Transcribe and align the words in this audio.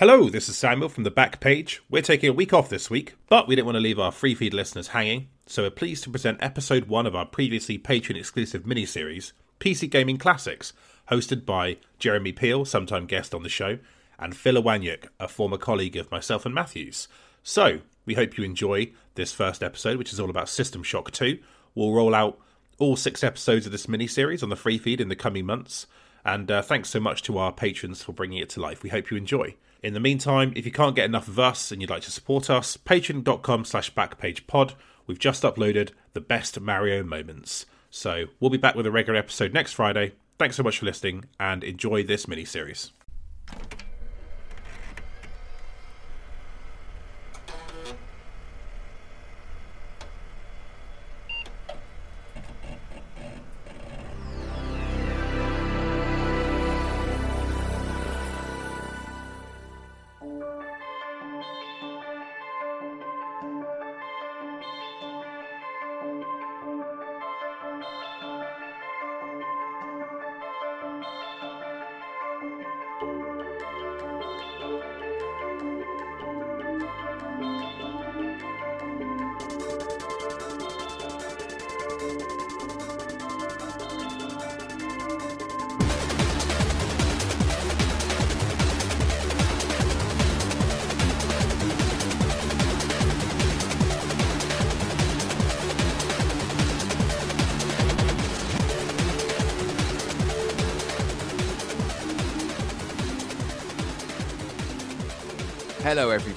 Hello, 0.00 0.30
this 0.30 0.48
is 0.48 0.56
Samuel 0.56 0.88
from 0.88 1.04
the 1.04 1.10
back 1.10 1.40
page. 1.40 1.82
We're 1.90 2.00
taking 2.00 2.30
a 2.30 2.32
week 2.32 2.54
off 2.54 2.70
this 2.70 2.88
week, 2.88 3.16
but 3.28 3.46
we 3.46 3.54
didn't 3.54 3.66
want 3.66 3.76
to 3.76 3.80
leave 3.80 3.98
our 3.98 4.10
free 4.10 4.34
feed 4.34 4.54
listeners 4.54 4.88
hanging, 4.88 5.28
so 5.44 5.62
we're 5.64 5.68
pleased 5.68 6.04
to 6.04 6.10
present 6.10 6.38
episode 6.40 6.86
one 6.86 7.06
of 7.06 7.14
our 7.14 7.26
previously 7.26 7.78
Patreon 7.78 8.16
exclusive 8.16 8.66
mini 8.66 8.86
series, 8.86 9.34
PC 9.58 9.90
Gaming 9.90 10.16
Classics, 10.16 10.72
hosted 11.10 11.44
by 11.44 11.76
Jeremy 11.98 12.32
Peel, 12.32 12.64
sometime 12.64 13.04
guest 13.04 13.34
on 13.34 13.42
the 13.42 13.50
show, 13.50 13.78
and 14.18 14.34
Phil 14.34 14.54
Iwaniuk, 14.54 15.08
a 15.20 15.28
former 15.28 15.58
colleague 15.58 15.98
of 15.98 16.10
myself 16.10 16.46
and 16.46 16.54
Matthews. 16.54 17.06
So, 17.42 17.80
we 18.06 18.14
hope 18.14 18.38
you 18.38 18.44
enjoy 18.44 18.92
this 19.16 19.34
first 19.34 19.62
episode, 19.62 19.98
which 19.98 20.14
is 20.14 20.18
all 20.18 20.30
about 20.30 20.48
System 20.48 20.82
Shock 20.82 21.10
2. 21.10 21.38
We'll 21.74 21.92
roll 21.92 22.14
out 22.14 22.38
all 22.78 22.96
six 22.96 23.22
episodes 23.22 23.66
of 23.66 23.72
this 23.72 23.86
mini 23.86 24.06
series 24.06 24.42
on 24.42 24.48
the 24.48 24.56
free 24.56 24.78
feed 24.78 25.02
in 25.02 25.10
the 25.10 25.14
coming 25.14 25.44
months. 25.44 25.86
And 26.24 26.50
uh, 26.50 26.62
thanks 26.62 26.88
so 26.88 27.00
much 27.00 27.22
to 27.24 27.36
our 27.36 27.52
patrons 27.52 28.02
for 28.02 28.14
bringing 28.14 28.38
it 28.38 28.48
to 28.50 28.62
life. 28.62 28.82
We 28.82 28.88
hope 28.88 29.10
you 29.10 29.18
enjoy. 29.18 29.56
In 29.82 29.94
the 29.94 30.00
meantime, 30.00 30.52
if 30.56 30.66
you 30.66 30.72
can't 30.72 30.94
get 30.94 31.06
enough 31.06 31.28
of 31.28 31.38
us 31.38 31.72
and 31.72 31.80
you'd 31.80 31.90
like 31.90 32.02
to 32.02 32.10
support 32.10 32.50
us, 32.50 32.76
patreon.com 32.76 33.64
slash 33.64 33.92
backpagepod. 33.94 34.74
We've 35.06 35.18
just 35.18 35.42
uploaded 35.42 35.90
the 36.12 36.20
best 36.20 36.60
Mario 36.60 37.02
moments. 37.02 37.66
So 37.90 38.26
we'll 38.38 38.50
be 38.50 38.58
back 38.58 38.74
with 38.74 38.86
a 38.86 38.90
regular 38.90 39.18
episode 39.18 39.54
next 39.54 39.72
Friday. 39.72 40.12
Thanks 40.38 40.56
so 40.56 40.62
much 40.62 40.78
for 40.78 40.86
listening 40.86 41.24
and 41.38 41.64
enjoy 41.64 42.02
this 42.04 42.28
mini 42.28 42.44
series. 42.44 42.92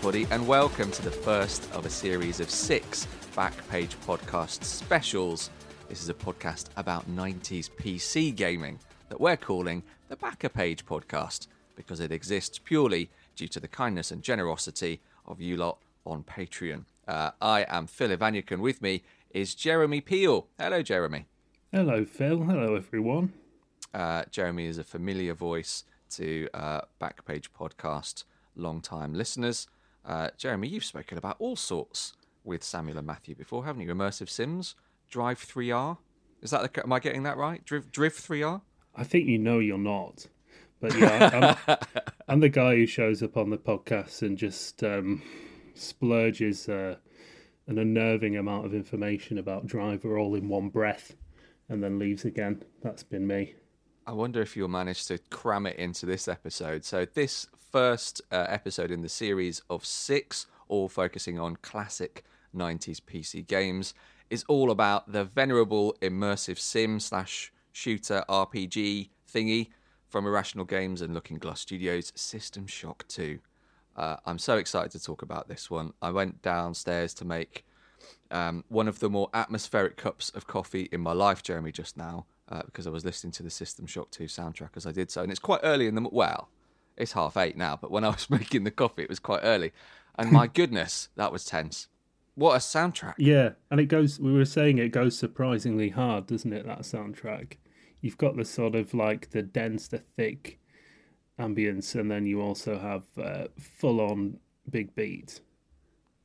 Everybody, 0.06 0.28
and 0.36 0.46
welcome 0.46 0.92
to 0.92 1.02
the 1.02 1.10
first 1.10 1.72
of 1.72 1.86
a 1.86 1.90
series 1.90 2.42
of 2.42 2.50
six 2.50 3.08
Backpage 3.38 3.96
Podcast 4.06 4.62
specials. 4.66 5.50
This 5.88 6.04
is 6.04 6.10
a 6.10 6.14
podcast 6.14 6.66
about 6.76 7.10
90s 7.10 7.70
PC 7.72 8.36
gaming 8.36 8.80
that 9.08 9.22
we're 9.22 9.38
calling 9.38 9.82
the 10.10 10.18
Backer 10.18 10.50
Page 10.50 10.86
Podcast 10.86 11.48
because 11.78 12.02
it 12.02 12.12
exists 12.12 12.60
purely 12.60 13.12
due 13.38 13.48
to 13.48 13.62
the 13.62 13.68
kindness 13.70 14.12
and 14.12 14.22
generosity 14.22 15.00
of 15.26 15.40
you 15.40 15.56
lot 15.56 15.78
on 16.06 16.26
Patreon. 16.26 16.84
Uh, 17.08 17.32
I 17.42 17.66
am 17.70 17.88
Phil 17.88 18.10
Iwaniuk, 18.10 18.52
and 18.52 18.62
with 18.62 18.82
me 18.82 19.04
is 19.30 19.56
Jeremy 19.56 20.02
Peel. 20.02 20.48
Hello, 20.60 20.82
Jeremy. 20.82 21.28
Hello, 21.72 22.04
Phil. 22.04 22.44
Hello, 22.44 22.76
everyone. 22.76 23.32
Uh, 23.94 24.24
Jeremy 24.30 24.66
is 24.66 24.78
a 24.78 24.84
familiar 24.84 25.34
voice 25.34 25.86
to 26.10 26.50
uh, 26.54 26.82
Backpage 27.00 27.48
Podcast 27.58 28.26
long-time 28.58 29.14
listeners. 29.14 29.68
Uh, 30.06 30.30
Jeremy, 30.38 30.68
you've 30.68 30.84
spoken 30.84 31.18
about 31.18 31.38
all 31.40 31.56
sorts 31.56 32.14
with 32.44 32.64
Samuel 32.64 32.98
and 32.98 33.08
Matthew 33.08 33.36
before, 33.36 33.66
haven't 33.66 33.82
you? 33.82 33.94
Immersive 33.94 34.30
Sims, 34.30 34.76
Drive 35.10 35.40
3R. 35.40 35.98
Is 36.42 36.52
that 36.52 36.74
the, 36.74 36.84
am 36.84 36.92
I 36.92 37.00
getting 37.00 37.24
that 37.24 37.38
right? 37.38 37.64
Driv, 37.66 37.92
Driv 37.92 38.14
3R? 38.14 38.62
I 38.96 39.04
think 39.04 39.28
you 39.28 39.38
know 39.38 39.60
you're 39.60 39.78
not. 39.78 40.28
But 40.82 40.98
yeah, 40.98 41.58
I'm, 41.68 41.78
I'm 42.28 42.40
the 42.42 42.50
guy 42.50 42.76
who 42.76 42.86
shows 42.86 43.24
up 43.24 43.38
on 43.38 43.50
the 43.50 43.58
podcast 43.58 44.22
and 44.22 44.38
just 44.38 44.84
um, 44.84 45.22
splurges 45.74 46.68
uh, 46.68 46.98
an 47.68 47.80
unnerving 47.80 48.38
amount 48.38 48.66
of 48.66 48.74
information 48.74 49.38
about 49.38 49.66
Driver 49.66 50.18
all 50.18 50.36
in 50.36 50.50
one 50.50 50.70
breath 50.70 51.16
and 51.70 51.82
then 51.82 52.00
leaves 52.00 52.26
again. 52.26 52.64
That's 52.82 53.04
been 53.04 53.26
me. 53.26 53.56
I 54.06 54.12
wonder 54.12 54.42
if 54.42 54.58
you'll 54.58 54.68
manage 54.68 55.06
to 55.06 55.18
cram 55.30 55.66
it 55.66 55.78
into 55.78 56.06
this 56.06 56.28
episode. 56.28 56.84
So, 56.84 57.06
this 57.06 57.48
first 57.74 58.22
uh, 58.32 58.46
episode 58.50 58.92
in 58.92 59.02
the 59.02 59.10
series 59.10 59.60
of 59.68 59.84
six, 59.84 60.46
all 60.68 60.88
focusing 60.88 61.40
on 61.40 61.56
classic 61.56 62.24
90s 62.56 63.02
PC 63.02 63.48
games, 63.48 63.96
is 64.30 64.46
all 64.48 64.70
about 64.70 65.12
the 65.12 65.24
venerable 65.24 65.96
immersive 66.00 66.60
sim 66.60 67.00
slash 67.00 67.52
shooter 67.72 68.24
RPG 68.30 69.10
thingy 69.28 69.70
from 70.08 70.28
Irrational 70.28 70.66
Games 70.66 71.02
and 71.02 71.16
Looking 71.16 71.40
Glass 71.40 71.62
Studios, 71.62 72.14
System 72.14 72.68
Shock 72.68 73.08
2. 73.08 73.40
Uh, 73.98 74.18
I'm 74.28 74.38
so 74.38 74.58
excited 74.58 74.92
to 74.92 75.04
talk 75.04 75.24
about 75.24 75.48
this 75.48 75.72
one. 75.72 75.94
I 76.00 76.12
went 76.12 76.44
downstairs 76.44 77.16
to 77.16 77.26
make 77.26 77.66
um, 78.30 78.64
one 78.70 78.88
of 78.88 79.00
the 79.00 79.10
more 79.10 79.30
atmospheric 79.34 79.98
cups 79.98 80.30
of 80.30 80.46
coffee 80.46 80.90
in 80.92 81.02
my 81.02 81.14
life, 81.14 81.42
Jeremy, 81.42 81.72
just 81.72 81.98
now 81.98 82.28
uh, 82.50 82.62
because 82.68 82.86
I 82.86 82.92
was 82.92 83.04
listening 83.04 83.32
to 83.32 83.44
the 83.44 83.50
System 83.50 83.88
Shock 83.88 84.12
2 84.12 84.26
soundtrack 84.26 84.78
as 84.78 84.86
I 84.86 84.92
did 84.92 85.10
so. 85.10 85.24
And 85.24 85.32
it's 85.32 85.40
quite 85.40 85.62
early 85.64 85.88
in 85.88 85.96
the 85.96 86.08
well, 86.12 86.50
it's 86.98 87.14
half 87.14 87.38
eight 87.38 87.58
now, 87.58 87.78
but 87.80 87.92
when 87.92 88.04
I 88.04 88.10
was 88.10 88.30
making 88.30 88.64
the 88.64 88.72
coffee, 88.72 89.04
it 89.04 89.10
was 89.10 89.20
quite 89.20 89.42
early. 89.44 89.72
And 90.16 90.32
my 90.32 90.48
goodness, 90.54 91.10
that 91.16 91.32
was 91.32 91.46
tense. 91.46 91.88
What 92.36 92.56
a 92.56 92.60
soundtrack! 92.60 93.14
Yeah, 93.18 93.52
and 93.70 93.80
it 93.80 93.86
goes. 93.86 94.20
We 94.20 94.34
were 94.34 94.46
saying 94.46 94.80
it 94.80 94.90
goes 94.90 95.18
surprisingly 95.18 95.90
hard, 95.90 96.26
doesn't 96.26 96.52
it? 96.52 96.66
That 96.66 96.80
soundtrack. 96.80 97.58
You've 98.02 98.18
got 98.18 98.36
the 98.36 98.44
sort 98.44 98.76
of 98.76 98.94
like 98.94 99.30
the 99.30 99.44
dense, 99.44 99.88
the 99.88 100.00
thick 100.00 100.60
ambience, 101.40 101.94
and 101.96 102.10
then 102.10 102.26
you 102.26 102.42
also 102.42 102.78
have 102.78 103.04
uh, 103.24 103.48
full-on 103.58 104.40
big 104.70 104.96
beat. 104.96 105.42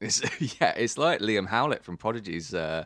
It's 0.00 0.22
yeah, 0.60 0.72
it's 0.76 0.96
like 0.96 1.20
Liam 1.20 1.46
Howlett 1.46 1.84
from 1.84 1.96
Prodigy's 1.96 2.54
uh, 2.54 2.84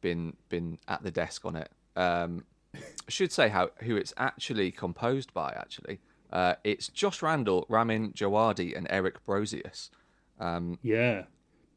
been 0.00 0.36
been 0.48 0.78
at 0.88 1.02
the 1.02 1.10
desk 1.10 1.44
on 1.44 1.56
it. 1.56 1.70
Um, 1.96 2.44
I 2.74 2.78
should 3.08 3.32
say 3.32 3.48
how 3.48 3.70
who 3.80 3.96
it's 3.96 4.12
actually 4.16 4.70
composed 4.70 5.32
by. 5.32 5.54
Actually, 5.56 6.00
uh, 6.32 6.54
it's 6.64 6.88
Josh 6.88 7.22
Randall, 7.22 7.66
Ramin 7.68 8.12
Djawadi, 8.12 8.76
and 8.76 8.86
Eric 8.90 9.24
Brosius. 9.26 9.90
Um, 10.38 10.78
yeah, 10.82 11.24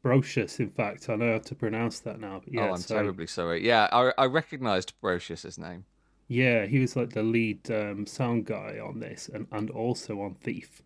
Brosius. 0.04 0.60
In 0.60 0.70
fact, 0.70 1.08
I 1.08 1.16
know 1.16 1.32
how 1.32 1.38
to 1.38 1.54
pronounce 1.54 2.00
that 2.00 2.20
now. 2.20 2.42
yeah, 2.46 2.68
oh, 2.68 2.72
I'm 2.72 2.80
so... 2.80 2.94
terribly 2.94 3.26
sorry. 3.26 3.66
Yeah, 3.66 3.88
I, 3.92 4.12
I 4.16 4.26
recognised 4.26 4.94
Brosius's 5.02 5.58
name. 5.58 5.84
Yeah, 6.28 6.66
he 6.66 6.78
was 6.78 6.96
like 6.96 7.12
the 7.12 7.22
lead 7.22 7.70
um, 7.70 8.06
sound 8.06 8.46
guy 8.46 8.78
on 8.78 9.00
this, 9.00 9.28
and, 9.32 9.46
and 9.52 9.70
also 9.70 10.20
on 10.22 10.34
Thief. 10.34 10.82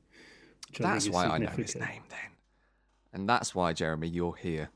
That's 0.79 1.09
why 1.09 1.27
I 1.27 1.39
know 1.39 1.51
his 1.51 1.77
name 1.77 2.03
then, 2.11 2.31
and 3.13 3.29
that's 3.29 3.55
why 3.55 3.73
Jeremy, 3.73 4.09
you're 4.09 4.35
here 4.35 4.71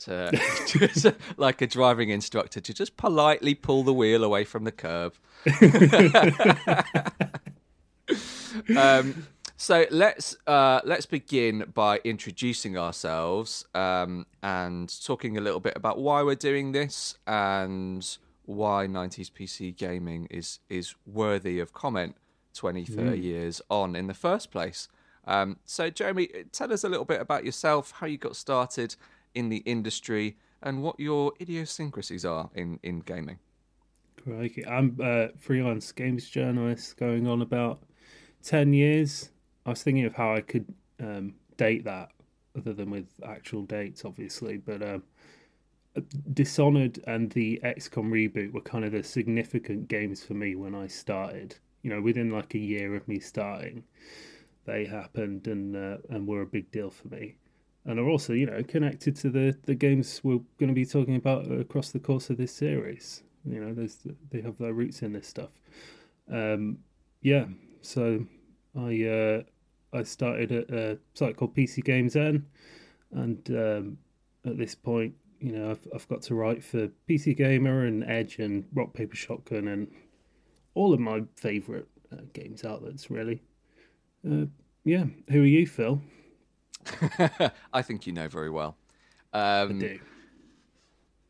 to 0.00 0.30
just, 0.66 1.06
like 1.36 1.62
a 1.62 1.66
driving 1.66 2.10
instructor 2.10 2.60
to 2.60 2.74
just 2.74 2.96
politely 2.96 3.54
pull 3.54 3.82
the 3.84 3.94
wheel 3.94 4.24
away 4.24 4.44
from 4.44 4.64
the 4.64 4.72
curb. 4.72 5.14
um, 8.76 9.26
so 9.56 9.84
let's 9.90 10.36
uh, 10.46 10.80
let's 10.84 11.06
begin 11.06 11.64
by 11.74 12.00
introducing 12.04 12.78
ourselves 12.78 13.64
um, 13.74 14.26
and 14.42 15.04
talking 15.04 15.36
a 15.36 15.40
little 15.40 15.60
bit 15.60 15.74
about 15.76 15.98
why 15.98 16.22
we're 16.22 16.34
doing 16.34 16.72
this 16.72 17.18
and 17.26 18.18
why 18.46 18.86
90s 18.86 19.30
PC 19.30 19.76
gaming 19.76 20.26
is 20.30 20.60
is 20.68 20.94
worthy 21.06 21.60
of 21.60 21.72
comment 21.72 22.16
20 22.54 22.84
30 22.84 23.02
mm. 23.02 23.22
years 23.22 23.62
on 23.70 23.94
in 23.94 24.06
the 24.06 24.14
first 24.14 24.50
place. 24.50 24.88
Um, 25.26 25.58
so 25.64 25.90
Jeremy, 25.90 26.28
tell 26.52 26.72
us 26.72 26.82
a 26.82 26.88
little 26.88 27.04
bit 27.04 27.20
about 27.20 27.44
yourself, 27.44 27.92
how 27.92 28.06
you 28.06 28.18
got 28.18 28.36
started 28.36 28.96
in 29.34 29.48
the 29.48 29.58
industry 29.58 30.36
and 30.62 30.82
what 30.82 30.98
your 30.98 31.32
idiosyncrasies 31.40 32.24
are 32.24 32.50
in, 32.54 32.78
in 32.82 33.00
gaming. 33.00 33.38
Crikey. 34.22 34.66
I'm 34.66 34.96
a 35.00 35.28
freelance 35.38 35.92
games 35.92 36.28
journalist 36.28 36.96
going 36.96 37.26
on 37.26 37.42
about 37.42 37.82
10 38.42 38.72
years. 38.72 39.30
I 39.66 39.70
was 39.70 39.82
thinking 39.82 40.04
of 40.04 40.14
how 40.14 40.34
I 40.34 40.40
could 40.40 40.72
um, 41.00 41.34
date 41.56 41.84
that 41.84 42.10
other 42.56 42.72
than 42.72 42.90
with 42.90 43.08
actual 43.24 43.62
dates, 43.62 44.04
obviously. 44.04 44.56
But 44.56 44.82
um, 44.82 45.02
Dishonored 46.32 47.00
and 47.06 47.30
the 47.32 47.60
XCOM 47.64 48.10
reboot 48.10 48.52
were 48.52 48.60
kind 48.60 48.84
of 48.84 48.92
the 48.92 49.02
significant 49.02 49.88
games 49.88 50.24
for 50.24 50.34
me 50.34 50.54
when 50.54 50.74
I 50.74 50.86
started. 50.86 51.56
You 51.82 51.90
know, 51.90 52.02
within 52.02 52.30
like 52.30 52.54
a 52.54 52.58
year 52.58 52.94
of 52.94 53.08
me 53.08 53.18
starting. 53.18 53.84
they 54.66 54.84
happened 54.84 55.46
and 55.48 55.76
uh, 55.76 55.98
and 56.10 56.26
were 56.26 56.42
a 56.42 56.46
big 56.46 56.70
deal 56.70 56.90
for 56.90 57.08
me, 57.08 57.36
and 57.86 57.98
are 57.98 58.08
also 58.08 58.32
you 58.34 58.46
know 58.46 58.62
connected 58.64 59.16
to 59.16 59.30
the 59.30 59.56
the 59.64 59.74
games 59.74 60.20
we're 60.22 60.40
going 60.58 60.68
to 60.68 60.74
be 60.74 60.86
talking 60.86 61.16
about 61.16 61.50
across 61.50 61.90
the 61.90 61.98
course 62.00 62.30
of 62.30 62.36
this 62.36 62.52
series. 62.52 63.22
You 63.44 63.60
know, 63.64 63.74
there's 63.74 63.98
they 64.30 64.42
have 64.42 64.58
their 64.58 64.74
roots 64.74 65.02
in 65.02 65.12
this 65.12 65.26
stuff. 65.26 65.50
Um, 66.30 66.78
yeah, 67.22 67.46
so 67.80 68.24
I 68.78 69.04
uh, 69.04 69.42
I 69.98 70.02
started 70.04 70.52
at 70.52 70.70
a 70.70 70.98
site 71.14 71.36
called 71.36 71.54
PCGamesN, 71.56 72.42
and 73.12 73.50
um, 73.50 73.98
at 74.44 74.56
this 74.58 74.74
point, 74.74 75.14
you 75.40 75.52
know, 75.52 75.70
I've 75.70 75.86
I've 75.94 76.08
got 76.08 76.22
to 76.22 76.34
write 76.34 76.62
for 76.62 76.88
PC 77.08 77.36
Gamer 77.36 77.86
and 77.86 78.04
Edge 78.04 78.38
and 78.38 78.64
Rock 78.74 78.94
Paper 78.94 79.16
Shotgun 79.16 79.68
and 79.68 79.88
all 80.74 80.92
of 80.94 81.00
my 81.00 81.22
favourite 81.36 81.86
uh, 82.12 82.22
games 82.32 82.64
outlets, 82.64 83.10
really. 83.10 83.42
Uh, 84.28 84.46
yeah, 84.84 85.04
who 85.30 85.42
are 85.42 85.46
you, 85.46 85.66
Phil? 85.66 86.00
I 87.72 87.82
think 87.82 88.06
you 88.06 88.12
know 88.12 88.28
very 88.28 88.50
well. 88.50 88.76
I 89.32 89.60
Um, 89.62 89.78
do. 89.78 89.98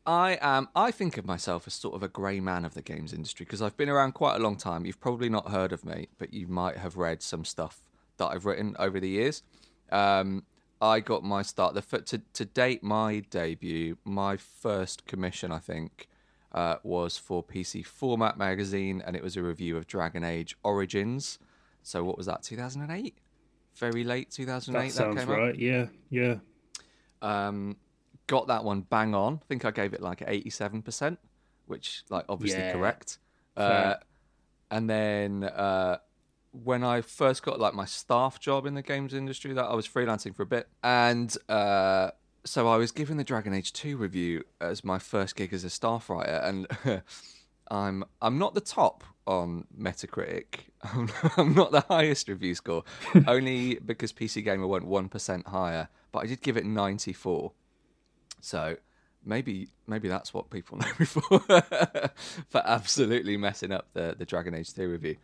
I 0.05 0.37
am. 0.41 0.67
I 0.75 0.91
think 0.91 1.17
of 1.17 1.25
myself 1.25 1.67
as 1.67 1.73
sort 1.73 1.93
of 1.95 2.01
a 2.03 2.07
grey 2.07 2.39
man 2.39 2.65
of 2.65 2.73
the 2.73 2.81
games 2.81 3.13
industry 3.13 3.45
because 3.45 3.61
I've 3.61 3.77
been 3.77 3.89
around 3.89 4.13
quite 4.13 4.35
a 4.35 4.39
long 4.39 4.57
time. 4.57 4.85
You've 4.85 4.99
probably 4.99 5.29
not 5.29 5.51
heard 5.51 5.71
of 5.71 5.85
me, 5.85 6.07
but 6.17 6.33
you 6.33 6.47
might 6.47 6.77
have 6.77 6.97
read 6.97 7.21
some 7.21 7.45
stuff 7.45 7.81
that 8.17 8.27
I've 8.27 8.45
written 8.45 8.75
over 8.79 8.99
the 8.99 9.09
years. 9.09 9.43
Um, 9.91 10.43
I 10.81 10.99
got 10.99 11.23
my 11.23 11.43
start. 11.43 11.75
The 11.75 11.99
to 11.99 12.21
to 12.33 12.45
date, 12.45 12.81
my 12.83 13.19
debut, 13.29 13.97
my 14.03 14.37
first 14.37 15.05
commission, 15.05 15.51
I 15.51 15.59
think, 15.59 16.07
uh, 16.51 16.77
was 16.83 17.17
for 17.17 17.43
PC 17.43 17.85
Format 17.85 18.37
magazine, 18.37 19.03
and 19.05 19.15
it 19.15 19.21
was 19.21 19.37
a 19.37 19.43
review 19.43 19.77
of 19.77 19.85
Dragon 19.85 20.23
Age 20.23 20.57
Origins. 20.63 21.37
So 21.83 22.03
what 22.03 22.17
was 22.17 22.25
that? 22.25 22.41
Two 22.41 22.55
thousand 22.55 22.81
and 22.81 22.91
eight. 22.91 23.15
Very 23.75 24.03
late 24.03 24.31
two 24.31 24.47
thousand 24.47 24.75
and 24.75 24.83
eight. 24.85 24.97
and 24.99 25.15
That 25.15 25.21
sounds 25.21 25.29
right. 25.29 25.55
Yeah, 25.55 25.85
yeah. 26.09 26.35
Um, 27.21 27.77
got 28.27 28.47
that 28.47 28.63
one 28.63 28.81
bang 28.81 29.13
on. 29.15 29.39
I 29.41 29.45
think 29.47 29.65
I 29.65 29.71
gave 29.71 29.93
it 29.93 30.01
like 30.01 30.23
eighty-seven 30.25 30.81
percent, 30.81 31.19
which 31.65 32.03
like 32.09 32.25
obviously 32.29 32.61
Yeah. 32.61 32.73
correct. 32.73 33.17
Uh, 33.57 33.95
and 34.69 34.89
then 34.89 35.43
uh, 35.43 35.97
when 36.51 36.83
I 36.83 37.01
first 37.01 37.43
got 37.43 37.59
like 37.59 37.73
my 37.73 37.85
staff 37.85 38.39
job 38.39 38.65
in 38.65 38.73
the 38.73 38.81
games 38.81 39.13
industry, 39.13 39.53
that 39.53 39.65
I 39.65 39.73
was 39.75 39.87
freelancing 39.87 40.35
for 40.35 40.43
a 40.43 40.45
bit, 40.45 40.67
and 40.83 41.35
uh, 41.49 42.11
so 42.45 42.67
I 42.67 42.77
was 42.77 42.91
given 42.91 43.17
the 43.17 43.23
Dragon 43.23 43.53
Age 43.53 43.73
Two 43.73 43.97
review 43.97 44.43
as 44.59 44.83
my 44.83 44.97
first 44.99 45.35
gig 45.35 45.53
as 45.53 45.63
a 45.63 45.69
staff 45.69 46.09
writer, 46.09 46.41
and 46.43 46.67
I'm 47.69 48.03
I'm 48.21 48.37
not 48.37 48.53
the 48.53 48.61
top 48.61 49.03
on 49.27 49.65
Metacritic. 49.77 50.61
I'm, 50.83 51.09
I'm 51.37 51.53
not 51.53 51.71
the 51.71 51.81
highest 51.81 52.27
review 52.27 52.55
score, 52.55 52.83
only 53.27 53.75
because 53.75 54.11
PC 54.13 54.43
Gamer 54.43 54.67
went 54.67 54.85
one 54.85 55.09
percent 55.09 55.47
higher. 55.47 55.89
But 56.11 56.19
I 56.19 56.27
did 56.27 56.41
give 56.41 56.57
it 56.57 56.65
ninety 56.65 57.13
four. 57.13 57.51
So 58.41 58.75
maybe 59.23 59.69
maybe 59.87 60.07
that's 60.07 60.33
what 60.33 60.49
people 60.49 60.77
know 60.79 60.91
me 60.99 61.05
for 61.05 61.21
for 62.49 62.61
absolutely 62.65 63.37
messing 63.37 63.71
up 63.71 63.87
the 63.93 64.15
the 64.17 64.25
Dragon 64.25 64.53
Age 64.55 64.73
Two 64.73 64.89
review. 64.89 65.17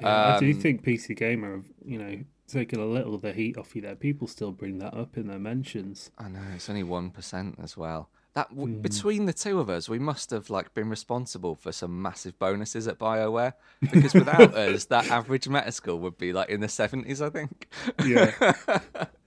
Yeah, 0.00 0.36
I 0.36 0.40
do 0.40 0.46
Um, 0.52 0.54
think 0.60 0.82
PC 0.82 1.14
Gamer 1.14 1.56
have, 1.56 1.66
you 1.84 1.98
know, 1.98 2.24
taken 2.48 2.80
a 2.80 2.86
little 2.86 3.14
of 3.14 3.20
the 3.20 3.32
heat 3.34 3.58
off 3.58 3.76
you 3.76 3.82
there. 3.82 3.94
People 3.94 4.26
still 4.26 4.50
bring 4.50 4.78
that 4.78 4.94
up 4.94 5.18
in 5.18 5.26
their 5.26 5.38
mentions. 5.38 6.10
I 6.18 6.28
know 6.28 6.40
it's 6.54 6.70
only 6.70 6.84
one 6.84 7.10
percent 7.10 7.58
as 7.62 7.76
well. 7.76 8.08
That 8.34 8.48
w- 8.56 8.78
between 8.78 9.26
the 9.26 9.32
two 9.32 9.58
of 9.58 9.68
us, 9.68 9.88
we 9.88 9.98
must 9.98 10.30
have 10.30 10.48
like 10.48 10.72
been 10.72 10.88
responsible 10.88 11.56
for 11.56 11.72
some 11.72 12.00
massive 12.00 12.38
bonuses 12.38 12.86
at 12.86 12.96
Bioware 12.98 13.54
because 13.80 14.14
without 14.14 14.54
us, 14.54 14.84
that 14.86 15.10
average 15.10 15.46
Metascore 15.46 15.98
would 15.98 16.16
be 16.16 16.32
like 16.32 16.48
in 16.48 16.60
the 16.60 16.68
seventies, 16.68 17.20
I 17.20 17.28
think. 17.30 17.66
Yeah. 18.06 18.54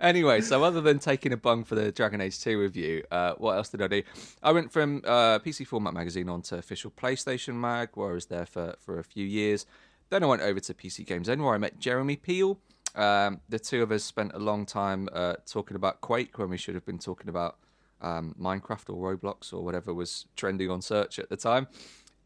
anyway, 0.00 0.40
so 0.40 0.62
other 0.64 0.80
than 0.80 0.98
taking 0.98 1.32
a 1.32 1.36
bung 1.36 1.64
for 1.64 1.74
the 1.74 1.92
Dragon 1.92 2.20
Age 2.20 2.40
2 2.40 2.58
review, 2.58 3.02
uh, 3.10 3.34
what 3.38 3.56
else 3.56 3.68
did 3.68 3.82
I 3.82 3.88
do? 3.88 4.02
I 4.42 4.52
went 4.52 4.72
from 4.72 5.02
uh, 5.04 5.38
PC 5.38 5.66
Format 5.66 5.94
Magazine 5.94 6.28
on 6.28 6.42
to 6.42 6.56
official 6.56 6.90
PlayStation 6.90 7.54
Mag, 7.54 7.90
where 7.94 8.10
I 8.10 8.14
was 8.14 8.26
there 8.26 8.46
for, 8.46 8.74
for 8.78 8.98
a 8.98 9.04
few 9.04 9.24
years. 9.24 9.66
Then 10.10 10.22
I 10.22 10.26
went 10.26 10.42
over 10.42 10.60
to 10.60 10.74
PCGamesN, 10.74 11.42
where 11.42 11.54
I 11.54 11.58
met 11.58 11.78
Jeremy 11.78 12.16
Peel. 12.16 12.58
Um, 12.94 13.40
the 13.48 13.58
two 13.58 13.82
of 13.82 13.92
us 13.92 14.04
spent 14.04 14.32
a 14.34 14.38
long 14.38 14.64
time 14.64 15.08
uh, 15.12 15.34
talking 15.46 15.76
about 15.76 16.00
Quake 16.00 16.38
when 16.38 16.48
we 16.48 16.56
should 16.56 16.74
have 16.74 16.86
been 16.86 16.98
talking 16.98 17.28
about 17.28 17.56
um, 18.00 18.34
Minecraft 18.40 18.94
or 18.94 19.16
Roblox 19.16 19.52
or 19.52 19.62
whatever 19.62 19.92
was 19.92 20.26
trending 20.36 20.70
on 20.70 20.80
search 20.80 21.18
at 21.18 21.28
the 21.28 21.36
time. 21.36 21.66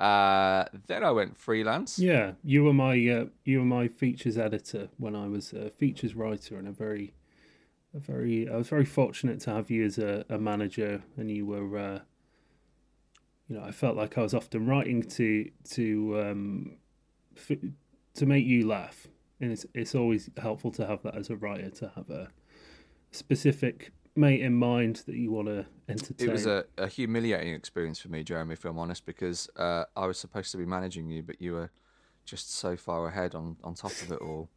Uh, 0.00 0.65
then 0.87 1.05
I 1.05 1.11
went 1.11 1.37
freelance. 1.37 1.99
Yeah, 1.99 2.33
you 2.43 2.65
were 2.65 2.73
my 2.73 2.93
uh, 3.06 3.26
you 3.44 3.59
were 3.59 3.67
my 3.67 3.87
features 3.87 4.38
editor 4.38 4.88
when 4.97 5.15
I 5.15 5.29
was 5.29 5.53
a 5.53 5.69
features 5.69 6.15
writer, 6.15 6.56
and 6.56 6.67
a 6.67 6.73
very, 6.73 7.12
very 7.95 8.49
I 8.49 8.57
was 8.57 8.69
very 8.69 8.85
fortunate 8.85 9.41
to 9.41 9.51
have 9.51 9.71
you 9.71 9.85
as 9.85 9.99
a, 9.99 10.25
a 10.29 10.39
manager, 10.39 11.03
and 11.17 11.31
you 11.31 11.47
were, 11.47 11.79
uh, 11.79 12.01
you 13.49 13.57
know, 13.57 13.65
I 13.65 13.73
felt 13.73 13.97
like 13.97 14.17
I 14.17 14.23
was 14.23 14.35
often 14.35 14.67
writing 14.67 15.03
to 15.03 15.51
to 15.71 16.21
um, 16.21 16.77
f- 17.37 17.59
to 18.15 18.27
make 18.27 18.47
you 18.47 18.67
laugh, 18.67 19.09
and 19.41 19.53
it's 19.53 19.67
it's 19.75 19.95
always 19.95 20.31
helpful 20.37 20.71
to 20.73 20.87
have 20.87 21.03
that 21.03 21.17
as 21.17 21.31
a 21.31 21.37
writer 21.37 21.71
to 21.71 21.93
have 21.97 22.11
a 22.11 22.29
specific 23.11 23.93
mate 24.17 24.41
in 24.41 24.55
mind 24.55 25.03
that 25.07 25.17
you 25.17 25.31
want 25.31 25.49
to 25.49 25.67
entertain. 25.89 26.29
It 26.29 26.33
was 26.33 26.47
a, 26.47 26.65
a 26.79 26.89
humiliating 26.89 27.55
experience 27.55 28.01
for 28.01 28.09
me, 28.09 28.23
Jeremy, 28.23 28.55
if 28.55 28.65
I'm 28.65 28.79
honest, 28.79 29.07
because 29.07 29.49
uh, 29.57 29.85
I 29.97 30.07
was 30.07 30.19
supposed 30.19 30.51
to 30.53 30.59
be 30.59 30.67
managing 30.67 31.09
you, 31.09 31.23
but 31.23 31.41
you 31.41 31.55
were 31.55 31.71
just 32.25 32.55
so 32.55 32.77
far 32.77 33.09
ahead 33.09 33.35
on, 33.35 33.57
on 33.65 33.75
top 33.75 33.93
of 33.93 34.13
it 34.13 34.21
all. 34.21 34.49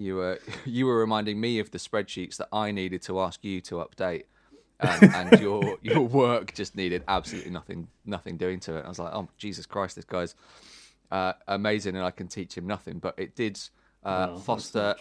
You 0.00 0.16
were 0.16 0.38
you 0.64 0.86
were 0.86 0.98
reminding 0.98 1.38
me 1.40 1.58
of 1.58 1.70
the 1.70 1.78
spreadsheets 1.78 2.36
that 2.38 2.48
I 2.52 2.70
needed 2.70 3.02
to 3.02 3.20
ask 3.20 3.44
you 3.44 3.60
to 3.62 3.76
update, 3.76 4.24
um, 4.80 5.10
and 5.14 5.38
your 5.38 5.78
your 5.82 6.06
work 6.06 6.54
just 6.54 6.74
needed 6.74 7.04
absolutely 7.06 7.50
nothing 7.50 7.88
nothing 8.04 8.38
doing 8.38 8.60
to 8.60 8.76
it. 8.78 8.84
I 8.84 8.88
was 8.88 8.98
like, 8.98 9.12
oh 9.14 9.28
Jesus 9.36 9.66
Christ, 9.66 9.96
this 9.96 10.06
guy's 10.06 10.34
uh, 11.10 11.34
amazing, 11.46 11.96
and 11.96 12.04
I 12.04 12.10
can 12.12 12.28
teach 12.28 12.56
him 12.56 12.66
nothing. 12.66 12.98
But 12.98 13.14
it 13.18 13.36
did 13.36 13.60
uh, 14.02 14.28
that's 14.28 14.42
foster 14.44 14.94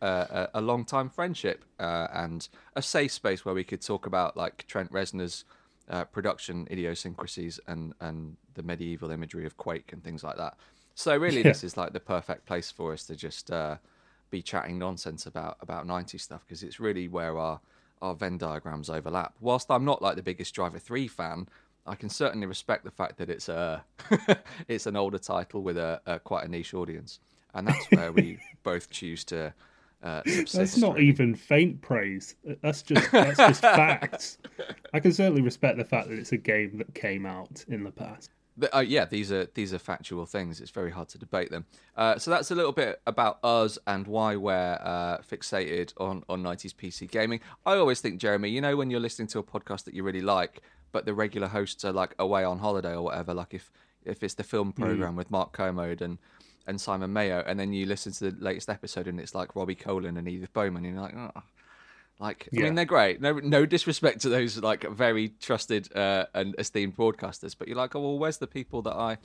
uh, 0.00 0.26
a, 0.30 0.48
a 0.54 0.60
long 0.60 0.84
time 0.84 1.10
friendship 1.10 1.64
uh, 1.80 2.06
and 2.12 2.48
a 2.76 2.82
safe 2.82 3.10
space 3.10 3.44
where 3.44 3.54
we 3.56 3.64
could 3.64 3.82
talk 3.82 4.06
about 4.06 4.36
like 4.36 4.64
Trent 4.68 4.92
Reznor's 4.92 5.44
uh, 5.90 6.04
production 6.04 6.68
idiosyncrasies 6.70 7.58
and 7.66 7.92
and 8.00 8.36
the 8.54 8.62
medieval 8.62 9.10
imagery 9.10 9.46
of 9.46 9.56
Quake 9.56 9.92
and 9.92 10.04
things 10.04 10.22
like 10.22 10.36
that. 10.36 10.56
So 10.94 11.16
really, 11.16 11.42
Yeah. 11.42 11.50
this 11.50 11.64
is 11.64 11.76
like 11.76 11.92
the 11.92 12.00
perfect 12.00 12.46
place 12.46 12.70
for 12.70 12.92
us 12.92 13.04
to 13.06 13.16
just 13.16 13.50
uh, 13.50 13.78
be 14.30 14.42
chatting 14.42 14.78
nonsense 14.78 15.26
about 15.26 15.56
about 15.60 15.86
90s 15.86 16.20
stuff 16.20 16.44
because 16.46 16.62
it's 16.62 16.80
really 16.80 17.08
where 17.08 17.38
our 17.38 17.60
our 18.00 18.14
Venn 18.14 18.38
diagrams 18.38 18.90
overlap. 18.90 19.34
Whilst 19.40 19.70
I'm 19.70 19.84
not 19.84 20.02
like 20.02 20.16
the 20.16 20.22
biggest 20.22 20.54
Driver 20.54 20.78
Three 20.78 21.08
fan. 21.08 21.48
I 21.86 21.94
can 21.94 22.10
certainly 22.10 22.46
respect 22.46 22.84
the 22.84 22.90
fact 22.90 23.16
that 23.16 23.30
it's 23.30 23.48
a 23.48 23.82
it's 24.68 24.86
an 24.86 24.94
older 24.94 25.18
title 25.18 25.62
with 25.62 25.78
a, 25.78 26.02
a 26.04 26.18
quite 26.18 26.44
a 26.44 26.48
niche 26.48 26.74
audience, 26.74 27.18
and 27.54 27.66
that's 27.66 27.90
where 27.90 28.12
we 28.12 28.38
both 28.62 28.90
choose 28.90 29.24
to 29.24 29.54
uh, 30.02 30.22
subsist. 30.26 30.52
That's 30.52 30.76
not 30.76 30.94
really. 30.96 31.06
even 31.06 31.34
faint 31.34 31.80
praise. 31.80 32.34
That's 32.62 32.82
just 32.82 33.10
that's 33.10 33.38
just 33.38 33.60
facts. 33.62 34.38
I 34.92 35.00
can 35.00 35.12
certainly 35.12 35.42
respect 35.42 35.78
the 35.78 35.84
fact 35.84 36.08
that 36.08 36.18
it's 36.18 36.32
a 36.32 36.36
game 36.36 36.78
that 36.78 36.94
came 36.94 37.26
out 37.26 37.64
in 37.68 37.84
the 37.84 37.90
past. 37.90 38.30
But, 38.58 38.74
uh, 38.74 38.80
yeah, 38.80 39.04
these 39.04 39.30
are 39.30 39.46
these 39.54 39.72
are 39.72 39.78
factual 39.78 40.26
things. 40.26 40.60
It's 40.60 40.72
very 40.72 40.90
hard 40.90 41.08
to 41.10 41.18
debate 41.18 41.50
them. 41.50 41.66
Uh, 41.96 42.18
so 42.18 42.30
that's 42.30 42.50
a 42.50 42.56
little 42.56 42.72
bit 42.72 43.00
about 43.06 43.38
us 43.44 43.78
and 43.86 44.06
why 44.06 44.34
we're 44.34 44.78
uh, 44.82 45.18
fixated 45.18 45.92
on 45.98 46.24
on 46.28 46.42
90s 46.42 46.74
PC 46.74 47.08
gaming. 47.08 47.40
I 47.64 47.76
always 47.76 48.00
think, 48.00 48.18
Jeremy, 48.20 48.50
you 48.50 48.60
know, 48.60 48.76
when 48.76 48.90
you're 48.90 49.00
listening 49.00 49.28
to 49.28 49.38
a 49.38 49.44
podcast 49.44 49.84
that 49.84 49.94
you 49.94 50.02
really 50.02 50.20
like, 50.20 50.60
but 50.90 51.06
the 51.06 51.14
regular 51.14 51.46
hosts 51.46 51.84
are 51.84 51.92
like 51.92 52.16
away 52.18 52.42
on 52.42 52.58
holiday 52.58 52.94
or 52.94 53.02
whatever, 53.02 53.32
like 53.32 53.54
if 53.54 53.70
if 54.04 54.22
it's 54.22 54.34
the 54.34 54.44
film 54.44 54.72
program 54.72 55.14
with 55.16 55.30
Mark 55.30 55.52
Kermode 55.52 56.02
and 56.02 56.18
and 56.66 56.80
Simon 56.80 57.12
Mayo, 57.12 57.44
and 57.46 57.60
then 57.60 57.72
you 57.72 57.86
listen 57.86 58.12
to 58.12 58.30
the 58.30 58.44
latest 58.44 58.68
episode 58.68 59.06
and 59.06 59.20
it's 59.20 59.34
like 59.34 59.54
Robbie 59.54 59.76
Collin 59.76 60.16
and 60.16 60.28
Edith 60.28 60.52
Bowman, 60.52 60.84
and 60.84 60.94
you're 60.94 61.02
like, 61.02 61.14
oh. 61.16 61.42
Like, 62.20 62.48
I 62.52 62.56
Yeah. 62.56 62.64
mean, 62.64 62.74
they're 62.74 62.84
great. 62.84 63.20
No, 63.20 63.34
no 63.38 63.64
disrespect 63.64 64.20
to 64.22 64.28
those 64.28 64.58
like 64.58 64.82
very 64.90 65.28
trusted 65.40 65.94
uh, 65.96 66.26
and 66.34 66.54
esteemed 66.58 66.96
broadcasters, 66.96 67.56
but 67.56 67.68
you're 67.68 67.76
like, 67.76 67.94
oh 67.94 68.00
well, 68.00 68.18
where's 68.18 68.38
the 68.38 68.46
people 68.48 68.82
that 68.82 68.94
I 68.96 69.18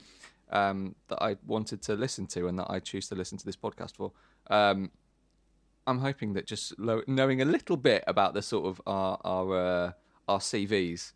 um, 0.50 0.94
that 1.08 1.20
I 1.22 1.36
wanted 1.46 1.82
to 1.82 1.94
listen 1.94 2.26
to 2.28 2.46
and 2.46 2.58
that 2.58 2.66
I 2.70 2.78
choose 2.78 3.08
to 3.08 3.14
listen 3.16 3.36
to 3.38 3.44
this 3.44 3.56
podcast 3.56 3.96
for? 3.96 4.12
Um, 4.48 4.90
I'm 5.86 5.98
hoping 5.98 6.34
that 6.34 6.46
just 6.46 6.78
lo- 6.78 7.02
knowing 7.06 7.42
a 7.42 7.44
little 7.44 7.76
bit 7.76 8.04
about 8.06 8.32
the 8.34 8.42
sort 8.42 8.66
of 8.66 8.80
our 8.86 9.18
our 9.24 9.56
uh, 9.56 9.92
our 10.28 10.38
CVs, 10.38 11.12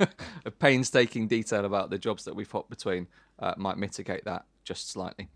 a 0.44 0.50
painstaking 0.50 1.28
detail 1.28 1.64
about 1.64 1.90
the 1.90 1.98
jobs 1.98 2.24
that 2.24 2.36
we've 2.36 2.50
hopped 2.50 2.70
between, 2.70 3.08
uh, 3.38 3.54
might 3.56 3.78
mitigate 3.78 4.24
that 4.26 4.44
just 4.64 4.90
slightly. 4.90 5.28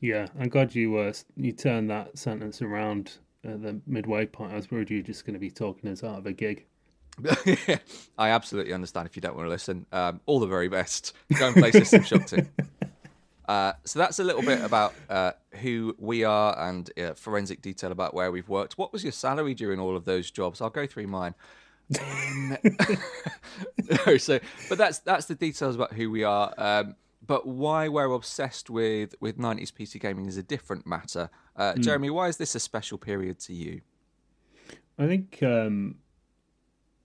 Yeah, 0.00 0.26
I'm 0.38 0.48
glad 0.48 0.74
you 0.74 0.96
uh, 0.98 1.12
you 1.36 1.52
turned 1.52 1.88
that 1.90 2.18
sentence 2.18 2.60
around 2.62 3.18
at 3.44 3.62
the 3.62 3.80
midway 3.86 4.26
point. 4.26 4.52
I 4.52 4.56
was 4.56 4.70
worried 4.70 4.90
you 4.90 4.98
were 4.98 5.02
just 5.02 5.24
going 5.24 5.34
to 5.34 5.40
be 5.40 5.50
talking 5.50 5.90
us 5.90 6.04
out 6.04 6.18
of 6.18 6.26
a 6.26 6.32
gig. 6.32 6.66
I 8.18 8.30
absolutely 8.30 8.72
understand 8.72 9.06
if 9.06 9.16
you 9.16 9.22
don't 9.22 9.36
want 9.36 9.46
to 9.46 9.50
listen. 9.50 9.86
Um, 9.92 10.20
all 10.26 10.40
the 10.40 10.46
very 10.46 10.68
best. 10.68 11.14
Go 11.38 11.48
and 11.48 11.56
play 11.56 11.72
System 11.72 12.02
Shock 12.04 12.26
2. 12.26 12.46
Uh, 13.48 13.72
so 13.84 13.98
that's 13.98 14.20
a 14.20 14.24
little 14.24 14.40
bit 14.40 14.62
about 14.62 14.94
uh, 15.10 15.32
who 15.60 15.94
we 15.98 16.22
are 16.22 16.58
and 16.68 16.90
uh, 16.98 17.12
forensic 17.12 17.60
detail 17.60 17.90
about 17.90 18.14
where 18.14 18.30
we've 18.30 18.48
worked. 18.48 18.78
What 18.78 18.92
was 18.92 19.02
your 19.02 19.12
salary 19.12 19.52
during 19.52 19.80
all 19.80 19.96
of 19.96 20.04
those 20.04 20.30
jobs? 20.30 20.60
I'll 20.60 20.70
go 20.70 20.86
through 20.86 21.08
mine. 21.08 21.34
Um, 22.00 22.56
no, 24.06 24.16
so, 24.16 24.38
but 24.68 24.78
that's 24.78 25.00
that's 25.00 25.26
the 25.26 25.34
details 25.34 25.74
about 25.74 25.92
who 25.92 26.10
we 26.10 26.22
are. 26.22 26.54
Um, 26.56 26.94
but 27.24 27.46
why 27.46 27.88
we're 27.88 28.12
obsessed 28.12 28.68
with 28.68 29.14
with 29.20 29.38
90s 29.38 29.72
PC 29.72 30.00
gaming 30.00 30.26
is 30.26 30.36
a 30.36 30.42
different 30.42 30.86
matter. 30.86 31.30
Uh, 31.56 31.74
mm. 31.74 31.80
Jeremy, 31.80 32.10
why 32.10 32.28
is 32.28 32.36
this 32.36 32.54
a 32.54 32.60
special 32.60 32.98
period 32.98 33.38
to 33.40 33.54
you? 33.54 33.80
I 34.98 35.06
think 35.06 35.42
um, 35.42 35.96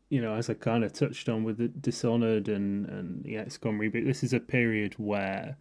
you 0.09 0.21
know, 0.21 0.33
as 0.35 0.49
I 0.49 0.53
kind 0.53 0.83
of 0.83 0.93
touched 0.93 1.29
on 1.29 1.43
with 1.43 1.57
the 1.57 1.67
Dishonored 1.67 2.47
and 2.47 2.85
and 2.87 3.23
the 3.23 3.35
XCOM 3.35 3.77
reboot, 3.77 4.05
this 4.05 4.23
is 4.23 4.33
a 4.33 4.39
period 4.39 4.93
where 4.97 5.57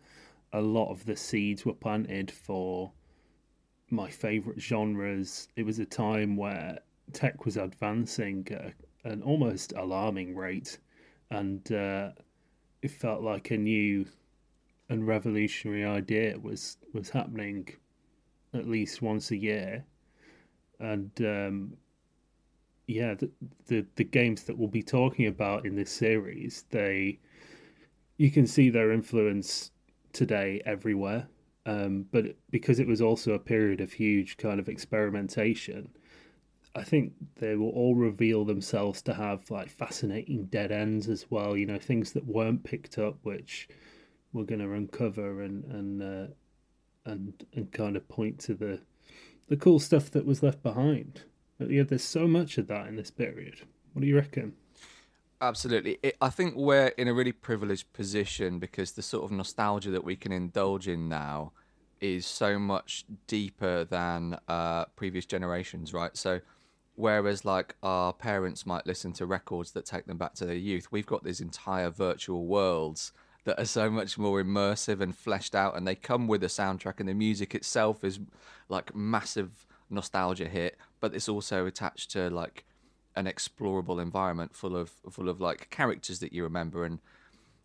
a 0.53 0.61
lot 0.61 0.91
of 0.91 1.05
the 1.05 1.17
seeds 1.17 1.67
were 1.67 1.75
planted 1.75 2.31
for 2.31 2.93
my 3.91 4.09
favorite 4.09 4.61
genres. 4.61 5.49
It 5.57 5.65
was 5.65 5.79
a 5.79 5.85
time 5.85 6.37
where 6.37 6.79
tech 7.13 7.45
was 7.45 7.57
advancing 7.57 8.47
at 8.51 8.75
an 9.05 9.23
almost 9.23 9.73
alarming 9.77 10.35
rate, 10.35 10.79
and 11.31 11.71
uh, 11.73 12.11
it 12.83 12.91
felt 12.91 13.23
like 13.23 13.51
a 13.51 13.57
new 13.57 14.07
and 14.89 15.07
revolutionary 15.07 15.85
idea 15.85 16.39
was 16.39 16.79
was 16.93 17.11
happening 17.11 17.69
at 18.55 18.69
least 18.69 19.03
once 19.03 19.31
a 19.31 19.37
year, 19.37 19.85
and 20.79 21.11
um, 21.21 21.77
yeah, 22.87 23.15
the, 23.15 23.31
the 23.67 23.87
the 23.97 24.05
games 24.05 24.45
that 24.45 24.57
we'll 24.57 24.69
be 24.69 24.83
talking 24.83 25.27
about 25.27 25.67
in 25.67 25.77
this 25.77 25.91
series, 25.91 26.65
they 26.71 27.19
you 28.17 28.31
can 28.31 28.47
see 28.47 28.71
their 28.71 28.93
influence 28.93 29.71
today 30.13 30.63
everywhere. 30.65 31.29
Um, 31.67 32.07
but 32.13 32.37
because 32.51 32.79
it 32.79 32.87
was 32.87 33.03
also 33.03 33.33
a 33.33 33.41
period 33.41 33.81
of 33.81 33.93
huge 33.93 34.37
kind 34.37 34.61
of 34.61 34.69
experimentation, 34.69 35.89
I 36.77 36.85
think 36.85 37.13
they 37.37 37.57
will 37.57 37.71
all 37.71 37.97
reveal 37.97 38.45
themselves 38.45 39.03
to 39.03 39.15
have 39.15 39.51
like 39.51 39.69
fascinating 39.69 40.45
dead 40.45 40.71
ends 40.71 41.09
as 41.09 41.27
well. 41.29 41.57
You 41.57 41.67
know, 41.67 41.79
things 41.79 42.13
that 42.13 42.27
weren't 42.27 42.63
picked 42.63 42.99
up, 42.99 43.17
which 43.23 43.69
we're 44.37 44.45
going 44.45 44.61
to 44.61 44.73
uncover 44.73 45.43
and 45.43 45.65
and 45.65 46.03
uh, 46.03 46.27
and 47.05 47.45
and 47.55 47.73
kind 47.73 47.97
of 47.97 48.09
point 48.09 48.39
to 48.41 48.55
the 48.55 48.81
the 49.49 49.57
cool 49.57 49.79
stuff 49.79 50.11
that 50.11 50.27
was 50.27 50.43
left 50.43 50.63
behind. 50.63 51.23
But 51.59 51.71
yeah, 51.71 51.85
there's 51.85 52.05
so 52.05 52.29
much 52.29 52.59
of 52.59 52.67
that 52.69 52.87
in 52.87 52.97
this 52.97 53.11
period. 53.11 53.61
What 53.93 54.03
do 54.03 54.09
you 54.09 54.17
reckon? 54.17 54.55
Absolutely. 55.41 55.99
It, 56.03 56.17
I 56.21 56.31
think 56.31 56.55
we're 56.57 56.89
in 56.89 57.09
a 57.09 57.15
really 57.15 57.33
privileged 57.33 57.93
position 57.93 58.59
because 58.59 58.93
the 58.93 59.03
sort 59.03 59.25
of 59.25 59.31
nostalgia 59.31 59.91
that 59.91 60.05
we 60.05 60.17
can 60.17 60.33
indulge 60.33 60.89
in 60.89 61.09
now 61.09 61.53
is 62.01 62.27
so 62.27 62.59
much 62.59 63.05
deeper 63.27 63.85
than 63.85 64.39
uh, 64.49 64.87
previous 64.97 65.25
generations, 65.25 65.95
right? 65.95 66.17
So, 66.17 66.41
whereas 66.95 67.45
like 67.45 67.75
our 67.83 68.13
parents 68.13 68.67
might 68.67 68.87
listen 68.87 69.13
to 69.15 69.27
records 69.27 69.73
that 69.73 69.87
take 69.87 70.07
them 70.07 70.19
back 70.19 70.35
to 70.35 70.47
their 70.47 70.57
youth, 70.57 70.89
we've 70.91 71.07
got 71.07 71.25
these 71.25 71.41
entire 71.41 71.91
virtual 71.91 72.47
worlds 72.47 73.13
that 73.47 73.61
are 73.61 73.65
so 73.65 73.89
much 73.89 74.19
more 74.19 74.43
immersive 74.43 75.01
and 75.01 75.17
fleshed 75.17 75.55
out, 75.55 75.77
and 75.77 75.87
they 75.87 75.95
come 75.95 76.27
with 76.27 76.43
a 76.43 76.49
soundtrack, 76.49 77.01
and 77.01 77.09
the 77.09 77.15
music 77.15 77.55
itself 77.55 78.05
is 78.05 78.19
like 78.69 78.95
massive 78.95 79.67
nostalgia 79.89 80.49
hit, 80.49 80.77
but 81.01 81.15
it's 81.15 81.29
also 81.29 81.65
attached 81.65 82.11
to 82.11 82.29
like 82.29 82.65
an 83.15 83.25
explorable 83.27 84.03
environment 84.03 84.55
full 84.55 84.77
of 84.77 84.91
full 85.09 85.29
of 85.29 85.41
like 85.41 85.71
characters 85.71 86.19
that 86.19 86.33
you 86.33 86.43
remember 86.43 86.85
and 86.85 86.99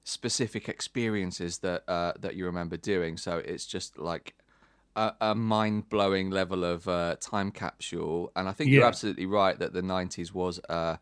specific 0.03 0.69
experiences 0.69 1.57
that 1.57 1.83
uh, 1.87 2.13
that 2.19 2.35
you 2.35 2.45
remember 2.45 2.77
doing. 2.77 3.17
So 3.17 3.39
it's 3.39 3.65
just 3.65 3.97
like 3.97 4.35
a, 4.95 5.13
a 5.19 5.35
mind 5.35 5.89
blowing 5.89 6.29
level 6.29 6.63
of 6.63 6.87
uh, 6.87 7.15
time 7.19 7.51
capsule. 7.51 8.31
And 8.35 8.47
I 8.47 8.51
think 8.51 8.69
yeah. 8.69 8.77
you're 8.79 8.87
absolutely 8.87 9.25
right 9.25 9.57
that 9.57 9.73
the 9.73 9.81
'90s 9.81 10.31
was 10.31 10.59
uh, 10.69 10.97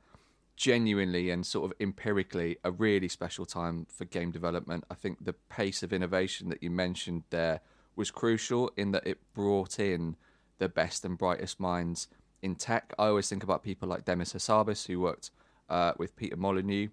genuinely 0.59 1.29
and 1.29 1.45
sort 1.45 1.71
of 1.71 1.77
empirically 1.79 2.57
a 2.65 2.69
really 2.69 3.07
special 3.07 3.45
time 3.45 3.87
for 3.89 4.03
game 4.03 4.29
development. 4.29 4.83
I 4.91 4.93
think 4.93 5.23
the 5.23 5.31
pace 5.31 5.81
of 5.83 5.93
innovation 5.93 6.49
that 6.49 6.61
you 6.61 6.69
mentioned 6.69 7.23
there 7.29 7.61
was 7.95 8.11
crucial 8.11 8.69
in 8.75 8.91
that 8.91 9.07
it 9.07 9.19
brought 9.33 9.79
in 9.79 10.17
the 10.57 10.67
best 10.67 11.05
and 11.05 11.17
brightest 11.17 11.61
minds 11.61 12.09
in 12.41 12.55
tech. 12.55 12.93
I 12.99 13.07
always 13.07 13.29
think 13.29 13.41
about 13.41 13.63
people 13.63 13.87
like 13.87 14.03
Demis 14.03 14.33
Hassabis, 14.33 14.85
who 14.85 14.99
worked 14.99 15.31
uh, 15.69 15.93
with 15.97 16.17
Peter 16.17 16.35
Molyneux 16.35 16.89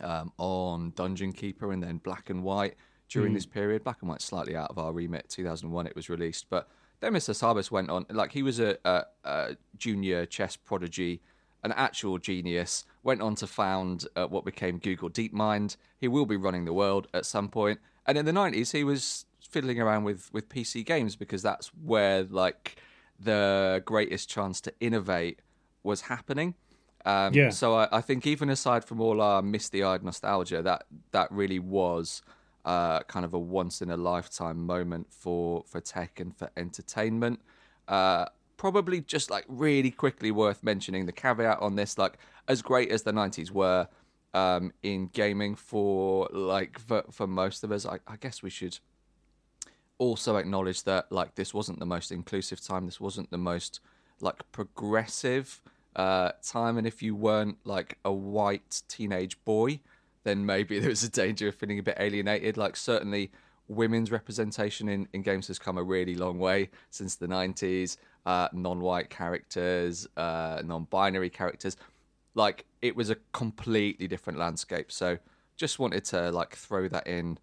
um, 0.00 0.32
on 0.38 0.92
Dungeon 0.94 1.32
Keeper 1.32 1.72
and 1.72 1.82
then 1.82 1.98
Black 1.98 2.30
and 2.30 2.44
White 2.44 2.76
during 3.08 3.32
mm. 3.32 3.34
this 3.34 3.46
period. 3.46 3.82
Black 3.82 3.98
and 4.00 4.08
White 4.08 4.22
slightly 4.22 4.54
out 4.54 4.70
of 4.70 4.78
our 4.78 4.92
remit. 4.92 5.28
2001 5.28 5.88
it 5.88 5.96
was 5.96 6.08
released, 6.08 6.46
but 6.48 6.68
Demis 7.00 7.26
Hassabis 7.26 7.72
went 7.72 7.90
on 7.90 8.06
like 8.10 8.30
he 8.30 8.44
was 8.44 8.60
a, 8.60 8.78
a, 8.84 9.02
a, 9.24 9.56
junior 9.76 10.24
chess 10.24 10.54
prodigy, 10.54 11.20
an 11.62 11.72
actual 11.72 12.18
genius. 12.18 12.84
Went 13.02 13.22
on 13.22 13.34
to 13.36 13.46
found 13.46 14.06
uh, 14.16 14.26
what 14.26 14.44
became 14.44 14.78
Google 14.78 15.10
DeepMind. 15.10 15.76
He 15.98 16.08
will 16.08 16.26
be 16.26 16.36
running 16.36 16.64
the 16.64 16.72
world 16.72 17.08
at 17.14 17.26
some 17.26 17.48
point. 17.48 17.80
And 18.06 18.16
in 18.18 18.24
the 18.24 18.32
90s, 18.32 18.72
he 18.72 18.84
was 18.84 19.26
fiddling 19.40 19.80
around 19.80 20.04
with 20.04 20.32
with 20.32 20.48
PC 20.48 20.84
games 20.84 21.16
because 21.16 21.42
that's 21.42 21.68
where 21.68 22.24
like 22.24 22.76
the 23.18 23.82
greatest 23.84 24.28
chance 24.28 24.60
to 24.60 24.72
innovate 24.80 25.40
was 25.82 26.02
happening. 26.02 26.54
Um, 27.04 27.32
yeah. 27.32 27.50
So 27.50 27.74
I, 27.76 27.88
I, 27.92 28.00
think 28.00 28.26
even 28.26 28.50
aside 28.50 28.84
from 28.84 29.00
all 29.00 29.20
our 29.20 29.40
misty-eyed 29.40 30.02
nostalgia, 30.02 30.60
that 30.62 30.86
that 31.12 31.30
really 31.30 31.60
was 31.60 32.20
uh, 32.64 33.00
kind 33.04 33.24
of 33.24 33.32
a 33.32 33.38
once 33.38 33.80
in 33.80 33.90
a 33.90 33.96
lifetime 33.96 34.66
moment 34.66 35.06
for 35.10 35.62
for 35.66 35.80
tech 35.80 36.18
and 36.18 36.36
for 36.36 36.50
entertainment. 36.56 37.40
Uh, 37.86 38.26
probably 38.56 39.00
just 39.00 39.30
like 39.30 39.44
really 39.48 39.90
quickly 39.90 40.30
worth 40.30 40.62
mentioning 40.62 41.06
the 41.06 41.12
caveat 41.12 41.60
on 41.60 41.76
this, 41.76 41.98
like 41.98 42.18
as 42.48 42.62
great 42.62 42.90
as 42.90 43.02
the 43.02 43.12
'90s 43.12 43.50
were 43.50 43.88
um, 44.34 44.72
in 44.82 45.08
gaming 45.08 45.54
for 45.54 46.28
like 46.32 46.78
for, 46.78 47.04
for 47.10 47.26
most 47.26 47.64
of 47.64 47.72
us, 47.72 47.86
I, 47.86 47.98
I 48.06 48.16
guess 48.16 48.42
we 48.42 48.50
should 48.50 48.78
also 49.98 50.36
acknowledge 50.36 50.82
that 50.84 51.10
like 51.10 51.34
this 51.34 51.54
wasn't 51.54 51.78
the 51.78 51.86
most 51.86 52.12
inclusive 52.12 52.60
time. 52.60 52.86
This 52.86 53.00
wasn't 53.00 53.30
the 53.30 53.38
most 53.38 53.80
like 54.20 54.40
progressive 54.52 55.62
uh, 55.94 56.32
time. 56.42 56.76
And 56.76 56.86
if 56.86 57.02
you 57.02 57.14
weren't 57.14 57.58
like 57.64 57.98
a 58.04 58.12
white 58.12 58.82
teenage 58.88 59.42
boy, 59.44 59.80
then 60.24 60.44
maybe 60.44 60.78
there 60.80 60.90
was 60.90 61.02
a 61.02 61.10
danger 61.10 61.48
of 61.48 61.54
feeling 61.54 61.78
a 61.78 61.82
bit 61.82 61.96
alienated. 61.98 62.56
Like 62.56 62.76
certainly 62.76 63.30
women's 63.68 64.10
representation 64.10 64.88
in, 64.88 65.08
in 65.12 65.22
games 65.22 65.48
has 65.48 65.58
come 65.58 65.78
a 65.78 65.82
really 65.82 66.14
long 66.14 66.38
way 66.38 66.70
since 66.90 67.16
the 67.16 67.26
90s. 67.26 67.96
Uh, 68.24 68.48
non-white 68.52 69.08
characters, 69.08 70.04
uh, 70.16 70.60
non-binary 70.64 71.30
characters. 71.30 71.76
Like 72.34 72.66
it 72.82 72.96
was 72.96 73.08
a 73.08 73.16
completely 73.32 74.08
different 74.08 74.38
landscape. 74.38 74.90
So 74.90 75.18
just 75.56 75.78
wanted 75.78 76.04
to 76.06 76.32
like 76.32 76.56
throw 76.56 76.88
that 76.88 77.06
in 77.06 77.38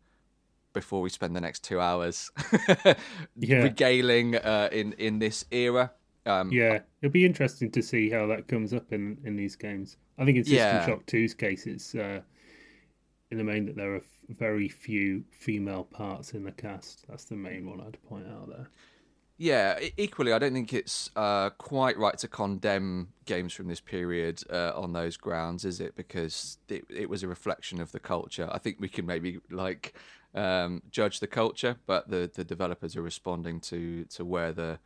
before 0.73 1.01
we 1.01 1.09
spend 1.09 1.35
the 1.35 1.41
next 1.41 1.63
two 1.63 1.79
hours 1.79 2.31
yeah. 3.37 3.57
regaling 3.57 4.35
uh, 4.35 4.69
in 4.71 4.93
in 4.93 5.19
this 5.19 5.45
era. 5.51 5.91
Um, 6.25 6.51
yeah, 6.51 6.79
it'll 7.01 7.11
be 7.11 7.25
interesting 7.25 7.71
to 7.71 7.81
see 7.81 8.09
how 8.09 8.27
that 8.27 8.47
comes 8.47 8.73
up 8.73 8.91
in 8.91 9.17
in 9.23 9.35
these 9.35 9.55
games. 9.55 9.97
I 10.17 10.25
think 10.25 10.37
in 10.37 10.43
System 10.43 10.59
yeah. 10.59 10.85
Shock 10.85 11.05
2's 11.05 11.33
case, 11.33 11.65
it's 11.65 11.95
uh, 11.95 12.21
in 13.31 13.37
the 13.37 13.43
main 13.43 13.65
that 13.65 13.75
there 13.75 13.95
are 13.95 14.01
very 14.29 14.69
few 14.69 15.23
female 15.31 15.83
parts 15.83 16.33
in 16.33 16.43
the 16.43 16.51
cast. 16.51 17.05
That's 17.07 17.25
the 17.25 17.35
main 17.35 17.69
one 17.69 17.81
I'd 17.81 18.01
point 18.03 18.27
out 18.27 18.49
there. 18.49 18.69
Yeah, 19.37 19.79
equally, 19.97 20.31
I 20.31 20.39
don't 20.39 20.53
think 20.53 20.73
it's 20.73 21.09
uh, 21.15 21.49
quite 21.51 21.97
right 21.97 22.17
to 22.19 22.27
condemn 22.27 23.09
games 23.25 23.51
from 23.51 23.67
this 23.67 23.81
period 23.81 24.41
uh, 24.49 24.71
on 24.75 24.93
those 24.93 25.17
grounds, 25.17 25.65
is 25.65 25.79
it? 25.79 25.95
Because 25.95 26.59
it, 26.69 26.85
it 26.89 27.09
was 27.09 27.23
a 27.23 27.27
reflection 27.27 27.81
of 27.81 27.91
the 27.91 27.99
culture. 27.99 28.47
I 28.51 28.59
think 28.59 28.77
we 28.79 28.89
can 28.89 29.05
maybe 29.07 29.39
like 29.49 29.95
um, 30.35 30.83
judge 30.91 31.19
the 31.19 31.27
culture, 31.27 31.77
but 31.87 32.09
the, 32.09 32.29
the 32.33 32.43
developers 32.43 32.95
are 32.95 33.01
responding 33.01 33.59
to, 33.61 34.05
to 34.05 34.23
where 34.23 34.53
the 34.53 34.79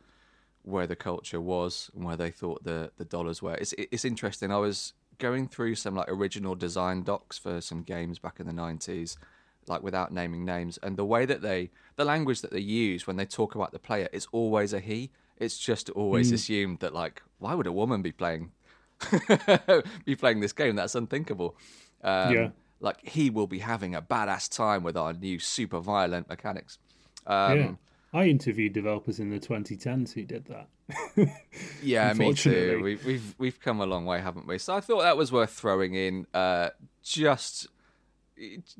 where 0.62 0.86
the 0.86 0.96
culture 0.96 1.40
was 1.40 1.90
and 1.94 2.04
where 2.04 2.16
they 2.16 2.30
thought 2.30 2.62
the, 2.64 2.90
the 2.98 3.04
dollars 3.04 3.40
were. 3.40 3.54
It's 3.54 3.74
it's 3.78 4.04
interesting. 4.04 4.52
I 4.52 4.58
was 4.58 4.92
going 5.18 5.48
through 5.48 5.74
some 5.74 5.94
like 5.94 6.08
original 6.08 6.54
design 6.54 7.02
docs 7.02 7.38
for 7.38 7.60
some 7.60 7.82
games 7.82 8.18
back 8.18 8.40
in 8.40 8.46
the 8.46 8.52
nineties, 8.52 9.18
like 9.66 9.82
without 9.82 10.12
naming 10.12 10.44
names, 10.44 10.78
and 10.82 10.96
the 10.96 11.04
way 11.04 11.26
that 11.26 11.42
they 11.42 11.70
the 11.96 12.04
language 12.04 12.40
that 12.42 12.52
they 12.52 12.60
use 12.60 13.06
when 13.06 13.16
they 13.16 13.26
talk 13.26 13.54
about 13.54 13.72
the 13.72 13.78
player 13.78 14.08
is 14.12 14.26
always 14.32 14.72
a 14.72 14.80
he. 14.80 15.10
It's 15.36 15.58
just 15.58 15.88
always 15.90 16.30
mm. 16.30 16.34
assumed 16.34 16.80
that 16.80 16.94
like 16.94 17.22
why 17.38 17.54
would 17.54 17.66
a 17.66 17.72
woman 17.72 18.02
be 18.02 18.12
playing 18.12 18.52
be 20.04 20.16
playing 20.16 20.40
this 20.40 20.52
game? 20.52 20.76
That's 20.76 20.94
unthinkable. 20.94 21.56
Um, 22.02 22.34
yeah 22.34 22.48
like 22.80 23.06
he 23.06 23.30
will 23.30 23.46
be 23.46 23.58
having 23.58 23.94
a 23.94 24.02
badass 24.02 24.54
time 24.54 24.82
with 24.82 24.96
our 24.96 25.12
new 25.12 25.38
super 25.38 25.80
violent 25.80 26.28
mechanics. 26.28 26.78
Um, 27.26 27.58
yeah. 27.58 27.72
I 28.12 28.24
interviewed 28.26 28.72
developers 28.72 29.18
in 29.20 29.30
the 29.30 29.38
2010s 29.38 30.12
who 30.12 30.24
did 30.24 30.46
that. 30.46 30.68
yeah, 31.82 32.12
me 32.14 32.32
too. 32.34 32.80
We've, 32.82 33.04
we've 33.04 33.34
we've 33.38 33.60
come 33.60 33.80
a 33.80 33.86
long 33.86 34.06
way, 34.06 34.20
haven't 34.20 34.46
we? 34.46 34.58
So 34.58 34.74
I 34.74 34.80
thought 34.80 35.02
that 35.02 35.16
was 35.16 35.30
worth 35.30 35.50
throwing 35.50 35.94
in, 35.94 36.26
uh, 36.32 36.70
just 37.02 37.68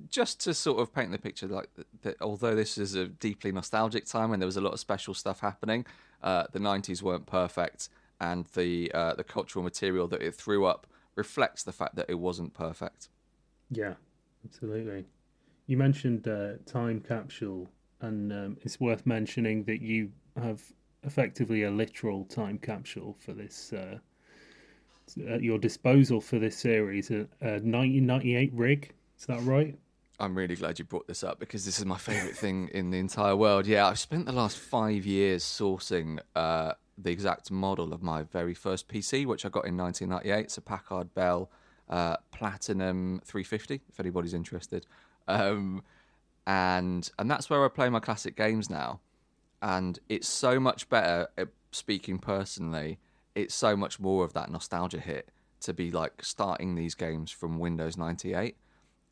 just 0.09 0.41
to 0.41 0.55
sort 0.55 0.81
of 0.81 0.95
paint 0.95 1.11
the 1.11 1.19
picture, 1.19 1.47
like 1.47 1.69
that, 2.03 2.21
although 2.21 2.55
this 2.55 2.79
is 2.79 2.95
a 2.95 3.07
deeply 3.07 3.53
nostalgic 3.53 4.07
time 4.07 4.31
when 4.31 4.41
there 4.41 4.47
was 4.47 4.57
a 4.57 4.61
lot 4.61 4.73
of 4.73 4.81
special 4.81 5.15
stuff 5.15 5.41
happening, 5.41 5.85
uh, 6.23 6.45
the 6.53 6.59
'90s 6.59 7.03
weren't 7.03 7.27
perfect, 7.27 7.89
and 8.21 8.47
the 8.55 8.91
uh, 8.93 9.15
the 9.15 9.25
cultural 9.25 9.63
material 9.63 10.09
that 10.09 10.23
it 10.23 10.35
threw 10.35 10.65
up 10.65 10.87
reflects 11.15 11.63
the 11.63 11.73
fact 11.73 11.97
that 11.97 12.07
it 12.09 12.15
wasn't 12.15 12.55
perfect. 12.55 13.09
Yeah, 13.71 13.95
absolutely. 14.45 15.05
You 15.67 15.77
mentioned 15.77 16.27
uh, 16.27 16.53
time 16.65 17.01
capsule, 17.01 17.69
and 18.01 18.33
um, 18.33 18.57
it's 18.63 18.81
worth 18.81 19.05
mentioning 19.05 19.65
that 19.65 19.83
you 19.83 20.11
have 20.41 20.63
effectively 21.05 21.63
a 21.63 21.71
literal 21.71 22.25
time 22.25 22.59
capsule 22.59 23.17
for 23.19 23.33
this 23.33 23.73
uh, 23.73 23.99
at 25.29 25.43
your 25.43 25.59
disposal 25.59 26.21
for 26.21 26.39
this 26.39 26.57
series, 26.57 27.11
a, 27.11 27.27
a 27.41 27.61
1998 27.61 28.53
rig. 28.55 28.93
Is 29.19 29.27
that 29.27 29.41
right? 29.43 29.77
I'm 30.21 30.37
really 30.37 30.57
glad 30.57 30.79
you 30.79 30.85
brought 30.85 31.07
this 31.07 31.23
up 31.23 31.39
because 31.39 31.65
this 31.65 31.79
is 31.79 31.87
my 31.87 31.97
favorite 31.97 32.37
thing 32.45 32.69
in 32.75 32.91
the 32.91 32.99
entire 32.99 33.37
world. 33.37 33.67
Yeah, 33.67 33.87
I've 33.87 33.99
spent 33.99 34.27
the 34.27 34.33
last 34.33 34.59
five 34.59 35.07
years 35.07 35.45
sourcing 35.45 36.19
uh, 36.35 36.73
the 36.97 37.11
exact 37.11 37.51
model 37.51 37.93
of 37.93 38.03
my 38.03 38.23
very 38.25 38.55
first 38.55 38.89
PC, 38.89 39.27
which 39.27 39.47
I 39.47 39.49
got 39.49 39.65
in 39.65 39.77
1998. 39.77 40.45
It's 40.45 40.59
a 40.59 40.61
Packard 40.61 41.15
Bell 41.15 41.51
uh, 41.89 42.17
Platinum 42.33 43.21
350, 43.25 43.83
if 43.89 44.01
anybody's 44.01 44.35
interested. 44.35 44.87
Um, 45.29 45.83
and 46.47 47.11
and 47.19 47.31
that's 47.31 47.51
where 47.51 47.65
I 47.65 47.69
play 47.69 47.89
my 47.91 48.01
classic 48.01 48.37
games 48.37 48.71
now. 48.71 49.01
And 49.61 49.99
it's 50.09 50.29
so 50.29 50.61
much 50.61 50.89
better. 50.89 51.29
Uh, 51.37 51.47
speaking 51.71 52.19
personally, 52.19 52.99
it's 53.35 53.55
so 53.55 53.77
much 53.77 54.01
more 54.01 54.25
of 54.25 54.33
that 54.33 54.51
nostalgia 54.51 55.01
hit 55.01 55.31
to 55.61 55.75
be 55.75 55.91
like 55.91 56.25
starting 56.25 56.75
these 56.75 56.95
games 56.95 57.31
from 57.31 57.59
Windows 57.59 57.97
98 57.97 58.57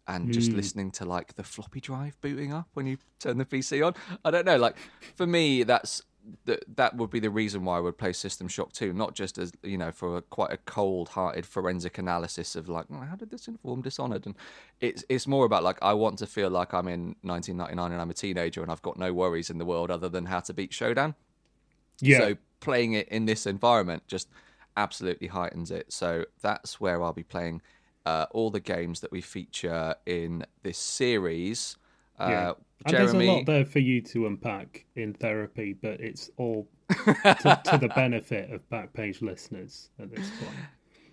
and 0.09 0.33
just 0.33 0.53
mm. 0.53 0.57
listening 0.57 0.91
to 0.93 1.05
like 1.05 1.35
the 1.35 1.43
floppy 1.43 1.81
drive 1.81 2.17
booting 2.21 2.53
up 2.53 2.69
when 2.75 2.87
you 2.87 2.97
turn 3.19 3.39
the 3.39 3.45
PC 3.45 3.85
on. 3.85 3.95
I 4.25 4.31
don't 4.31 4.47
know. 4.47 4.57
Like 4.57 4.77
for 5.17 5.27
me, 5.27 5.65
that's 5.65 6.03
that 6.45 6.65
that 6.77 6.97
would 6.97 7.11
be 7.11 7.21
the 7.21 7.31
reason 7.31 7.65
why 7.65 7.77
I 7.77 7.81
would 7.81 7.99
play 7.99 8.13
System 8.13 8.49
Shock 8.49 8.73
2, 8.73 8.93
not 8.93 9.15
just 9.15 9.39
as 9.39 9.53
you 9.63 9.79
know 9.79 9.93
for 9.93 10.19
a, 10.19 10.23
quite 10.23 10.53
a 10.53 10.57
cold-hearted 10.57 11.47
forensic 11.47 11.99
analysis 11.99 12.57
of 12.57 12.69
like, 12.69 12.87
well, 12.89 13.01
how 13.01 13.17
did 13.17 13.31
this 13.31 13.49
inform 13.49 13.83
Dishonored? 13.83 14.27
And 14.27 14.35
it's 14.81 15.05
it's 15.09 15.27
more 15.27 15.45
about 15.45 15.63
like 15.63 15.79
I 15.83 15.93
want 15.95 16.19
to 16.19 16.27
feel 16.27 16.51
like 16.51 16.75
I'm 16.75 16.89
in 16.89 17.17
1999 17.23 17.93
and 17.93 18.01
I'm 18.01 18.11
a 18.11 18.15
teenager 18.15 18.63
and 18.63 18.71
I've 18.71 18.83
got 18.83 18.99
no 18.99 19.13
worries 19.13 19.51
in 19.51 19.59
the 19.59 19.65
world 19.65 19.91
other 19.91 20.09
than 20.09 20.27
how 20.27 20.41
to 20.41 20.53
beat 20.53 20.73
Showdown. 20.73 21.15
Yeah. 22.01 22.19
So 22.19 22.35
playing 22.61 22.95
it 22.95 23.09
in 23.09 23.27
this 23.27 23.47
environment 23.47 24.03
just 24.07 24.29
absolutely 24.77 25.29
heightens 25.29 25.71
it. 25.71 25.93
So 25.93 26.25
that's 26.43 26.81
where 26.81 27.03
I'll 27.03 27.13
be 27.13 27.23
playing 27.23 27.63
uh, 28.05 28.27
all 28.31 28.51
the 28.51 28.61
games 28.61 29.01
that 29.01 29.11
we 29.11 29.21
feature 29.21 29.95
in 30.07 30.45
this 30.63 30.79
series. 30.79 31.77
Uh, 32.19 32.29
yeah. 32.31 32.53
And 32.85 32.93
Jeremy... 32.93 33.13
there's 33.13 33.29
a 33.29 33.33
lot 33.33 33.47
there 33.47 33.65
for 33.65 33.79
you 33.79 34.01
to 34.03 34.27
unpack 34.27 34.85
in 34.95 35.15
therapy, 35.15 35.73
but 35.73 36.01
it's 36.01 36.31
all 36.37 36.69
to, 36.91 37.61
to, 37.65 37.79
the 37.79 37.89
benefit 37.95 38.53
of 38.53 38.69
Backpage 38.71 39.23
listeners 39.23 39.91
at 39.99 40.15
this 40.15 40.29
point. 40.39 40.57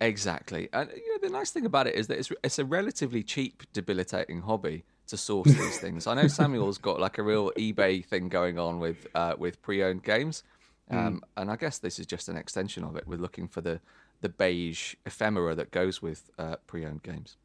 Exactly, 0.01 0.67
and 0.73 0.89
you 0.89 1.13
know, 1.13 1.27
the 1.27 1.33
nice 1.33 1.51
thing 1.51 1.65
about 1.65 1.87
it 1.87 1.95
is 1.95 2.07
that 2.07 2.17
it's 2.17 2.31
it's 2.43 2.59
a 2.59 2.65
relatively 2.65 3.23
cheap, 3.23 3.63
debilitating 3.71 4.41
hobby 4.41 4.83
to 5.07 5.17
source 5.17 5.47
these 5.47 5.79
things. 5.79 6.07
I 6.07 6.13
know 6.15 6.27
Samuel's 6.27 6.77
got 6.77 6.99
like 6.99 7.17
a 7.17 7.23
real 7.23 7.51
eBay 7.51 8.03
thing 8.03 8.27
going 8.27 8.59
on 8.59 8.79
with 8.79 9.07
uh, 9.15 9.35
with 9.37 9.61
pre-owned 9.61 10.03
games, 10.03 10.43
um, 10.89 10.97
mm. 10.97 11.19
and 11.37 11.49
I 11.49 11.55
guess 11.55 11.79
this 11.79 11.99
is 11.99 12.05
just 12.05 12.27
an 12.27 12.35
extension 12.35 12.83
of 12.83 12.97
it. 12.97 13.07
We're 13.07 13.17
looking 13.17 13.47
for 13.47 13.61
the 13.61 13.79
the 14.21 14.29
beige 14.29 14.95
ephemera 15.05 15.55
that 15.55 15.71
goes 15.71 16.01
with 16.01 16.29
uh, 16.37 16.57
pre-owned 16.67 17.03
games. 17.03 17.37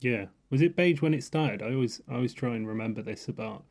Yeah, 0.00 0.26
was 0.50 0.60
it 0.60 0.76
beige 0.76 1.00
when 1.00 1.14
it 1.14 1.24
started? 1.24 1.62
I 1.62 1.72
always 1.74 2.00
I 2.08 2.14
always 2.14 2.34
try 2.34 2.54
and 2.54 2.66
remember 2.66 3.02
this 3.02 3.28
about 3.28 3.64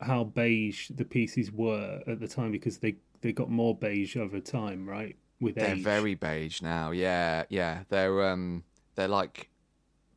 how 0.00 0.24
beige 0.24 0.90
the 0.94 1.04
pieces 1.04 1.52
were 1.52 2.02
at 2.06 2.20
the 2.20 2.28
time 2.28 2.52
because 2.52 2.78
they 2.78 2.96
they 3.20 3.32
got 3.32 3.50
more 3.50 3.74
beige 3.74 4.16
over 4.16 4.40
time, 4.40 4.88
right? 4.88 5.16
With 5.40 5.56
they're 5.56 5.74
age. 5.74 5.82
very 5.82 6.14
beige 6.14 6.62
now. 6.62 6.90
Yeah, 6.90 7.44
yeah. 7.48 7.84
They're 7.88 8.28
um 8.28 8.64
they're 8.94 9.08
like 9.08 9.50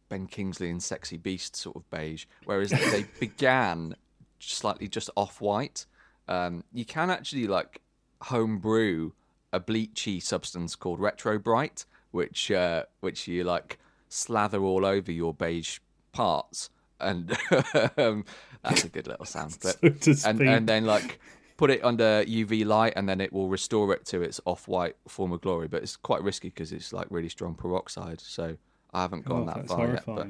Ben 0.10 0.28
Kingsley 0.28 0.70
and 0.70 0.82
Sexy 0.82 1.18
Beast 1.18 1.56
sort 1.56 1.76
of 1.76 1.90
beige, 1.90 2.26
whereas 2.46 2.70
they 2.92 3.06
began 3.20 3.96
slightly 4.40 4.88
just 4.88 5.10
off 5.16 5.42
white. 5.42 5.86
Um, 6.28 6.64
you 6.74 6.86
can 6.86 7.10
actually 7.10 7.48
like 7.48 7.82
homebrew 8.24 9.12
a 9.54 9.60
bleachy 9.60 10.22
substance 10.22 10.76
called 10.76 11.00
RetroBrite, 11.00 11.86
which 12.12 12.52
uh, 12.52 12.84
which 13.00 13.28
you 13.28 13.44
like 13.44 13.80
slather 14.10 14.62
all 14.64 14.86
over 14.86 15.12
your 15.12 15.34
beige 15.34 15.80
parts, 16.12 16.70
and 17.00 17.38
um, 17.98 18.26
that's 18.64 18.84
a 18.84 18.90
good 18.90 19.08
little 19.08 19.26
sound 19.26 19.60
clip. 19.62 20.04
so 20.04 20.30
and 20.30 20.42
and 20.42 20.68
then 20.68 20.86
like 20.86 21.20
put 21.58 21.72
it 21.72 21.84
under 21.84 22.24
UV 22.26 22.66
light, 22.66 22.94
and 22.96 23.10
then 23.10 23.20
it 23.20 23.34
will 23.34 23.50
restore 23.50 23.94
it 23.94 24.06
to 24.06 24.22
its 24.22 24.40
off-white 24.46 24.96
form 25.08 25.32
of 25.32 25.42
glory. 25.42 25.68
But 25.68 25.84
it's 25.84 25.96
quite 25.96 26.22
risky 26.22 26.50
because 26.50 26.72
it's 26.72 26.94
like 26.94 27.08
really 27.10 27.30
strong 27.30 27.56
peroxide. 27.56 28.22
So 28.22 28.58
I 28.94 29.02
haven't 29.02 29.26
gone 29.26 29.44
oh, 29.44 29.46
that 29.54 29.68
far 29.68 29.78
horrifying. 29.78 30.18
yet. 30.18 30.26
But 30.26 30.28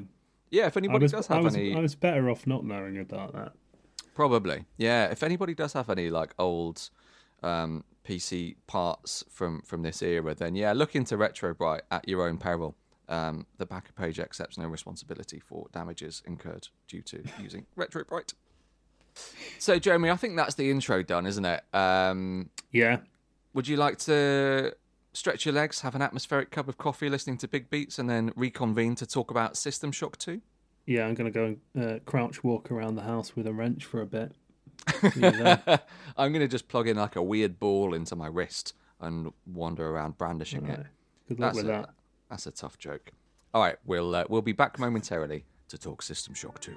yeah, 0.50 0.66
if 0.66 0.76
anybody 0.76 1.04
was, 1.04 1.12
does 1.12 1.26
have 1.28 1.38
I 1.38 1.40
was, 1.40 1.54
any, 1.54 1.74
I 1.74 1.80
was 1.80 1.94
better 1.94 2.30
off 2.30 2.46
not 2.46 2.64
knowing 2.64 2.98
about 2.98 3.34
that. 3.34 3.52
Probably, 4.14 4.64
yeah. 4.76 5.06
If 5.06 5.22
anybody 5.22 5.54
does 5.54 5.74
have 5.74 5.90
any 5.90 6.10
like 6.10 6.34
old 6.38 6.90
um, 7.42 7.84
PC 8.04 8.56
parts 8.66 9.24
from 9.30 9.62
from 9.62 9.82
this 9.82 10.02
era, 10.02 10.34
then 10.34 10.54
yeah, 10.56 10.72
look 10.72 10.96
into 10.96 11.16
RetroBrite 11.16 11.82
at 11.90 12.08
your 12.08 12.26
own 12.26 12.38
peril. 12.38 12.74
Um, 13.08 13.46
the 13.56 13.66
backer 13.66 13.92
page 13.92 14.20
accepts 14.20 14.58
no 14.58 14.66
responsibility 14.66 15.40
for 15.40 15.66
damages 15.72 16.22
incurred 16.26 16.68
due 16.88 17.02
to 17.02 17.22
using 17.40 17.66
RetroBrite. 17.76 18.34
So, 19.58 19.78
Jeremy, 19.78 20.10
I 20.10 20.16
think 20.16 20.36
that's 20.36 20.54
the 20.54 20.70
intro 20.70 21.02
done, 21.02 21.26
isn't 21.26 21.44
it? 21.44 21.62
Um, 21.72 22.50
yeah. 22.70 22.98
Would 23.54 23.66
you 23.66 23.76
like 23.76 23.98
to 24.00 24.74
stretch 25.12 25.44
your 25.44 25.54
legs, 25.54 25.80
have 25.80 25.94
an 25.94 26.02
atmospheric 26.02 26.50
cup 26.50 26.68
of 26.68 26.78
coffee, 26.78 27.08
listening 27.08 27.38
to 27.38 27.48
Big 27.48 27.70
Beats, 27.70 27.98
and 27.98 28.08
then 28.08 28.32
reconvene 28.36 28.94
to 28.96 29.06
talk 29.06 29.30
about 29.30 29.56
System 29.56 29.90
Shock 29.90 30.18
2? 30.18 30.40
Yeah, 30.86 31.06
I'm 31.06 31.14
going 31.14 31.30
to 31.30 31.36
go 31.36 31.56
and 31.74 31.84
uh, 31.84 31.98
crouch 32.06 32.44
walk 32.44 32.70
around 32.70 32.94
the 32.94 33.02
house 33.02 33.34
with 33.34 33.46
a 33.46 33.52
wrench 33.52 33.84
for 33.84 34.00
a 34.00 34.06
bit. 34.06 34.32
I'm 36.16 36.32
going 36.32 36.40
to 36.40 36.48
just 36.48 36.68
plug 36.68 36.88
in 36.88 36.96
like 36.96 37.16
a 37.16 37.22
weird 37.22 37.58
ball 37.58 37.94
into 37.94 38.16
my 38.16 38.26
wrist 38.26 38.74
and 39.00 39.32
wander 39.46 39.86
around 39.86 40.16
brandishing 40.16 40.66
right. 40.66 40.78
it. 40.78 40.86
Good 41.28 41.40
luck 41.40 41.54
that's 41.54 41.64
with 41.64 41.66
a, 41.66 41.78
that. 41.78 41.90
That's 42.30 42.46
a 42.46 42.50
tough 42.50 42.78
joke. 42.78 43.12
All 43.54 43.62
right, 43.62 43.76
we'll 43.86 44.14
uh, 44.14 44.24
we'll 44.28 44.42
be 44.42 44.52
back 44.52 44.78
momentarily 44.78 45.44
to 45.68 45.78
talk 45.78 46.02
System 46.02 46.34
Shock 46.34 46.60
2. 46.60 46.74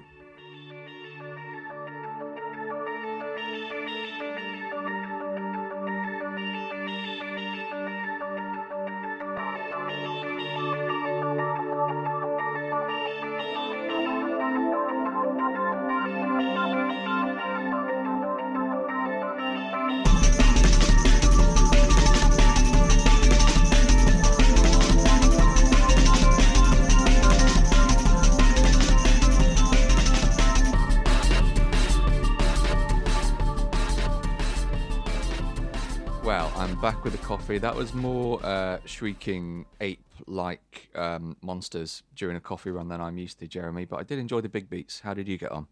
Coffee. 37.32 37.56
That 37.56 37.74
was 37.74 37.94
more 37.94 38.44
uh, 38.44 38.76
shrieking 38.84 39.64
ape-like 39.80 40.90
um, 40.94 41.34
monsters 41.40 42.02
during 42.14 42.36
a 42.36 42.40
coffee 42.40 42.70
run 42.70 42.88
than 42.88 43.00
I'm 43.00 43.16
used 43.16 43.38
to, 43.38 43.46
Jeremy. 43.46 43.86
But 43.86 44.00
I 44.00 44.02
did 44.02 44.18
enjoy 44.18 44.42
the 44.42 44.50
big 44.50 44.68
beats. 44.68 45.00
How 45.00 45.14
did 45.14 45.26
you 45.26 45.38
get 45.38 45.50
on? 45.50 45.66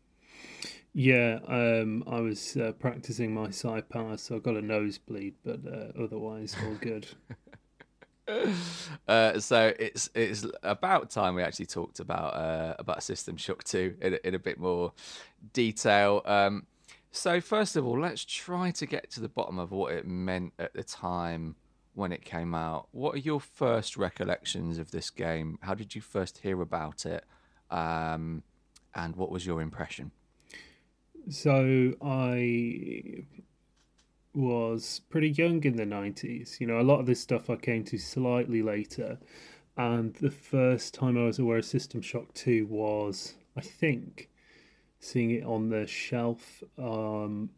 Yeah, 0.95 1.39
um, 1.47 2.03
I 2.07 2.21
was 2.21 2.57
uh, 2.57 2.73
practicing 2.79 3.35
my 3.35 3.51
psi 3.51 3.83
power, 3.83 4.17
so 4.17 4.37
I 4.37 4.39
got 4.39 4.57
a 4.57 4.63
nosebleed, 4.63 5.35
but 5.45 5.61
uh, 5.71 6.03
otherwise 6.03 6.57
all 6.65 6.77
good. 6.77 7.07
Uh, 9.09 9.41
so 9.41 9.73
it's 9.77 10.09
it's 10.15 10.47
about 10.63 11.11
time 11.11 11.35
we 11.35 11.43
actually 11.43 11.67
talked 11.67 11.99
about 11.99 12.33
uh, 12.37 12.77
about 12.79 13.03
System 13.03 13.37
Shock 13.37 13.65
2 13.65 13.97
in, 14.01 14.19
in 14.23 14.35
a 14.37 14.39
bit 14.39 14.57
more 14.57 14.93
detail. 15.53 16.23
Um, 16.25 16.65
so, 17.13 17.41
first 17.41 17.77
of 17.77 17.87
all, 17.87 18.01
let's 18.01 18.25
try 18.25 18.71
to 18.73 18.87
get 18.87 19.11
to 19.13 19.21
the 19.21 19.29
bottom 19.29 19.59
of 19.59 19.73
what 19.73 19.93
it 19.93 20.07
meant 20.07 20.53
at 20.59 20.73
the 20.75 20.85
time 20.85 21.57
when 21.95 22.13
it 22.13 22.25
came 22.25 22.55
out. 22.55 22.89
What 22.93 23.17
are 23.17 23.19
your 23.19 23.41
first 23.41 23.97
recollections 23.97 24.79
of 24.79 24.91
this 24.91 25.11
game? 25.11 25.59
How 25.63 25.75
did 25.75 25.95
you 25.95 26.01
first 26.01 26.39
hear 26.39 26.61
about 26.61 27.05
it? 27.07 27.25
Um, 27.71 28.43
and 28.95 29.17
what 29.17 29.31
was 29.31 29.45
your 29.45 29.61
impression? 29.61 30.13
So, 31.29 31.95
I 32.01 33.25
was 34.35 35.01
pretty 35.11 35.31
young 35.31 35.63
in 35.65 35.77
the 35.77 35.85
90s. 35.85 36.61
You 36.61 36.67
know, 36.67 36.81
a 36.81 36.83
lot 36.83 37.01
of 37.01 37.07
this 37.07 37.21
stuff 37.21 37.51
I 37.51 37.57
came 37.57 37.85
to 37.85 37.99
slightly 37.99 38.63
later. 38.63 39.19
And 39.77 40.15
the 40.15 40.31
first 40.31 40.95
time 40.95 41.19
I 41.19 41.25
was 41.25 41.39
aware 41.39 41.59
of 41.59 41.65
System 41.65 42.01
Shock 42.01 42.33
2 42.35 42.67
was 42.67 43.35
I 43.57 43.61
think 43.61 44.30
seeing 45.01 45.31
it 45.33 45.45
on 45.45 45.69
the 45.69 45.87
shelf, 45.87 46.63
um, 46.79 47.51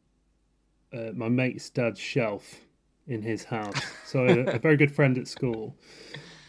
uh, 0.92 1.10
my 1.14 1.28
mate's 1.28 1.68
dad's 1.70 2.00
shelf 2.00 2.60
in 3.06 3.22
his 3.22 3.44
house. 3.44 3.76
So 4.04 4.26
a, 4.26 4.54
a 4.54 4.58
very 4.58 4.76
good 4.76 4.94
friend 4.94 5.18
at 5.18 5.26
school, 5.26 5.76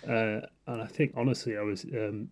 uh, 0.08 0.42
and 0.68 0.82
I 0.82 0.86
think 0.86 1.14
honestly, 1.16 1.58
I 1.58 1.62
was 1.62 1.84
um, 1.86 2.30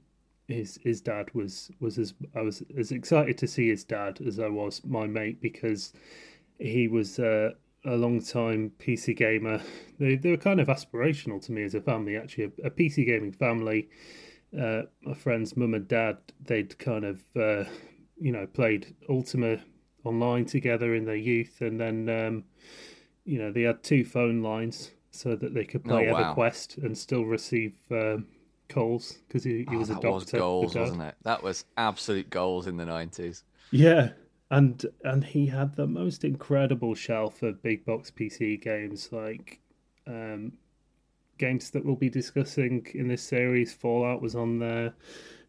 his 0.47 0.79
his 0.83 1.01
dad 1.01 1.33
was 1.33 1.71
was 1.79 1.97
as 1.97 2.13
I 2.35 2.41
was 2.41 2.63
as 2.77 2.91
excited 2.91 3.37
to 3.39 3.47
see 3.47 3.69
his 3.69 3.83
dad 3.83 4.19
as 4.25 4.39
I 4.39 4.47
was 4.47 4.81
my 4.85 5.07
mate 5.07 5.41
because 5.41 5.93
he 6.59 6.87
was 6.87 7.17
uh, 7.19 7.51
a 7.85 7.95
long 7.95 8.21
time 8.21 8.71
PC 8.79 9.15
gamer. 9.15 9.61
They 9.99 10.15
they 10.15 10.31
were 10.31 10.37
kind 10.37 10.59
of 10.59 10.67
aspirational 10.67 11.43
to 11.45 11.51
me 11.51 11.63
as 11.63 11.75
a 11.75 11.81
family. 11.81 12.17
Actually, 12.17 12.51
a, 12.63 12.67
a 12.67 12.71
PC 12.71 13.05
gaming 13.05 13.31
family. 13.31 13.89
Uh, 14.59 14.81
my 15.03 15.13
friend's 15.13 15.55
mum 15.55 15.73
and 15.73 15.87
dad, 15.87 16.17
they'd 16.43 16.77
kind 16.77 17.05
of 17.05 17.21
uh, 17.37 17.63
you 18.21 18.31
know 18.31 18.47
played 18.47 18.95
Ultima 19.09 19.57
online 20.05 20.45
together 20.45 20.95
in 20.95 21.05
their 21.05 21.15
youth, 21.17 21.61
and 21.61 21.79
then 21.79 22.09
um, 22.09 22.43
you 23.25 23.39
know 23.39 23.51
they 23.51 23.63
had 23.63 23.83
two 23.83 24.05
phone 24.05 24.41
lines 24.43 24.91
so 25.11 25.35
that 25.35 25.53
they 25.53 25.65
could 25.65 25.83
play 25.85 26.09
Oh, 26.09 26.13
wow. 26.13 26.35
EverQuest 26.35 26.83
and 26.83 26.97
still 26.97 27.25
receive 27.25 27.75
um, 27.91 28.27
calls 28.69 29.19
because 29.27 29.43
he, 29.43 29.65
he 29.69 29.75
Oh, 29.75 29.79
was 29.79 29.89
a 29.89 29.95
that 29.95 30.01
doctor. 30.01 30.13
was 30.13 30.25
goals, 30.25 30.75
wasn't 30.75 31.01
it? 31.01 31.15
That 31.23 31.43
was 31.43 31.65
absolute 31.77 32.29
goals 32.29 32.67
in 32.67 32.77
the 32.77 32.85
nineties. 32.85 33.43
Yeah, 33.71 34.11
and 34.49 34.85
and 35.03 35.23
he 35.23 35.47
had 35.47 35.75
the 35.75 35.87
most 35.87 36.23
incredible 36.23 36.95
shelf 36.95 37.41
of 37.43 37.61
big 37.63 37.85
box 37.85 38.11
PC 38.11 38.61
games, 38.61 39.09
like 39.11 39.59
um, 40.07 40.53
games 41.37 41.71
that 41.71 41.85
we'll 41.85 41.95
be 41.95 42.09
discussing 42.09 42.85
in 42.93 43.07
this 43.07 43.23
series. 43.23 43.73
Fallout 43.73 44.21
was 44.21 44.35
on 44.35 44.59
there, 44.59 44.93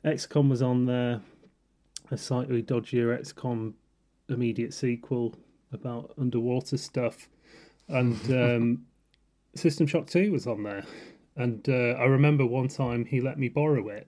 XCOM 0.05 0.49
was 0.51 0.63
on 0.63 0.87
there, 0.87 1.21
a 2.13 2.19
slightly 2.19 2.63
dodgier 2.63 3.19
XCOM 3.19 3.73
immediate 4.29 4.75
sequel 4.75 5.35
about 5.73 6.13
underwater 6.19 6.77
stuff, 6.77 7.29
and 7.89 8.21
um, 8.31 8.83
System 9.55 9.87
Shock 9.87 10.07
Two 10.07 10.31
was 10.31 10.47
on 10.47 10.63
there. 10.63 10.85
And 11.35 11.67
uh, 11.67 11.97
I 11.99 12.05
remember 12.05 12.45
one 12.45 12.69
time 12.69 13.07
he 13.07 13.23
let 13.23 13.39
me 13.39 13.49
borrow 13.49 13.89
it. 13.89 14.07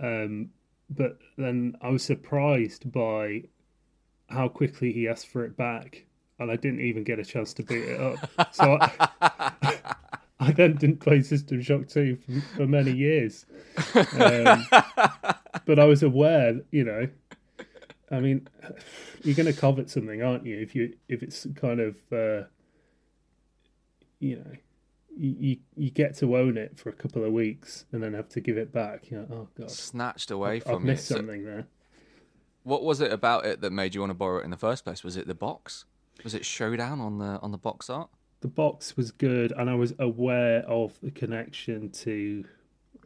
Um, 0.00 0.48
but 0.88 1.18
then 1.36 1.76
I 1.82 1.90
was 1.90 2.02
surprised 2.02 2.90
by 2.90 3.42
how 4.28 4.48
quickly 4.48 4.90
he 4.92 5.06
asked 5.06 5.28
for 5.28 5.44
it 5.44 5.56
back, 5.56 6.06
and 6.38 6.50
I 6.50 6.56
didn't 6.56 6.80
even 6.80 7.04
get 7.04 7.18
a 7.18 7.24
chance 7.24 7.52
to 7.54 7.62
boot 7.62 7.88
it 7.88 8.00
up. 8.00 8.54
So 8.54 8.78
I, 8.80 9.52
I 10.40 10.52
then 10.52 10.76
didn't 10.76 11.00
play 11.00 11.20
System 11.22 11.60
Shock 11.60 11.88
2 11.88 12.16
for, 12.16 12.56
for 12.56 12.66
many 12.66 12.92
years. 12.92 13.44
Um, 14.18 14.66
but 15.66 15.78
I 15.78 15.84
was 15.84 16.02
aware, 16.02 16.60
you 16.70 16.84
know, 16.84 17.08
I 18.10 18.20
mean, 18.20 18.46
you're 19.24 19.34
going 19.34 19.52
to 19.52 19.58
covet 19.58 19.90
something, 19.90 20.22
aren't 20.22 20.46
you? 20.46 20.58
If 20.58 20.74
you 20.74 20.94
if 21.08 21.22
it's 21.22 21.46
kind 21.56 21.80
of, 21.80 21.96
uh, 22.12 22.46
you 24.20 24.36
know, 24.36 24.52
you, 25.18 25.56
you 25.76 25.90
get 25.90 26.16
to 26.18 26.36
own 26.36 26.56
it 26.56 26.78
for 26.78 26.88
a 26.90 26.92
couple 26.92 27.24
of 27.24 27.32
weeks 27.32 27.84
and 27.90 28.02
then 28.02 28.14
have 28.14 28.28
to 28.30 28.40
give 28.40 28.56
it 28.58 28.72
back. 28.72 29.10
You 29.10 29.18
know, 29.18 29.26
oh 29.32 29.48
god, 29.58 29.70
Snatched 29.70 30.30
away 30.30 30.56
I've 30.56 30.62
from 30.64 30.82
you. 30.82 30.86
missed 30.92 31.06
So 31.08 31.16
something 31.16 31.44
there. 31.44 31.66
what 32.62 32.84
was 32.84 33.00
it 33.00 33.12
about 33.12 33.44
it 33.46 33.60
that 33.60 33.72
made 33.72 33.94
you 33.94 34.00
want 34.02 34.10
to 34.10 34.14
borrow 34.14 34.38
it 34.40 34.44
in 34.44 34.50
the 34.50 34.56
first 34.56 34.84
place? 34.84 35.02
Was 35.02 35.16
it 35.16 35.26
the 35.26 35.34
box? 35.34 35.84
Was 36.22 36.34
it 36.34 36.44
Showdown 36.46 37.00
on 37.00 37.18
the 37.18 37.38
on 37.40 37.50
the 37.52 37.58
box 37.58 37.90
art? 37.90 38.08
the 38.42 38.48
box 38.48 38.96
was 38.96 39.10
good, 39.10 39.50
and 39.52 39.68
I 39.68 39.74
was 39.74 39.94
aware 39.98 40.60
of 40.68 41.00
the 41.02 41.10
connection 41.10 41.90
to 41.90 42.44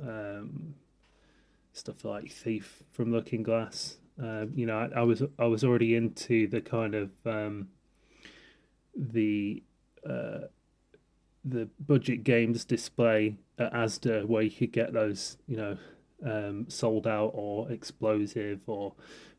um, 0.03 0.75
stuff 1.73 2.05
like 2.05 2.31
Thief 2.33 2.83
from 2.91 3.13
Looking 3.13 3.43
Glass. 3.45 3.97
Um, 4.21 4.53
you 4.55 4.67
know, 4.67 4.77
I, 4.79 5.01
I 5.01 5.03
was 5.03 5.23
I 5.39 5.47
was 5.47 5.65
already 5.65 5.95
into 5.97 6.47
the 6.47 6.61
kind 6.61 6.95
of 6.95 7.11
um, 7.25 7.69
the 8.95 9.63
uh, 10.09 10.41
the 11.45 11.69
budget 11.87 12.23
games 12.25 12.65
display 12.65 13.37
at 13.59 13.73
ASDA, 13.73 14.27
where 14.27 14.43
you 14.43 14.51
could 14.51 14.73
get 14.73 14.93
those, 14.93 15.39
you 15.47 15.57
know, 15.57 15.77
um, 16.25 16.67
sold 16.69 17.07
out 17.07 17.33
or 17.35 17.67
Xplosiv 17.69 18.61
or 18.67 18.93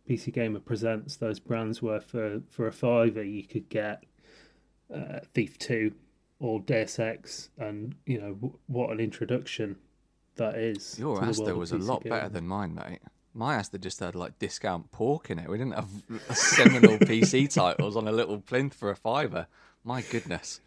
PC 0.10 0.34
Gamer 0.34 0.60
presents 0.60 1.16
those 1.18 1.40
brands 1.40 1.82
where 1.82 2.02
for 2.02 2.42
for 2.50 2.68
a 2.68 2.72
fiver 2.72 3.24
you 3.24 3.44
could 3.44 3.70
get 3.70 4.04
uh, 4.94 5.20
Thief 5.34 5.58
Two 5.60 5.94
or 6.40 6.60
Deus 6.60 6.98
Ex, 6.98 7.50
and 7.60 7.96
you 8.06 8.20
know 8.20 8.34
w- 8.34 8.58
what 8.68 8.90
an 8.90 9.00
introduction 9.00 9.76
that 10.36 10.56
is. 10.56 10.98
Your 10.98 11.20
Asda 11.22 11.56
was 11.56 11.72
a 11.72 11.78
lot 11.78 12.04
better 12.04 12.30
than 12.30 12.48
mine, 12.48 12.74
mate. 12.74 13.00
My 13.34 13.58
Asda 13.58 13.80
just 13.80 14.00
had 14.00 14.14
like 14.16 14.38
discount 14.40 14.92
pork 14.92 15.30
in 15.30 15.40
it. 15.40 15.48
We 15.50 15.58
didn't 15.58 15.76
have 15.76 15.88
seminal 16.36 16.98
PC 17.00 17.52
titles 17.54 17.96
on 17.96 18.08
a 18.08 18.12
little 18.12 18.40
plinth 18.40 18.74
for 18.74 18.90
a 18.92 18.96
fiver. 18.96 19.48
My 19.84 20.02
goodness. 20.02 20.60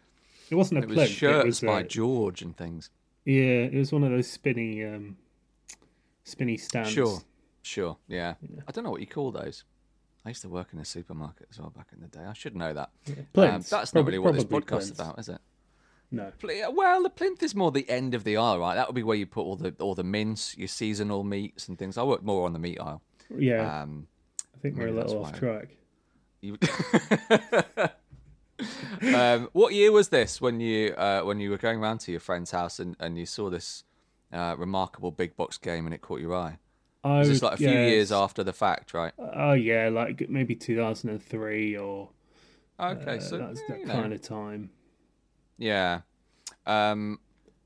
It 0.49 0.55
wasn't 0.55 0.79
a 0.79 0.83
It 0.83 0.89
was 0.89 0.95
plinth. 0.95 1.11
shirts 1.11 1.43
it 1.43 1.47
was 1.47 1.59
by 1.61 1.81
uh, 1.81 1.83
George 1.83 2.41
and 2.41 2.55
things. 2.57 2.89
yeah, 3.25 3.65
it 3.71 3.75
was 3.75 3.91
one 3.91 4.03
of 4.03 4.11
those 4.11 4.27
spinny, 4.29 4.83
um, 4.83 5.17
spinny 6.23 6.57
stands. 6.57 6.91
Sure, 6.91 7.19
sure, 7.61 7.97
yeah. 8.07 8.35
I 8.67 8.71
don't 8.71 8.83
know 8.83 8.91
what 8.91 9.01
you 9.01 9.07
call 9.07 9.31
those. 9.31 9.63
I 10.25 10.29
used 10.29 10.41
to 10.41 10.49
work 10.49 10.69
in 10.73 10.79
a 10.79 10.85
supermarket 10.85 11.47
as 11.51 11.59
well 11.59 11.69
back 11.69 11.87
in 11.93 12.01
the 12.01 12.07
day. 12.07 12.23
I 12.27 12.33
should 12.33 12.55
know 12.55 12.73
that. 12.73 12.89
Um, 13.07 13.15
Plinths. 13.33 13.69
that's 13.69 13.93
not 13.93 14.05
really 14.05 14.17
what 14.17 14.33
this 14.33 14.43
podcast 14.43 14.67
plinths. 14.67 14.91
about, 14.91 15.19
is 15.19 15.29
it? 15.29 15.39
No. 16.15 16.31
Well, 16.71 17.03
the 17.03 17.09
plinth 17.09 17.43
is 17.43 17.53
more 17.53 17.71
the 17.71 17.89
end 17.89 18.13
of 18.13 18.23
the 18.23 18.37
aisle, 18.37 18.59
right? 18.59 18.75
That 18.75 18.87
would 18.87 18.95
be 18.95 19.03
where 19.03 19.17
you 19.17 19.25
put 19.25 19.41
all 19.41 19.57
the 19.57 19.75
all 19.79 19.95
the 19.95 20.03
mince, 20.03 20.57
your 20.57 20.69
seasonal 20.69 21.23
meats 21.23 21.67
and 21.67 21.77
things. 21.77 21.97
I 21.97 22.03
work 22.03 22.23
more 22.23 22.45
on 22.45 22.53
the 22.53 22.59
meat 22.59 22.79
aisle. 22.79 23.01
Yeah, 23.35 23.81
Um, 23.81 24.07
I 24.55 24.59
think 24.59 24.77
we're 24.77 24.87
a 24.87 24.91
little 24.91 25.25
off 25.25 25.33
why. 25.33 25.37
track. 25.37 25.69
you... 26.41 26.57
um, 29.15 29.49
what 29.51 29.73
year 29.73 29.91
was 29.91 30.09
this 30.09 30.39
when 30.39 30.59
you 30.59 30.93
uh, 30.93 31.21
when 31.21 31.39
you 31.39 31.49
were 31.49 31.57
going 31.57 31.81
round 31.81 31.99
to 32.01 32.11
your 32.11 32.21
friend's 32.21 32.51
house 32.51 32.79
and, 32.79 32.95
and 32.99 33.17
you 33.17 33.25
saw 33.25 33.49
this 33.49 33.83
uh, 34.31 34.55
remarkable 34.57 35.11
big 35.11 35.35
box 35.35 35.57
game 35.57 35.85
and 35.85 35.93
it 35.93 36.01
caught 36.01 36.21
your 36.21 36.35
eye? 36.35 36.59
I 37.03 37.19
Was 37.19 37.43
like 37.43 37.55
a 37.55 37.57
few 37.57 37.69
years 37.69 38.11
after 38.11 38.43
the 38.43 38.53
fact, 38.53 38.93
right? 38.93 39.13
Oh 39.19 39.53
yeah, 39.53 39.89
like 39.89 40.27
maybe 40.29 40.55
2003 40.55 41.77
or 41.77 42.09
Okay, 42.79 43.17
uh, 43.17 43.19
so 43.19 43.37
that's 43.37 43.59
yeah, 43.61 43.65
that 43.69 43.79
you 43.79 43.85
know. 43.85 43.93
kind 43.93 44.13
of 44.13 44.21
time. 44.21 44.69
Yeah. 45.57 46.01
Um, 46.65 47.19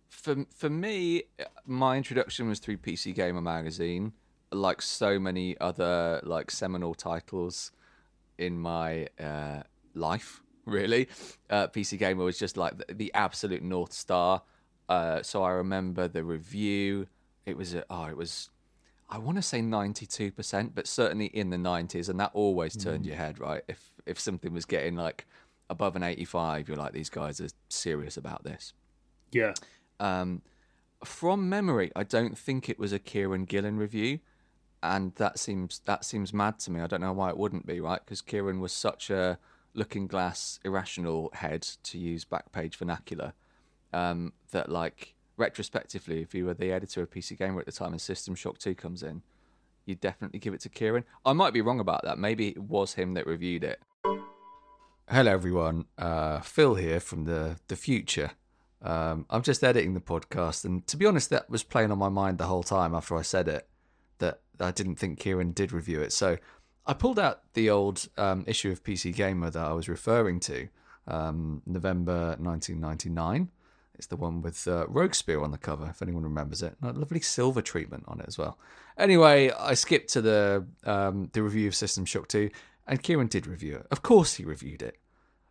for 0.09 0.45
for 0.55 0.69
me, 0.69 1.23
my 1.65 1.97
introduction 1.97 2.49
was 2.49 2.59
through 2.59 2.77
PC 2.77 3.15
Gamer 3.15 3.41
magazine, 3.41 4.13
like 4.51 4.81
so 4.81 5.19
many 5.19 5.57
other 5.59 6.19
like 6.23 6.51
seminal 6.51 6.93
titles 6.93 7.71
in 8.37 8.59
my 8.59 9.07
uh, 9.19 9.63
life. 9.93 10.41
Really, 10.65 11.07
uh, 11.49 11.67
PC 11.69 11.97
Gamer 11.97 12.23
was 12.23 12.37
just 12.37 12.55
like 12.55 12.77
the, 12.77 12.93
the 12.93 13.11
absolute 13.15 13.63
north 13.63 13.91
star. 13.91 14.43
Uh, 14.87 15.23
so 15.23 15.41
I 15.41 15.51
remember 15.51 16.07
the 16.07 16.23
review. 16.23 17.07
It 17.47 17.57
was 17.57 17.73
a, 17.73 17.83
oh, 17.89 18.05
it 18.05 18.15
was. 18.15 18.51
I 19.09 19.17
want 19.17 19.37
to 19.37 19.41
say 19.41 19.63
ninety 19.63 20.05
two 20.05 20.31
percent, 20.31 20.75
but 20.75 20.85
certainly 20.85 21.25
in 21.25 21.49
the 21.49 21.57
nineties, 21.57 22.07
and 22.07 22.19
that 22.19 22.29
always 22.35 22.75
turned 22.75 23.07
your 23.07 23.15
head, 23.15 23.39
right? 23.39 23.63
If 23.67 23.93
if 24.05 24.19
something 24.19 24.53
was 24.53 24.65
getting 24.65 24.95
like 24.95 25.25
above 25.69 25.95
an 25.95 26.03
eighty 26.03 26.25
five, 26.25 26.67
you're 26.67 26.77
like, 26.77 26.93
these 26.93 27.09
guys 27.09 27.39
are 27.39 27.49
serious 27.69 28.17
about 28.17 28.43
this. 28.43 28.73
Yeah, 29.31 29.53
Um, 29.99 30.41
from 31.03 31.47
memory, 31.49 31.91
I 31.95 32.03
don't 32.03 32.37
think 32.37 32.67
it 32.69 32.79
was 32.79 32.91
a 32.91 32.99
Kieran 32.99 33.45
Gillen 33.45 33.77
review, 33.77 34.19
and 34.81 35.13
that 35.15 35.39
seems 35.39 35.81
that 35.85 36.03
seems 36.03 36.33
mad 36.33 36.59
to 36.59 36.71
me. 36.71 36.81
I 36.81 36.87
don't 36.87 37.01
know 37.01 37.13
why 37.13 37.29
it 37.29 37.37
wouldn't 37.37 37.65
be 37.65 37.79
right 37.79 38.01
because 38.03 38.21
Kieran 38.21 38.59
was 38.59 38.73
such 38.73 39.09
a 39.09 39.37
looking 39.73 40.07
glass 40.07 40.59
irrational 40.65 41.29
head 41.33 41.61
to 41.83 41.97
use 41.99 42.25
backpage 42.25 42.75
vernacular 42.75 43.33
um, 43.93 44.33
that 44.51 44.69
like 44.69 45.13
retrospectively, 45.37 46.21
if 46.21 46.33
you 46.33 46.45
were 46.45 46.53
the 46.53 46.71
editor 46.71 47.01
of 47.03 47.11
PC 47.11 47.37
Gamer 47.37 47.59
at 47.59 47.65
the 47.65 47.71
time 47.71 47.91
and 47.91 48.01
System 48.01 48.35
Shock 48.35 48.57
Two 48.57 48.75
comes 48.75 49.03
in, 49.03 49.21
you'd 49.85 50.01
definitely 50.01 50.39
give 50.39 50.53
it 50.53 50.59
to 50.61 50.69
Kieran. 50.69 51.05
I 51.25 51.33
might 51.33 51.53
be 51.53 51.61
wrong 51.61 51.79
about 51.79 52.03
that. 52.03 52.17
Maybe 52.17 52.49
it 52.49 52.57
was 52.57 52.95
him 52.95 53.13
that 53.13 53.25
reviewed 53.25 53.63
it. 53.63 53.79
Hello, 55.11 55.31
everyone. 55.31 55.85
Uh, 55.97 56.39
Phil 56.41 56.75
here 56.75 56.99
from 56.99 57.23
the 57.23 57.57
the 57.67 57.75
future. 57.75 58.29
Um, 58.83 59.25
I'm 59.31 59.41
just 59.41 59.63
editing 59.63 59.95
the 59.95 59.99
podcast, 59.99 60.65
and 60.65 60.85
to 60.85 60.97
be 60.97 61.07
honest, 61.07 61.31
that 61.31 61.49
was 61.49 61.63
playing 61.63 61.91
on 61.91 61.97
my 61.97 62.09
mind 62.09 62.37
the 62.37 62.45
whole 62.45 62.61
time 62.61 62.93
after 62.93 63.17
I 63.17 63.23
said 63.23 63.47
it. 63.47 63.67
That 64.19 64.41
I 64.59 64.69
didn't 64.69 64.97
think 64.97 65.17
Kieran 65.17 65.53
did 65.53 65.71
review 65.71 65.99
it, 65.99 66.13
so 66.13 66.37
I 66.85 66.93
pulled 66.93 67.17
out 67.17 67.41
the 67.55 67.71
old 67.71 68.07
um, 68.19 68.43
issue 68.45 68.69
of 68.69 68.83
PC 68.83 69.15
Gamer 69.15 69.49
that 69.49 69.65
I 69.65 69.73
was 69.73 69.89
referring 69.89 70.39
to, 70.41 70.69
um, 71.07 71.63
November 71.65 72.35
1999. 72.37 73.49
It's 73.95 74.05
the 74.05 74.15
one 74.15 74.43
with 74.43 74.67
uh, 74.67 74.85
Rogue 74.87 75.15
Spear 75.15 75.41
on 75.41 75.49
the 75.49 75.57
cover, 75.57 75.87
if 75.89 76.03
anyone 76.03 76.23
remembers 76.23 76.61
it. 76.61 76.75
A 76.83 76.93
lovely 76.93 77.19
silver 77.19 77.63
treatment 77.63 78.03
on 78.07 78.19
it 78.19 78.27
as 78.27 78.37
well. 78.37 78.59
Anyway, 78.95 79.49
I 79.49 79.73
skipped 79.73 80.13
to 80.13 80.21
the 80.21 80.67
um, 80.83 81.31
the 81.33 81.41
review 81.41 81.67
of 81.67 81.73
System 81.73 82.05
Shock 82.05 82.27
2, 82.27 82.51
and 82.89 83.01
Kieran 83.01 83.27
did 83.27 83.47
review 83.47 83.77
it. 83.77 83.87
Of 83.91 84.01
course, 84.01 84.33
he 84.33 84.43
reviewed 84.43 84.81
it. 84.81 84.97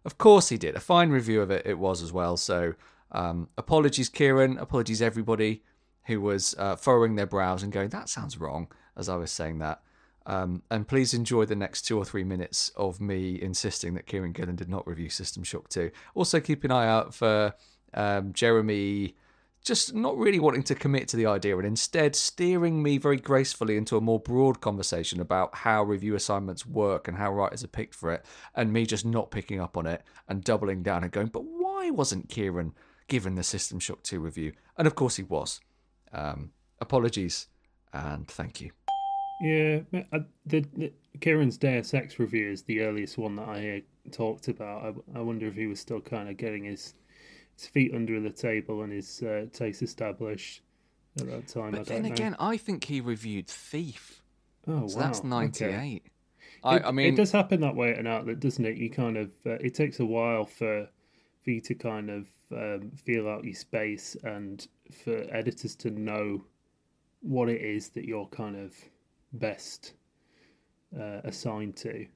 Of 0.05 0.19
course, 0.19 0.49
he 0.49 0.59
did. 0.59 0.75
A 0.75 0.81
fine 0.81 1.11
review 1.11 1.41
of 1.41 1.51
it 1.51 1.65
it 1.65 1.79
was 1.79 2.03
as 2.03 2.13
well. 2.13 2.37
So, 2.37 2.75
um, 3.13 3.49
apologies, 3.57 4.09
Kieran. 4.09 4.59
Apologies, 4.59 5.01
everybody 5.01 5.63
who 6.07 6.21
was 6.21 6.55
uh, 6.59 6.77
furrowing 6.77 7.15
their 7.15 7.27
brows 7.27 7.63
and 7.63 7.73
going, 7.73 7.91
"That 7.91 8.09
sounds 8.09 8.39
wrong." 8.39 8.69
As 8.97 9.09
I 9.09 9.17
was 9.17 9.31
saying 9.31 9.61
that. 9.61 9.81
Um, 10.27 10.63
and 10.71 10.87
please 10.87 11.15
enjoy 11.15 11.47
the 11.47 11.57
next 11.57 11.83
two 11.83 11.97
or 11.97 12.05
three 12.05 12.25
minutes 12.25 12.71
of 12.77 13.01
me 13.01 13.41
insisting 13.41 13.95
that 13.95 14.07
Kieran 14.07 14.33
Gillen 14.33 14.57
did 14.57 14.69
not 14.69 14.87
review 14.87 15.09
System 15.09 15.43
Shock 15.43 15.71
2. 15.71 15.91
Also, 16.15 16.39
keep 16.39 16.65
an 16.65 16.71
eye 16.71 16.87
out 16.87 17.15
for 17.15 17.55
um, 17.95 18.35
Jeremy 18.35 19.17
just 19.65 19.95
not 19.95 20.17
really 20.17 20.39
wanting 20.39 20.63
to 20.63 20.75
commit 20.75 21.09
to 21.09 21.17
the 21.17 21.27
idea 21.27 21.57
and 21.57 21.67
instead 21.67 22.17
steering 22.17 22.83
me 22.83 22.99
very 22.99 23.17
gracefully 23.17 23.77
into 23.77 23.97
a 23.97 24.01
more 24.01 24.21
broad 24.21 24.61
conversation 24.61 25.21
about 25.21 25.55
how 25.55 25.83
review 25.83 26.15
assignments 26.15 26.65
work 26.65 27.09
and 27.09 27.17
how 27.17 27.33
writers 27.33 27.63
are 27.65 27.69
picked 27.69 27.95
for 27.95 28.13
it, 28.13 28.25
and 28.55 28.73
me 28.73 28.87
just 28.87 29.05
not 29.05 29.31
picking 29.31 29.61
up 29.61 29.77
on 29.77 29.87
it 29.87 30.03
and 30.29 30.45
doubling 30.45 30.83
down 30.83 31.03
and 31.03 31.13
going, 31.13 31.27
but 31.27 31.45
why 31.45 31.91
wasn't 31.91 32.29
Kieran 32.29 32.73
given 33.09 33.35
the 33.35 33.43
System 33.43 33.79
Shock 33.79 34.03
2 34.03 34.21
review? 34.21 34.53
And 34.77 34.87
of 34.87 34.95
course 34.95 35.17
he 35.17 35.23
was. 35.23 35.61
Um, 36.13 36.53
apologies 36.81 37.49
and 37.93 38.27
thank 38.29 38.61
you. 38.61 38.71
Yeah, 39.41 39.81
uh, 40.13 40.21
the, 40.47 40.65
the 40.77 40.93
Kieran's 41.21 41.57
Deus 41.57 41.95
Ex 41.95 42.19
review 42.19 42.51
is 42.51 42.63
the 42.63 42.81
earliest 42.81 43.19
one 43.19 43.37
that 43.37 43.49
I 43.49 43.77
uh, 43.79 44.11
talked 44.11 44.49
about. 44.49 44.85
I, 45.15 45.19
I 45.19 45.23
wonder 45.23 45.47
if 45.47 45.55
he 45.55 45.67
was 45.67 45.79
still 45.81 46.01
kind 46.01 46.29
of 46.29 46.37
getting 46.37 46.65
his 46.65 46.95
his 47.59 47.67
feet 47.69 47.93
under 47.95 48.21
the 48.21 48.31
table 48.31 48.83
and 48.83 48.93
his 48.93 49.23
uh, 49.23 49.47
taste 49.53 49.83
established 49.83 50.63
at 51.19 51.27
that 51.27 51.49
time. 51.49 51.73
But 51.73 51.87
then 51.87 52.03
know. 52.03 52.13
again, 52.13 52.37
I 52.39 52.57
think 52.57 52.85
he 52.85 53.01
reviewed 53.01 53.49
Thief. 53.49 54.23
Oh, 54.67 54.87
so 54.87 54.97
wow. 54.97 55.03
that's 55.03 55.25
98. 55.25 55.67
Okay. 55.67 56.03
I, 56.63 56.77
it, 56.77 56.83
I, 56.85 56.91
mean, 56.91 57.15
it 57.15 57.17
does 57.17 57.33
happen 57.33 57.61
that 57.61 57.75
way 57.75 57.93
at 57.93 57.99
an 57.99 58.07
outlet, 58.07 58.41
doesn't 58.41 58.65
it? 58.65 58.77
You 58.77 58.91
kind 58.91 59.17
of 59.17 59.31
uh, 59.47 59.53
it 59.61 59.75
takes 59.75 60.01
a 60.01 60.05
while 60.05 60.45
for 60.45 60.89
for 61.43 61.51
you 61.51 61.61
to 61.63 61.75
kind 61.75 62.11
of 62.11 62.27
um, 62.53 62.91
feel 62.97 63.29
out 63.29 63.45
your 63.45 63.55
space 63.55 64.17
and 64.25 64.67
for 65.05 65.25
editors 65.31 65.77
to 65.77 65.91
know 65.91 66.45
what 67.21 67.49
it 67.49 67.61
is 67.61 67.91
that 67.91 68.05
you're 68.05 68.27
kind 68.27 68.57
of 68.57 68.75
best 69.33 69.95
uh, 70.99 71.21
assigned 71.25 71.77
to. 71.77 72.07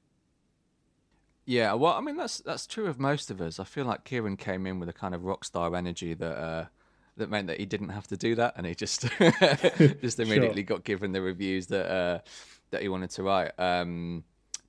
Yeah, 1.45 1.73
well, 1.73 1.93
I 1.93 2.01
mean 2.01 2.15
that's 2.15 2.37
that's 2.39 2.65
true 2.65 2.87
of 2.87 2.99
most 2.99 3.29
of 3.29 3.41
us. 3.41 3.59
I 3.59 3.65
feel 3.65 3.85
like 3.85 4.05
Kieran 4.05 4.37
came 4.37 4.65
in 4.65 4.79
with 4.79 4.89
a 4.89 4.93
kind 4.93 5.13
of 5.13 5.23
rock 5.25 5.43
star 5.43 5.75
energy 5.75 6.13
that 6.13 6.37
uh, 6.37 6.65
that 7.17 7.29
meant 7.29 7.47
that 7.47 7.59
he 7.59 7.65
didn't 7.65 7.89
have 7.89 8.07
to 8.07 8.17
do 8.17 8.35
that, 8.35 8.53
and 8.55 8.65
he 8.65 8.75
just 8.75 9.01
just 10.01 10.19
immediately 10.19 10.61
sure. 10.61 10.77
got 10.77 10.83
given 10.83 11.11
the 11.11 11.21
reviews 11.21 11.67
that 11.67 11.91
uh, 11.91 12.19
that 12.71 12.81
he 12.81 12.87
wanted 12.87 13.09
to 13.11 13.23
write. 13.23 13.51
Um, 13.59 14.23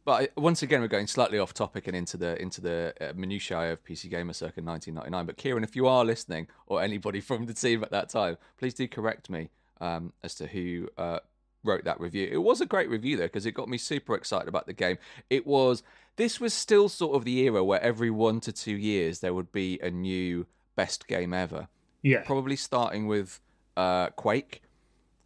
but 0.05 0.33
once 0.37 0.63
again, 0.63 0.83
we're 0.83 0.89
going 0.89 1.07
slightly 1.07 1.39
off 1.39 1.55
topic 1.55 1.87
and 1.87 1.97
into 1.97 2.17
the 2.17 2.41
into 2.41 2.61
the 2.61 2.93
uh, 3.01 3.13
minutiae 3.15 3.73
of 3.73 3.85
PC 3.85 4.11
Gamer 4.11 4.33
circa 4.33 4.61
1999. 4.61 5.27
But 5.27 5.37
Kieran, 5.37 5.65
if 5.65 5.75
you 5.75 5.87
are 5.87 6.05
listening, 6.05 6.49
or 6.67 6.83
anybody 6.83 7.21
from 7.23 7.47
the 7.47 7.55
team 7.55 7.83
at 7.83 7.91
that 7.91 8.09
time, 8.09 8.37
please 8.59 8.75
do 8.75 8.87
correct 8.87 9.31
me 9.31 9.51
um, 9.81 10.13
as 10.23 10.35
to 10.37 10.47
who 10.47 10.89
uh, 10.99 11.21
wrote 11.65 11.85
that 11.85 12.01
review. 12.01 12.29
It 12.31 12.39
was 12.39 12.61
a 12.61 12.67
great 12.67 12.89
review 12.89 13.17
though 13.17 13.25
because 13.25 13.47
it 13.47 13.53
got 13.53 13.69
me 13.69 13.79
super 13.79 14.15
excited 14.15 14.49
about 14.49 14.67
the 14.67 14.73
game. 14.73 14.99
It 15.31 15.47
was 15.47 15.83
this 16.17 16.41
was 16.41 16.55
still 16.55 16.89
sort 16.89 17.17
of 17.17 17.25
the 17.25 17.39
era 17.41 17.65
where 17.65 17.81
every 17.83 18.11
one 18.11 18.41
to 18.41 18.53
two 18.53 18.77
years 18.77 19.21
there 19.21 19.35
would 19.35 19.51
be 19.53 19.81
a 19.83 19.91
new 19.91 20.47
best 20.77 21.09
game 21.09 21.35
ever. 21.35 21.69
Yeah, 22.03 22.23
probably 22.23 22.57
starting 22.57 23.07
with 23.07 23.41
uh, 23.77 24.11
Quake. 24.11 24.63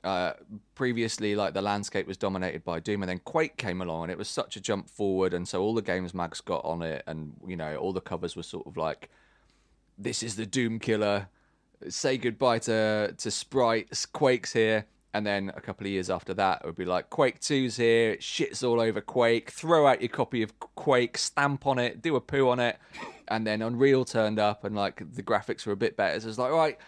Uh, 0.05 0.33
previously, 0.77 1.35
like 1.35 1.55
the 1.55 1.61
landscape 1.61 2.07
was 2.07 2.17
dominated 2.17 2.65
by 2.65 2.79
Doom, 2.79 3.03
and 3.03 3.11
then 3.11 3.19
Quake 3.19 3.57
came 3.57 3.83
along, 3.83 4.05
and 4.05 4.13
it 4.13 4.17
was 4.17 4.29
such 4.29 4.57
a 4.57 4.61
jump 4.61 4.89
forward, 4.89 5.35
and 5.35 5.47
so 5.47 5.61
all 5.61 5.75
the 5.75 5.83
games 5.83 6.15
mags 6.15 6.41
got 6.41 6.65
on 6.65 6.83
it, 6.83 7.03
and 7.09 7.33
you 7.47 7.57
know 7.57 7.77
all 7.77 7.93
the 7.93 8.01
covers 8.01 8.37
were 8.37 8.45
sort 8.45 8.67
of 8.67 8.77
like, 8.77 9.11
"This 9.99 10.23
is 10.23 10.37
the 10.37 10.47
Doom 10.47 10.79
killer." 10.79 11.29
Say 11.89 12.17
goodbye 12.17 12.61
to 12.61 13.15
to 13.17 13.31
sprites. 13.31 14.07
Quake's 14.07 14.53
here, 14.53 14.87
and 15.15 15.27
then 15.27 15.51
a 15.57 15.61
couple 15.61 15.87
of 15.87 15.91
years 15.91 16.11
after 16.11 16.35
that, 16.35 16.61
it 16.63 16.67
would 16.67 16.77
be 16.77 16.85
like 16.85 17.09
Quake 17.11 17.41
2's 17.41 17.77
here, 17.77 18.17
shits 18.17 18.63
all 18.63 18.81
over 18.81 19.01
Quake, 19.01 19.51
throw 19.51 19.87
out 19.87 20.03
your 20.03 20.11
copy 20.11 20.43
of 20.43 20.59
Quake, 20.61 21.17
stamp 21.17 21.67
on 21.67 21.79
it, 21.79 22.03
do 22.03 22.15
a 22.17 22.21
poo 22.21 22.49
on 22.49 22.61
it, 22.61 22.79
and 23.29 23.47
then 23.47 23.63
Unreal 23.63 24.05
turned 24.05 24.39
up 24.39 24.65
and 24.65 24.77
like 24.77 25.03
the 25.15 25.23
graphics 25.23 25.67
were 25.67 25.73
a 25.73 25.77
bit 25.77 25.97
better. 25.97 26.21
So 26.21 26.29
it's 26.29 26.39
like, 26.39 26.53
all 26.53 26.59
right, 26.59 26.79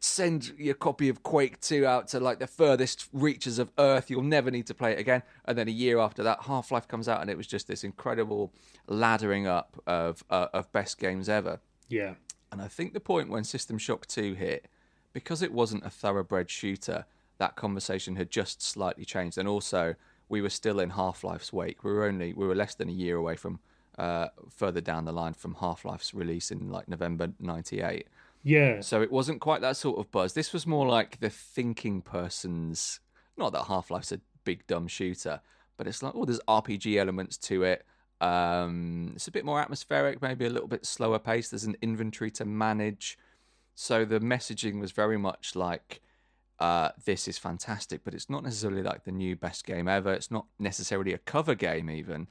send 0.00 0.52
your 0.58 0.74
copy 0.74 1.08
of 1.08 1.22
Quake 1.22 1.60
2 1.60 1.86
out 1.86 2.08
to 2.08 2.20
like 2.20 2.38
the 2.38 2.46
furthest 2.46 3.08
reaches 3.12 3.58
of 3.58 3.72
Earth. 3.78 4.10
You'll 4.10 4.22
never 4.22 4.50
need 4.50 4.66
to 4.66 4.74
play 4.74 4.92
it 4.92 4.98
again. 4.98 5.22
And 5.46 5.56
then 5.56 5.68
a 5.68 5.72
year 5.72 5.98
after 5.98 6.22
that, 6.24 6.42
Half 6.42 6.70
Life 6.70 6.86
comes 6.88 7.08
out, 7.08 7.20
and 7.20 7.30
it 7.30 7.36
was 7.36 7.46
just 7.46 7.68
this 7.68 7.84
incredible 7.84 8.52
laddering 8.88 9.46
up 9.46 9.80
of 9.86 10.24
uh, 10.30 10.48
of 10.52 10.70
best 10.72 10.98
games 10.98 11.28
ever. 11.28 11.60
Yeah. 11.88 12.14
And 12.52 12.60
I 12.60 12.68
think 12.68 12.92
the 12.92 13.00
point 13.00 13.30
when 13.30 13.44
System 13.44 13.78
Shock 13.78 14.06
2 14.06 14.34
hit, 14.34 14.68
because 15.12 15.42
it 15.42 15.52
wasn't 15.52 15.84
a 15.84 15.90
thoroughbred 15.90 16.50
shooter 16.50 17.06
that 17.38 17.56
conversation 17.56 18.16
had 18.16 18.30
just 18.30 18.62
slightly 18.62 19.04
changed, 19.04 19.38
and 19.38 19.48
also 19.48 19.94
we 20.28 20.40
were 20.40 20.50
still 20.50 20.80
in 20.80 20.90
Half 20.90 21.24
Life's 21.24 21.52
wake. 21.52 21.84
We 21.84 21.92
were 21.92 22.04
only 22.04 22.32
we 22.32 22.46
were 22.46 22.54
less 22.54 22.74
than 22.74 22.88
a 22.88 22.92
year 22.92 23.16
away 23.16 23.36
from 23.36 23.60
uh, 23.98 24.28
further 24.50 24.80
down 24.80 25.04
the 25.04 25.12
line 25.12 25.34
from 25.34 25.54
Half 25.54 25.84
Life's 25.84 26.14
release 26.14 26.50
in 26.50 26.70
like 26.70 26.88
November 26.88 27.32
'98. 27.38 28.06
Yeah. 28.42 28.80
So 28.80 29.02
it 29.02 29.10
wasn't 29.10 29.40
quite 29.40 29.60
that 29.62 29.76
sort 29.76 29.98
of 29.98 30.10
buzz. 30.10 30.32
This 30.32 30.52
was 30.52 30.66
more 30.66 30.86
like 30.86 31.20
the 31.20 31.30
thinking 31.30 32.02
person's. 32.02 33.00
Not 33.36 33.52
that 33.52 33.64
Half 33.64 33.90
Life's 33.90 34.12
a 34.12 34.20
big 34.44 34.66
dumb 34.66 34.88
shooter, 34.88 35.40
but 35.76 35.86
it's 35.86 36.02
like 36.02 36.14
oh, 36.14 36.24
there's 36.24 36.40
RPG 36.48 36.96
elements 36.96 37.36
to 37.38 37.62
it. 37.64 37.84
Um, 38.20 39.12
it's 39.14 39.28
a 39.28 39.32
bit 39.32 39.44
more 39.44 39.60
atmospheric, 39.60 40.22
maybe 40.22 40.46
a 40.46 40.50
little 40.50 40.68
bit 40.68 40.86
slower 40.86 41.18
paced. 41.18 41.50
There's 41.50 41.64
an 41.64 41.76
inventory 41.82 42.30
to 42.32 42.44
manage. 42.44 43.18
So 43.74 44.06
the 44.06 44.20
messaging 44.20 44.80
was 44.80 44.92
very 44.92 45.18
much 45.18 45.54
like 45.54 46.00
uh, 46.58 46.90
this 47.04 47.28
is 47.28 47.38
fantastic, 47.38 48.02
but 48.04 48.14
it's 48.14 48.30
not 48.30 48.42
necessarily 48.42 48.82
like 48.82 49.04
the 49.04 49.12
new 49.12 49.36
best 49.36 49.66
game 49.66 49.88
ever. 49.88 50.12
It's 50.12 50.30
not 50.30 50.46
necessarily 50.58 51.12
a 51.12 51.18
cover 51.18 51.54
game 51.54 51.90
even. 51.90 52.28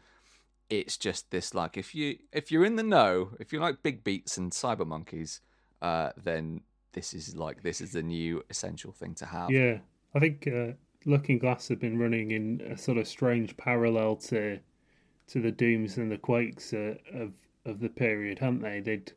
It's 0.70 0.98
just 0.98 1.30
this 1.30 1.54
like 1.54 1.78
if 1.78 1.94
you 1.94 2.18
if 2.32 2.52
you're 2.52 2.66
in 2.66 2.76
the 2.76 2.84
know, 2.84 3.32
if 3.40 3.54
you 3.54 3.60
like 3.60 3.84
big 3.84 4.04
beats 4.04 4.38
and 4.38 4.52
cyber 4.52 4.86
monkeys, 4.86 5.42
uh, 5.82 6.10
then 6.22 6.62
this 6.94 7.14
is 7.14 7.36
like 7.36 7.62
this 7.62 7.82
is 7.82 7.92
the 7.92 8.02
new 8.02 8.44
essential 8.50 8.92
thing 8.92 9.14
to 9.16 9.28
have. 9.28 9.52
Yeah, 9.52 9.78
I 10.16 10.20
think 10.20 10.48
uh, 10.48 10.72
Looking 11.06 11.38
Glass 11.38 11.68
have 11.68 11.80
been 11.80 12.00
running 12.00 12.32
in 12.32 12.62
a 12.62 12.78
sort 12.78 12.98
of 12.98 13.08
strange 13.08 13.56
parallel 13.58 14.16
to 14.18 14.60
to 15.28 15.42
the 15.42 15.52
Dooms 15.52 15.98
and 15.98 16.12
the 16.12 16.18
Quakes 16.18 16.74
uh, 16.74 16.96
of 17.14 17.34
of 17.66 17.80
the 17.80 17.90
period, 17.90 18.40
haven't 18.40 18.62
they? 18.64 18.80
They'd 18.80 19.12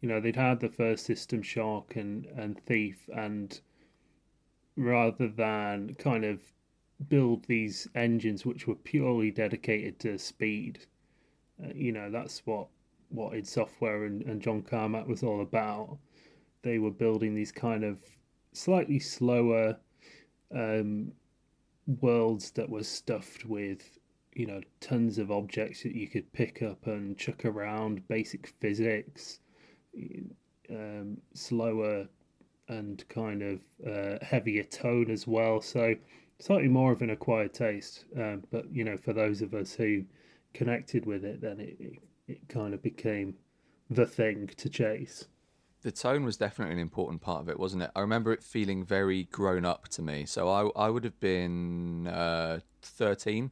you 0.00 0.08
know 0.08 0.20
they'd 0.20 0.36
had 0.36 0.60
the 0.60 0.68
first 0.68 1.04
System 1.04 1.42
Shock 1.42 1.96
and 1.96 2.26
and 2.26 2.60
Thief 2.64 3.08
and 3.12 3.60
rather 4.76 5.28
than 5.28 5.94
kind 5.98 6.24
of 6.24 6.40
build 7.08 7.44
these 7.44 7.88
engines 7.94 8.46
which 8.46 8.66
were 8.66 8.74
purely 8.74 9.30
dedicated 9.30 9.98
to 9.98 10.18
speed. 10.18 10.86
Uh, 11.62 11.72
you 11.74 11.92
know, 11.92 12.10
that's 12.10 12.42
what 12.46 12.68
what 13.08 13.34
id 13.34 13.46
Software 13.46 14.04
and, 14.06 14.22
and 14.22 14.40
John 14.40 14.62
Carmack 14.62 15.06
was 15.06 15.22
all 15.22 15.42
about. 15.42 15.98
They 16.62 16.78
were 16.78 16.90
building 16.90 17.34
these 17.34 17.52
kind 17.52 17.84
of 17.84 17.98
slightly 18.52 18.98
slower 18.98 19.76
um, 20.54 21.12
worlds 22.00 22.52
that 22.52 22.68
were 22.70 22.84
stuffed 22.84 23.44
with, 23.44 23.98
you 24.34 24.46
know, 24.46 24.60
tons 24.80 25.18
of 25.18 25.30
objects 25.30 25.82
that 25.82 25.94
you 25.94 26.08
could 26.08 26.32
pick 26.32 26.62
up 26.62 26.86
and 26.86 27.18
chuck 27.18 27.44
around, 27.44 28.06
basic 28.08 28.54
physics, 28.60 29.40
um, 30.70 31.18
slower 31.34 32.08
and 32.68 33.06
kind 33.08 33.42
of 33.42 33.60
uh, 33.86 34.18
heavier 34.22 34.62
tone 34.64 35.10
as 35.10 35.26
well. 35.26 35.60
So 35.60 35.94
slightly 36.38 36.68
more 36.68 36.92
of 36.92 37.02
an 37.02 37.10
acquired 37.10 37.54
taste. 37.54 38.04
Um, 38.16 38.44
but 38.50 38.72
you 38.72 38.84
know, 38.84 38.96
for 38.96 39.12
those 39.12 39.42
of 39.42 39.54
us 39.54 39.72
who 39.74 40.04
connected 40.54 41.06
with 41.06 41.24
it, 41.24 41.40
then 41.40 41.60
it, 41.60 41.76
it, 41.78 41.98
it 42.28 42.48
kind 42.48 42.74
of 42.74 42.82
became 42.82 43.34
the 43.90 44.06
thing 44.06 44.48
to 44.56 44.68
chase. 44.68 45.26
The 45.82 45.92
tone 45.92 46.24
was 46.24 46.36
definitely 46.36 46.74
an 46.74 46.80
important 46.80 47.20
part 47.20 47.40
of 47.42 47.48
it, 47.48 47.58
wasn't 47.58 47.82
it? 47.82 47.90
I 47.96 48.00
remember 48.00 48.32
it 48.32 48.42
feeling 48.42 48.84
very 48.84 49.24
grown 49.24 49.64
up 49.64 49.88
to 49.88 50.02
me. 50.02 50.26
So 50.26 50.48
I 50.48 50.86
I 50.86 50.90
would 50.90 51.04
have 51.04 51.18
been 51.18 52.06
uh, 52.06 52.60
thirteen 52.82 53.50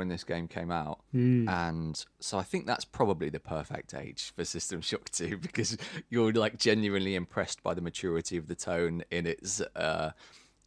when 0.00 0.08
this 0.08 0.24
game 0.24 0.48
came 0.48 0.70
out. 0.70 1.00
Mm. 1.14 1.46
And 1.46 2.04
so 2.20 2.38
I 2.38 2.42
think 2.42 2.66
that's 2.66 2.86
probably 2.86 3.28
the 3.28 3.38
perfect 3.38 3.92
age 3.92 4.32
for 4.34 4.46
System 4.46 4.80
Shock 4.80 5.10
2 5.10 5.36
because 5.42 5.76
you're 6.08 6.32
like 6.32 6.56
genuinely 6.56 7.14
impressed 7.16 7.62
by 7.62 7.74
the 7.74 7.82
maturity 7.82 8.38
of 8.38 8.48
the 8.48 8.54
tone 8.54 9.04
in 9.10 9.26
its 9.26 9.60
uh, 9.60 10.12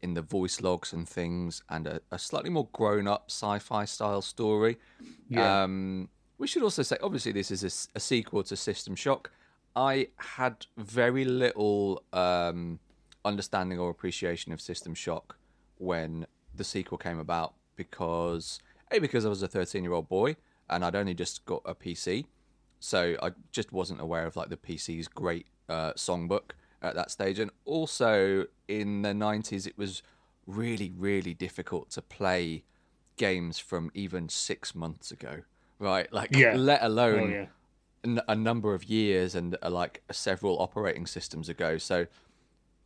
in 0.04 0.14
the 0.14 0.22
voice 0.22 0.62
logs 0.62 0.94
and 0.94 1.10
things 1.10 1.64
and 1.70 1.88
a, 1.88 2.00
a 2.12 2.20
slightly 2.20 2.52
more 2.52 2.68
grown 2.74 3.08
up 3.08 3.24
sci-fi 3.30 3.86
style 3.86 4.22
story. 4.22 4.78
Yeah. 5.30 5.64
Um, 5.64 6.10
we 6.38 6.46
should 6.46 6.62
also 6.62 6.84
say 6.84 6.98
obviously 7.02 7.32
this 7.32 7.50
is 7.50 7.64
a, 7.64 7.98
a, 7.98 8.00
sequel 8.00 8.44
to 8.44 8.56
System 8.56 8.96
Shock. 8.96 9.32
I 9.76 10.10
had 10.18 10.68
very 10.78 11.26
little 11.26 12.04
um, 12.14 12.78
understanding 13.26 13.80
or 13.80 13.90
appreciation 13.90 14.54
of 14.54 14.62
System 14.62 14.94
Shock 14.94 15.38
when 15.80 16.28
the 16.54 16.64
sequel 16.64 17.00
came 17.00 17.18
about 17.18 17.56
because 17.76 18.60
a, 18.94 19.00
because 19.00 19.26
I 19.26 19.30
was 19.30 19.42
a 19.44 19.48
13 19.48 19.84
year 19.84 19.94
old 19.94 20.08
boy 20.10 20.36
and 20.70 20.84
I'd 20.86 20.96
only 20.96 21.14
just 21.14 21.46
got 21.46 21.62
a 21.66 21.76
PC. 21.76 22.26
So 22.80 23.16
I 23.22 23.32
just 23.52 23.72
wasn't 23.72 24.02
aware 24.02 24.26
of 24.26 24.36
like 24.36 24.50
the 24.50 24.58
PC's 24.58 25.08
great 25.08 25.48
uh, 25.70 25.94
songbook 25.94 26.52
at 26.82 26.96
that 26.96 27.12
stage. 27.12 27.40
And 27.40 27.52
also 27.66 28.46
in 28.68 29.02
the 29.04 29.10
90s, 29.14 29.66
it 29.68 29.78
was 29.78 30.04
really, 30.46 30.92
really 30.98 31.34
difficult 31.34 31.90
to 31.92 32.02
play 32.02 32.64
games 33.16 33.60
from 33.60 33.90
even 33.94 34.28
six 34.28 34.76
months 34.76 35.12
ago, 35.12 35.44
right? 35.80 36.12
Like, 36.12 36.36
Yeah. 36.36 36.56
let 36.58 36.82
Oh 36.84 36.88
alone 36.88 37.32
yeah. 37.32 37.46
n- 38.04 38.22
a 38.28 38.36
number 38.36 38.74
of 38.74 38.84
years 38.86 39.36
and 39.36 39.56
uh, 39.64 39.70
like 39.70 40.04
several 40.12 40.60
operating 40.62 41.06
systems 41.06 41.48
ago. 41.48 41.78
So 41.78 42.08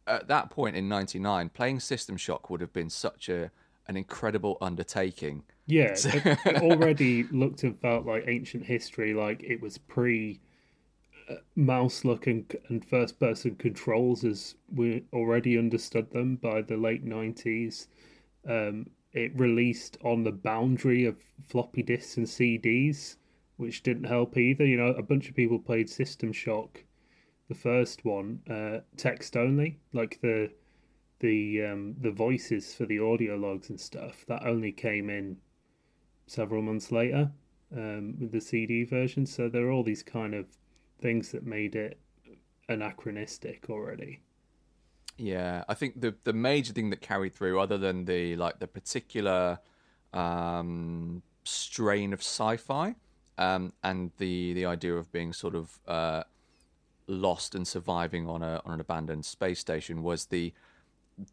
at 0.05 0.27
that 0.27 0.49
point 0.51 0.75
in 0.75 0.87
'99, 0.87 1.49
playing 1.49 1.79
System 1.79 2.17
Shock 2.17 2.49
would 2.49 2.61
have 2.61 2.71
been 2.73 2.89
such 2.89 3.29
a 3.29 3.51
an 3.87 3.97
incredible 3.97 4.57
undertaking. 4.61 5.43
Yeah, 5.65 5.95
it, 5.95 6.39
it 6.45 6.61
already 6.61 7.23
looked 7.23 7.63
and 7.63 7.79
felt 7.79 8.05
like 8.05 8.25
ancient 8.27 8.65
history. 8.65 9.13
Like 9.13 9.43
it 9.43 9.61
was 9.61 9.77
pre 9.77 10.39
uh, 11.29 11.35
mouse 11.55 12.05
look 12.05 12.27
and, 12.27 12.55
and 12.69 12.85
first 12.85 13.19
person 13.19 13.55
controls 13.55 14.23
as 14.23 14.55
we 14.73 15.03
already 15.13 15.57
understood 15.57 16.11
them 16.11 16.37
by 16.37 16.61
the 16.61 16.77
late 16.77 17.03
nineties. 17.03 17.87
Um, 18.47 18.87
it 19.13 19.37
released 19.39 19.97
on 20.03 20.23
the 20.23 20.31
boundary 20.31 21.05
of 21.05 21.17
floppy 21.47 21.81
disks 21.81 22.17
and 22.17 22.27
CDs, 22.27 23.15
which 23.57 23.83
didn't 23.83 24.03
help 24.03 24.37
either. 24.37 24.65
You 24.65 24.77
know, 24.77 24.87
a 24.89 25.01
bunch 25.01 25.27
of 25.27 25.35
people 25.35 25.59
played 25.59 25.89
System 25.89 26.31
Shock, 26.31 26.83
the 27.49 27.55
first 27.55 28.05
one, 28.05 28.41
uh, 28.49 28.81
text 28.95 29.35
only, 29.35 29.79
like 29.91 30.19
the 30.21 30.51
the 31.19 31.65
um, 31.65 31.95
the 31.99 32.11
voices 32.11 32.73
for 32.73 32.85
the 32.85 32.99
audio 32.99 33.35
logs 33.35 33.69
and 33.69 33.79
stuff. 33.79 34.25
That 34.27 34.45
only 34.45 34.71
came 34.71 35.09
in 35.09 35.37
several 36.27 36.61
months 36.61 36.91
later 36.91 37.31
um, 37.75 38.15
with 38.19 38.31
the 38.31 38.41
CD 38.41 38.83
version. 38.83 39.25
So 39.25 39.49
there 39.49 39.67
are 39.67 39.71
all 39.71 39.83
these 39.83 40.03
kind 40.03 40.33
of 40.33 40.45
things 40.99 41.31
that 41.31 41.45
made 41.45 41.75
it 41.75 41.99
anachronistic 42.69 43.69
already. 43.69 44.21
Yeah, 45.17 45.63
I 45.67 45.73
think 45.73 45.99
the 45.99 46.15
the 46.23 46.33
major 46.33 46.73
thing 46.73 46.91
that 46.91 47.01
carried 47.01 47.33
through, 47.33 47.59
other 47.59 47.77
than 47.77 48.05
the 48.05 48.35
like 48.35 48.59
the 48.59 48.67
particular 48.67 49.59
um, 50.13 51.23
strain 51.43 52.13
of 52.13 52.19
sci-fi 52.19 52.95
um, 53.37 53.73
and 53.83 54.11
the 54.17 54.53
the 54.53 54.65
idea 54.65 54.95
of 54.95 55.11
being 55.11 55.33
sort 55.33 55.55
of 55.55 55.79
uh, 55.87 56.23
lost 57.07 57.55
and 57.55 57.67
surviving 57.67 58.29
on 58.29 58.43
a 58.43 58.61
on 58.63 58.73
an 58.73 58.79
abandoned 58.79 59.25
space 59.25 59.59
station, 59.59 60.03
was 60.03 60.25
the 60.25 60.53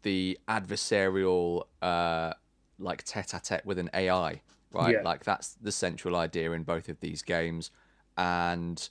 the 0.01 0.39
adversarial 0.47 1.63
uh, 1.81 2.33
like 2.79 3.03
tete-a-tete 3.03 3.65
with 3.65 3.79
an 3.79 3.89
AI, 3.93 4.41
right? 4.71 4.93
Yeah. 4.93 5.01
Like 5.03 5.23
that's 5.23 5.53
the 5.53 5.71
central 5.71 6.15
idea 6.15 6.51
in 6.51 6.63
both 6.63 6.89
of 6.89 6.99
these 6.99 7.21
games, 7.21 7.71
and 8.17 8.89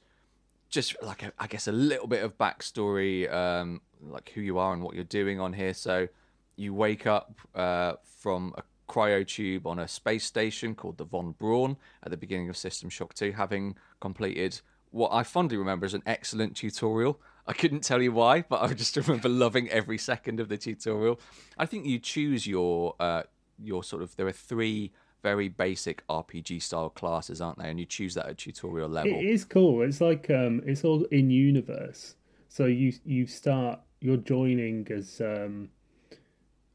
just 0.69 1.01
like 1.03 1.23
a, 1.23 1.33
I 1.39 1.47
guess 1.47 1.69
a 1.69 1.73
little 1.73 2.07
bit 2.07 2.23
of 2.23 2.37
backstory, 2.39 3.33
um, 3.33 3.81
like 4.01 4.33
who 4.35 4.41
you 4.41 4.59
are 4.59 4.73
and 4.73 4.83
what 4.83 4.95
you're 4.95 5.05
doing 5.05 5.41
on 5.41 5.53
here. 5.53 5.75
So 5.75 6.09
you 6.57 6.75
wake 6.75 7.07
up 7.07 7.39
uh, 7.55 7.95
from 8.19 8.55
a 8.57 8.63
cryotube 8.89 9.67
on 9.67 9.79
a 9.79 9.89
space 9.89 10.25
station 10.25 10.75
called 10.75 10.99
the 10.99 11.05
Von 11.05 11.33
Braun 11.33 11.77
at 12.03 12.11
the 12.11 12.17
beginning 12.17 12.49
of 12.49 12.57
System 12.57 12.89
Shock 12.89 13.15
2, 13.15 13.33
having 13.33 13.77
completed 14.01 14.61
what 14.91 15.11
I 15.13 15.23
fondly 15.23 15.57
remember 15.57 15.87
as 15.87 15.95
an 15.95 16.03
excellent 16.07 16.57
tutorial. 16.57 17.21
I 17.47 17.53
couldn't 17.53 17.81
tell 17.81 18.01
you 18.01 18.13
why, 18.13 18.43
but 18.43 18.63
I 18.63 18.73
just 18.73 18.97
remember 19.09 19.29
loving 19.29 19.69
every 19.69 19.99
second 19.99 20.41
of 20.41 20.49
the 20.49 20.57
tutorial. 20.57 21.21
I 21.59 21.67
think 21.67 21.87
you 21.87 21.99
choose 21.99 22.47
your 22.47 22.95
uh, 22.99 23.23
your 23.63 23.85
sort 23.85 24.03
of 24.03 24.17
there 24.17 24.27
are 24.27 24.33
three 24.33 24.93
very 25.23 25.49
basic 25.49 26.07
RPG 26.07 26.61
style 26.63 26.91
classes, 26.91 27.41
aren't 27.41 27.59
they? 27.59 27.71
And 27.71 27.81
you 27.81 27.87
choose 27.87 28.15
that 28.15 28.27
at 28.27 28.39
tutorial 28.39 28.91
level. 28.91 29.13
It 29.13 29.25
is 29.25 29.45
cool. 29.45 29.83
It's 29.83 30.01
like 30.01 30.31
um, 30.31 30.63
it's 30.67 30.85
all 30.85 31.05
in 31.05 31.31
universe. 31.31 32.15
So 32.49 32.67
you 32.67 32.93
you 33.05 33.27
start 33.27 33.81
you're 34.01 34.19
joining 34.19 34.87
as 34.91 35.21
um, 35.21 35.71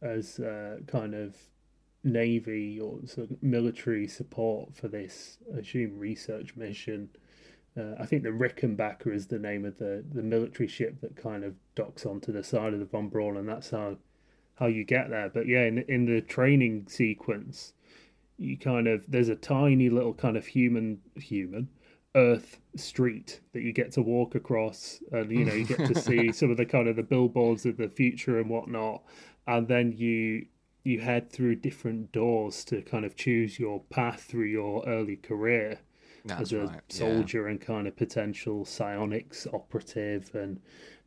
as 0.02 0.40
uh, 0.40 0.80
kind 0.88 1.14
of 1.14 1.36
navy 2.04 2.80
or 2.80 3.00
sort 3.06 3.30
of 3.30 3.44
military 3.44 4.08
support 4.08 4.74
for 4.74 4.88
this 4.88 5.38
I 5.54 5.60
assume 5.60 5.98
research 5.98 6.56
mission. 6.56 7.10
Uh, 7.78 7.96
I 8.00 8.06
think 8.06 8.24
the 8.24 8.30
Rickenbacker 8.30 9.14
is 9.14 9.28
the 9.28 9.40
name 9.40 9.66
of 9.66 9.78
the, 9.78 10.04
the 10.12 10.24
military 10.24 10.68
ship 10.68 11.02
that 11.02 11.16
kind 11.16 11.44
of 11.44 11.56
docks 11.76 12.06
onto 12.06 12.32
the 12.32 12.44
side 12.44 12.74
of 12.74 12.80
the 12.80 12.86
Von 12.86 13.10
Braun, 13.10 13.38
and 13.38 13.48
that's 13.48 13.70
how 13.72 13.98
how 14.56 14.68
you 14.68 14.84
get 14.84 15.10
there. 15.10 15.30
But 15.30 15.48
yeah, 15.48 15.66
in 15.66 15.80
in 15.88 16.06
the 16.06 16.22
training 16.22 16.88
sequence, 16.90 17.74
you 18.38 18.58
kind 18.58 18.88
of 18.88 19.06
there's 19.10 19.30
a 19.30 19.36
tiny 19.36 19.90
little 19.90 20.14
kind 20.14 20.38
of 20.38 20.48
human 20.48 21.00
human 21.16 21.70
earth 22.16 22.60
street 22.76 23.40
that 23.54 23.62
you 23.62 23.72
get 23.72 23.92
to 23.92 24.02
walk 24.02 24.34
across 24.34 25.00
and 25.12 25.32
you 25.32 25.46
know 25.46 25.54
you 25.54 25.64
get 25.64 25.86
to 25.86 25.96
see 26.02 26.32
some 26.32 26.50
of 26.50 26.58
the 26.58 26.66
kind 26.66 26.88
of 26.88 26.96
the 26.96 27.04
billboards 27.04 27.66
of 27.66 27.78
the 27.78 27.88
future 27.88 28.40
and 28.40 28.50
whatnot 28.50 29.04
and 29.46 29.68
then 29.68 29.92
you 29.92 30.46
you 30.84 31.00
head 31.00 31.32
through 31.32 31.56
different 31.56 32.12
doors 32.12 32.64
to 32.64 32.82
kind 32.82 33.06
of 33.06 33.16
choose 33.16 33.60
your 33.60 33.82
path 33.92 34.24
through 34.24 34.46
your 34.46 34.84
early 34.88 35.18
career 35.18 35.80
That's 36.30 36.42
as 36.42 36.54
a 36.54 36.60
right. 36.62 36.82
yeah. 36.89 36.96
soldier 36.96 37.48
and 37.48 37.60
kind 37.60 37.88
of 37.88 37.96
potential 37.96 38.65
psionics 38.65 39.48
operative 39.54 40.30
and 40.34 40.60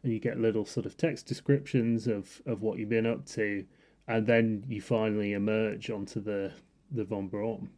and 0.02 0.12
you 0.12 0.18
get 0.18 0.38
little 0.38 0.64
sort 0.64 0.86
of 0.86 0.96
text 0.96 1.26
descriptions 1.26 2.06
of 2.06 2.42
of 2.46 2.62
what 2.62 2.78
you've 2.78 2.88
been 2.88 3.06
up 3.06 3.24
to 3.26 3.64
and 4.08 4.26
then 4.26 4.64
you 4.68 4.80
finally 4.80 5.32
emerge 5.32 5.90
onto 5.90 6.20
the 6.20 6.52
the 6.90 7.04
von 7.04 7.28
Braun. 7.28 7.70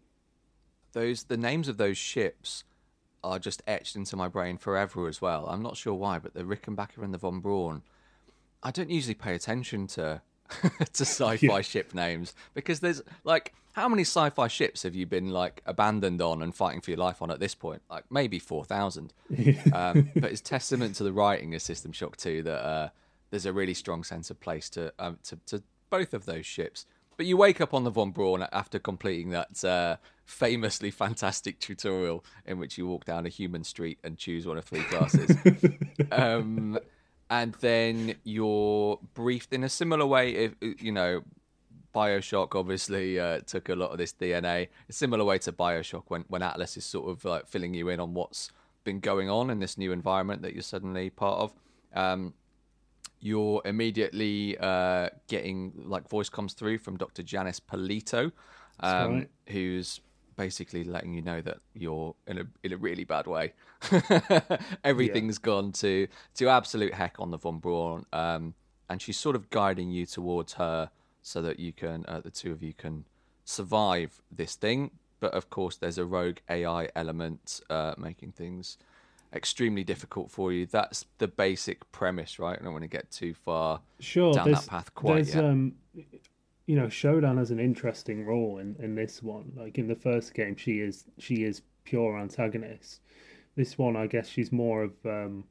those 0.93 1.25
the 1.25 1.37
names 1.37 1.69
of 1.69 1.77
those 1.77 1.99
ships 1.99 2.65
are 3.25 3.39
just 3.39 3.63
etched 3.67 3.97
into 3.97 4.17
my 4.17 4.29
brain 4.29 4.59
forever 4.59 5.09
as 5.09 5.21
well. 5.21 5.47
I'm 5.49 5.63
not 5.63 5.77
sure 5.79 5.95
why, 5.95 6.19
but 6.19 6.35
the 6.35 6.43
Rickenbacker 6.43 7.03
and 7.03 7.13
the 7.13 7.19
Von 7.19 7.41
Braun. 7.41 7.83
I 8.63 8.71
don't 8.71 8.91
usually 8.91 9.15
pay 9.15 9.35
attention 9.35 9.87
to 9.89 10.21
to 10.93 11.05
sci-fi 11.05 11.37
Yeah. 11.41 11.61
ship 11.63 11.95
names 11.95 12.35
because 12.55 12.81
there's 12.81 13.03
like 13.25 13.55
how 13.73 13.89
many 13.89 14.03
sci-fi 14.03 14.47
ships 14.47 14.85
have 14.85 14.95
you 14.95 15.05
been 15.07 15.31
like 15.31 15.61
abandoned 15.67 16.23
on 16.23 16.43
and 16.43 16.55
fighting 16.55 16.81
for 16.81 16.91
your 16.93 16.99
life 16.99 17.21
on 17.21 17.31
at 17.31 17.41
this 17.41 17.55
point? 17.57 17.83
Like 17.91 18.05
maybe 18.11 18.39
four 18.39 18.65
thousand. 18.65 19.13
um, 19.73 20.11
but 20.17 20.31
it's 20.31 20.41
testament 20.41 20.95
to 20.97 21.03
the 21.05 21.13
writing 21.13 21.55
of 21.57 21.63
System 21.63 21.91
Shock 21.91 22.17
2 22.17 22.43
that 22.45 22.65
uh, 22.65 22.89
there's 23.31 23.47
a 23.47 23.53
really 23.53 23.75
strong 23.75 24.05
sense 24.05 24.31
of 24.31 24.39
place 24.39 24.71
to, 24.71 24.93
um, 25.01 25.19
to 25.25 25.39
to 25.47 25.63
both 25.91 26.15
of 26.15 26.25
those 26.25 26.47
ships. 26.47 26.87
But 27.17 27.27
you 27.27 27.37
wake 27.37 27.61
up 27.61 27.73
on 27.75 27.85
the 27.85 27.91
Von 27.91 28.11
Braun 28.13 28.43
after 28.53 28.79
completing 28.81 29.31
that 29.31 29.65
uh, 29.65 29.97
famously 30.25 30.91
fantastic 30.91 31.59
tutorial 31.61 32.25
in 32.47 32.59
which 32.59 32.77
you 32.79 32.87
walk 32.89 33.05
down 33.05 33.25
a 33.27 33.29
human 33.29 33.63
street 33.65 33.99
and 34.05 34.17
choose 34.19 34.47
one 34.47 34.59
of 34.59 34.65
three 34.65 34.83
classes. 34.83 35.37
um, 36.13 36.79
and 37.31 37.55
then 37.61 38.17
you're 38.25 38.99
briefed 39.15 39.53
in 39.53 39.65
a 39.65 39.69
similar 39.69 40.07
way. 40.07 40.35
If 40.35 40.55
you 40.61 40.93
know, 40.93 41.23
Bioshock 41.95 42.55
obviously 42.55 43.19
uh, 43.19 43.41
took 43.41 43.69
a 43.69 43.75
lot 43.75 43.91
of 43.91 43.99
this 43.99 44.13
DNA. 44.13 44.69
A 44.89 44.93
similar 44.93 45.25
way 45.25 45.39
to 45.39 45.53
Bioshock 45.53 46.05
when 46.09 46.25
when 46.29 46.43
Atlas 46.43 46.77
is 46.77 46.85
sort 46.85 47.09
of 47.11 47.25
like 47.25 47.47
filling 47.47 47.75
you 47.75 47.89
in 47.89 48.01
on 48.01 48.15
what's 48.15 48.51
been 48.85 49.01
going 49.01 49.31
on 49.31 49.51
in 49.51 49.61
this 49.61 49.79
new 49.79 49.93
environment 49.93 50.43
that 50.43 50.53
you're 50.53 50.63
suddenly 50.63 51.11
part 51.11 51.41
of. 51.41 51.53
Um, 51.95 52.35
you're 53.21 53.63
immediately 53.65 54.59
uh, 54.59 55.09
getting 55.29 55.73
like 55.87 56.09
voice 56.09 56.29
comes 56.29 56.53
through 56.53 56.79
from 56.79 56.99
Dr. 56.99 57.23
Janice 57.23 57.59
Polito, 57.59 58.33
um, 58.81 59.15
right. 59.15 59.31
who's 59.49 60.01
basically 60.37 60.85
letting 60.85 61.15
you 61.15 61.23
know 61.23 61.41
that 61.41 61.59
you're 61.75 62.15
in 62.27 62.39
a 62.39 62.45
in 62.63 62.73
a 62.73 62.77
really 62.77 63.05
bad 63.05 63.27
way. 63.27 63.53
Everything's 64.85 65.39
gone 65.39 65.73
to 65.73 66.09
to 66.37 66.49
absolute 66.49 66.95
heck 66.95 67.17
on 67.19 67.31
the 67.31 67.39
Von 67.39 67.59
Braun, 67.59 68.07
um, 68.13 68.55
and 68.89 69.01
she's 69.01 69.17
sort 69.19 69.37
of 69.37 69.51
guiding 69.51 69.91
you 69.91 70.07
towards 70.07 70.55
her 70.55 70.91
so 71.23 71.41
that 71.43 71.59
you 71.59 71.73
can 71.73 72.05
uh, 72.07 72.21
the 72.21 72.31
two 72.31 72.53
of 72.53 72.63
you 72.63 72.73
can 72.75 73.05
survive 73.45 74.21
this 74.31 74.55
thing. 74.57 74.91
But 75.21 75.33
of 75.33 75.49
course, 75.49 75.77
there's 75.77 75.99
a 75.99 76.05
rogue 76.05 76.39
AI 76.51 76.89
element 76.95 77.61
uh, 77.71 77.95
making 77.97 78.33
things 78.33 78.77
extremely 79.33 79.85
difficult 79.85 80.31
for 80.31 80.53
you. 80.53 80.67
That's 80.67 81.07
the 81.19 81.29
basic 81.29 81.91
premise, 81.93 82.39
right? 82.39 82.59
I 82.61 82.63
don't 82.63 82.73
want 82.73 82.83
to 82.85 82.89
get 82.89 83.11
too 83.11 83.35
far 83.35 83.81
Sure, 84.01 84.33
down 84.35 84.51
that 84.53 84.67
path 84.67 84.95
quite 84.95 85.27
yet. 85.27 85.45
um, 85.45 85.75
you 86.67 86.77
know, 86.77 86.87
Shodan 86.87 87.39
has 87.39 87.51
an 87.51 87.61
interesting 87.61 88.25
role 88.25 88.59
in 88.59 88.77
in 88.79 88.95
this 88.95 89.23
one. 89.23 89.53
Like 89.57 89.79
in 89.79 89.89
the 89.89 89.95
first 89.95 90.35
game, 90.35 90.57
she 90.57 90.81
is 90.81 91.05
she 91.19 91.45
is 91.45 91.63
pure 91.85 92.19
antagonist. 92.19 93.01
This 93.57 93.79
one, 93.79 93.97
I 93.97 94.07
guess, 94.07 94.29
she's 94.29 94.51
more 94.51 94.83
of 94.83 94.93
um, 95.05 95.45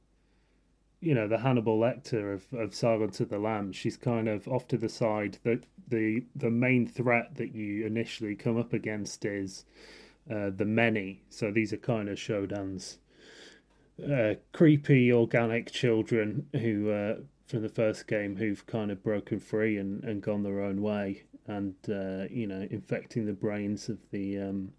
you 1.00 1.14
know, 1.14 1.28
the 1.28 1.40
Hannibal 1.40 1.80
Lecter 1.80 2.34
of 2.34 2.54
of 2.54 2.74
Silence 2.74 3.20
of 3.20 3.30
the 3.30 3.40
Lambs. 3.40 3.76
She's 3.76 3.98
kind 3.98 4.28
of 4.28 4.48
off 4.48 4.68
to 4.70 4.78
the 4.78 4.90
side. 4.90 5.38
The 5.44 5.62
the 5.88 6.24
the 6.36 6.50
main 6.50 6.88
threat 6.88 7.36
that 7.36 7.54
you 7.54 7.86
initially 7.86 8.36
come 8.36 8.58
up 8.58 8.74
against 8.74 9.26
is 9.26 9.66
uh, 10.32 10.50
the 10.56 10.66
many. 10.66 11.22
So 11.30 11.52
these 11.52 11.74
are 11.74 11.78
kind 11.78 12.10
of 12.10 12.18
Shodan's 12.18 12.98
uh, 14.02 14.36
creepy 14.54 15.12
organic 15.12 15.72
children 15.72 16.48
who 16.54 16.90
uh, 16.90 17.16
from 17.54 17.62
the 17.62 17.70
first 17.70 18.08
game 18.08 18.38
who've 18.38 18.66
kind 18.66 18.90
of 18.90 19.04
broken 19.04 19.40
free 19.40 19.78
and, 19.78 20.04
and 20.04 20.24
gone 20.24 20.42
their 20.42 20.60
own 20.60 20.82
way 20.82 21.22
and 21.46 21.76
uh, 21.88 22.26
you 22.32 22.48
know 22.48 22.68
infecting 22.72 23.28
the 23.28 23.34
brains 23.34 23.90
of 23.90 24.00
the 24.10 24.40
um, 24.40 24.72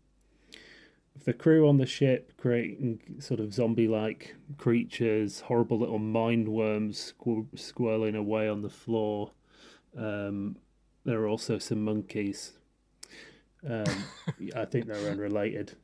of 1.14 1.25
the 1.25 1.33
crew 1.33 1.68
on 1.68 1.77
the 1.77 1.87
ship 1.87 2.33
creating 2.37 2.99
sort 3.20 3.39
of 3.39 3.55
zombie 3.55 3.87
like 3.87 4.35
creatures 4.59 5.43
horrible 5.43 5.79
little 5.79 6.01
mind 6.01 6.49
worms 6.49 7.14
squir- 7.16 7.47
squirreling 7.55 8.16
away 8.16 8.49
on 8.49 8.62
the 8.62 8.68
floor. 8.68 9.31
Um, 9.97 10.57
there 11.05 11.20
are 11.20 11.29
also 11.29 11.61
some 11.61 11.85
monkeys. 11.85 12.55
Um, 13.64 13.85
I 14.57 14.64
think 14.64 14.87
they're 14.87 15.12
unrelated. 15.12 15.77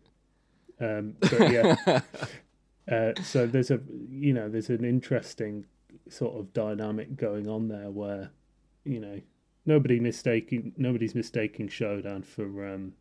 Um, 0.80 1.14
but 1.20 1.52
yeah, 1.52 1.76
uh, 2.90 3.12
so 3.22 3.46
there's 3.46 3.70
a 3.70 3.78
you 4.10 4.34
know 4.34 4.48
there's 4.48 4.70
an 4.70 4.84
interesting 4.84 5.66
sort 6.08 6.36
of 6.38 6.52
dynamic 6.52 7.16
going 7.16 7.48
on 7.48 7.68
there 7.68 7.90
where 7.90 8.30
you 8.84 9.00
know 9.00 9.20
nobody 9.66 10.00
mistaking 10.00 10.72
nobody's 10.76 11.14
mistaking 11.14 11.68
Shodan 11.68 12.24
for 12.24 12.66
um, 12.66 12.92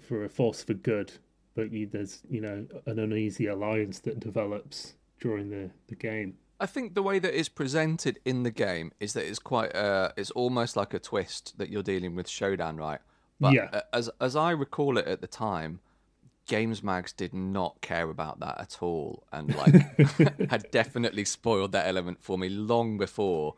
for 0.00 0.24
a 0.24 0.28
force 0.28 0.62
for 0.62 0.74
good, 0.74 1.12
but 1.54 1.72
you, 1.72 1.86
there's 1.86 2.22
you 2.28 2.40
know 2.40 2.66
an 2.86 2.98
uneasy 2.98 3.46
alliance 3.46 4.00
that 4.00 4.20
develops 4.20 4.94
during 5.20 5.50
the 5.50 5.70
the 5.88 5.94
game. 5.94 6.34
I 6.60 6.66
think 6.66 6.94
the 6.94 7.02
way 7.02 7.20
that 7.20 7.38
it's 7.38 7.48
presented 7.48 8.18
in 8.24 8.42
the 8.42 8.50
game 8.50 8.90
is 8.98 9.12
that 9.12 9.24
it's 9.24 9.38
quite 9.38 9.74
uh 9.76 10.10
it's 10.16 10.32
almost 10.32 10.76
like 10.76 10.92
a 10.92 10.98
twist 10.98 11.56
that 11.58 11.70
you're 11.70 11.84
dealing 11.84 12.14
with 12.16 12.26
Shodan 12.26 12.78
right? 12.78 13.00
But 13.40 13.54
Yeah. 13.54 13.82
as 13.92 14.10
as 14.20 14.34
I 14.34 14.50
recall 14.50 14.98
it 14.98 15.06
at 15.06 15.20
the 15.20 15.28
time, 15.28 15.80
Games 16.48 16.82
Mags 16.82 17.12
did 17.12 17.32
not 17.32 17.80
care 17.80 18.10
about 18.10 18.40
that 18.40 18.60
at 18.60 18.82
all 18.82 19.22
and 19.32 19.54
like 19.54 19.74
had 20.50 20.68
definitely 20.72 21.24
spoiled 21.24 21.70
that 21.72 21.86
element 21.86 22.20
for 22.20 22.36
me 22.36 22.48
long 22.48 22.98
before 22.98 23.54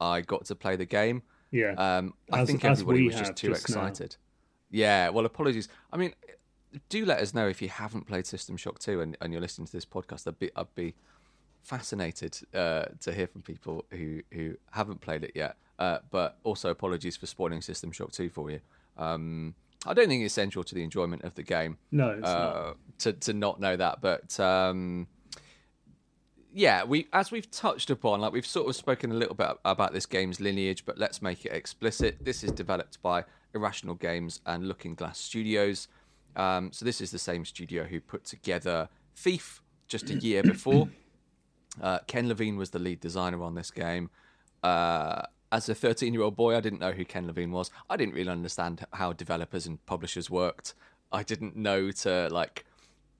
I 0.00 0.20
got 0.20 0.44
to 0.46 0.54
play 0.54 0.76
the 0.76 0.84
game. 0.84 1.22
Yeah, 1.50 1.72
Um, 1.78 2.14
I 2.32 2.40
As- 2.40 2.48
think 2.48 2.64
everybody 2.64 3.06
was 3.06 3.14
just 3.16 3.36
too 3.36 3.48
just 3.48 3.68
now. 3.70 3.86
excited. 3.86 4.16
Yeah, 4.70 5.08
well, 5.10 5.24
apologies. 5.24 5.68
I 5.92 5.96
mean, 5.96 6.12
do 6.88 7.06
let 7.06 7.20
us 7.20 7.32
know 7.32 7.46
if 7.46 7.62
you 7.62 7.68
haven't 7.68 8.06
played 8.08 8.26
System 8.26 8.56
Shock 8.56 8.80
2 8.80 9.00
and, 9.00 9.16
and 9.20 9.32
you're 9.32 9.40
listening 9.40 9.66
to 9.66 9.72
this 9.72 9.84
podcast. 9.86 10.26
I'd 10.26 10.38
be, 10.40 10.50
I'd 10.56 10.74
be 10.74 10.94
fascinated 11.62 12.38
uh, 12.52 12.86
to 13.00 13.12
hear 13.12 13.26
from 13.26 13.42
people 13.42 13.84
who, 13.90 14.22
who 14.32 14.56
haven't 14.72 15.00
played 15.00 15.24
it 15.24 15.32
yet. 15.34 15.56
Uh, 15.78 15.98
but 16.10 16.38
also, 16.44 16.70
apologies 16.70 17.16
for 17.16 17.26
spoiling 17.26 17.60
System 17.60 17.92
Shock 17.92 18.12
2 18.12 18.28
for 18.30 18.50
you. 18.50 18.60
Um, 18.96 19.54
I 19.86 19.94
don't 19.94 20.08
think 20.08 20.24
it's 20.24 20.34
central 20.34 20.64
to 20.64 20.74
the 20.74 20.82
enjoyment 20.82 21.24
of 21.24 21.34
the 21.34 21.42
game 21.42 21.78
no, 21.90 22.10
it's 22.10 22.22
not. 22.22 22.56
uh, 22.56 22.74
to 22.98 23.12
to 23.12 23.32
not 23.32 23.60
know 23.60 23.76
that, 23.76 24.00
but 24.00 24.38
um, 24.40 25.06
yeah, 26.52 26.84
we 26.84 27.08
as 27.12 27.30
we've 27.30 27.50
touched 27.50 27.90
upon, 27.90 28.20
like 28.20 28.32
we've 28.32 28.46
sort 28.46 28.68
of 28.68 28.76
spoken 28.76 29.10
a 29.10 29.14
little 29.14 29.34
bit 29.34 29.48
about 29.64 29.92
this 29.92 30.06
game's 30.06 30.40
lineage, 30.40 30.84
but 30.86 30.98
let's 30.98 31.20
make 31.20 31.44
it 31.44 31.52
explicit. 31.52 32.18
This 32.24 32.44
is 32.44 32.52
developed 32.52 33.02
by 33.02 33.24
Irrational 33.54 33.96
Games 33.96 34.40
and 34.46 34.68
Looking 34.68 34.94
Glass 34.94 35.18
Studios. 35.18 35.88
Um, 36.36 36.70
so 36.72 36.84
this 36.84 37.00
is 37.00 37.10
the 37.10 37.18
same 37.18 37.44
studio 37.44 37.84
who 37.84 38.00
put 38.00 38.24
together 38.24 38.88
Thief 39.16 39.62
just 39.88 40.10
a 40.10 40.14
year 40.14 40.42
before. 40.42 40.88
Uh, 41.82 41.98
Ken 42.06 42.28
Levine 42.28 42.56
was 42.56 42.70
the 42.70 42.78
lead 42.78 43.00
designer 43.00 43.42
on 43.42 43.56
this 43.56 43.72
game. 43.72 44.08
Uh, 44.62 45.22
as 45.54 45.68
a 45.68 45.74
13 45.74 46.12
year 46.12 46.22
old 46.22 46.34
boy, 46.34 46.56
I 46.56 46.60
didn't 46.60 46.80
know 46.80 46.90
who 46.90 47.04
Ken 47.04 47.28
Levine 47.28 47.52
was. 47.52 47.70
I 47.88 47.96
didn't 47.96 48.14
really 48.14 48.28
understand 48.28 48.84
how 48.92 49.12
developers 49.12 49.66
and 49.66 49.84
publishers 49.86 50.28
worked. 50.28 50.74
I 51.12 51.22
didn't 51.22 51.54
know 51.54 51.92
to 51.92 52.28
like, 52.32 52.66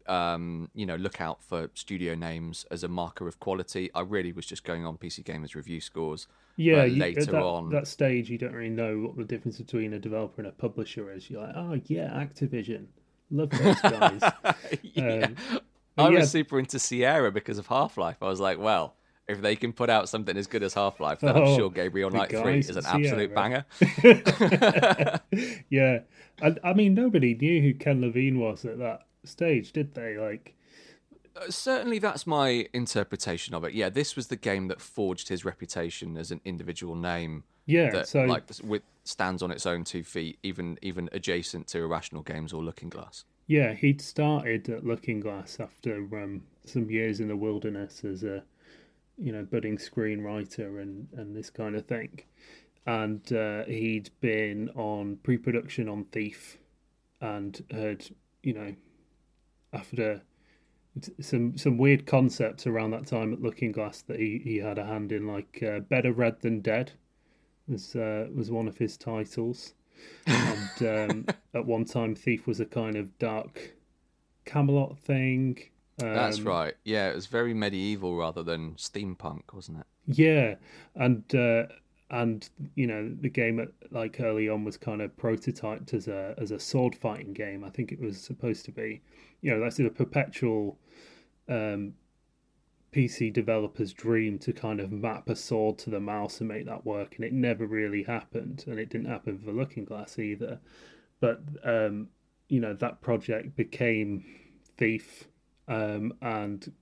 um, 0.09 0.69
you 0.75 0.85
know, 0.85 0.97
look 0.97 1.21
out 1.21 1.41
for 1.45 1.71
studio 1.75 2.17
names 2.17 2.67
as 2.73 2.83
a 2.83 2.89
marker 2.89 3.29
of 3.29 3.39
quality. 3.39 3.89
I 3.95 4.01
really 4.01 4.33
was 4.33 4.47
just 4.47 4.65
going 4.65 4.85
on 4.85 4.99
PC 4.99 5.25
Gamer's 5.25 5.55
review 5.55 5.81
scores. 5.81 6.27
yeah, 6.57 6.85
you, 6.85 7.01
later 7.01 7.21
at 7.21 7.27
that, 7.29 7.43
on, 7.43 7.71
that 7.71 7.87
stage, 7.87 8.29
you 8.29 8.37
don't 8.37 8.53
really 8.53 8.69
know 8.69 8.97
what 8.99 9.17
the 9.17 9.25
difference 9.25 9.59
between 9.59 9.93
a 9.93 10.01
developer 10.01 10.41
and 10.41 10.49
a 10.49 10.53
publisher 10.53 11.13
is. 11.13 11.31
You're 11.31 11.43
like, 11.43 11.55
oh 11.55 11.81
yeah, 11.87 12.11
Activision, 12.11 12.87
love 13.31 13.51
those 13.51 13.81
guys. 13.81 14.23
yeah. 14.83 15.29
Um, 15.29 15.61
I 15.97 16.09
yeah. 16.09 16.19
was 16.19 16.33
super 16.33 16.59
into 16.59 16.81
Sierra 16.81 17.31
because 17.31 17.59
of 17.59 17.69
Half 17.69 17.97
Life. 17.97 18.17
I 18.21 18.27
was 18.27 18.41
like, 18.41 18.59
well, 18.59 18.97
if 19.29 19.41
they 19.41 19.57
can 19.57 19.73
put 19.73 19.91
out 19.91 20.09
something 20.09 20.37
as 20.37 20.47
good 20.47 20.63
as 20.63 20.75
Half 20.75 21.01
Life, 21.01 21.21
then 21.21 21.37
I'm 21.37 21.43
Oh, 21.45 21.57
sure 21.57 21.71
Gabriel 21.71 22.11
Knight 22.11 22.31
3 22.31 22.59
is 22.59 22.77
an 22.77 22.85
absolute 22.87 23.35
banger. 23.35 23.65
yeah, 25.71 26.01
I, 26.43 26.57
I 26.63 26.75
mean, 26.75 26.95
nobody 26.95 27.35
knew 27.35 27.61
who 27.63 27.75
Ken 27.75 28.01
Levine 28.01 28.39
was 28.39 28.65
at 28.65 28.79
that 28.79 29.07
stage, 29.25 29.73
did 29.73 29.95
they? 29.95 30.17
Like, 30.19 30.55
Uh, 31.37 31.51
Certainly, 31.51 32.01
that's 32.01 32.27
my 32.27 32.69
interpretation 32.73 33.55
of 33.55 33.65
it. 33.65 33.73
Yeah, 33.75 33.89
this 33.89 34.15
was 34.17 34.29
the 34.29 34.37
game 34.37 34.69
that 34.69 34.81
forged 34.81 35.29
his 35.29 35.45
reputation 35.45 36.17
as 36.17 36.31
an 36.31 36.41
individual 36.45 36.95
name 36.95 37.45
yeah. 37.67 37.91
that 37.91 38.09
so 38.09 38.25
like 38.25 38.45
with 38.63 38.83
stands 39.05 39.43
on 39.43 39.51
its 39.51 39.67
own 39.67 39.85
two 39.85 40.05
feet, 40.05 40.39
even 40.43 40.79
even 40.83 41.09
adjacent 41.13 41.67
to 41.69 41.79
Irrational 41.79 42.23
Games 42.23 42.53
or 42.53 42.63
Looking 42.63 42.89
Glass. 42.89 43.25
Yeah, 43.47 43.75
he'd 43.75 44.01
started 44.01 44.69
at 44.69 44.85
Looking 44.87 45.21
Glass 45.21 45.59
after 45.61 45.97
um, 45.97 46.43
some 46.65 46.91
years 46.91 47.21
in 47.21 47.29
the 47.29 47.37
wilderness 47.37 48.03
as 48.05 48.23
a, 48.23 48.43
you 49.19 49.33
know, 49.33 49.45
budding 49.45 49.79
screenwriter 49.79 50.83
and, 50.83 51.09
and 51.17 51.37
this 51.37 51.51
kind 51.51 51.77
of 51.77 51.87
thing. 51.87 52.21
And 52.87 53.33
uh, 53.33 53.65
he'd 53.65 54.11
been 54.21 54.69
on 54.71 55.17
pre-production 55.23 55.89
on 55.89 56.05
Thief, 56.05 56.59
and 57.21 57.65
had, 57.71 58.07
you 58.43 58.53
know, 58.53 58.75
after 59.73 60.23
some 61.21 61.57
some 61.57 61.79
weird 61.79 62.07
concepts 62.07 62.67
around 62.67 62.91
that 62.91 63.07
time 63.07 63.33
at 63.33 63.41
Looking 63.41 63.73
Glass 63.73 64.03
that 64.03 64.21
he, 64.21 64.41
he 64.45 64.59
had 64.59 64.79
a 64.79 64.85
hand 64.85 65.13
in, 65.13 65.27
like 65.27 65.63
uh, 65.63 65.81
Better 65.81 66.13
Red 66.13 66.43
Than 66.43 66.61
Dead, 66.61 66.93
was 67.67 67.97
uh, 67.97 68.27
was 68.35 68.51
one 68.51 68.69
of 68.69 68.77
his 68.77 68.97
titles 68.97 69.75
and 70.27 71.11
um, 71.11 71.27
at 71.55 71.67
one 71.67 71.85
time 71.85 72.15
thief 72.15 72.47
was 72.47 72.61
a 72.61 72.67
kind 72.67 72.97
of 72.97 73.17
dark 73.19 73.75
camelot 74.45 74.99
thing 74.99 75.59
That's 76.13 76.45
Um, 76.47 76.47
right. 76.47 76.77
Yeah, 76.85 77.11
it 77.11 77.15
was 77.15 77.27
very 77.27 77.53
medieval 77.55 78.17
rather 78.17 78.43
than 78.43 78.75
steampunk, 78.77 79.53
wasn't 79.53 79.81
it? 79.81 79.87
yeah 80.07 80.55
and 80.95 81.35
uh, 81.35 81.65
and 82.11 82.49
you 82.75 82.87
know 82.87 83.15
the 83.21 83.29
game 83.29 83.67
like 83.91 84.21
early 84.21 84.49
on 84.49 84.65
was 84.65 84.77
kind 84.77 85.01
of 85.01 85.17
prototyped 85.17 85.95
as 85.95 86.09
a 86.09 86.35
as 86.39 86.51
a 86.51 86.59
sword 86.61 86.95
fighting 86.95 87.33
game 87.33 87.65
i 87.65 87.71
think 87.71 87.91
it 87.91 88.01
was 88.01 88.21
supposed 88.21 88.65
to 88.65 88.73
be 88.73 89.01
you 89.41 89.51
know 89.51 89.61
that's 89.61 89.79
a 89.79 89.89
perpetual 89.89 90.79
um 91.49 91.95
pc 92.93 93.33
developer's 93.33 93.93
dream 93.93 94.39
to 94.39 94.53
kind 94.53 94.81
of 94.81 94.93
map 94.93 95.29
a 95.29 95.37
sword 95.37 95.79
to 95.79 95.91
the 95.91 96.01
mouse 96.01 96.41
and 96.41 96.49
make 96.49 96.67
that 96.67 96.87
work 96.87 97.17
and 97.17 97.25
it 97.25 97.33
never 97.33 97.67
really 97.67 98.05
happened 98.05 98.65
and 98.69 98.79
it 98.79 98.89
didn't 98.89 99.09
happen 99.09 99.39
for 99.39 99.53
looking 99.53 99.85
glass 99.85 100.19
either 100.19 100.61
but 101.21 101.43
um 101.65 102.09
you 102.49 102.61
know 102.61 102.75
that 102.75 103.01
project 103.03 103.57
became 103.57 104.25
thief 104.79 105.29
um 105.69 106.13
and 106.21 106.73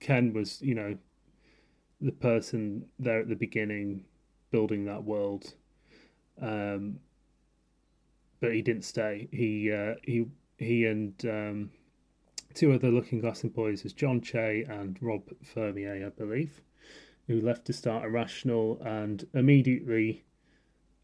ken 0.00 0.32
was 0.32 0.60
you 0.62 0.74
know 0.74 0.96
the 2.00 2.12
person 2.12 2.86
there 2.98 3.20
at 3.20 3.28
the 3.28 3.34
beginning 3.34 4.04
building 4.50 4.86
that 4.86 5.04
world. 5.04 5.54
Um 6.40 6.98
but 8.40 8.54
he 8.54 8.62
didn't 8.62 8.84
stay. 8.84 9.28
He 9.30 9.70
uh 9.70 9.94
he 10.02 10.26
he 10.58 10.86
and 10.86 11.14
um 11.24 11.70
two 12.54 12.72
other 12.72 12.90
looking 12.90 13.20
glass 13.20 13.44
employees 13.44 13.84
was 13.84 13.92
john 13.92 14.20
chey 14.20 14.64
and 14.68 14.98
rob 15.00 15.22
fermier 15.44 16.04
i 16.04 16.08
believe 16.10 16.60
who 17.26 17.40
left 17.40 17.64
to 17.64 17.72
start 17.72 18.04
irrational 18.04 18.80
and 18.84 19.26
immediately 19.34 20.24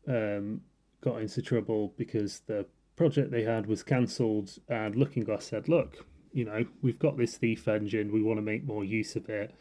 um 0.09 0.61
got 1.01 1.21
into 1.21 1.41
trouble 1.41 1.95
because 1.97 2.41
the 2.47 2.67
project 2.97 3.31
they 3.31 3.43
had 3.43 3.67
was 3.67 3.83
cancelled 3.83 4.59
and 4.69 4.97
looking 4.97 5.23
glass 5.23 5.47
said 5.47 5.69
look 5.69 6.05
you 6.37 6.45
know 6.45 6.65
we've 6.83 6.99
got 6.99 7.17
this 7.17 7.37
thief 7.37 7.67
engine 7.67 8.13
we 8.13 8.23
want 8.23 8.39
to 8.39 8.43
make 8.43 8.65
more 8.65 8.85
use 8.85 9.17
of 9.17 9.29
it 9.29 9.55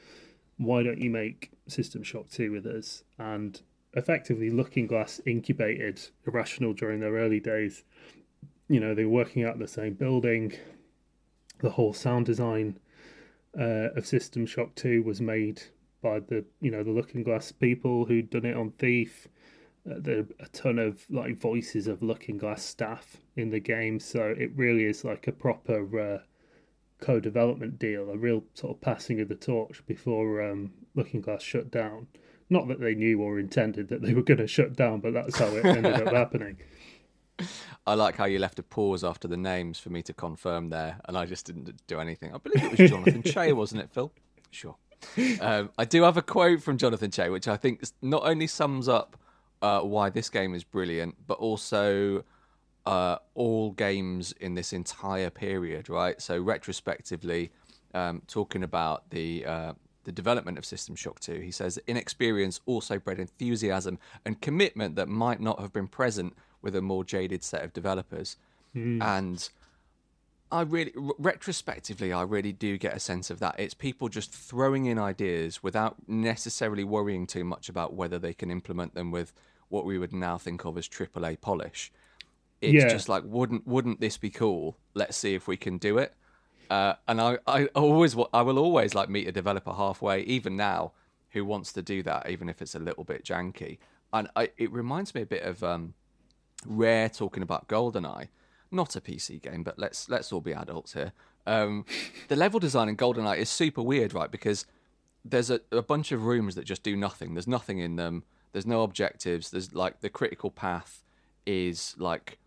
why 0.58 0.84
don't 0.84 1.02
you 1.02 1.10
make 1.10 1.52
System 1.68 2.04
Shock 2.04 2.30
2 2.30 2.52
with 2.52 2.66
us? 2.66 3.04
And 3.18 3.62
effectively, 3.94 4.50
Looking 4.50 4.88
Glass 4.88 5.20
incubated 5.26 6.02
Irrational 6.26 6.74
during 6.74 7.00
their 7.00 7.14
early 7.14 7.40
days. 7.40 7.84
You 8.68 8.80
know, 8.80 8.96
they 8.96 9.06
were 9.06 9.12
working 9.12 9.44
out 9.44 9.60
the 9.60 9.68
same 9.68 9.94
building. 9.94 10.54
The 11.60 11.72
whole 11.72 11.94
sound 11.94 12.26
design 12.26 12.80
uh, 13.58 13.92
of 13.96 14.06
System 14.06 14.46
Shock 14.46 14.76
2 14.76 15.04
was 15.04 15.22
made 15.22 15.62
by 16.02 16.20
the, 16.20 16.46
you 16.62 16.72
know, 16.72 16.84
the 16.84 16.92
Looking 16.92 17.24
Glass 17.24 17.52
people 17.52 18.06
who'd 18.06 18.30
done 18.30 18.46
it 18.46 18.56
on 18.56 18.72
Thief. 18.72 19.28
Uh, 19.90 19.96
there 20.00 20.20
are 20.20 20.28
a 20.40 20.48
ton 20.48 20.80
of 20.80 21.06
like 21.10 21.38
voices 21.38 21.88
of 21.88 22.02
Looking 22.02 22.38
Glass 22.38 22.64
staff 22.64 23.18
in 23.36 23.50
the 23.50 23.60
game, 23.60 24.00
so 24.00 24.34
it 24.38 24.52
really 24.56 24.86
is 24.86 25.04
like 25.04 25.28
a 25.28 25.32
proper 25.32 26.00
uh, 26.00 26.18
co-development 27.00 27.78
deal, 27.78 28.10
a 28.10 28.18
real 28.18 28.44
sort 28.54 28.76
of 28.76 28.82
passing 28.82 29.20
of 29.22 29.28
the 29.28 29.36
torch 29.36 29.84
before 29.86 30.42
um, 30.42 30.72
Looking 30.96 31.22
Glass 31.22 31.44
shut 31.44 31.72
down. 31.72 32.08
Not 32.50 32.68
that 32.68 32.80
they 32.80 32.96
knew 32.96 33.22
or 33.22 33.40
intended 33.40 33.90
that 33.90 34.02
they 34.02 34.14
were 34.14 34.22
going 34.22 34.38
to 34.38 34.48
shut 34.48 34.76
down, 34.76 35.00
but 35.00 35.14
that's 35.14 35.38
how 35.38 35.48
it 35.48 35.66
ended 35.66 36.08
up 36.08 36.14
happening. 36.14 36.58
I 37.88 37.96
like 37.96 38.16
how 38.16 38.26
you 38.26 38.40
left 38.40 38.60
a 38.60 38.64
pause 38.64 39.04
after 39.04 39.28
the 39.28 39.38
names 39.38 39.80
for 39.80 39.90
me 39.90 40.02
to 40.04 40.14
confirm 40.14 40.70
there, 40.70 41.00
and 41.06 41.18
I 41.18 41.26
just 41.26 41.46
didn't 41.46 41.86
do 41.88 42.00
anything. 42.00 42.34
I 42.34 42.38
believe 42.38 42.64
it 42.64 42.80
was 42.80 42.90
Jonathan 42.90 43.24
Chey, 43.26 43.52
wasn't 43.52 43.82
it, 43.82 43.92
Phil? 43.92 44.12
Sure. 44.52 44.76
Um, 45.42 45.70
I 45.78 45.86
do 45.86 46.04
have 46.04 46.18
a 46.18 46.22
quote 46.22 46.62
from 46.62 46.78
Jonathan 46.78 47.12
Chey, 47.12 47.30
which 47.30 47.48
I 47.48 47.58
think 47.58 47.84
not 48.02 48.24
only 48.26 48.48
sums 48.48 48.88
up 48.88 49.18
uh, 49.62 49.82
why 49.82 50.10
this 50.10 50.30
game 50.30 50.56
is 50.56 50.64
brilliant, 50.64 51.16
but 51.28 51.38
also 51.40 52.24
uh, 52.86 53.18
all 53.34 53.72
games 53.72 54.32
in 54.34 54.56
this 54.56 54.74
entire 54.74 55.30
period, 55.30 55.90
right? 55.90 56.22
So 56.22 56.40
retrospectively, 56.40 57.52
um, 57.94 58.22
talking 58.28 58.64
about 58.64 59.10
the 59.10 59.46
uh, 59.46 59.74
the 60.04 60.12
development 60.12 60.58
of 60.60 60.66
System 60.66 60.96
Shock 60.96 61.20
2, 61.20 61.40
he 61.40 61.52
says 61.52 61.80
inexperience 61.88 62.62
also 62.68 63.00
bred 63.00 63.20
enthusiasm 63.20 63.98
and 64.24 64.40
commitment 64.40 64.96
that 64.98 65.08
might 65.08 65.42
not 65.42 65.60
have 65.60 65.74
been 65.74 65.88
present 65.88 66.36
with 66.62 66.76
a 66.76 66.82
more 66.82 67.04
jaded 67.04 67.44
set 67.44 67.64
of 67.64 67.74
developers, 67.74 68.38
and 69.02 69.50
I 70.52 70.62
really, 70.62 70.94
retrospectively, 71.18 72.14
I 72.14 72.22
really 72.22 72.52
do 72.54 72.78
get 72.78 72.96
a 72.96 73.00
sense 73.00 73.30
of 73.30 73.40
that. 73.40 73.56
It's 73.58 73.74
people 73.74 74.10
just 74.10 74.32
throwing 74.32 74.86
in 74.86 75.00
ideas 75.00 75.64
without 75.64 75.96
necessarily 76.08 76.84
worrying 76.84 77.26
too 77.26 77.44
much 77.44 77.68
about 77.68 77.94
whether 77.94 78.20
they 78.20 78.34
can 78.34 78.52
implement 78.52 78.94
them 78.94 79.12
with 79.12 79.34
what 79.70 79.86
we 79.86 79.98
would 79.98 80.14
now 80.14 80.38
think 80.38 80.64
of 80.66 80.78
as 80.78 80.88
AAA 80.88 81.42
polish. 81.42 81.92
It's 82.66 82.84
Yeah. 82.84 82.90
just 82.90 83.10
like, 83.10 83.24
wouldn't 83.26 83.66
wouldn't 83.68 84.00
this 84.00 84.18
be 84.18 84.30
cool? 84.30 84.78
Let's 84.94 85.18
see 85.18 85.34
if 85.36 85.48
we 85.48 85.58
can 85.58 85.78
do 85.78 85.98
it. 85.98 86.14
Uh, 86.70 86.94
and 87.08 87.22
I, 87.22 87.38
I 87.46 87.66
always, 87.76 88.16
I 88.34 88.42
will 88.42 88.58
always 88.58 88.96
like 88.96 89.08
meet 89.10 89.28
a 89.28 89.32
developer 89.32 89.72
halfway, 89.74 90.22
even 90.24 90.56
now, 90.56 90.94
who 91.32 91.46
wants 91.46 91.72
to 91.74 91.82
do 91.84 92.02
that, 92.04 92.30
even 92.30 92.50
if 92.50 92.62
it's 92.62 92.74
a 92.74 92.80
little 92.80 93.04
bit 93.04 93.24
janky. 93.24 93.78
And 94.12 94.30
I, 94.36 94.50
it 94.58 94.72
reminds 94.72 95.14
me 95.14 95.22
a 95.22 95.26
bit 95.28 95.44
of 95.44 95.64
um, 95.64 95.94
Rare 96.66 97.10
talking 97.10 97.44
about 97.44 97.68
GoldenEye, 97.68 98.30
not 98.72 98.96
a 98.96 99.02
PC 99.02 99.42
game, 99.42 99.62
but 99.64 99.78
let's 99.78 100.10
let's 100.10 100.32
all 100.34 100.42
be 100.42 100.54
adults 100.54 100.94
here. 100.94 101.12
Um, 101.46 101.86
the 102.30 102.36
level 102.36 102.60
design 102.60 102.90
in 102.90 102.98
GoldenEye 102.98 103.38
is 103.38 103.50
super 103.50 103.84
weird, 103.84 104.14
right? 104.16 104.32
Because 104.32 104.66
there's 105.24 105.52
a, 105.52 105.60
a 105.72 105.82
bunch 105.84 106.12
of 106.12 106.24
rooms 106.26 106.56
that 106.56 106.66
just 106.66 106.82
do 106.82 106.96
nothing. 106.96 107.36
There's 107.36 107.48
nothing 107.48 107.78
in 107.80 107.96
them. 107.96 108.24
There's 108.54 108.66
no 108.66 108.82
objectives. 108.82 109.52
There's 109.52 109.74
like 109.76 110.02
the 110.02 110.10
critical 110.10 110.50
path 110.50 111.04
is 111.46 111.94
like 112.00 112.40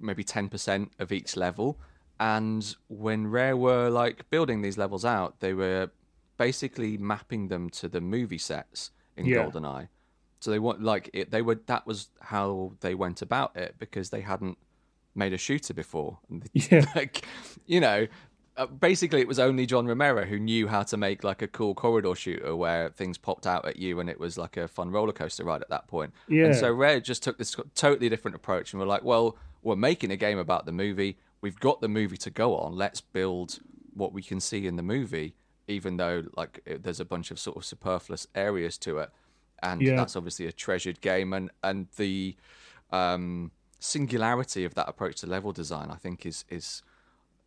maybe 0.00 0.24
10% 0.24 0.90
of 0.98 1.12
each 1.12 1.36
level. 1.36 1.78
And 2.18 2.74
when 2.88 3.26
Rare 3.26 3.56
were 3.56 3.88
like 3.90 4.28
building 4.30 4.62
these 4.62 4.78
levels 4.78 5.04
out, 5.04 5.40
they 5.40 5.52
were 5.52 5.90
basically 6.38 6.96
mapping 6.96 7.48
them 7.48 7.68
to 7.70 7.88
the 7.88 8.00
movie 8.00 8.38
sets 8.38 8.90
in 9.16 9.26
Yeah. 9.26 9.46
GoldenEye. 9.46 9.88
So 10.40 10.50
they 10.50 10.58
want 10.58 10.82
like 10.82 11.10
it, 11.12 11.30
they 11.30 11.42
were 11.42 11.56
that 11.66 11.86
was 11.86 12.08
how 12.20 12.72
they 12.80 12.94
went 12.94 13.22
about 13.22 13.56
it 13.56 13.74
because 13.78 14.10
they 14.10 14.20
hadn't 14.20 14.58
made 15.14 15.32
a 15.32 15.38
shooter 15.38 15.74
before. 15.74 16.18
Yeah. 16.52 16.84
like 16.94 17.26
you 17.66 17.80
know, 17.80 18.06
uh, 18.56 18.66
basically 18.66 19.20
it 19.20 19.28
was 19.28 19.38
only 19.38 19.66
John 19.66 19.86
Romero 19.86 20.24
who 20.24 20.38
knew 20.38 20.66
how 20.68 20.82
to 20.84 20.96
make 20.96 21.22
like 21.24 21.42
a 21.42 21.46
cool 21.48 21.74
corridor 21.74 22.14
shooter 22.14 22.56
where 22.56 22.88
things 22.90 23.18
popped 23.18 23.46
out 23.46 23.66
at 23.66 23.76
you 23.76 24.00
and 24.00 24.08
it 24.08 24.18
was 24.18 24.38
like 24.38 24.56
a 24.56 24.66
fun 24.68 24.90
roller 24.90 25.12
coaster 25.12 25.44
ride 25.44 25.62
at 25.62 25.68
that 25.70 25.86
point. 25.88 26.12
Yeah. 26.28 26.46
And 26.46 26.56
so 26.56 26.72
Rare 26.72 27.00
just 27.00 27.22
took 27.22 27.38
this 27.38 27.54
totally 27.74 28.08
different 28.08 28.34
approach 28.34 28.72
and 28.72 28.80
we're 28.80 28.86
like, 28.86 29.04
well, 29.04 29.36
we're 29.62 29.76
making 29.76 30.10
a 30.10 30.16
game 30.16 30.38
about 30.38 30.64
the 30.66 30.72
movie. 30.72 31.18
We've 31.40 31.58
got 31.60 31.80
the 31.80 31.88
movie 31.88 32.16
to 32.18 32.30
go 32.30 32.56
on. 32.56 32.74
Let's 32.76 33.00
build 33.00 33.58
what 33.94 34.12
we 34.12 34.22
can 34.22 34.40
see 34.40 34.66
in 34.66 34.76
the 34.76 34.82
movie, 34.82 35.34
even 35.68 35.96
though 35.96 36.24
like 36.36 36.60
it- 36.64 36.82
there's 36.82 37.00
a 37.00 37.04
bunch 37.04 37.30
of 37.30 37.38
sort 37.38 37.56
of 37.56 37.64
superfluous 37.64 38.26
areas 38.34 38.78
to 38.78 38.98
it. 38.98 39.10
And 39.62 39.82
Yeah. 39.82 39.96
that's 39.96 40.16
obviously 40.16 40.46
a 40.46 40.52
treasured 40.52 41.00
game 41.00 41.32
and 41.32 41.50
and 41.62 41.88
the 41.96 42.36
um 42.90 43.50
singularity 43.78 44.64
of 44.64 44.74
that 44.74 44.88
approach 44.88 45.20
to 45.20 45.26
level 45.26 45.52
design 45.52 45.90
I 45.90 45.96
think 45.96 46.24
is 46.24 46.44
is 46.48 46.82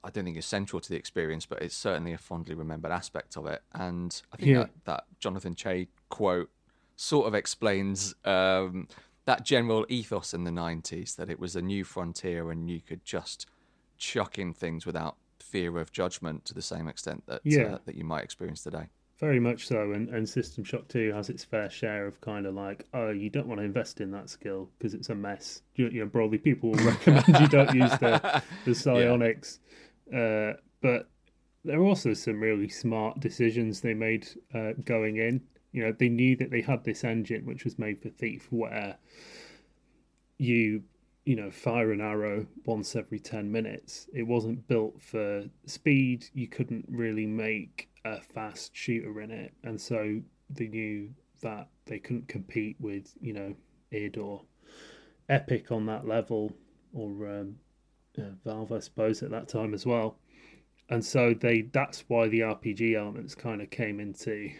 I 0.03 0.09
don't 0.09 0.23
think 0.23 0.37
is 0.37 0.45
central 0.45 0.79
to 0.79 0.89
the 0.89 0.95
experience, 0.95 1.45
but 1.45 1.61
it's 1.61 1.75
certainly 1.75 2.13
a 2.13 2.17
fondly 2.17 2.55
remembered 2.55 2.91
aspect 2.91 3.35
of 3.37 3.45
it. 3.47 3.61
And 3.73 4.21
I 4.31 4.37
think 4.37 4.49
Yeah. 4.49 4.57
that, 4.59 4.85
that 4.85 5.03
Jonathan 5.19 5.55
Chey 5.55 5.87
quote 6.09 6.49
sort 6.95 7.27
of 7.27 7.33
explains 7.35 8.15
um, 8.25 8.87
that 9.25 9.43
general 9.43 9.85
ethos 9.89 10.33
in 10.33 10.43
the 10.45 10.51
90s 10.51 11.15
that 11.17 11.29
it 11.29 11.39
was 11.39 11.55
a 11.55 11.61
new 11.61 11.83
frontier 11.83 12.49
and 12.51 12.69
you 12.69 12.81
could 12.81 13.03
just 13.03 13.45
chuck 13.97 14.39
in 14.39 14.53
things 14.53 14.85
without 14.85 15.17
fear 15.39 15.77
of 15.79 15.91
judgment 15.91 16.45
to 16.45 16.53
the 16.53 16.61
same 16.61 16.87
extent 16.87 17.23
that 17.27 17.41
Yeah. 17.43 17.63
uh, 17.75 17.77
that 17.85 17.95
you 17.95 18.03
might 18.05 18.23
experience 18.23 18.63
today. 18.63 18.87
Very 19.19 19.39
much 19.39 19.67
so, 19.67 19.91
and, 19.91 20.07
and 20.09 20.27
System 20.29 20.63
Shock 20.63 20.87
2 20.87 21.11
has 21.11 21.29
its 21.29 21.43
fair 21.43 21.69
share 21.69 22.07
of 22.07 22.21
kind 22.21 22.45
of 22.45 22.53
like, 22.55 22.85
oh, 22.93 23.09
you 23.09 23.29
don't 23.29 23.47
want 23.47 23.59
to 23.59 23.65
invest 23.65 23.99
in 23.99 24.11
that 24.11 24.29
skill 24.29 24.69
because 24.77 24.93
it's 24.93 25.09
a 25.09 25.15
mess. 25.15 25.61
You, 25.75 25.89
you 25.89 25.99
know, 25.99 26.05
broadly, 26.05 26.37
people 26.37 26.71
will 26.71 26.85
recommend 26.85 27.27
you 27.27 27.47
don't 27.49 27.73
use 27.75 27.91
the, 27.99 28.41
the 28.63 28.73
psionics. 28.75 29.59
Uh, 30.14 30.53
but 30.82 31.10
there 31.64 31.80
are 31.80 31.86
also 31.86 32.14
some 32.14 32.39
really 32.39 32.70
smart 32.70 33.20
decisions 33.20 33.82
they 33.82 33.93
made 33.93 34.28
uh, 34.53 34.72
going 34.84 35.18
in. 35.18 35.41
You 35.72 35.84
know, 35.84 35.91
they 35.91 36.10
knew 36.10 36.36
that 36.38 36.49
they 36.49 36.62
had 36.62 36.84
this 36.84 37.03
engine 37.03 37.45
which 37.45 37.64
was 37.64 37.78
made 37.78 38.01
for 38.01 38.10
Thief, 38.10 38.47
where 38.49 38.97
you 40.38 40.84
you 41.26 41.36
know 41.36 41.51
fire 41.51 41.91
an 41.91 42.01
arrow 42.01 42.47
once 42.66 42.95
every 42.95 43.20
10 43.20 43.51
minutes. 43.51 44.07
It 44.14 44.24
wasn't 44.24 44.68
built 44.68 45.01
for 45.01 45.43
speed. 45.66 46.26
You 46.34 46.47
couldn't 46.47 46.86
really 46.89 47.28
make 47.28 47.89
a 48.05 48.20
fast 48.20 48.76
shooter 48.76 49.22
in 49.22 49.32
it. 49.32 49.53
And 49.64 49.80
so 49.80 50.22
they 50.49 50.68
knew 50.68 51.10
that 51.41 51.68
they 51.86 51.99
couldn't 51.99 52.28
compete 52.28 52.78
with 52.80 53.14
you 53.22 53.34
know 53.34 53.55
id 53.91 54.18
or 54.18 54.41
epic 55.30 55.72
on 55.72 55.86
that 55.86 56.07
level 56.07 56.51
or 56.93 57.10
um, 57.28 57.55
uh, 58.20 58.32
valve 58.43 58.72
i 58.72 58.80
suppose 58.80 59.24
at 59.24 59.32
that 59.32 59.47
time 59.47 59.74
as 59.74 59.86
well 59.86 60.17
and 60.89 61.03
so 61.03 61.34
they 61.34 61.61
that's 61.74 62.03
why 62.07 62.28
the 62.28 62.39
rpg 62.39 62.95
elements 62.95 63.36
kind 63.36 63.61
of 63.61 63.70
came 63.70 63.99
into 63.99 64.51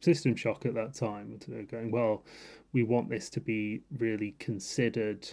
system 0.00 0.36
shock 0.36 0.64
at 0.64 0.74
that 0.74 0.94
time 0.94 1.38
to 1.38 1.62
going 1.64 1.90
well 1.90 2.24
we 2.72 2.82
want 2.82 3.08
this 3.08 3.30
to 3.30 3.40
be 3.40 3.80
really 3.98 4.34
considered 4.38 5.28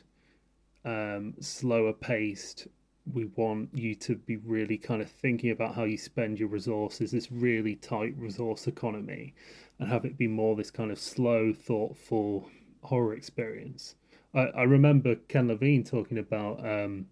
um, 0.85 1.33
slower 1.39 1.93
paced. 1.93 2.67
We 3.11 3.25
want 3.35 3.69
you 3.73 3.95
to 3.95 4.15
be 4.15 4.37
really 4.37 4.77
kind 4.77 5.01
of 5.01 5.09
thinking 5.09 5.51
about 5.51 5.75
how 5.75 5.83
you 5.83 5.97
spend 5.97 6.39
your 6.39 6.49
resources, 6.49 7.11
this 7.11 7.31
really 7.31 7.75
tight 7.75 8.15
resource 8.17 8.67
economy, 8.67 9.33
and 9.79 9.89
have 9.89 10.05
it 10.05 10.17
be 10.17 10.27
more 10.27 10.55
this 10.55 10.71
kind 10.71 10.91
of 10.91 10.99
slow, 10.99 11.53
thoughtful 11.53 12.49
horror 12.83 13.13
experience. 13.13 13.95
I, 14.33 14.45
I 14.47 14.63
remember 14.63 15.15
Ken 15.27 15.47
Levine 15.47 15.83
talking 15.83 16.17
about, 16.17 16.65
um, 16.65 17.07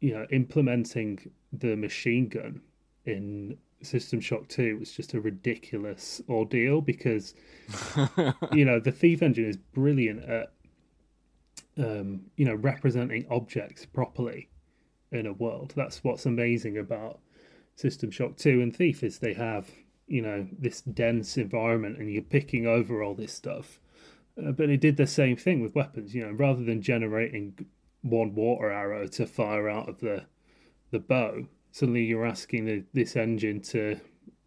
you 0.00 0.14
know, 0.14 0.26
implementing 0.30 1.30
the 1.52 1.76
machine 1.76 2.28
gun 2.28 2.60
in 3.04 3.56
System 3.82 4.20
Shock 4.20 4.48
2 4.48 4.78
was 4.78 4.92
just 4.92 5.14
a 5.14 5.20
ridiculous 5.20 6.20
ordeal 6.28 6.80
because, 6.80 7.34
you 8.52 8.64
know, 8.64 8.78
the 8.78 8.92
Thief 8.92 9.22
engine 9.22 9.46
is 9.46 9.56
brilliant 9.56 10.24
at 10.24 10.52
um, 11.78 12.22
you 12.36 12.44
know, 12.44 12.54
representing 12.54 13.26
objects 13.30 13.86
properly 13.86 14.48
in 15.12 15.26
a 15.26 15.32
world. 15.32 15.72
That's 15.76 16.04
what's 16.04 16.26
amazing 16.26 16.78
about 16.78 17.20
System 17.74 18.10
Shock 18.10 18.36
2 18.36 18.60
and 18.60 18.74
Thief 18.74 19.02
is 19.02 19.18
they 19.18 19.34
have, 19.34 19.70
you 20.06 20.22
know, 20.22 20.46
this 20.58 20.82
dense 20.82 21.36
environment 21.36 21.98
and 21.98 22.12
you're 22.12 22.22
picking 22.22 22.66
over 22.66 23.02
all 23.02 23.14
this 23.14 23.32
stuff. 23.32 23.80
Uh, 24.38 24.52
but 24.52 24.68
it 24.68 24.80
did 24.80 24.96
the 24.96 25.06
same 25.06 25.36
thing 25.36 25.60
with 25.60 25.74
weapons, 25.74 26.14
you 26.14 26.24
know, 26.24 26.32
rather 26.32 26.62
than 26.62 26.82
generating 26.82 27.66
one 28.02 28.34
water 28.34 28.70
arrow 28.70 29.06
to 29.06 29.26
fire 29.26 29.68
out 29.68 29.88
of 29.88 30.00
the 30.00 30.24
the 30.90 30.98
bow, 30.98 31.44
suddenly 31.70 32.04
you're 32.04 32.26
asking 32.26 32.64
the, 32.64 32.82
this 32.92 33.14
engine 33.14 33.60
to, 33.60 34.00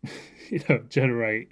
you 0.49 0.61
know, 0.67 0.79
generate 0.89 1.49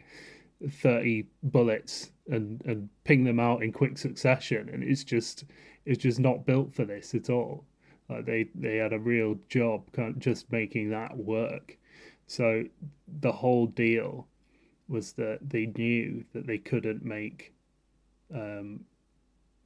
30 0.69 1.25
bullets 1.43 2.11
and 2.27 2.61
and 2.65 2.89
ping 3.03 3.23
them 3.23 3.39
out 3.39 3.63
in 3.63 3.71
quick 3.71 3.97
succession 3.97 4.69
and 4.69 4.83
it's 4.83 5.03
just 5.03 5.45
it's 5.85 6.01
just 6.01 6.19
not 6.19 6.45
built 6.45 6.73
for 6.73 6.85
this 6.85 7.15
at 7.15 7.29
all. 7.29 7.65
Like 8.09 8.25
they 8.25 8.49
they 8.53 8.77
had 8.77 8.93
a 8.93 8.99
real 8.99 9.39
job 9.49 9.83
just 10.19 10.51
making 10.51 10.89
that 10.91 11.17
work. 11.17 11.77
So 12.27 12.65
the 13.21 13.31
whole 13.31 13.67
deal 13.67 14.27
was 14.87 15.13
that 15.13 15.39
they 15.41 15.67
knew 15.77 16.23
that 16.33 16.45
they 16.45 16.57
couldn't 16.57 17.03
make 17.03 17.53
um 18.33 18.81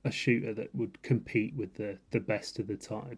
a 0.05 0.11
shooter 0.11 0.53
that 0.53 0.73
would 0.73 1.01
compete 1.01 1.53
with 1.55 1.73
the 1.75 1.97
the 2.11 2.19
best 2.19 2.59
of 2.59 2.67
the 2.67 2.77
time 2.77 3.17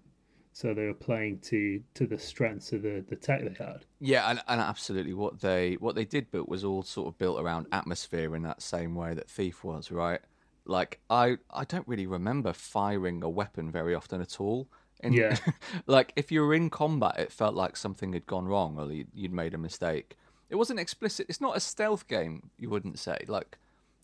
so 0.58 0.74
they 0.74 0.88
were 0.88 0.94
playing 0.96 1.38
to 1.38 1.80
to 1.94 2.08
the 2.08 2.18
strengths 2.18 2.72
of 2.74 2.82
the 2.82 3.06
the 3.10 3.16
tech 3.16 3.42
they 3.44 3.64
had 3.64 3.86
Yeah, 4.00 4.28
and, 4.28 4.42
and 4.48 4.60
absolutely 4.60 5.14
what 5.14 5.40
they 5.40 5.76
what 5.76 5.94
they 5.94 6.06
did 6.06 6.32
build 6.32 6.50
was 6.50 6.64
all 6.64 6.82
sort 6.82 7.08
of 7.08 7.18
built 7.20 7.40
around 7.40 7.68
atmosphere 7.72 8.36
in 8.36 8.42
that 8.42 8.64
same 8.64 8.96
way 8.96 9.14
that 9.14 9.30
Thief 9.30 9.64
was, 9.64 9.92
right? 9.92 10.20
Like 10.66 11.00
I 11.12 11.38
I 11.52 11.64
don't 11.66 11.88
really 11.88 12.08
remember 12.08 12.54
firing 12.54 13.22
a 13.22 13.30
weapon 13.30 13.70
very 13.72 13.94
often 13.94 14.20
at 14.20 14.42
all. 14.42 14.68
And 15.02 15.14
Yeah. 15.14 15.38
like 15.86 16.12
if 16.16 16.32
you 16.32 16.42
were 16.42 16.56
in 16.56 16.72
combat, 16.72 17.20
it 17.20 17.32
felt 17.32 17.54
like 17.54 17.78
something 17.78 18.14
had 18.14 18.26
gone 18.26 18.48
wrong 18.48 18.80
or 18.80 18.92
you'd, 18.92 19.10
you'd 19.14 19.34
made 19.34 19.54
a 19.54 19.60
mistake. 19.60 20.18
It 20.50 20.56
wasn't 20.56 20.80
explicit. 20.80 21.28
It's 21.30 21.42
not 21.42 21.56
a 21.56 21.60
stealth 21.60 22.08
game. 22.08 22.50
You 22.58 22.72
wouldn't 22.72 22.98
say. 22.98 23.26
Like 23.28 23.60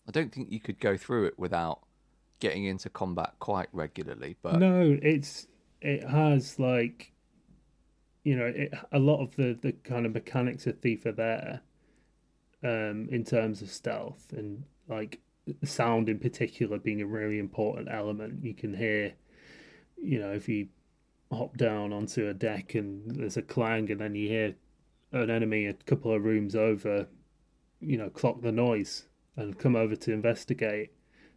I 0.06 0.12
don't 0.12 0.32
think 0.32 0.52
you 0.52 0.60
could 0.60 0.78
go 0.78 0.96
through 0.96 1.24
it 1.24 1.36
without 1.36 1.80
getting 2.40 2.64
into 2.64 2.88
combat 2.88 3.34
quite 3.38 3.68
regularly. 3.72 4.36
But 4.42 4.58
No, 4.58 4.98
it's 5.02 5.46
it 5.80 6.04
has 6.08 6.58
like 6.58 7.12
you 8.22 8.36
know 8.36 8.46
it, 8.46 8.72
a 8.92 8.98
lot 8.98 9.22
of 9.22 9.34
the 9.36 9.58
the 9.60 9.72
kind 9.72 10.06
of 10.06 10.14
mechanics 10.14 10.66
of 10.66 10.78
Thief 10.80 11.06
are 11.06 11.12
there, 11.12 11.60
um, 12.62 13.08
in 13.10 13.24
terms 13.24 13.62
of 13.62 13.70
stealth 13.70 14.32
and 14.32 14.64
like 14.88 15.20
sound 15.62 16.08
in 16.08 16.18
particular 16.18 16.78
being 16.78 17.02
a 17.02 17.06
really 17.06 17.38
important 17.38 17.88
element. 17.90 18.42
You 18.42 18.54
can 18.54 18.74
hear, 18.74 19.12
you 20.02 20.18
know, 20.18 20.32
if 20.32 20.48
you 20.48 20.68
hop 21.30 21.56
down 21.56 21.92
onto 21.92 22.28
a 22.28 22.34
deck 22.34 22.74
and 22.74 23.10
there's 23.10 23.36
a 23.36 23.42
clang 23.42 23.90
and 23.90 24.00
then 24.00 24.14
you 24.14 24.28
hear 24.28 24.54
an 25.12 25.30
enemy 25.30 25.66
a 25.66 25.74
couple 25.74 26.12
of 26.12 26.24
rooms 26.24 26.56
over, 26.56 27.06
you 27.80 27.98
know, 27.98 28.08
clock 28.08 28.40
the 28.40 28.52
noise 28.52 29.06
and 29.36 29.58
come 29.58 29.76
over 29.76 29.96
to 29.96 30.12
investigate 30.12 30.93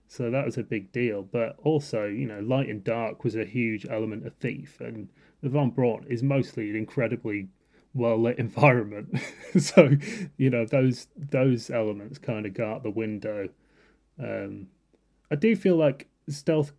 So 0.07 0.31
that 0.31 0.45
was 0.45 0.57
a 0.57 0.63
big 0.63 0.91
deal. 0.91 1.23
But 1.23 1.57
also, 1.63 2.05
you 2.05 2.27
know, 2.27 2.39
light 2.39 2.69
and 2.69 2.83
dark 2.83 3.23
was 3.23 3.35
a 3.35 3.45
huge 3.45 3.85
element 3.89 4.25
of 4.25 4.33
Thief, 4.35 4.79
and 4.79 5.09
the 5.41 5.49
Von 5.49 5.71
Braun 5.71 6.05
is 6.09 6.23
mostly 6.23 6.69
an 6.69 6.75
incredibly 6.75 7.49
well 7.93 8.21
lit 8.21 8.39
environment. 8.39 9.19
so, 9.59 9.91
you 10.37 10.49
know, 10.49 10.65
those 10.65 11.07
those 11.17 11.69
elements 11.69 12.17
kind 12.17 12.45
of 12.45 12.53
go 12.53 12.71
out 12.71 12.83
the 12.83 12.89
window. 12.89 13.49
Um, 14.19 14.67
I 15.29 15.35
do 15.35 15.55
feel 15.55 15.75
like 15.75 16.07
stealth 16.29 16.71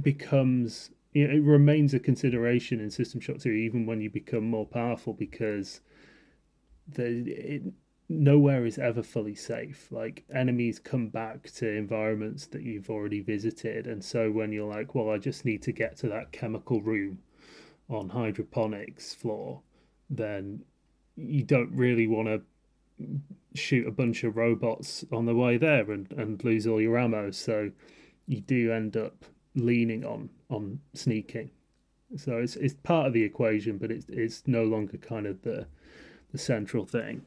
becomes 0.00 0.90
you 1.12 1.28
know, 1.28 1.34
it 1.34 1.42
remains 1.42 1.92
a 1.92 1.98
consideration 1.98 2.80
in 2.80 2.90
System 2.90 3.20
Shock 3.20 3.38
2 3.38 3.50
even 3.50 3.86
when 3.86 4.00
you 4.00 4.10
become 4.10 4.44
more 4.44 4.66
powerful 4.66 5.12
because 5.12 5.80
the 6.88 7.04
it, 7.30 7.62
nowhere 8.08 8.66
is 8.66 8.78
ever 8.78 9.02
fully 9.02 9.34
safe. 9.34 9.88
Like 9.90 10.24
enemies 10.34 10.78
come 10.78 11.08
back 11.08 11.50
to 11.54 11.68
environments 11.68 12.46
that 12.46 12.62
you've 12.62 12.90
already 12.90 13.20
visited, 13.20 13.86
and 13.86 14.04
so 14.04 14.30
when 14.30 14.52
you're 14.52 14.72
like, 14.72 14.94
well, 14.94 15.10
I 15.10 15.18
just 15.18 15.44
need 15.44 15.62
to 15.62 15.72
get 15.72 15.96
to 15.98 16.08
that 16.08 16.32
chemical 16.32 16.82
room 16.82 17.18
on 17.88 18.08
hydroponics 18.08 19.14
floor, 19.14 19.60
then 20.08 20.64
you 21.16 21.42
don't 21.42 21.72
really 21.72 22.06
want 22.06 22.28
to 22.28 22.42
shoot 23.54 23.86
a 23.86 23.90
bunch 23.90 24.24
of 24.24 24.36
robots 24.36 25.04
on 25.12 25.26
the 25.26 25.34
way 25.34 25.56
there 25.56 25.90
and, 25.90 26.10
and 26.12 26.42
lose 26.44 26.66
all 26.66 26.80
your 26.80 26.98
ammo. 26.98 27.30
So 27.30 27.70
you 28.26 28.40
do 28.40 28.72
end 28.72 28.96
up 28.96 29.24
leaning 29.54 30.04
on 30.04 30.30
on 30.48 30.80
sneaking. 30.94 31.50
So 32.16 32.38
it's 32.38 32.56
it's 32.56 32.74
part 32.82 33.06
of 33.08 33.12
the 33.12 33.22
equation, 33.22 33.78
but 33.78 33.90
it's 33.90 34.06
it's 34.08 34.42
no 34.46 34.64
longer 34.64 34.96
kind 34.98 35.26
of 35.26 35.42
the 35.42 35.66
the 36.30 36.38
central 36.38 36.86
thing. 36.86 37.22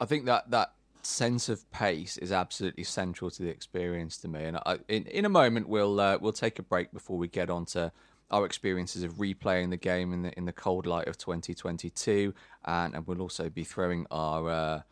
I 0.00 0.06
think 0.06 0.26
that 0.26 0.50
that 0.50 0.72
sense 1.02 1.48
of 1.48 1.70
pace 1.70 2.16
is 2.16 2.32
absolutely 2.32 2.84
central 2.84 3.30
to 3.30 3.42
the 3.42 3.48
experience 3.48 4.16
to 4.18 4.28
me. 4.28 4.44
And 4.44 4.56
I, 4.58 4.78
in 4.88 5.06
in 5.06 5.24
a 5.24 5.28
moment, 5.28 5.68
we'll 5.68 6.00
uh, 6.00 6.18
we'll 6.20 6.32
take 6.32 6.58
a 6.58 6.62
break 6.62 6.92
before 6.92 7.18
we 7.18 7.28
get 7.28 7.50
on 7.50 7.64
to 7.66 7.92
our 8.30 8.44
experiences 8.44 9.02
of 9.02 9.14
replaying 9.14 9.70
the 9.70 9.76
game 9.76 10.12
in 10.12 10.22
the 10.22 10.32
in 10.36 10.44
the 10.44 10.52
cold 10.52 10.86
light 10.86 11.08
of 11.08 11.18
2022, 11.18 12.34
and, 12.64 12.94
and 12.94 13.06
we'll 13.06 13.20
also 13.20 13.48
be 13.48 13.64
throwing 13.64 14.06
our 14.10 14.50
uh, 14.50 14.82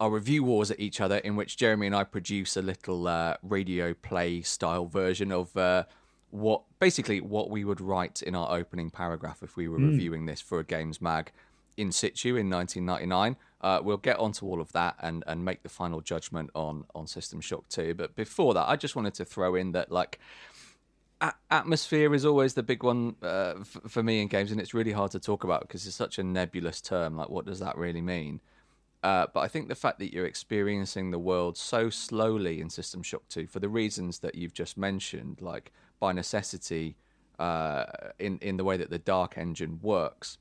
our 0.00 0.10
review 0.10 0.44
wars 0.44 0.70
at 0.70 0.80
each 0.80 1.00
other, 1.00 1.18
in 1.18 1.36
which 1.36 1.56
Jeremy 1.56 1.86
and 1.86 1.96
I 1.96 2.04
produce 2.04 2.56
a 2.56 2.62
little 2.62 3.06
uh, 3.06 3.36
radio 3.42 3.94
play 3.94 4.42
style 4.42 4.86
version 4.86 5.30
of 5.32 5.56
uh, 5.56 5.84
what 6.30 6.62
basically 6.80 7.20
what 7.20 7.50
we 7.50 7.64
would 7.64 7.80
write 7.80 8.22
in 8.22 8.34
our 8.34 8.56
opening 8.56 8.90
paragraph 8.90 9.42
if 9.42 9.56
we 9.56 9.68
were 9.68 9.78
mm. 9.78 9.90
reviewing 9.90 10.26
this 10.26 10.40
for 10.40 10.58
a 10.58 10.64
games 10.64 11.00
mag 11.00 11.30
in 11.76 11.92
situ 11.92 12.36
in 12.36 12.50
1999. 12.50 13.36
Uh, 13.62 13.80
we'll 13.82 13.96
get 13.96 14.18
onto 14.18 14.46
all 14.46 14.60
of 14.60 14.72
that 14.72 14.96
and 15.00 15.22
and 15.26 15.44
make 15.44 15.62
the 15.62 15.68
final 15.68 16.00
judgment 16.00 16.50
on 16.54 16.84
on 16.94 17.06
System 17.06 17.40
Shock 17.40 17.68
2. 17.68 17.94
But 17.94 18.16
before 18.16 18.54
that, 18.54 18.68
I 18.68 18.76
just 18.76 18.96
wanted 18.96 19.14
to 19.14 19.24
throw 19.24 19.54
in 19.54 19.72
that 19.72 19.92
like 19.92 20.18
a- 21.20 21.34
atmosphere 21.50 22.14
is 22.14 22.26
always 22.26 22.54
the 22.54 22.62
big 22.62 22.82
one 22.82 23.14
uh, 23.22 23.54
f- 23.60 23.78
for 23.88 24.02
me 24.02 24.20
in 24.20 24.28
games, 24.28 24.50
and 24.50 24.60
it's 24.60 24.74
really 24.74 24.92
hard 24.92 25.12
to 25.12 25.20
talk 25.20 25.44
about 25.44 25.60
because 25.62 25.86
it's 25.86 25.96
such 25.96 26.18
a 26.18 26.24
nebulous 26.24 26.80
term. 26.80 27.16
Like, 27.16 27.30
what 27.30 27.46
does 27.46 27.60
that 27.60 27.78
really 27.78 28.02
mean? 28.02 28.40
Uh, 29.02 29.26
but 29.32 29.40
I 29.40 29.48
think 29.48 29.68
the 29.68 29.74
fact 29.74 29.98
that 29.98 30.12
you're 30.12 30.26
experiencing 30.26 31.10
the 31.10 31.18
world 31.18 31.56
so 31.56 31.90
slowly 31.90 32.60
in 32.60 32.70
System 32.70 33.02
Shock 33.02 33.22
2 33.28 33.48
for 33.48 33.58
the 33.58 33.68
reasons 33.68 34.20
that 34.20 34.36
you've 34.36 34.54
just 34.54 34.76
mentioned, 34.76 35.40
like 35.40 35.72
by 35.98 36.12
necessity 36.12 36.96
uh, 37.38 37.84
in 38.18 38.38
in 38.38 38.56
the 38.56 38.64
way 38.64 38.76
that 38.76 38.90
the 38.90 38.98
Dark 38.98 39.38
Engine 39.38 39.78
works. 39.82 40.38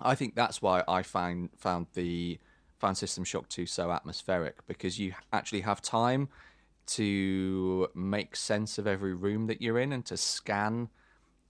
I 0.00 0.14
think 0.14 0.34
that's 0.34 0.62
why 0.62 0.82
I 0.88 1.02
find 1.02 1.50
found 1.56 1.86
the 1.94 2.38
found 2.78 2.96
System 2.96 3.22
Shock 3.22 3.48
2 3.48 3.66
so 3.66 3.92
atmospheric 3.92 4.66
because 4.66 4.98
you 4.98 5.14
actually 5.32 5.60
have 5.60 5.80
time 5.80 6.28
to 6.84 7.88
make 7.94 8.34
sense 8.34 8.78
of 8.78 8.86
every 8.86 9.14
room 9.14 9.46
that 9.46 9.62
you're 9.62 9.78
in 9.78 9.92
and 9.92 10.04
to 10.06 10.16
scan 10.16 10.88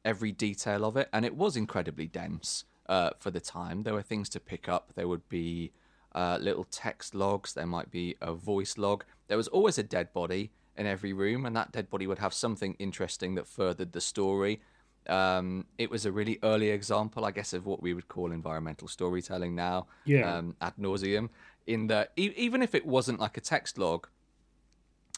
every 0.04 0.32
detail 0.32 0.84
of 0.84 0.96
it. 0.96 1.08
And 1.12 1.24
it 1.24 1.34
was 1.34 1.56
incredibly 1.56 2.06
dense 2.06 2.64
uh, 2.86 3.10
for 3.18 3.30
the 3.30 3.40
time. 3.40 3.82
There 3.82 3.94
were 3.94 4.02
things 4.02 4.28
to 4.30 4.40
pick 4.40 4.68
up. 4.68 4.92
There 4.94 5.08
would 5.08 5.28
be 5.28 5.72
uh, 6.14 6.38
little 6.40 6.64
text 6.64 7.14
logs. 7.14 7.54
There 7.54 7.66
might 7.66 7.90
be 7.90 8.16
a 8.20 8.34
voice 8.34 8.76
log. 8.76 9.04
There 9.28 9.36
was 9.36 9.48
always 9.48 9.78
a 9.78 9.82
dead 9.82 10.12
body 10.12 10.52
in 10.76 10.86
every 10.86 11.12
room, 11.12 11.46
and 11.46 11.56
that 11.56 11.72
dead 11.72 11.90
body 11.90 12.06
would 12.06 12.18
have 12.18 12.34
something 12.34 12.74
interesting 12.78 13.34
that 13.34 13.46
furthered 13.46 13.92
the 13.92 14.00
story. 14.00 14.60
Um, 15.08 15.66
it 15.78 15.90
was 15.90 16.06
a 16.06 16.12
really 16.12 16.38
early 16.42 16.70
example, 16.70 17.24
I 17.24 17.30
guess, 17.30 17.52
of 17.52 17.66
what 17.66 17.82
we 17.82 17.94
would 17.94 18.08
call 18.08 18.32
environmental 18.32 18.88
storytelling 18.88 19.54
now, 19.54 19.86
yeah. 20.04 20.36
um, 20.36 20.56
ad 20.60 20.74
nauseum. 20.78 21.28
In 21.66 21.88
that, 21.88 22.12
e- 22.16 22.34
even 22.36 22.62
if 22.62 22.74
it 22.74 22.86
wasn't 22.86 23.20
like 23.20 23.36
a 23.36 23.40
text 23.40 23.78
log, 23.78 24.08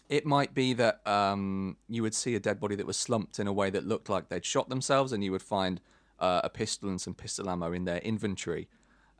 it 0.08 0.26
might 0.26 0.54
be 0.54 0.74
that 0.74 1.06
um, 1.06 1.76
you 1.88 2.02
would 2.02 2.14
see 2.14 2.34
a 2.34 2.40
dead 2.40 2.60
body 2.60 2.76
that 2.76 2.86
was 2.86 2.96
slumped 2.96 3.38
in 3.38 3.46
a 3.46 3.52
way 3.52 3.70
that 3.70 3.86
looked 3.86 4.08
like 4.08 4.28
they'd 4.28 4.44
shot 4.44 4.68
themselves, 4.68 5.12
and 5.12 5.24
you 5.24 5.32
would 5.32 5.42
find 5.42 5.80
uh, 6.18 6.40
a 6.44 6.50
pistol 6.50 6.88
and 6.88 7.00
some 7.00 7.14
pistol 7.14 7.48
ammo 7.48 7.72
in 7.72 7.84
their 7.84 7.98
inventory 7.98 8.68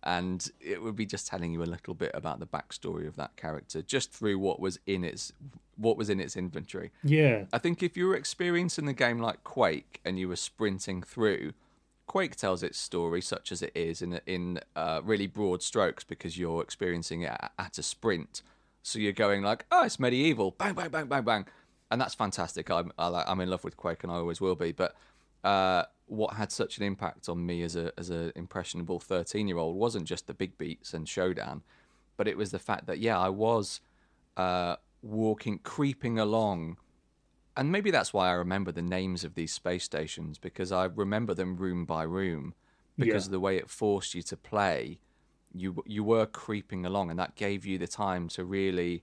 and 0.05 0.51
it 0.61 0.83
would 0.83 0.95
be 0.95 1.07
just 1.07 1.27
telling 1.27 1.53
you 1.53 1.63
a 1.63 1.65
little 1.65 1.95
bit 1.95 2.11
about 2.15 2.39
the 2.39 2.47
backstory 2.47 3.09
of 3.09 3.17
that 3.17 3.35
character 3.37 3.81
just 3.83 4.13
through 4.13 4.39
what 4.39 4.61
was 4.61 4.79
in 4.87 5.03
its 5.03 5.33
what 5.77 5.97
was 5.97 6.09
in 6.09 6.21
its 6.21 6.37
inventory. 6.37 6.93
Yeah. 7.03 7.47
I 7.53 7.59
think 7.59 7.83
if 7.83 7.97
you 7.97 8.07
were 8.07 8.15
experiencing 8.15 8.85
the 8.85 8.93
game 8.93 9.19
like 9.19 9.43
Quake 9.43 10.01
and 10.05 10.19
you 10.19 10.29
were 10.29 10.37
sprinting 10.37 11.03
through, 11.03 11.53
Quake 12.07 12.37
tells 12.37 12.63
its 12.63 12.79
story 12.79 13.21
such 13.23 13.51
as 13.51 13.63
it 13.63 13.73
is 13.75 14.03
in 14.03 14.21
in 14.27 14.61
uh, 14.77 15.01
really 15.03 15.27
broad 15.27 15.63
strokes 15.63 16.05
because 16.05 16.39
you're 16.39 16.63
experiencing 16.63 17.23
it 17.23 17.31
at, 17.31 17.53
at 17.59 17.79
a 17.79 17.83
sprint. 17.83 18.43
So 18.83 18.99
you're 18.99 19.13
going 19.13 19.43
like, 19.43 19.65
oh, 19.73 19.85
it's 19.85 19.99
medieval, 19.99 20.51
bang, 20.51 20.75
bang, 20.75 20.91
bang, 20.91 21.07
bang, 21.07 21.25
bang, 21.25 21.47
and 21.91 21.99
that's 21.99 22.15
fantastic. 22.15 22.71
I'm 22.71 22.93
I, 22.99 23.25
I'm 23.27 23.41
in 23.41 23.49
love 23.49 23.65
with 23.65 23.79
Quake 23.79 24.03
and 24.03 24.13
I 24.13 24.17
always 24.17 24.41
will 24.41 24.57
be, 24.57 24.73
but. 24.73 24.95
Uh, 25.43 25.85
what 26.07 26.35
had 26.35 26.53
such 26.53 26.79
an 26.79 26.85
impact 26.85 27.29
on 27.29 27.45
me 27.45 27.63
as 27.63 27.77
a 27.77 27.93
as 27.99 28.11
an 28.11 28.33
impressionable 28.37 28.99
13 28.99 29.49
year 29.49 29.59
old 29.59 29.77
wasn't 29.77 30.05
just 30.05 30.27
the 30.27 30.35
big 30.35 30.57
beats 30.59 30.93
and 30.95 31.07
Shodan 31.07 31.63
but 32.17 32.29
it 32.29 32.37
was 32.37 32.51
the 32.51 32.59
fact 32.59 32.87
that 32.87 32.99
yeah 32.99 33.19
i 33.19 33.29
was 33.29 33.81
uh, 34.37 34.77
walking 35.03 35.59
creeping 35.59 36.19
along 36.19 36.77
and 37.57 37.71
maybe 37.71 37.91
that's 37.91 38.13
why 38.13 38.29
i 38.29 38.33
remember 38.33 38.73
the 38.73 38.83
names 38.83 39.25
of 39.25 39.35
these 39.35 39.53
space 39.53 39.85
stations 39.85 40.39
because 40.39 40.73
i 40.73 40.85
remember 40.85 41.35
them 41.35 41.57
room 41.57 41.85
by 41.85 42.03
room 42.03 42.55
because 42.99 43.25
yeah. 43.25 43.29
of 43.29 43.31
the 43.31 43.41
way 43.41 43.57
it 43.57 43.71
forced 43.71 44.15
you 44.15 44.23
to 44.23 44.37
play 44.37 44.99
you 45.55 45.83
you 45.87 46.03
were 46.03 46.27
creeping 46.27 46.85
along 46.85 47.11
and 47.11 47.19
that 47.19 47.37
gave 47.37 47.65
you 47.65 47.79
the 47.79 47.87
time 47.87 48.29
to 48.29 48.45
really 48.45 49.03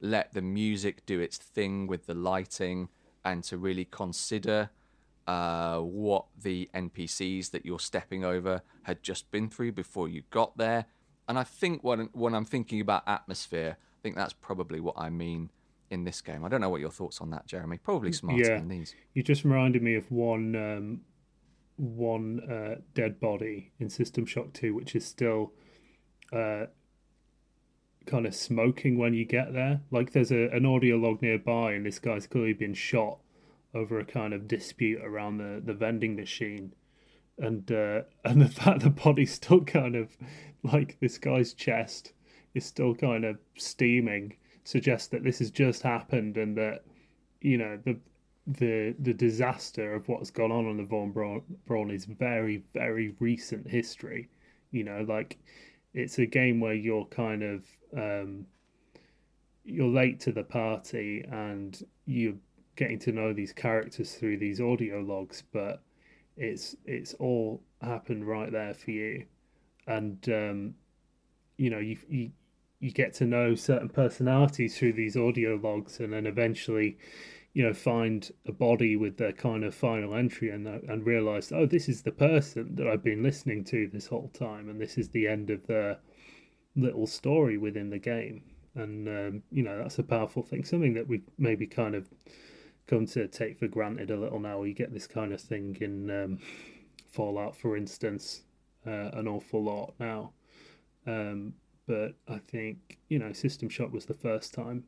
let 0.00 0.32
the 0.32 0.42
music 0.42 1.04
do 1.06 1.20
its 1.20 1.36
thing 1.36 1.86
with 1.86 2.06
the 2.06 2.14
lighting 2.14 2.88
and 3.24 3.44
to 3.44 3.56
really 3.56 3.84
consider 3.84 4.70
uh, 5.26 5.78
what 5.78 6.26
the 6.40 6.68
NPCs 6.74 7.50
that 7.50 7.64
you're 7.64 7.78
stepping 7.78 8.24
over 8.24 8.62
had 8.82 9.02
just 9.02 9.30
been 9.30 9.48
through 9.48 9.72
before 9.72 10.08
you 10.08 10.22
got 10.30 10.56
there. 10.56 10.86
And 11.28 11.38
I 11.38 11.44
think 11.44 11.84
when, 11.84 12.08
when 12.12 12.34
I'm 12.34 12.44
thinking 12.44 12.80
about 12.80 13.04
atmosphere, 13.06 13.76
I 13.78 13.98
think 14.02 14.16
that's 14.16 14.32
probably 14.32 14.80
what 14.80 14.96
I 14.98 15.10
mean 15.10 15.50
in 15.90 16.04
this 16.04 16.20
game. 16.20 16.44
I 16.44 16.48
don't 16.48 16.60
know 16.60 16.70
what 16.70 16.80
your 16.80 16.90
thoughts 16.90 17.20
on 17.20 17.30
that, 17.30 17.46
Jeremy. 17.46 17.78
Probably 17.78 18.12
smarter 18.12 18.42
yeah. 18.42 18.58
than 18.58 18.68
these. 18.68 18.94
You 19.14 19.22
just 19.22 19.44
reminded 19.44 19.82
me 19.82 19.94
of 19.94 20.10
one 20.10 20.56
um, 20.56 21.00
one 21.76 22.40
uh, 22.50 22.80
dead 22.94 23.20
body 23.20 23.72
in 23.78 23.90
System 23.90 24.26
Shock 24.26 24.52
2, 24.52 24.74
which 24.74 24.94
is 24.94 25.04
still 25.04 25.52
uh, 26.32 26.66
kind 28.06 28.26
of 28.26 28.34
smoking 28.34 28.98
when 28.98 29.14
you 29.14 29.24
get 29.24 29.52
there. 29.52 29.80
Like 29.90 30.12
there's 30.12 30.32
a, 30.32 30.48
an 30.50 30.66
audio 30.66 30.96
log 30.96 31.22
nearby, 31.22 31.72
and 31.72 31.86
this 31.86 31.98
guy's 31.98 32.26
clearly 32.26 32.52
been 32.52 32.74
shot 32.74 33.18
over 33.74 33.98
a 33.98 34.04
kind 34.04 34.34
of 34.34 34.48
dispute 34.48 35.00
around 35.02 35.38
the, 35.38 35.62
the 35.64 35.74
vending 35.74 36.16
machine. 36.16 36.72
And 37.38 37.70
uh, 37.70 38.02
and 38.24 38.40
the 38.42 38.48
fact 38.48 38.80
the 38.80 38.90
body's 38.90 39.32
still 39.32 39.62
kind 39.64 39.96
of 39.96 40.16
like 40.62 40.98
this 41.00 41.18
guy's 41.18 41.54
chest 41.54 42.12
is 42.54 42.64
still 42.64 42.94
kind 42.94 43.24
of 43.24 43.38
steaming 43.56 44.36
suggests 44.64 45.08
that 45.08 45.24
this 45.24 45.40
has 45.40 45.50
just 45.50 45.82
happened 45.82 46.36
and 46.36 46.56
that 46.56 46.84
you 47.40 47.58
know 47.58 47.78
the 47.84 47.98
the 48.46 48.94
the 48.98 49.14
disaster 49.14 49.94
of 49.94 50.08
what's 50.08 50.30
gone 50.30 50.52
on 50.52 50.66
on 50.66 50.76
the 50.76 50.84
Von 50.84 51.10
Braun 51.66 51.90
is 51.90 52.04
very 52.04 52.62
very 52.74 53.14
recent 53.18 53.68
history. 53.68 54.28
You 54.70 54.84
know, 54.84 55.04
like 55.08 55.38
it's 55.94 56.18
a 56.18 56.26
game 56.26 56.60
where 56.60 56.74
you're 56.74 57.06
kind 57.06 57.42
of 57.42 57.64
um, 57.96 58.46
you're 59.64 59.88
late 59.88 60.20
to 60.20 60.32
the 60.32 60.42
party 60.42 61.24
and 61.30 61.80
you 62.06 62.38
getting 62.76 62.98
to 63.00 63.12
know 63.12 63.32
these 63.32 63.52
characters 63.52 64.14
through 64.14 64.38
these 64.38 64.60
audio 64.60 65.00
logs, 65.00 65.42
but 65.52 65.82
it's 66.36 66.76
it's 66.84 67.14
all 67.14 67.62
happened 67.80 68.26
right 68.26 68.50
there 68.52 68.74
for 68.74 68.90
you, 68.90 69.26
and 69.86 70.18
um, 70.28 70.74
you 71.56 71.70
know 71.70 71.78
you 71.78 71.98
you 72.08 72.30
you 72.80 72.90
get 72.90 73.14
to 73.14 73.24
know 73.24 73.54
certain 73.54 73.88
personalities 73.88 74.76
through 74.76 74.94
these 74.94 75.16
audio 75.16 75.54
logs, 75.62 76.00
and 76.00 76.12
then 76.12 76.26
eventually, 76.26 76.98
you 77.54 77.62
know, 77.62 77.72
find 77.72 78.32
a 78.46 78.52
body 78.52 78.96
with 78.96 79.16
their 79.18 79.32
kind 79.32 79.64
of 79.64 79.74
final 79.74 80.14
entry, 80.14 80.50
and 80.50 80.66
and 80.66 81.06
realize, 81.06 81.52
oh, 81.52 81.66
this 81.66 81.88
is 81.88 82.02
the 82.02 82.12
person 82.12 82.74
that 82.76 82.88
I've 82.88 83.04
been 83.04 83.22
listening 83.22 83.64
to 83.64 83.88
this 83.88 84.06
whole 84.06 84.30
time, 84.34 84.68
and 84.68 84.80
this 84.80 84.98
is 84.98 85.10
the 85.10 85.28
end 85.28 85.50
of 85.50 85.66
the 85.66 85.98
little 86.74 87.06
story 87.06 87.58
within 87.58 87.90
the 87.90 87.98
game. 87.98 88.42
and 88.74 89.08
um, 89.08 89.42
you 89.50 89.62
know 89.62 89.78
that's 89.78 89.98
a 89.98 90.02
powerful 90.02 90.42
thing. 90.42 90.64
Something 90.64 90.94
that 90.94 91.08
we 91.08 91.22
maybe 91.38 91.66
kind 91.66 91.94
of 91.94 92.08
come 92.92 93.06
to 93.06 93.26
take 93.26 93.58
for 93.58 93.68
granted 93.68 94.10
a 94.10 94.16
little 94.16 94.38
now. 94.38 94.62
You 94.64 94.74
get 94.74 94.92
this 94.92 95.06
kind 95.06 95.32
of 95.32 95.40
thing 95.40 95.78
in 95.80 96.10
um, 96.10 96.38
Fallout, 97.10 97.56
for 97.56 97.74
instance, 97.74 98.42
uh, 98.86 99.10
an 99.14 99.26
awful 99.26 99.64
lot 99.64 99.94
now. 99.98 100.32
Um, 101.06 101.54
but 101.86 102.14
I 102.28 102.38
think 102.38 102.98
you 103.08 103.18
know 103.18 103.32
System 103.32 103.70
Shock 103.70 103.92
was 103.92 104.04
the 104.04 104.14
first 104.14 104.52
time 104.52 104.84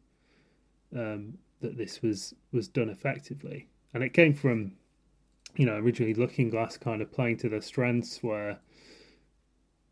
um, 0.95 1.39
that 1.63 1.79
this 1.79 2.03
was 2.03 2.35
was 2.53 2.69
done 2.69 2.91
effectively, 2.91 3.69
and 3.95 4.05
it 4.05 4.13
came 4.13 4.35
from 4.35 4.73
you 5.57 5.65
know 5.65 5.77
originally 5.77 6.15
Looking 6.15 6.51
Glass 6.51 6.77
kind 6.77 7.01
of 7.01 7.11
playing 7.11 7.39
to 7.39 7.49
their 7.49 7.63
strengths 7.63 8.23
where 8.23 8.59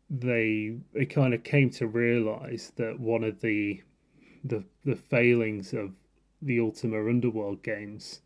they 0.09 0.77
it 0.93 1.09
kind 1.09 1.33
of 1.33 1.43
came 1.43 1.71
to 1.71 1.87
realize 1.87 2.71
that 2.75 2.99
one 2.99 3.23
of 3.23 3.41
the 3.41 3.81
the 4.43 4.63
the 4.85 4.95
failings 4.95 5.73
of 5.73 5.93
the 6.45 6.59
Ultima 6.59 6.97
Underworld 6.97 7.63
games 7.63 8.21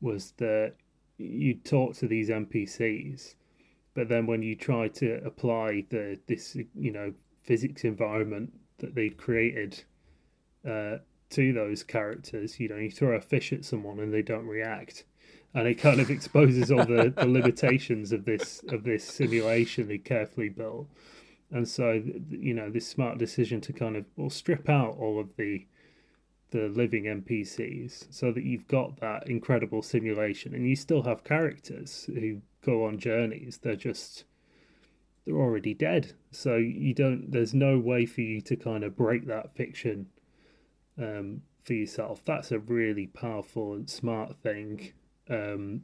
was 0.00 0.32
that 0.38 0.74
you 1.18 1.54
talk 1.54 1.94
to 1.96 2.06
these 2.06 2.28
NPCs, 2.28 3.34
but 3.94 4.08
then 4.08 4.26
when 4.26 4.42
you 4.42 4.54
try 4.54 4.88
to 4.88 5.24
apply 5.24 5.86
the 5.88 6.18
this 6.26 6.56
you 6.74 6.92
know 6.92 7.12
physics 7.42 7.84
environment 7.84 8.52
that 8.78 8.94
they'd 8.94 9.16
created 9.16 9.84
uh, 10.68 10.98
to 11.30 11.52
those 11.52 11.82
characters, 11.82 12.60
you 12.60 12.68
know, 12.68 12.76
you 12.76 12.90
throw 12.90 13.16
a 13.16 13.20
fish 13.20 13.52
at 13.52 13.64
someone 13.64 14.00
and 14.00 14.12
they 14.12 14.22
don't 14.22 14.46
react, 14.46 15.04
and 15.54 15.66
it 15.66 15.76
kind 15.76 16.00
of 16.00 16.10
exposes 16.16 16.70
all 16.70 16.84
the, 16.84 17.12
the 17.16 17.26
limitations 17.26 18.12
of 18.12 18.24
this 18.24 18.62
of 18.68 18.84
this 18.84 19.04
simulation 19.04 19.88
they 19.88 19.98
carefully 19.98 20.48
built. 20.48 20.88
And 21.50 21.66
so, 21.68 22.02
you 22.28 22.54
know, 22.54 22.70
this 22.70 22.88
smart 22.88 23.18
decision 23.18 23.60
to 23.62 23.72
kind 23.72 23.96
of 23.96 24.04
well 24.16 24.30
strip 24.30 24.68
out 24.68 24.96
all 24.98 25.20
of 25.20 25.36
the 25.36 25.64
the 26.50 26.68
living 26.68 27.04
NPCs 27.04 28.06
so 28.10 28.32
that 28.32 28.44
you've 28.44 28.68
got 28.68 29.00
that 29.00 29.28
incredible 29.28 29.82
simulation 29.82 30.54
and 30.54 30.68
you 30.68 30.76
still 30.76 31.02
have 31.02 31.24
characters 31.24 32.04
who 32.06 32.40
go 32.64 32.84
on 32.84 32.98
journeys. 32.98 33.58
They're 33.62 33.76
just 33.76 34.24
they're 35.24 35.36
already 35.36 35.74
dead. 35.74 36.12
So 36.30 36.56
you 36.56 36.94
don't 36.94 37.30
there's 37.30 37.54
no 37.54 37.78
way 37.78 38.06
for 38.06 38.20
you 38.20 38.40
to 38.42 38.56
kind 38.56 38.84
of 38.84 38.96
break 38.96 39.26
that 39.26 39.54
fiction 39.56 40.06
um, 40.98 41.42
for 41.64 41.74
yourself. 41.74 42.24
That's 42.24 42.52
a 42.52 42.58
really 42.58 43.08
powerful 43.08 43.74
and 43.74 43.90
smart 43.90 44.36
thing 44.42 44.92
um, 45.28 45.82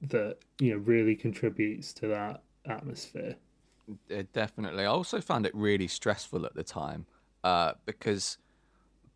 that 0.00 0.38
you 0.60 0.72
know 0.72 0.78
really 0.78 1.16
contributes 1.16 1.92
to 1.94 2.06
that 2.08 2.42
atmosphere. 2.66 3.36
Uh, 4.16 4.22
definitely. 4.32 4.84
I 4.84 4.88
also 4.88 5.20
found 5.20 5.44
it 5.44 5.54
really 5.54 5.88
stressful 5.88 6.46
at 6.46 6.54
the 6.54 6.62
time 6.62 7.04
uh, 7.42 7.72
because 7.84 8.38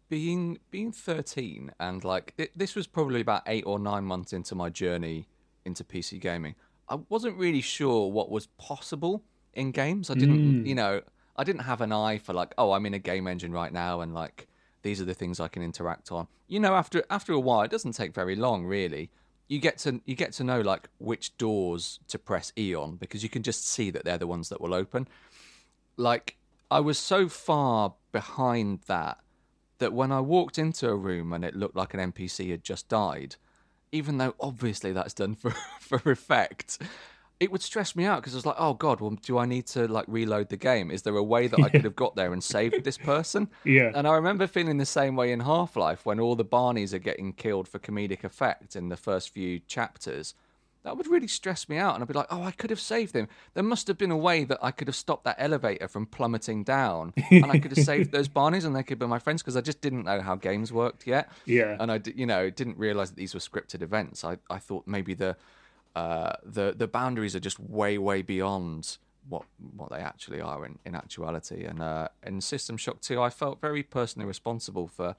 being 0.09 0.59
being 0.71 0.93
13 0.93 1.73
and 1.81 2.05
like 2.05 2.35
it, 2.39 2.57
this 2.57 2.75
was 2.75 2.87
probably 2.87 3.21
about 3.21 3.43
eight 3.47 3.65
or 3.67 3.79
nine 3.79 4.05
months 4.05 4.33
into 4.33 4.55
my 4.55 4.71
journey 4.71 5.29
into 5.65 5.83
PC 5.85 6.21
gaming. 6.21 6.55
I 6.89 6.99
wasn't 7.09 7.37
really 7.37 7.61
sure 7.61 8.11
what 8.11 8.31
was 8.31 8.47
possible 8.59 9.25
in 9.55 9.73
games. 9.73 10.11
I 10.11 10.15
didn't, 10.15 10.63
Mm. 10.63 10.67
you 10.67 10.75
know, 10.77 11.03
I 11.37 11.43
didn't 11.45 11.63
have 11.63 11.81
an 11.81 11.91
eye 11.93 12.19
for 12.19 12.33
like, 12.33 12.55
oh, 12.57 12.73
I'm 12.73 12.87
in 12.87 12.95
a 12.95 12.99
game 13.01 13.27
engine 13.27 13.53
right 13.53 13.73
now, 13.73 14.01
and 14.01 14.15
like 14.15 14.47
these 14.83 15.01
are 15.01 15.05
the 15.05 15.15
things 15.15 15.41
I 15.41 15.49
can 15.49 15.63
interact 15.63 16.13
on. 16.13 16.29
You 16.47 16.61
know, 16.61 16.75
after 16.75 17.03
after 17.11 17.33
a 17.33 17.41
while, 17.41 17.63
it 17.63 17.71
doesn't 17.71 17.93
take 17.93 18.15
very 18.15 18.37
long, 18.37 18.65
really. 18.65 19.11
You 19.49 19.59
get 19.59 19.79
to 19.79 20.01
you 20.05 20.15
get 20.15 20.33
to 20.35 20.45
know 20.45 20.61
like 20.61 20.89
which 20.99 21.37
doors 21.37 21.99
to 22.09 22.19
press 22.19 22.53
E 22.57 22.75
on 22.75 22.97
because 22.97 23.23
you 23.25 23.29
can 23.29 23.43
just 23.43 23.67
see 23.67 23.91
that 23.91 24.05
they're 24.05 24.19
the 24.19 24.27
ones 24.29 24.49
that 24.51 24.61
will 24.61 24.75
open. 24.75 25.09
Like 25.97 26.37
I 26.71 26.81
was 26.81 26.99
so 26.99 27.29
far 27.29 27.95
behind 28.13 28.81
that 28.87 29.19
that 29.79 29.93
when 29.93 30.13
I 30.13 30.21
walked 30.21 30.59
into 30.59 30.89
a 30.89 30.97
room 30.97 31.33
and 31.33 31.45
it 31.45 31.55
looked 31.55 31.77
like 31.77 31.95
an 31.95 32.13
NPC 32.13 32.51
had 32.51 32.65
just 32.65 32.89
died, 32.89 33.37
even 33.93 34.19
though 34.19 34.35
obviously 34.41 34.93
that's 34.93 35.15
done 35.15 35.35
for 35.35 35.51
for 35.81 36.01
effect, 36.11 36.79
it 37.39 37.53
would 37.53 37.63
stress 37.63 37.95
me 37.95 38.05
out 38.05 38.21
because 38.23 38.35
I 38.35 38.39
was 38.39 38.47
like, 38.47 38.57
oh 38.59 38.75
god, 38.75 39.01
well, 39.01 39.11
do 39.11 39.39
I 39.39 39.47
need 39.47 39.67
to 39.69 39.87
like 39.89 40.07
reload 40.09 40.49
the 40.49 40.57
game? 40.57 40.91
Is 40.91 41.03
there 41.03 41.17
a 41.17 41.23
way 41.23 41.47
that 41.49 41.61
I 41.61 41.69
could 41.69 41.85
have 41.85 41.97
got 41.97 42.17
there 42.17 42.33
and 42.33 42.43
saved 42.43 42.85
this 42.85 42.99
person? 42.99 43.49
Yeah. 43.65 43.91
And 43.95 44.07
I 44.07 44.15
remember 44.15 44.47
feeling 44.47 44.79
the 44.79 44.87
same 44.87 45.17
way 45.17 45.33
in 45.33 45.41
Half 45.41 45.77
Life 45.77 46.07
when 46.07 46.21
all 46.21 46.37
the 46.37 46.45
Barneys 46.45 46.93
are 46.93 46.99
getting 46.99 47.33
killed 47.33 47.69
for 47.69 47.79
comedic 47.79 48.25
effect 48.25 48.77
in 48.77 48.89
the 48.89 48.97
first 48.97 49.31
few 49.31 49.59
chapters. 49.61 50.35
That 50.87 50.97
would 50.97 51.09
really 51.09 51.27
stress 51.27 51.69
me 51.69 51.79
out, 51.79 51.95
and 51.97 52.03
I'd 52.03 52.07
be 52.07 52.15
like, 52.15 52.29
"Oh, 52.31 52.45
I 52.45 52.53
could 52.53 52.71
have 52.71 52.79
saved 52.79 53.13
him. 53.13 53.27
There 53.55 53.65
must 53.65 53.89
have 53.89 53.99
been 53.99 54.13
a 54.13 54.17
way 54.17 54.45
that 54.45 54.61
I 54.63 54.71
could 54.71 54.87
have 54.87 54.95
stopped 54.95 55.25
that 55.25 55.35
elevator 55.37 55.89
from 55.89 56.07
plummeting 56.07 56.63
down, 56.63 57.13
and 57.29 57.51
I 57.51 57.59
could 57.59 57.77
have 57.77 57.85
saved 57.85 58.13
those 58.13 58.29
Barneys, 58.29 58.65
and 58.65 58.77
they 58.77 58.85
could 58.85 59.01
be 59.01 59.07
my 59.07 59.19
friends." 59.19 59.43
Because 59.43 59.57
I 59.57 59.63
just 59.63 59.81
didn't 59.81 60.05
know 60.05 60.21
how 60.21 60.37
games 60.37 60.73
worked 60.73 61.05
yet. 61.05 61.29
Yeah. 61.45 61.77
and 61.81 61.91
I, 61.91 62.01
you 62.15 62.25
know, 62.25 62.51
didn't 62.51 62.79
realize 62.79 63.11
that 63.11 63.17
these 63.17 63.35
were 63.35 63.41
scripted 63.41 63.83
events. 63.83 64.25
I, 64.25 64.39
I 64.49 64.59
thought 64.59 64.87
maybe 64.87 65.13
the, 65.15 65.37
uh, 65.97 66.35
the 66.45 66.73
the 66.79 66.87
boundaries 66.87 67.35
are 67.35 67.41
just 67.41 67.59
way, 67.59 67.99
way 67.99 68.23
beyond 68.23 68.99
what 69.29 69.43
what 69.77 69.91
they 69.91 69.99
actually 69.99 70.41
are 70.41 70.65
in, 70.65 70.79
in 70.85 70.95
actuality. 70.95 71.65
And 71.65 71.83
uh, 71.83 72.09
in 72.23 72.41
System 72.41 72.77
Shock 72.77 73.01
2, 73.01 73.21
I 73.21 73.31
felt 73.31 73.61
very 73.61 73.83
personally 73.83 74.29
responsible 74.29 74.87
for 74.87 75.17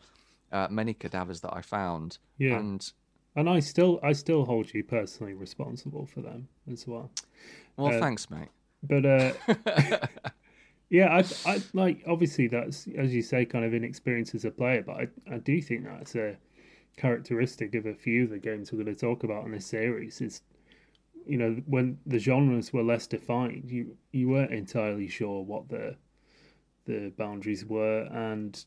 uh, 0.49 0.67
many 0.69 0.93
cadavers 0.93 1.41
that 1.41 1.53
I 1.53 1.61
found. 1.61 2.19
Yeah. 2.37 2.57
And 2.57 2.89
And 3.37 3.47
I 3.47 3.59
still 3.59 3.99
I 4.03 4.13
still 4.13 4.45
hold 4.45 4.73
you 4.73 4.83
personally 4.83 5.33
responsible 5.33 6.07
for 6.07 6.21
them 6.21 6.49
as 6.71 6.87
well. 6.87 7.11
well, 7.77 7.93
Uh, 7.93 7.99
thanks, 7.99 8.29
mate. 8.29 8.49
But 8.83 9.05
uh 9.05 9.31
yeah, 10.89 11.15
I 11.15 11.23
I 11.49 11.61
like 11.73 12.03
obviously 12.07 12.47
that's 12.47 12.87
as 12.97 13.13
you 13.13 13.21
say 13.21 13.45
kind 13.45 13.63
of 13.63 13.73
inexperience 13.73 14.33
as 14.33 14.43
a 14.43 14.51
player, 14.51 14.81
but 14.81 14.95
I, 14.95 15.07
I 15.31 15.37
do 15.37 15.61
think 15.61 15.85
that's 15.85 16.15
a 16.15 16.35
characteristic 16.97 17.75
of 17.75 17.85
a 17.85 17.93
few 17.93 18.23
of 18.23 18.31
the 18.31 18.39
games 18.39 18.71
we're 18.71 18.83
going 18.83 18.95
to 18.95 18.99
talk 18.99 19.23
about 19.23 19.45
in 19.45 19.51
this 19.51 19.67
series 19.67 20.19
is 20.19 20.41
you 21.27 21.37
know 21.37 21.61
when 21.67 21.99
the 22.07 22.17
genres 22.17 22.73
were 22.73 22.83
less 22.83 23.05
defined 23.05 23.69
you 23.69 23.95
you 24.11 24.29
weren't 24.29 24.51
entirely 24.51 25.07
sure 25.07 25.43
what 25.43 25.69
the 25.69 25.95
the 26.85 27.13
boundaries 27.17 27.65
were 27.65 28.03
and 28.11 28.65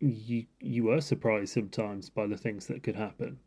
you 0.00 0.44
you 0.60 0.84
were 0.84 1.00
surprised 1.00 1.54
sometimes 1.54 2.10
by 2.10 2.26
the 2.26 2.36
things 2.36 2.66
that 2.66 2.82
could 2.82 2.96
happen 2.96 3.38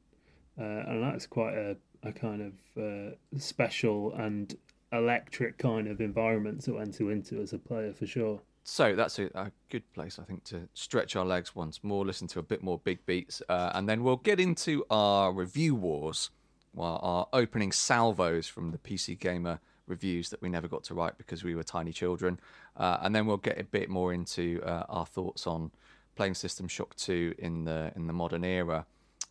and 0.63 1.03
that's 1.03 1.27
quite 1.27 1.53
a, 1.53 1.77
a 2.03 2.11
kind 2.11 2.41
of 2.41 2.83
uh, 2.83 3.15
special 3.37 4.13
and 4.13 4.55
electric 4.91 5.57
kind 5.57 5.87
of 5.87 5.99
environment 5.99 6.63
to 6.63 6.79
enter 6.79 7.11
into 7.11 7.41
as 7.41 7.53
a 7.53 7.57
player 7.57 7.93
for 7.93 8.05
sure 8.05 8.39
So 8.69 8.95
that's 8.97 9.17
a, 9.17 9.27
a 9.33 9.51
good 9.69 9.89
place, 9.93 10.19
I 10.19 10.23
think, 10.23 10.43
to 10.45 10.67
stretch 10.73 11.15
our 11.15 11.25
legs 11.25 11.55
once 11.55 11.85
more, 11.85 12.05
listen 12.05 12.27
to 12.27 12.39
a 12.39 12.43
bit 12.43 12.61
more 12.61 12.77
big 12.77 13.05
beats, 13.05 13.41
uh, 13.47 13.71
and 13.73 13.87
then 13.87 14.03
we'll 14.03 14.17
get 14.17 14.41
into 14.41 14.85
our 14.89 15.31
review 15.31 15.73
wars, 15.73 16.31
our 16.77 17.27
opening 17.31 17.71
salvos 17.71 18.49
from 18.49 18.71
the 18.71 18.77
PC 18.77 19.17
Gamer 19.17 19.61
reviews 19.87 20.29
that 20.31 20.41
we 20.41 20.49
never 20.49 20.67
got 20.67 20.83
to 20.83 20.93
write 20.93 21.17
because 21.17 21.45
we 21.45 21.55
were 21.55 21.63
tiny 21.63 21.93
children, 21.93 22.41
uh, 22.75 22.97
and 23.01 23.15
then 23.15 23.25
we'll 23.25 23.37
get 23.37 23.57
a 23.57 23.63
bit 23.63 23.89
more 23.89 24.11
into 24.11 24.61
uh, 24.65 24.83
our 24.89 25.05
thoughts 25.05 25.47
on 25.47 25.71
playing 26.17 26.33
System 26.33 26.67
Shock 26.67 26.93
2 26.97 27.35
in 27.37 27.63
the 27.63 27.93
in 27.95 28.07
the 28.07 28.13
modern 28.13 28.43
era. 28.43 28.85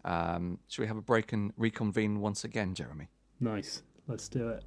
Um, 0.07 0.61
should 0.69 0.83
we 0.83 0.87
have 0.87 0.97
a 0.97 1.03
break 1.03 1.33
and 1.33 1.53
reconvene 1.57 2.21
once 2.21 2.45
again, 2.45 2.75
Jeremy? 2.75 3.09
nice 3.41 3.83
let's 4.07 4.29
do 4.29 4.49
it 4.49 4.65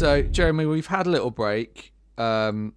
So, 0.00 0.22
Jeremy, 0.22 0.64
we've 0.64 0.86
had 0.86 1.06
a 1.06 1.10
little 1.10 1.30
break. 1.30 1.92
Um, 2.16 2.72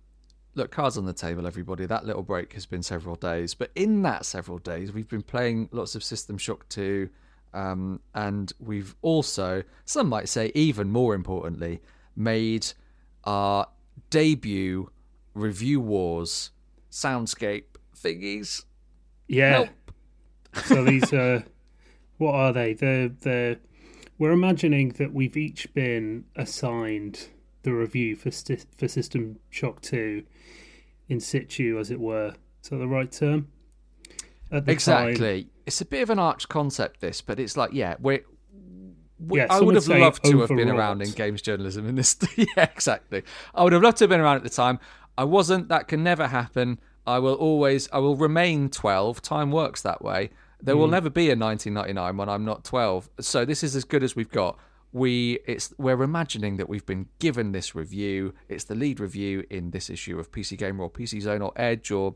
look, 0.56 0.72
cards 0.72 0.98
on 0.98 1.06
the 1.06 1.14
table, 1.14 1.48
everybody. 1.48 1.86
That 1.86 2.06
little 2.06 2.22
break 2.22 2.52
has 2.52 2.66
been 2.66 2.84
several 2.84 3.16
days, 3.16 3.54
but 3.54 3.72
in 3.76 4.02
that 4.02 4.26
several 4.26 4.58
days, 4.58 4.92
we've 4.92 5.08
been 5.08 5.22
playing 5.22 5.70
lots 5.72 5.96
of 5.96 6.04
System 6.04 6.38
Shock 6.38 6.68
2, 6.68 7.08
um, 7.54 8.02
and 8.14 8.52
we've 8.60 8.94
also, 9.02 9.64
some 9.86 10.10
might 10.10 10.28
say, 10.28 10.52
even 10.54 10.90
more 10.90 11.16
importantly, 11.16 11.80
made 12.14 12.68
our 13.24 13.70
debut 14.10 14.92
Review 15.34 15.80
Wars 15.80 16.52
Soundscape 16.92 17.78
thingies. 17.96 18.66
Yeah. 19.30 19.70
So 20.66 20.84
these 20.84 21.14
are 21.14 21.46
what 22.18 22.36
are 22.36 22.52
they? 22.52 22.74
They're 22.74 23.08
they're 23.08 23.58
we're 24.18 24.32
imagining 24.32 24.90
that 24.94 25.14
we've 25.14 25.38
each 25.38 25.74
been 25.74 26.26
assigned 26.36 27.28
the 27.64 27.74
review 27.74 28.16
for 28.16 28.32
sti- 28.32 28.60
for 28.78 28.88
System 28.88 29.40
Shock 29.50 29.82
Two 29.82 30.24
in 31.10 31.20
situ, 31.20 31.78
as 31.80 31.92
it 31.92 32.00
were. 32.00 32.34
Is 32.64 32.70
that 32.70 32.78
the 32.78 32.88
right 32.88 33.12
term? 33.12 33.48
The 34.50 34.62
time- 34.62 34.70
Exactly. 34.70 35.48
It's 35.66 35.80
a 35.82 35.86
bit 35.86 36.02
of 36.04 36.10
an 36.10 36.20
arch 36.20 36.48
concept, 36.50 37.00
this, 37.02 37.22
but 37.22 37.40
it's 37.40 37.56
like, 37.58 37.72
yeah, 37.74 37.96
we're. 38.00 38.24
we- 39.20 39.40
Yeah, 39.40 39.48
I 39.50 39.60
would 39.60 39.68
would 39.68 39.76
have 39.76 39.88
loved 39.88 40.24
to 40.26 40.40
have 40.42 40.50
been 40.50 40.70
around 40.70 41.02
in 41.02 41.12
games 41.12 41.42
journalism 41.42 41.88
in 41.88 41.96
this. 41.96 42.18
yeah, 42.36 42.46
exactly. 42.58 43.24
I 43.56 43.64
would 43.64 43.74
have 43.74 43.82
loved 43.82 43.98
to 43.98 44.04
have 44.04 44.10
been 44.10 44.20
around 44.20 44.38
at 44.38 44.44
the 44.44 44.50
time. 44.50 44.80
I 45.18 45.24
wasn't. 45.24 45.70
That 45.70 45.88
can 45.88 46.04
never 46.04 46.28
happen. 46.28 46.80
I 47.08 47.20
will 47.20 47.36
always. 47.36 47.88
I 47.94 48.00
will 48.00 48.16
remain 48.18 48.70
twelve. 48.70 49.22
Time 49.22 49.52
works 49.52 49.82
that 49.82 50.02
way. 50.04 50.30
There 50.64 50.76
Hmm. 50.76 50.82
will 50.82 50.88
never 50.88 51.10
be 51.10 51.30
a 51.30 51.36
1999 51.36 52.18
when 52.18 52.30
I'm 52.30 52.46
not 52.46 52.64
12. 52.64 53.10
So 53.20 53.46
this 53.46 53.64
is 53.64 53.76
as 53.76 53.84
good 53.84 54.02
as 54.04 54.16
we've 54.16 54.32
got. 54.32 54.58
We 54.92 55.40
it's 55.46 55.74
we're 55.78 56.02
imagining 56.04 56.58
that 56.58 56.70
we've 56.70 56.86
been 56.86 57.08
given 57.20 57.52
this 57.52 57.74
review. 57.76 58.34
It's 58.48 58.64
the 58.64 58.76
lead 58.76 59.00
review 59.00 59.44
in 59.50 59.72
this 59.72 59.90
issue 59.90 60.20
of 60.20 60.32
PC 60.32 60.58
Gamer 60.58 60.84
or 60.84 60.90
PC 60.90 61.20
Zone 61.22 61.42
or 61.42 61.52
Edge 61.56 61.92
or 61.92 62.16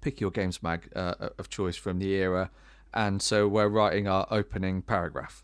pick 0.00 0.20
your 0.20 0.30
games 0.30 0.62
mag 0.62 0.88
uh, 0.94 1.30
of 1.38 1.48
choice 1.48 1.76
from 1.76 1.98
the 1.98 2.08
era. 2.12 2.50
And 2.92 3.20
so 3.20 3.48
we're 3.48 3.68
writing 3.68 4.06
our 4.06 4.26
opening 4.30 4.82
paragraph. 4.82 5.42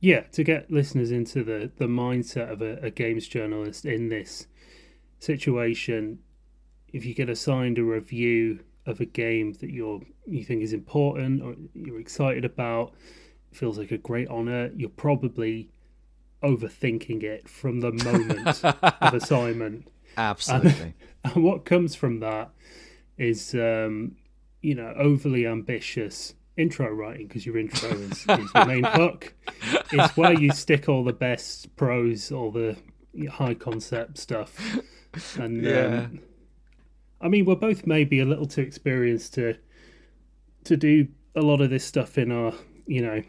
Yeah, 0.00 0.20
to 0.32 0.44
get 0.44 0.70
listeners 0.70 1.10
into 1.10 1.42
the, 1.42 1.70
the 1.78 1.86
mindset 1.86 2.52
of 2.52 2.60
a, 2.60 2.76
a 2.82 2.90
games 2.90 3.26
journalist 3.26 3.86
in 3.86 4.10
this 4.10 4.46
situation, 5.18 6.18
if 6.92 7.04
you 7.06 7.14
get 7.14 7.28
assigned 7.30 7.78
a 7.78 7.82
review 7.84 8.60
of 8.86 9.00
a 9.00 9.04
game 9.06 9.52
that 9.54 9.70
you're 9.70 10.00
you 10.26 10.44
think 10.44 10.62
is 10.62 10.72
important 10.72 11.42
or 11.42 11.54
you're 11.74 12.00
excited 12.00 12.44
about, 12.44 12.92
it 13.50 13.56
feels 13.56 13.78
like 13.78 13.90
a 13.90 13.98
great 13.98 14.28
honor, 14.28 14.70
you're 14.76 14.88
probably 14.90 15.70
overthinking 16.42 17.22
it 17.22 17.48
from 17.48 17.80
the 17.80 17.92
moment 17.92 18.62
of 18.64 19.14
assignment. 19.14 19.88
Absolutely. 20.16 20.94
And 21.24 21.42
what 21.42 21.64
comes 21.64 21.94
from 21.94 22.20
that 22.20 22.50
is, 23.16 23.54
um, 23.54 24.16
you 24.60 24.74
know, 24.74 24.92
overly 24.94 25.46
ambitious 25.46 26.34
intro 26.58 26.90
writing 26.92 27.26
because 27.28 27.46
your 27.46 27.56
intro 27.56 27.88
is, 27.88 28.26
is 28.28 28.52
the 28.52 28.64
main 28.66 28.84
hook. 28.92 29.32
It's 29.90 30.14
where 30.18 30.34
you 30.34 30.52
stick 30.52 30.86
all 30.86 31.02
the 31.02 31.14
best 31.14 31.74
prose, 31.76 32.30
all 32.30 32.50
the 32.50 32.76
high 33.30 33.54
concept 33.54 34.18
stuff. 34.18 34.78
And 35.38 35.64
Yeah. 35.64 36.06
um, 36.10 36.20
I 37.20 37.28
mean, 37.28 37.44
we're 37.44 37.54
both 37.56 37.86
maybe 37.86 38.20
a 38.20 38.24
little 38.24 38.46
too 38.46 38.62
experienced 38.62 39.34
to 39.34 39.56
to 40.64 40.76
do 40.76 41.08
a 41.34 41.40
lot 41.40 41.60
of 41.60 41.70
this 41.70 41.84
stuff 41.84 42.16
in 42.16 42.32
our, 42.32 42.52
you 42.86 43.02
know, 43.02 43.22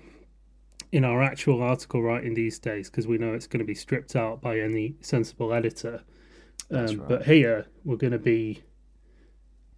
in 0.91 1.03
our 1.03 1.21
actual 1.21 1.61
article 1.61 2.01
writing 2.01 2.33
these 2.33 2.59
days 2.59 2.89
because 2.89 3.07
we 3.07 3.17
know 3.17 3.33
it's 3.33 3.47
going 3.47 3.59
to 3.59 3.65
be 3.65 3.75
stripped 3.75 4.15
out 4.15 4.41
by 4.41 4.59
any 4.59 4.95
sensible 5.01 5.53
editor. 5.53 6.01
Um, 6.71 6.85
right. 6.85 7.07
But 7.07 7.25
here 7.25 7.65
we're 7.83 7.97
going 7.97 8.13
to 8.13 8.19
be 8.19 8.63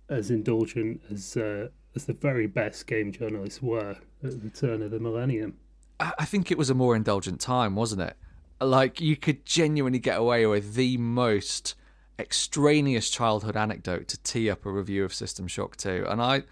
as 0.10 0.32
indulgent 0.32 1.01
as 1.12 1.36
uh, 1.36 1.70
as 1.95 2.05
the 2.05 2.14
very 2.14 2.47
best 2.47 2.88
game 2.88 3.12
journalists 3.12 3.62
were 3.62 3.97
at 4.24 4.41
the 4.41 4.49
turn 4.49 4.82
of 4.82 4.91
the 4.91 4.99
millennium. 4.99 5.55
I 5.99 6.14
I 6.20 6.26
think 6.26 6.51
it 6.51 6.58
was 6.58 6.70
a 6.70 6.76
more 6.76 6.95
indulgent 6.95 7.41
time, 7.41 7.76
wasn't 7.76 8.01
it? 8.01 8.16
Like 8.60 9.01
you 9.01 9.16
could 9.16 9.45
genuinely 9.45 9.99
get 9.99 10.18
away 10.18 10.45
with 10.45 10.76
the 10.76 10.97
most 10.97 11.76
extraneous 12.20 13.09
childhood 13.09 13.55
anecdote 13.57 14.07
to 14.09 14.18
tee 14.24 14.49
up 14.49 14.65
a 14.65 14.72
review 14.72 15.03
of 15.03 15.13
System 15.13 15.47
Shock 15.47 15.78
2. 15.78 16.05
And 16.09 16.22
I 16.22 16.43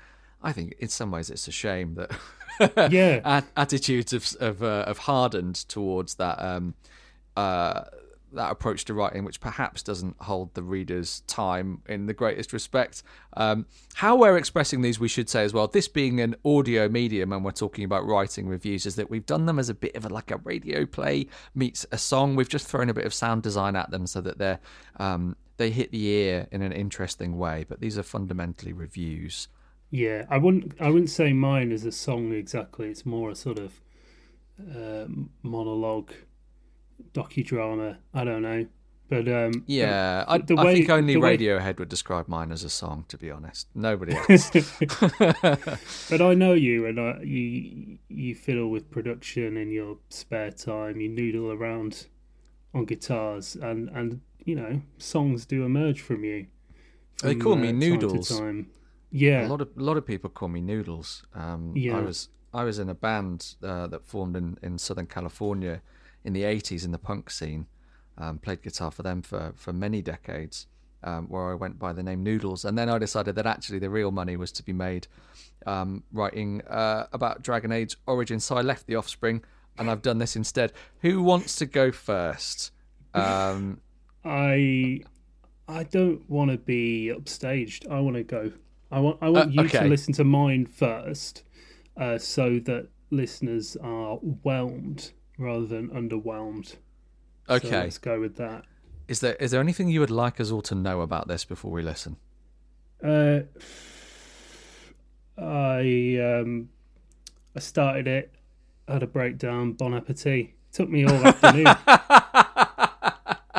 I 0.42 0.52
think 0.52 0.76
in 0.80 0.90
some 0.90 1.12
ways 1.12 1.30
it's 1.30 1.48
a 1.48 1.52
shame 1.52 1.96
that 1.96 2.12
Yeah. 2.92 3.22
at- 3.26 3.48
attitudes 3.58 4.14
of 4.14 4.28
of, 4.40 4.64
uh, 4.64 4.84
of 4.88 5.00
hardened 5.00 5.56
towards 5.68 6.16
that 6.16 6.40
um, 6.42 6.76
uh, 7.36 7.86
that 8.34 8.52
approach 8.52 8.84
to 8.86 8.94
writing, 8.94 9.24
which 9.24 9.40
perhaps 9.40 9.82
doesn't 9.82 10.16
hold 10.20 10.54
the 10.56 10.62
reader's 10.64 11.22
time 11.22 11.82
in 11.88 12.06
the 12.06 12.14
greatest 12.14 12.52
respect. 12.52 13.02
Um, 13.38 13.66
how 13.94 14.18
we're 14.18 14.36
expressing 14.36 14.82
these, 14.82 15.00
we 15.00 15.08
should 15.08 15.30
say 15.30 15.46
as 15.46 15.54
well. 15.54 15.68
This 15.68 15.88
being 15.88 16.20
an 16.20 16.36
audio 16.44 16.90
medium, 16.90 17.32
and 17.32 17.46
we're 17.46 17.52
talking 17.52 17.86
about 17.86 18.06
writing 18.06 18.50
reviews, 18.50 18.86
is 18.86 18.98
that 18.98 19.10
we've 19.10 19.26
done 19.26 19.46
them 19.46 19.58
as 19.58 19.70
a 19.70 19.74
bit 19.74 19.96
of 19.96 20.04
a, 20.04 20.10
like 20.10 20.32
a 20.32 20.38
radio 20.38 20.86
play 20.86 21.28
meets 21.54 21.86
a 21.94 21.98
song. 21.98 22.36
We've 22.36 22.50
just 22.50 22.68
thrown 22.68 22.90
a 22.90 22.94
bit 22.94 23.06
of 23.06 23.14
sound 23.14 23.42
design 23.42 23.78
at 23.78 23.90
them 23.90 24.06
so 24.06 24.20
that 24.22 24.38
they're 24.38 24.60
um, 24.98 25.38
they 25.58 25.72
hit 25.72 25.92
the 25.92 26.06
ear 26.08 26.48
in 26.52 26.62
an 26.62 26.72
interesting 26.72 27.38
way. 27.38 27.66
But 27.68 27.80
these 27.80 27.98
are 27.98 28.04
fundamentally 28.04 28.74
reviews. 28.74 29.48
Yeah, 29.92 30.26
I 30.30 30.38
wouldn't. 30.38 30.74
I 30.80 30.90
wouldn't 30.90 31.10
say 31.12 31.32
mine 31.34 31.72
is 31.72 31.86
a 31.86 31.92
song 31.92 32.34
exactly. 32.34 32.90
It's 32.90 33.06
more 33.06 33.30
a 33.30 33.36
sort 33.36 33.60
of 33.60 33.80
uh, 34.60 35.06
monologue, 35.44 36.12
docudrama. 37.14 37.98
I 38.14 38.24
don't 38.24 38.42
know, 38.42 38.66
but 39.10 39.28
um, 39.28 39.64
Yeah, 39.68 40.26
I, 40.28 40.40
the 40.40 40.56
I 40.56 40.66
way- 40.66 40.76
think 40.76 40.90
only 40.90 41.14
the 41.14 41.20
way- 41.20 41.38
Radiohead 41.38 41.78
would 41.80 41.90
describe 41.90 42.28
mine 42.28 42.52
as 42.52 42.64
a 42.64 42.70
song. 42.70 43.06
To 43.10 43.18
be 43.18 43.30
honest, 43.32 43.68
nobody 43.76 44.16
else. 44.30 44.50
But 46.10 46.22
I 46.22 46.34
know 46.34 46.54
you, 46.54 46.86
and 46.88 47.00
I, 47.00 47.22
you 47.22 47.98
you 48.10 48.36
fiddle 48.36 48.70
with 48.70 48.90
production 48.92 49.58
in 49.58 49.72
your 49.72 49.98
spare 50.10 50.52
time. 50.52 51.00
You 51.00 51.10
noodle 51.10 51.52
around 51.52 52.08
on 52.74 52.86
guitars, 52.86 53.56
and 53.56 53.90
and 53.90 54.22
you 54.46 54.56
know 54.56 54.82
songs 54.98 55.46
do 55.46 55.66
emerge 55.66 56.02
from 56.02 56.24
you. 56.24 56.48
They 57.22 57.34
from, 57.34 57.42
call 57.42 57.56
me 57.56 57.68
time 57.68 57.80
to 57.80 57.88
Noodles. 57.90 58.30
time. 58.30 58.70
Yeah, 59.12 59.48
A 59.48 59.50
lot 59.50 59.62
of 59.62 59.70
a 59.78 59.82
lot 59.84 59.98
of 59.98 60.06
people 60.06 60.30
call 60.30 60.50
me 60.50 60.62
Noodles. 60.62 61.24
Um, 61.34 61.74
Yeah. 61.76 61.98
I 61.98 62.02
was 62.02 62.30
I 62.54 62.64
was 62.64 62.80
in 62.80 62.90
a 62.90 62.96
band 62.96 63.56
uh, 63.64 63.88
that 63.88 64.06
formed 64.06 64.36
in, 64.38 64.58
in 64.62 64.78
Southern 64.78 65.08
California 65.08 65.82
in 66.24 66.34
the 66.34 66.44
'80s 66.44 66.86
in 66.86 66.92
the 66.92 66.98
punk 67.00 67.30
scene. 67.30 67.68
Um, 68.18 68.38
played 68.40 68.62
guitar 68.62 68.92
for 68.92 69.04
them 69.04 69.22
for 69.22 69.54
for 69.56 69.74
many 69.74 70.02
decades, 70.02 70.68
um, 71.04 71.28
where 71.28 71.52
I 71.52 71.54
went 71.56 71.80
by 71.80 71.92
the 71.94 72.04
name 72.04 72.24
Noodles. 72.24 72.64
And 72.66 72.78
then 72.78 72.90
I 72.90 72.98
decided 72.98 73.36
that 73.36 73.46
actually 73.46 73.80
the 73.80 73.90
real 73.90 74.12
money 74.12 74.38
was 74.38 74.52
to 74.54 74.64
be 74.64 74.74
made 74.74 75.08
um, 75.66 76.04
writing 76.14 76.62
uh, 76.70 77.08
about 77.12 77.42
Dragon 77.42 77.72
Age 77.72 77.98
Origins. 78.08 78.46
So 78.46 78.56
I 78.58 78.62
left 78.62 78.88
the 78.88 78.96
Offspring, 78.96 79.44
and 79.78 79.90
I've 79.92 80.02
done 80.02 80.18
this 80.20 80.36
instead. 80.36 80.72
Who 81.02 81.24
wants 81.24 81.56
to 81.58 81.66
go 81.66 81.92
first? 81.92 82.72
Um, 83.16 83.80
I 84.26 85.02
I 85.68 85.84
don't 85.84 86.28
want 86.30 86.52
to 86.52 86.58
be 86.58 87.12
upstaged. 87.16 87.90
I 87.90 88.00
want 88.00 88.16
to 88.16 88.24
go. 88.24 88.52
I 88.92 89.00
want 89.00 89.18
I 89.22 89.30
want 89.30 89.50
Uh, 89.50 89.52
you 89.52 89.62
okay. 89.62 89.80
to 89.80 89.86
listen 89.86 90.14
to 90.16 90.24
mine 90.24 90.66
first, 90.66 91.44
uh, 91.98 92.18
so 92.18 92.60
that 92.60 92.88
listeners 93.12 93.78
are 93.82 94.16
whelmed 94.18 95.12
rather 95.38 95.66
than 95.66 95.90
underwhelmed. 95.90 96.76
So 97.48 97.56
okay. 97.56 97.82
let's 97.82 97.98
go 98.00 98.20
with 98.20 98.36
that. 98.38 98.66
Is 99.08 99.20
there 99.20 99.36
is 99.36 99.52
there 99.52 99.62
anything 99.62 99.90
you 99.90 100.00
would 100.00 100.10
like 100.12 100.40
us 100.40 100.52
all 100.52 100.64
to 100.64 100.76
know 100.76 101.02
about 101.02 101.28
this 101.28 101.46
before 101.46 101.72
we 101.72 101.84
listen? 101.84 102.18
Uh, 103.04 103.42
I 105.38 106.18
um, 106.42 106.70
I 107.56 107.60
started 107.60 108.08
it, 108.08 108.34
had 108.88 109.04
a 109.04 109.08
breakdown. 109.08 109.74
Bon 109.74 109.94
appetit. 109.94 110.52
Took 110.72 110.90
me 110.90 111.06
all 111.06 111.14
afternoon. 111.28 111.68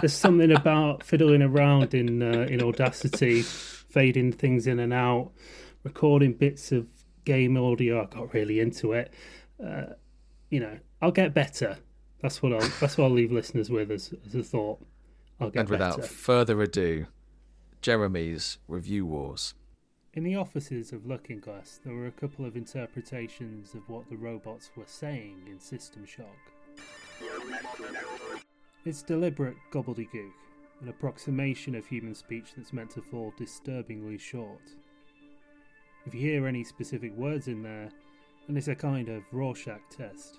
There's 0.07 0.15
something 0.15 0.53
about 0.53 1.03
fiddling 1.03 1.43
around 1.43 1.93
in 1.93 2.23
uh, 2.23 2.47
in 2.49 2.63
Audacity, 2.63 3.43
fading 3.43 4.31
things 4.31 4.69
in 4.69 4.79
and 4.79 4.93
out, 4.93 5.33
recording 5.83 6.33
bits 6.33 6.71
of 6.71 6.87
game 7.25 7.57
audio. 7.57 8.05
I 8.05 8.07
got 8.07 8.33
really 8.33 8.61
into 8.61 8.93
it. 8.93 9.13
Uh, 9.61 9.95
you 10.49 10.61
know, 10.61 10.79
I'll 11.03 11.11
get 11.11 11.35
better. 11.35 11.79
That's 12.23 12.41
what 12.41 12.53
I'll. 12.53 12.71
That's 12.79 12.97
what 12.97 13.07
I'll 13.07 13.11
leave 13.11 13.33
listeners 13.33 13.69
with 13.69 13.91
as, 13.91 14.15
as 14.25 14.37
a 14.37 14.45
thought. 14.45 14.79
I'll 15.41 15.51
get 15.51 15.63
And 15.63 15.71
without 15.71 15.97
better. 15.97 16.09
further 16.09 16.63
ado, 16.63 17.07
Jeremy's 17.83 18.59
review 18.69 19.07
wars. 19.07 19.55
In 20.15 20.23
the 20.23 20.37
offices 20.37 20.93
of 20.93 21.05
Looking 21.05 21.41
Glass, 21.41 21.81
there 21.85 21.97
were 21.97 22.07
a 22.07 22.13
couple 22.13 22.45
of 22.45 22.55
interpretations 22.55 23.75
of 23.75 23.89
what 23.89 24.09
the 24.09 24.17
robots 24.17 24.71
were 24.77 24.85
saying 24.87 25.49
in 25.51 25.59
System 25.59 26.07
Shock. 26.07 26.27
It's 28.87 29.03
deliberate 29.03 29.57
gobbledygook, 29.73 30.31
an 30.81 30.89
approximation 30.89 31.75
of 31.75 31.85
human 31.85 32.15
speech 32.15 32.53
that's 32.57 32.73
meant 32.73 32.91
to 32.91 33.03
fall 33.03 33.35
disturbingly 33.37 34.17
short. 34.17 34.63
If 36.07 36.15
you 36.15 36.21
hear 36.21 36.47
any 36.47 36.63
specific 36.63 37.13
words 37.17 37.49
in 37.49 37.65
there, 37.65 37.89
then 38.47 38.57
it's 38.57 38.69
a 38.69 38.77
kind 38.77 39.09
of 39.09 39.25
Rorschach 39.33 39.81
test, 39.91 40.39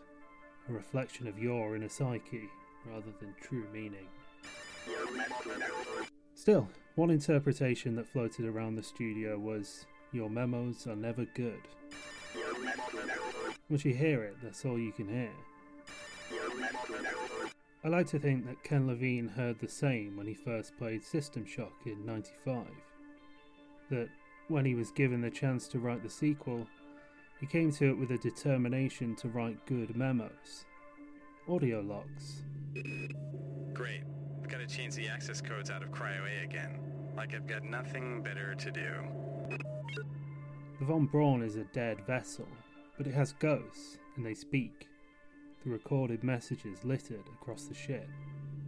a 0.70 0.72
reflection 0.72 1.28
of 1.28 1.38
your 1.38 1.76
inner 1.76 1.89
psyche 1.89 2.48
rather 2.89 3.12
than 3.20 3.36
true 3.41 3.66
meaning. 3.74 4.08
Still, 6.34 6.70
one 6.95 7.10
interpretation 7.10 7.98
that 7.98 8.08
floated 8.08 8.45
around 8.45 8.76
the 8.76 8.84
studio 8.84 9.38
was 9.38 9.86
Your 10.14 10.30
memos 10.30 10.88
are 10.88 10.95
never 10.95 11.26
good. 11.36 11.60
Once 13.70 13.84
you 13.84 13.93
hear 13.93 14.24
it, 14.24 14.38
that's 14.41 14.64
all 14.64 14.80
you 14.80 14.93
can 14.93 15.10
hear. 15.10 15.34
I 17.84 17.90
like 17.90 18.08
to 18.08 18.20
think 18.20 18.46
that 18.48 18.64
Ken 18.64 18.88
Levine 18.88 19.28
heard 19.28 19.60
the 19.60 19.68
same 19.68 20.18
when 20.18 20.26
he 20.26 20.34
first 20.34 20.76
played 20.78 21.04
System 21.04 21.46
Shock 21.46 21.74
in 21.86 22.06
95. 22.06 22.66
That 23.92 24.10
when 24.48 24.66
he 24.66 24.74
was 24.74 24.92
given 24.92 25.22
the 25.22 25.30
chance 25.30 25.68
to 25.70 25.80
write 25.80 26.02
the 26.02 26.10
sequel, 26.10 26.68
he 27.40 27.46
came 27.46 27.72
to 27.74 27.90
it 27.90 27.98
with 27.98 28.12
a 28.12 28.18
determination 28.18 29.16
to 29.18 29.30
write 29.30 29.64
good 29.68 29.96
memos. 29.96 30.66
Audio 31.48 31.82
logs. 31.82 32.42
Great. 33.74 34.02
I've 34.42 34.50
got 34.50 34.58
to 34.58 34.68
change 34.68 34.96
the 34.96 35.08
access 35.08 35.40
codes 35.40 35.70
out 35.70 35.84
of 35.84 35.92
Cryo 35.92 36.26
A 36.26 36.44
again. 36.44 36.80
Like 37.16 37.36
I've 37.36 37.48
got 37.48 37.64
nothing 37.64 38.24
better 38.24 38.56
to 38.56 38.72
do. 38.72 38.90
The 40.80 40.86
Von 40.86 41.06
Braun 41.06 41.44
is 41.44 41.56
a 41.56 41.64
dead 41.74 42.06
vessel, 42.08 42.48
but 42.98 43.08
it 43.08 43.14
has 43.14 43.34
ghosts, 43.34 43.98
and 44.16 44.26
they 44.26 44.34
speak. 44.34 44.88
The 45.64 45.72
recorded 45.72 46.24
messages 46.24 46.84
littered 46.84 47.24
across 47.41 47.64
the 47.64 47.74
ship. 47.74 48.08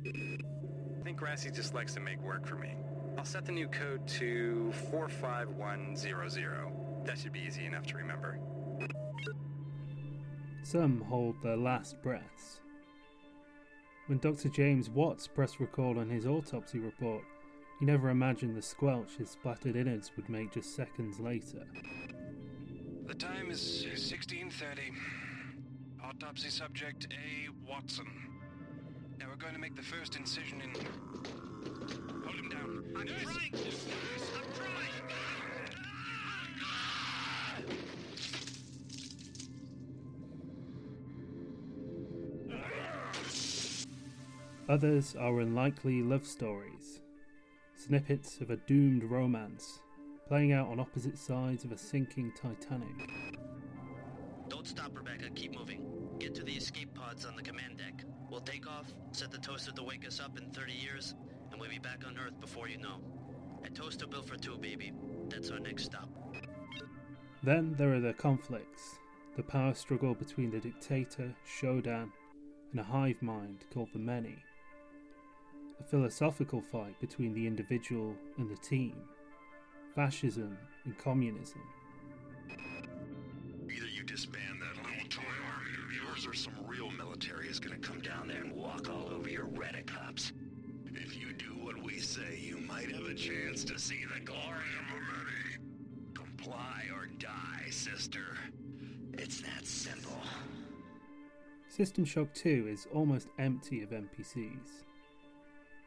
I 0.06 1.04
think 1.04 1.18
Grassy 1.18 1.52
just 1.52 1.74
likes 1.74 1.94
to 1.94 2.00
make 2.00 2.22
work 2.22 2.46
for 2.46 2.56
me. 2.56 2.76
I'll 3.18 3.26
set 3.26 3.46
the 3.46 3.52
new 3.52 3.68
code 3.68 4.08
to 4.08 4.72
45100. 4.92 7.06
That 7.06 7.18
should 7.18 7.34
be 7.34 7.42
easy 7.42 7.66
enough 7.66 7.86
to 7.88 7.98
remember. 7.98 8.40
Some 10.64 11.02
hold 11.02 11.42
their 11.42 11.58
last 11.58 12.02
breaths. 12.02 12.62
When 14.08 14.20
Dr. 14.20 14.50
James 14.50 14.90
Watts 14.90 15.28
pressed 15.28 15.60
record 15.60 15.98
on 15.98 16.10
his 16.10 16.26
autopsy 16.26 16.80
report, 16.80 17.24
he 17.80 17.86
never 17.86 18.10
imagined 18.10 18.58
the 18.58 18.62
squelch 18.62 19.16
his 19.18 19.30
splattered 19.30 19.76
innards 19.76 20.12
would 20.16 20.30
make 20.30 20.52
just 20.52 20.76
seconds 20.76 21.20
later. 21.20 21.66
The 23.06 23.14
time 23.14 23.50
is 23.50 23.86
1630. 23.86 24.92
Autopsy 26.10 26.50
subject 26.50 27.08
A. 27.12 27.50
Watson. 27.70 28.08
Now 29.20 29.28
we're 29.30 29.36
going 29.36 29.54
to 29.54 29.60
make 29.60 29.76
the 29.76 29.84
first 29.84 30.16
incision 30.16 30.60
in. 30.60 30.74
Hold 32.24 32.36
him 32.36 32.50
down. 32.50 32.84
I'm 32.98 33.06
trying 33.06 33.52
to, 33.52 33.60
I'm 33.60 34.52
trying. 34.56 34.90
Others 44.68 45.16
are 45.20 45.40
unlikely 45.42 46.02
love 46.02 46.26
stories, 46.26 47.02
snippets 47.76 48.42
of 48.42 48.50
a 48.50 48.58
doomed 48.58 49.04
romance, 49.04 49.80
playing 50.28 50.54
out 50.54 50.70
on 50.70 50.80
opposite 50.80 51.20
sides 51.20 51.66
of 51.66 51.72
a 51.72 51.78
sinking 51.78 52.32
Titanic. 52.36 53.12
Don't 54.48 54.66
stop, 54.66 54.98
Rebecca. 54.98 55.30
Keep 55.36 55.56
moving. 55.56 55.79
Get 56.30 56.36
to 56.36 56.44
the 56.44 56.58
escape 56.58 56.94
pods 56.94 57.26
on 57.26 57.36
the 57.36 57.42
command 57.42 57.80
deck. 57.80 58.04
We'll 58.30 58.42
take 58.42 58.68
off, 58.68 58.94
set 59.14 59.32
the 59.32 59.40
toaster 59.40 59.72
to 59.72 59.82
wake 59.82 60.06
us 60.06 60.20
up 60.20 60.38
in 60.38 60.52
30 60.52 60.74
years, 60.74 61.16
and 61.52 61.60
we'll 61.60 61.72
be 61.72 61.80
back 61.80 62.04
on 62.06 62.20
Earth 62.20 62.40
before 62.40 62.70
you 62.70 62.78
know. 62.78 63.02
A 63.66 63.70
toaster 63.72 64.06
built 64.06 64.28
for 64.28 64.38
two, 64.38 64.56
baby. 64.60 64.94
That's 65.28 65.50
our 65.50 65.58
next 65.58 65.86
stop. 65.86 66.08
Then 67.42 67.74
there 67.80 67.96
are 67.96 68.00
the 68.00 68.14
conflicts, 68.14 69.00
the 69.38 69.42
power 69.42 69.74
struggle 69.74 70.14
between 70.14 70.52
the 70.52 70.60
dictator, 70.60 71.34
Shodan, 71.48 72.12
and 72.74 72.80
a 72.80 72.84
hive 72.84 73.24
mind 73.24 73.66
called 73.74 73.90
the 73.92 73.98
Many. 73.98 74.38
A 75.80 75.84
philosophical 75.84 76.62
fight 76.62 77.00
between 77.00 77.34
the 77.34 77.48
individual 77.48 78.14
and 78.38 78.52
the 78.52 78.58
team, 78.58 78.94
fascism 79.96 80.56
and 80.86 80.96
communism. 81.00 81.64
Either 83.68 83.88
you 83.88 84.04
disband 84.04 84.62
that 84.62 84.76
little 84.76 84.79
toy 84.79 84.79
army 84.79 84.79
of 85.90 85.96
yours 85.96 86.28
or 86.28 86.34
some 86.34 86.54
real 86.68 86.92
military 86.92 87.48
is 87.48 87.60
gonna 87.60 87.78
come 87.78 88.00
down 88.02 88.28
there 88.28 88.42
and 88.42 88.54
walk 88.54 88.90
all 88.90 89.10
over 89.12 89.30
your 89.30 89.46
redicops. 89.46 90.32
If 90.94 91.18
you 91.18 91.34
do 91.34 91.58
what 91.64 91.82
we 91.82 92.00
say, 92.00 92.40
you 92.40 92.58
might 92.58 92.92
have 92.92 93.06
a 93.06 93.14
chance 93.14 93.64
to 93.66 93.80
see 93.80 94.04
the 94.14 94.20
glory 94.20 94.70
of 94.78 94.86
Mimeti. 94.94 96.14
Comply 96.14 96.86
or 96.94 97.08
die, 97.18 97.70
sister. 97.70 98.38
It's 99.14 99.42
that 99.42 99.66
simple. 99.66 100.22
System 101.70 102.06
Shock 102.06 102.34
2 102.34 102.68
is 102.70 102.88
almost 102.94 103.30
empty 103.40 103.82
of 103.82 103.90
NPCs. 103.90 104.84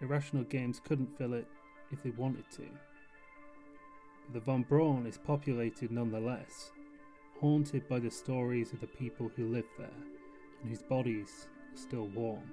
Irrational 0.00 0.44
Games 0.44 0.80
couldn't 0.84 1.16
fill 1.16 1.34
it 1.34 1.46
if 1.92 2.03
they 2.03 2.11
wanted 2.11 2.44
to. 2.57 2.64
The 4.32 4.40
Von 4.40 4.62
Braun 4.62 5.07
is 5.07 5.18
populated 5.18 5.92
nonetheless, 5.92 6.72
haunted 7.43 7.88
by 7.88 7.99
the 7.99 8.11
stories 8.11 8.72
of 8.72 8.80
the 8.80 8.86
people 8.86 9.28
who 9.34 9.49
live 9.49 9.66
there 9.76 9.90
and 10.61 10.70
whose 10.70 10.82
bodies 10.82 11.49
are 11.74 11.76
still 11.76 12.07
warm. 12.14 12.49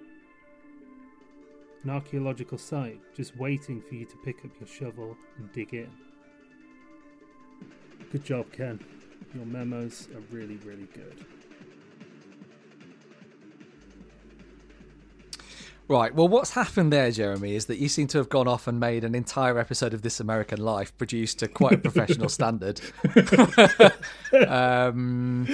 An 1.83 1.91
archaeological 1.91 2.57
site 2.57 2.99
just 3.15 3.37
waiting 3.37 3.81
for 3.81 3.93
you 3.93 4.05
to 4.05 4.17
pick 4.25 4.43
up 4.43 4.51
your 4.59 4.67
shovel 4.67 5.15
and 5.37 5.51
dig 5.53 5.75
in. 5.75 5.91
Good 8.11 8.25
job, 8.25 8.51
Ken. 8.51 8.83
Your 9.35 9.45
memos 9.45 10.07
are 10.15 10.35
really, 10.35 10.57
really 10.65 10.87
good. 10.95 11.23
Right. 15.89 16.13
Well, 16.13 16.27
what's 16.27 16.51
happened 16.51 16.93
there, 16.93 17.09
Jeremy, 17.09 17.55
is 17.55 17.65
that 17.65 17.79
you 17.79 17.89
seem 17.89 18.05
to 18.09 18.19
have 18.19 18.29
gone 18.29 18.47
off 18.47 18.67
and 18.67 18.79
made 18.79 19.03
an 19.03 19.15
entire 19.15 19.57
episode 19.57 19.91
of 19.95 20.03
This 20.03 20.19
American 20.19 20.61
Life, 20.61 20.95
produced 20.99 21.39
to 21.39 21.47
quite 21.47 21.73
a 21.73 21.77
professional 21.89 22.29
standard. 22.29 22.79
um, 24.47 25.47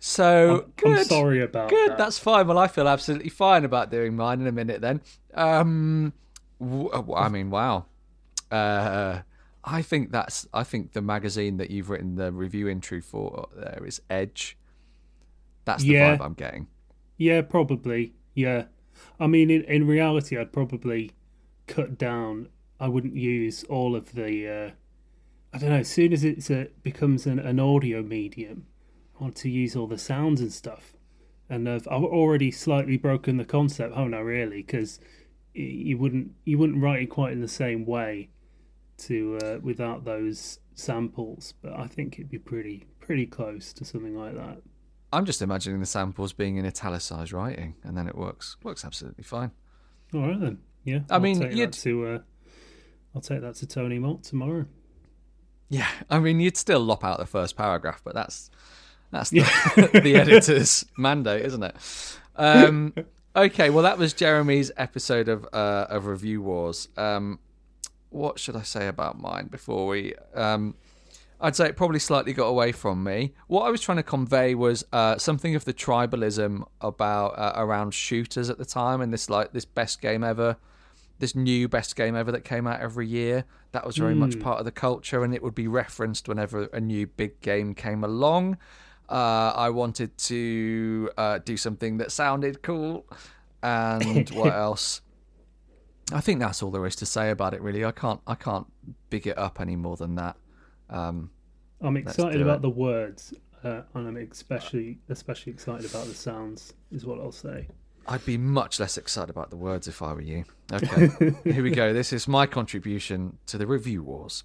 so 0.00 0.64
I'm, 0.64 0.72
good. 0.76 0.98
I'm 0.98 1.04
sorry 1.04 1.42
about 1.42 1.68
that. 1.68 1.70
Good. 1.70 1.90
that. 1.92 1.98
That's 1.98 2.18
fine. 2.18 2.48
Well, 2.48 2.58
I 2.58 2.66
feel 2.66 2.88
absolutely 2.88 3.28
fine 3.28 3.64
about 3.64 3.90
doing 3.90 4.16
mine 4.16 4.40
in 4.40 4.46
a 4.48 4.52
minute. 4.52 4.80
Then. 4.80 5.00
Um, 5.34 6.12
w- 6.60 6.90
I 7.14 7.28
mean, 7.28 7.50
wow. 7.50 7.86
Uh, 8.50 9.20
I 9.64 9.82
think 9.82 10.10
that's. 10.10 10.48
I 10.52 10.64
think 10.64 10.92
the 10.92 11.02
magazine 11.02 11.58
that 11.58 11.70
you've 11.70 11.90
written 11.90 12.16
the 12.16 12.32
review 12.32 12.68
intro 12.68 13.00
for 13.00 13.48
there 13.54 13.82
is 13.86 14.00
Edge. 14.10 14.56
That's 15.64 15.82
the 15.82 15.90
Yeah. 15.90 16.16
vibe 16.16 16.24
I'm 16.24 16.34
getting. 16.34 16.66
Yeah, 17.16 17.42
probably. 17.42 18.14
Yeah. 18.34 18.64
I 19.20 19.26
mean, 19.26 19.50
in, 19.50 19.62
in 19.64 19.86
reality, 19.86 20.38
I'd 20.38 20.52
probably 20.52 21.12
cut 21.66 21.98
down. 21.98 22.48
I 22.80 22.88
wouldn't 22.88 23.16
use 23.16 23.64
all 23.64 23.96
of 23.96 24.12
the. 24.12 24.48
Uh, 24.48 24.70
I 25.52 25.58
don't 25.58 25.70
know. 25.70 25.76
As 25.76 25.88
soon 25.88 26.12
as 26.12 26.24
it's 26.24 26.50
a, 26.50 26.68
becomes 26.82 27.26
an, 27.26 27.38
an 27.38 27.58
audio 27.58 28.02
medium, 28.02 28.66
I 29.18 29.24
want 29.24 29.36
to 29.36 29.50
use 29.50 29.74
all 29.74 29.86
the 29.86 29.98
sounds 29.98 30.40
and 30.40 30.52
stuff. 30.52 30.94
And 31.48 31.68
I've, 31.68 31.88
I've 31.88 32.04
already 32.04 32.50
slightly 32.50 32.96
broken 32.96 33.38
the 33.38 33.44
concept, 33.44 33.94
haven't 33.94 34.14
I? 34.14 34.20
Really, 34.20 34.62
because 34.62 35.00
you 35.54 35.98
wouldn't 35.98 36.32
you 36.44 36.58
wouldn't 36.58 36.82
write 36.82 37.02
it 37.02 37.06
quite 37.06 37.32
in 37.32 37.40
the 37.40 37.48
same 37.48 37.86
way 37.86 38.28
to 38.98 39.38
uh, 39.42 39.58
without 39.62 40.04
those 40.04 40.60
samples. 40.74 41.54
But 41.62 41.72
I 41.72 41.86
think 41.86 42.14
it'd 42.14 42.30
be 42.30 42.38
pretty 42.38 42.86
pretty 43.00 43.26
close 43.26 43.72
to 43.74 43.84
something 43.84 44.16
like 44.16 44.34
that. 44.36 44.58
I'm 45.12 45.24
just 45.24 45.40
imagining 45.42 45.80
the 45.80 45.86
samples 45.86 46.32
being 46.32 46.56
in 46.56 46.66
italicized 46.66 47.32
writing, 47.32 47.74
and 47.82 47.96
then 47.96 48.06
it 48.08 48.16
works 48.16 48.56
works 48.62 48.84
absolutely 48.84 49.24
fine. 49.24 49.50
All 50.14 50.20
right 50.26 50.40
then. 50.40 50.58
Yeah. 50.84 51.00
I 51.10 51.14
I'll 51.14 51.20
mean, 51.20 51.40
take 51.40 51.52
you'd- 51.54 51.72
to 51.78 52.06
uh, 52.06 52.18
I'll 53.14 53.20
take 53.20 53.40
that 53.40 53.54
to 53.56 53.66
Tony 53.66 53.98
Mott 53.98 54.22
tomorrow. 54.22 54.66
Yeah, 55.70 55.88
I 56.08 56.18
mean, 56.18 56.40
you'd 56.40 56.56
still 56.56 56.80
lop 56.80 57.04
out 57.04 57.18
the 57.18 57.26
first 57.26 57.56
paragraph, 57.56 58.00
but 58.04 58.14
that's 58.14 58.50
that's 59.10 59.30
the, 59.30 59.40
the 60.02 60.16
editor's 60.16 60.84
mandate, 60.96 61.44
isn't 61.44 61.62
it? 61.62 61.76
Um, 62.36 62.94
okay, 63.36 63.68
well, 63.70 63.82
that 63.84 63.98
was 63.98 64.12
Jeremy's 64.14 64.70
episode 64.76 65.28
of 65.28 65.46
uh, 65.52 65.86
of 65.90 66.06
Review 66.06 66.40
Wars. 66.42 66.88
Um, 66.96 67.38
what 68.10 68.38
should 68.38 68.56
I 68.56 68.62
say 68.62 68.86
about 68.88 69.18
mine 69.20 69.48
before 69.48 69.86
we? 69.86 70.14
Um, 70.34 70.74
I'd 71.40 71.54
say 71.54 71.66
it 71.66 71.76
probably 71.76 72.00
slightly 72.00 72.32
got 72.32 72.46
away 72.46 72.72
from 72.72 73.04
me. 73.04 73.32
What 73.46 73.62
I 73.62 73.70
was 73.70 73.80
trying 73.80 73.98
to 73.98 74.02
convey 74.02 74.54
was 74.54 74.84
uh, 74.92 75.18
something 75.18 75.54
of 75.54 75.64
the 75.64 75.72
tribalism 75.72 76.64
about 76.80 77.38
uh, 77.38 77.52
around 77.54 77.94
shooters 77.94 78.50
at 78.50 78.58
the 78.58 78.64
time, 78.64 79.00
and 79.00 79.12
this 79.12 79.30
like 79.30 79.52
this 79.52 79.64
best 79.64 80.00
game 80.00 80.24
ever, 80.24 80.56
this 81.20 81.36
new 81.36 81.68
best 81.68 81.94
game 81.94 82.16
ever 82.16 82.32
that 82.32 82.44
came 82.44 82.66
out 82.66 82.80
every 82.80 83.06
year. 83.06 83.44
That 83.70 83.86
was 83.86 83.96
very 83.96 84.14
much 84.14 84.40
part 84.40 84.58
of 84.58 84.64
the 84.64 84.72
culture, 84.72 85.22
and 85.22 85.32
it 85.32 85.42
would 85.42 85.54
be 85.54 85.68
referenced 85.68 86.26
whenever 86.26 86.64
a 86.72 86.80
new 86.80 87.06
big 87.06 87.40
game 87.40 87.74
came 87.74 88.02
along. 88.02 88.56
Uh, 89.08 89.52
I 89.54 89.70
wanted 89.70 90.16
to 90.18 91.10
uh, 91.16 91.38
do 91.38 91.56
something 91.56 91.98
that 91.98 92.10
sounded 92.10 92.62
cool, 92.62 93.06
and 93.62 94.28
what 94.34 94.52
else? 94.52 95.02
I 96.12 96.20
think 96.20 96.40
that's 96.40 96.62
all 96.62 96.70
there 96.70 96.86
is 96.86 96.96
to 96.96 97.06
say 97.06 97.30
about 97.30 97.54
it. 97.54 97.60
Really, 97.60 97.84
I 97.84 97.92
can't 97.92 98.20
I 98.26 98.34
can't 98.34 98.66
big 99.08 99.28
it 99.28 99.38
up 99.38 99.60
any 99.60 99.76
more 99.76 99.96
than 99.96 100.16
that. 100.16 100.36
Um, 100.90 101.30
I'm 101.80 101.96
excited 101.96 102.40
about 102.40 102.56
it. 102.56 102.62
the 102.62 102.70
words, 102.70 103.34
uh, 103.64 103.82
and 103.94 104.08
I'm 104.08 104.16
especially 104.16 104.98
especially 105.08 105.52
excited 105.52 105.88
about 105.88 106.06
the 106.06 106.14
sounds. 106.14 106.74
Is 106.90 107.04
what 107.06 107.20
I'll 107.20 107.32
say. 107.32 107.68
I'd 108.06 108.24
be 108.24 108.38
much 108.38 108.80
less 108.80 108.96
excited 108.96 109.28
about 109.28 109.50
the 109.50 109.56
words 109.56 109.86
if 109.86 110.00
I 110.00 110.14
were 110.14 110.22
you. 110.22 110.44
Okay, 110.72 111.10
here 111.44 111.62
we 111.62 111.70
go. 111.70 111.92
This 111.92 112.12
is 112.12 112.26
my 112.26 112.46
contribution 112.46 113.36
to 113.46 113.58
the 113.58 113.66
review 113.66 114.02
wars. 114.02 114.44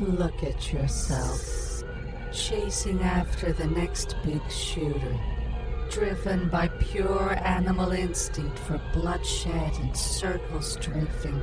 Look 0.00 0.42
at 0.44 0.72
yourself, 0.72 1.82
chasing 2.32 3.00
after 3.00 3.52
the 3.52 3.66
next 3.66 4.16
big 4.24 4.40
shooter, 4.50 5.18
driven 5.90 6.48
by 6.48 6.68
pure 6.68 7.36
animal 7.44 7.92
instinct 7.92 8.58
for 8.58 8.80
bloodshed 8.92 9.72
and 9.80 9.96
circle 9.96 10.62
strafing. 10.62 11.40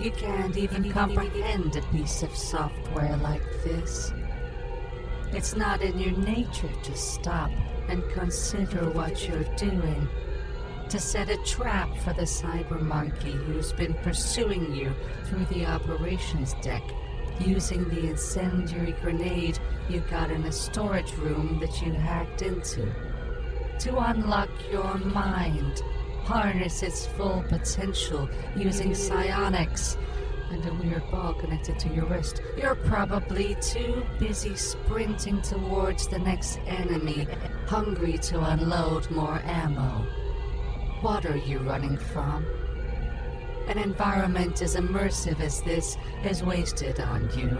You 0.00 0.10
can't 0.12 0.56
even 0.56 0.90
comprehend 0.90 1.76
a 1.76 1.82
piece 1.92 2.22
of 2.22 2.34
software 2.34 3.18
like 3.18 3.42
this. 3.62 4.14
It's 5.30 5.54
not 5.54 5.82
in 5.82 5.98
your 5.98 6.16
nature 6.16 6.72
to 6.84 6.96
stop 6.96 7.50
and 7.86 8.02
consider 8.10 8.88
what 8.92 9.28
you're 9.28 9.44
doing. 9.56 10.08
To 10.88 10.98
set 10.98 11.28
a 11.28 11.36
trap 11.44 11.94
for 11.98 12.14
the 12.14 12.22
cyber 12.22 12.80
monkey 12.80 13.32
who's 13.32 13.74
been 13.74 13.92
pursuing 13.92 14.74
you 14.74 14.90
through 15.26 15.44
the 15.46 15.66
operations 15.66 16.54
deck 16.62 16.82
using 17.38 17.86
the 17.90 18.08
incendiary 18.08 18.92
grenade 19.02 19.58
you 19.90 20.00
got 20.10 20.30
in 20.30 20.44
a 20.44 20.52
storage 20.52 21.12
room 21.16 21.58
that 21.60 21.82
you 21.82 21.92
hacked 21.92 22.40
into. 22.40 22.90
To 23.80 23.98
unlock 23.98 24.48
your 24.72 24.94
mind, 24.94 25.82
harness 26.30 26.84
its 26.84 27.06
full 27.06 27.42
potential 27.48 28.28
using 28.54 28.94
psionics 28.94 29.96
and 30.52 30.64
a 30.64 30.74
weird 30.74 31.02
ball 31.10 31.34
connected 31.34 31.76
to 31.76 31.88
your 31.88 32.04
wrist. 32.04 32.40
You're 32.56 32.76
probably 32.76 33.56
too 33.60 34.06
busy 34.20 34.54
sprinting 34.54 35.42
towards 35.42 36.06
the 36.06 36.20
next 36.20 36.60
enemy, 36.68 37.26
hungry 37.66 38.16
to 38.18 38.38
unload 38.52 39.10
more 39.10 39.40
ammo. 39.44 40.06
What 41.00 41.26
are 41.26 41.36
you 41.36 41.58
running 41.58 41.98
from? 41.98 42.46
An 43.66 43.78
environment 43.78 44.62
as 44.62 44.76
immersive 44.76 45.40
as 45.40 45.62
this 45.62 45.98
is 46.22 46.44
wasted 46.44 47.00
on 47.00 47.28
you. 47.36 47.58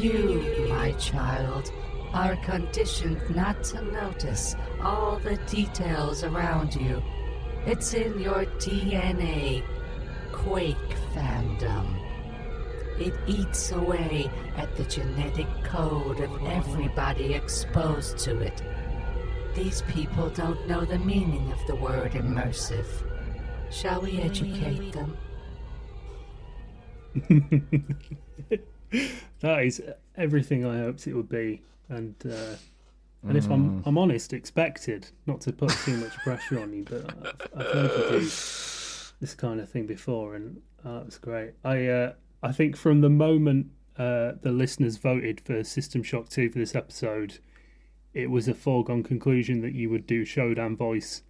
You, 0.00 0.68
my 0.68 0.92
child, 0.92 1.72
are 2.12 2.36
conditioned 2.36 3.20
not 3.34 3.64
to 3.64 3.82
notice 3.82 4.54
all 4.80 5.18
the 5.18 5.38
details 5.48 6.22
around 6.22 6.76
you. 6.76 7.02
It's 7.66 7.94
in 7.94 8.18
your 8.20 8.44
DNA. 8.58 9.62
Quake 10.32 10.76
fandom. 11.14 11.86
It 12.98 13.14
eats 13.26 13.72
away 13.72 14.30
at 14.56 14.76
the 14.76 14.84
genetic 14.84 15.46
code 15.64 16.20
of 16.20 16.46
everybody 16.46 17.32
exposed 17.32 18.18
to 18.18 18.38
it. 18.40 18.62
These 19.54 19.82
people 19.82 20.28
don't 20.28 20.68
know 20.68 20.84
the 20.84 20.98
meaning 20.98 21.50
of 21.52 21.66
the 21.66 21.76
word 21.76 22.12
immersive. 22.12 22.86
Shall 23.70 24.02
we 24.02 24.20
educate 24.20 24.92
them? 24.92 25.16
that 29.40 29.64
is 29.64 29.82
everything 30.16 30.66
I 30.66 30.78
hoped 30.78 31.06
it 31.06 31.14
would 31.14 31.28
be, 31.30 31.62
and 31.88 32.14
uh, 32.28 32.56
and 33.26 33.36
if 33.36 33.50
I'm 33.50 33.82
I'm 33.86 33.98
honest, 33.98 34.32
expected. 34.32 35.08
Not 35.26 35.40
to 35.42 35.52
put 35.52 35.70
too 35.70 35.96
much 35.96 36.12
pressure 36.18 36.60
on 36.60 36.72
you, 36.72 36.84
but 36.84 37.06
I've, 37.06 37.48
I've 37.56 37.72
heard 37.72 37.90
you 37.90 38.20
do 38.20 38.30
this 39.20 39.34
kind 39.34 39.60
of 39.60 39.68
thing 39.70 39.86
before, 39.86 40.34
and 40.34 40.60
uh, 40.84 41.02
it's 41.06 41.18
great. 41.18 41.52
I 41.64 41.86
uh, 41.86 42.12
I 42.42 42.52
think 42.52 42.76
from 42.76 43.00
the 43.00 43.08
moment 43.08 43.68
uh, 43.96 44.32
the 44.42 44.52
listeners 44.52 44.96
voted 44.98 45.40
for 45.40 45.64
System 45.64 46.02
Shock 46.02 46.28
Two 46.28 46.50
for 46.50 46.58
this 46.58 46.74
episode, 46.74 47.38
it 48.12 48.30
was 48.30 48.48
a 48.48 48.54
foregone 48.54 49.02
conclusion 49.02 49.60
that 49.62 49.72
you 49.74 49.90
would 49.90 50.06
do 50.06 50.24
Shodan 50.24 50.76
voice 50.76 51.22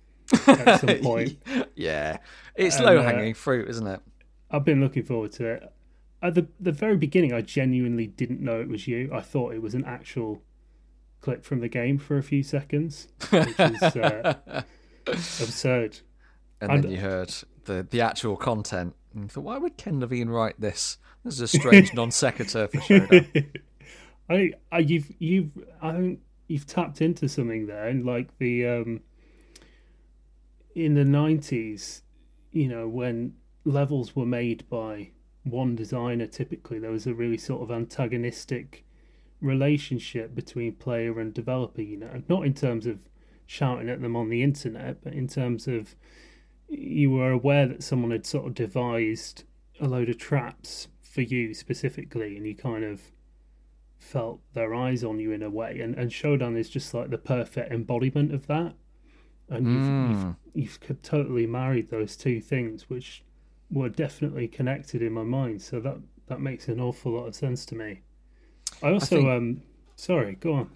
at 0.46 0.80
some 0.80 0.98
point. 1.02 1.38
yeah, 1.76 2.18
it's 2.56 2.80
low 2.80 2.98
uh, 2.98 3.02
hanging 3.02 3.34
fruit, 3.34 3.68
isn't 3.68 3.86
it? 3.86 4.00
I've 4.50 4.64
been 4.64 4.80
looking 4.80 5.04
forward 5.04 5.32
to 5.32 5.46
it. 5.46 5.72
At 6.22 6.34
the 6.34 6.48
the 6.58 6.72
very 6.72 6.96
beginning, 6.96 7.32
I 7.32 7.42
genuinely 7.42 8.06
didn't 8.06 8.40
know 8.40 8.60
it 8.60 8.68
was 8.68 8.88
you. 8.88 9.10
I 9.12 9.20
thought 9.20 9.54
it 9.54 9.62
was 9.62 9.74
an 9.74 9.84
actual 9.84 10.42
clip 11.24 11.42
from 11.42 11.60
the 11.60 11.68
game 11.68 11.96
for 11.96 12.18
a 12.18 12.22
few 12.22 12.42
seconds, 12.42 13.08
which 13.30 13.58
is 13.58 13.82
uh, 13.82 14.34
absurd. 15.06 16.00
And 16.60 16.70
and- 16.70 16.84
then 16.84 16.90
you 16.90 16.98
heard 16.98 17.34
the 17.64 17.86
the 17.88 18.02
actual 18.02 18.36
content. 18.36 18.94
And 19.14 19.22
you 19.24 19.28
thought, 19.28 19.44
why 19.44 19.56
would 19.56 19.78
Ken 19.78 20.00
Levine 20.00 20.28
write 20.28 20.60
this? 20.60 20.98
This 21.24 21.34
is 21.34 21.40
a 21.40 21.48
strange 21.48 21.94
non 21.94 22.10
sequitur 22.10 22.68
for 22.68 22.76
Shodan. 22.78 23.46
I, 24.30 24.52
I, 24.72 24.78
you've, 24.78 25.10
you've, 25.18 25.50
I 25.80 25.92
think 25.92 26.20
you've 26.48 26.66
tapped 26.66 27.00
into 27.00 27.28
something 27.28 27.66
there, 27.66 27.88
and 27.88 28.04
like 28.04 28.36
the, 28.38 28.66
um, 28.66 29.00
in 30.74 30.94
the 30.94 31.04
nineties, 31.04 32.02
you 32.52 32.68
know, 32.68 32.86
when 32.88 33.34
levels 33.64 34.14
were 34.16 34.26
made 34.26 34.68
by 34.68 35.10
one 35.44 35.74
designer, 35.76 36.26
typically 36.26 36.78
there 36.78 36.90
was 36.90 37.06
a 37.06 37.14
really 37.14 37.38
sort 37.38 37.62
of 37.62 37.70
antagonistic 37.70 38.84
relationship 39.44 40.34
between 40.34 40.72
player 40.72 41.20
and 41.20 41.32
developer. 41.32 41.82
You 41.82 41.98
know, 41.98 42.22
not 42.28 42.44
in 42.44 42.54
terms 42.54 42.86
of 42.86 42.98
shouting 43.46 43.88
at 43.88 44.00
them 44.00 44.16
on 44.16 44.30
the 44.30 44.42
internet, 44.42 45.02
but 45.02 45.12
in 45.12 45.28
terms 45.28 45.66
of 45.68 45.94
you 46.68 47.10
were 47.10 47.30
aware 47.30 47.66
that 47.66 47.82
someone 47.82 48.10
had 48.10 48.26
sort 48.26 48.46
of 48.46 48.54
devised 48.54 49.44
a 49.80 49.86
load 49.86 50.08
of 50.08 50.18
traps 50.18 50.88
for 51.02 51.22
you 51.22 51.54
specifically, 51.54 52.36
and 52.36 52.46
you 52.46 52.54
kind 52.54 52.84
of 52.84 53.12
felt 53.98 54.40
their 54.52 54.74
eyes 54.74 55.02
on 55.02 55.18
you 55.18 55.32
in 55.32 55.42
a 55.42 55.50
way. 55.50 55.80
And 55.80 55.94
and 55.96 56.10
Shodan 56.10 56.56
is 56.58 56.68
just 56.68 56.94
like 56.94 57.10
the 57.10 57.18
perfect 57.18 57.72
embodiment 57.72 58.32
of 58.32 58.46
that. 58.46 58.74
And 59.48 59.66
you've 59.66 59.86
hmm. 59.86 60.30
you've, 60.54 60.78
you've 60.88 61.02
totally 61.02 61.46
married 61.46 61.90
those 61.90 62.16
two 62.16 62.40
things, 62.40 62.88
which 62.88 63.22
were 63.70 63.88
definitely 63.88 64.48
connected 64.48 65.02
in 65.02 65.12
my 65.12 65.22
mind. 65.22 65.62
So 65.62 65.80
that 65.80 65.98
that 66.26 66.40
makes 66.40 66.68
an 66.68 66.80
awful 66.80 67.12
lot 67.12 67.26
of 67.26 67.34
sense 67.34 67.66
to 67.66 67.74
me. 67.74 68.02
I 68.82 68.92
also 68.92 69.16
think- 69.16 69.28
um 69.28 69.62
sorry, 69.96 70.34
go 70.34 70.54
on. 70.54 70.70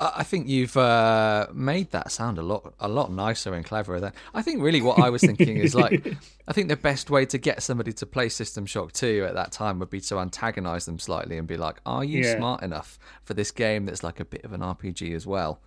I 0.00 0.12
I 0.18 0.22
think 0.22 0.48
you've 0.48 0.76
uh, 0.76 1.48
made 1.52 1.90
that 1.90 2.12
sound 2.12 2.38
a 2.38 2.42
lot 2.42 2.72
a 2.78 2.88
lot 2.88 3.10
nicer 3.12 3.52
and 3.54 3.64
cleverer. 3.64 3.98
Than 4.00 4.12
I 4.32 4.42
think. 4.42 4.62
Really, 4.62 4.80
what 4.80 5.00
I 5.00 5.10
was 5.10 5.22
thinking 5.22 5.56
is 5.56 5.74
like, 5.74 6.06
I 6.48 6.52
think 6.52 6.68
the 6.68 6.76
best 6.76 7.10
way 7.10 7.26
to 7.26 7.36
get 7.38 7.62
somebody 7.64 7.92
to 7.94 8.06
play 8.06 8.28
System 8.28 8.64
Shock 8.64 8.92
Two 8.92 9.24
at 9.28 9.34
that 9.34 9.50
time 9.50 9.80
would 9.80 9.90
be 9.90 10.00
to 10.02 10.18
antagonize 10.20 10.86
them 10.86 10.98
slightly 11.00 11.36
and 11.36 11.48
be 11.48 11.56
like, 11.56 11.80
"Are 11.84 12.04
you 12.04 12.22
Yeah. 12.22 12.36
smart 12.36 12.62
enough 12.62 12.96
for 13.24 13.34
this 13.34 13.50
game 13.50 13.86
that's 13.86 14.04
like 14.04 14.20
a 14.20 14.24
bit 14.24 14.44
of 14.44 14.52
an 14.52 14.60
RPG 14.60 15.14
as 15.14 15.26
well?" 15.26 15.60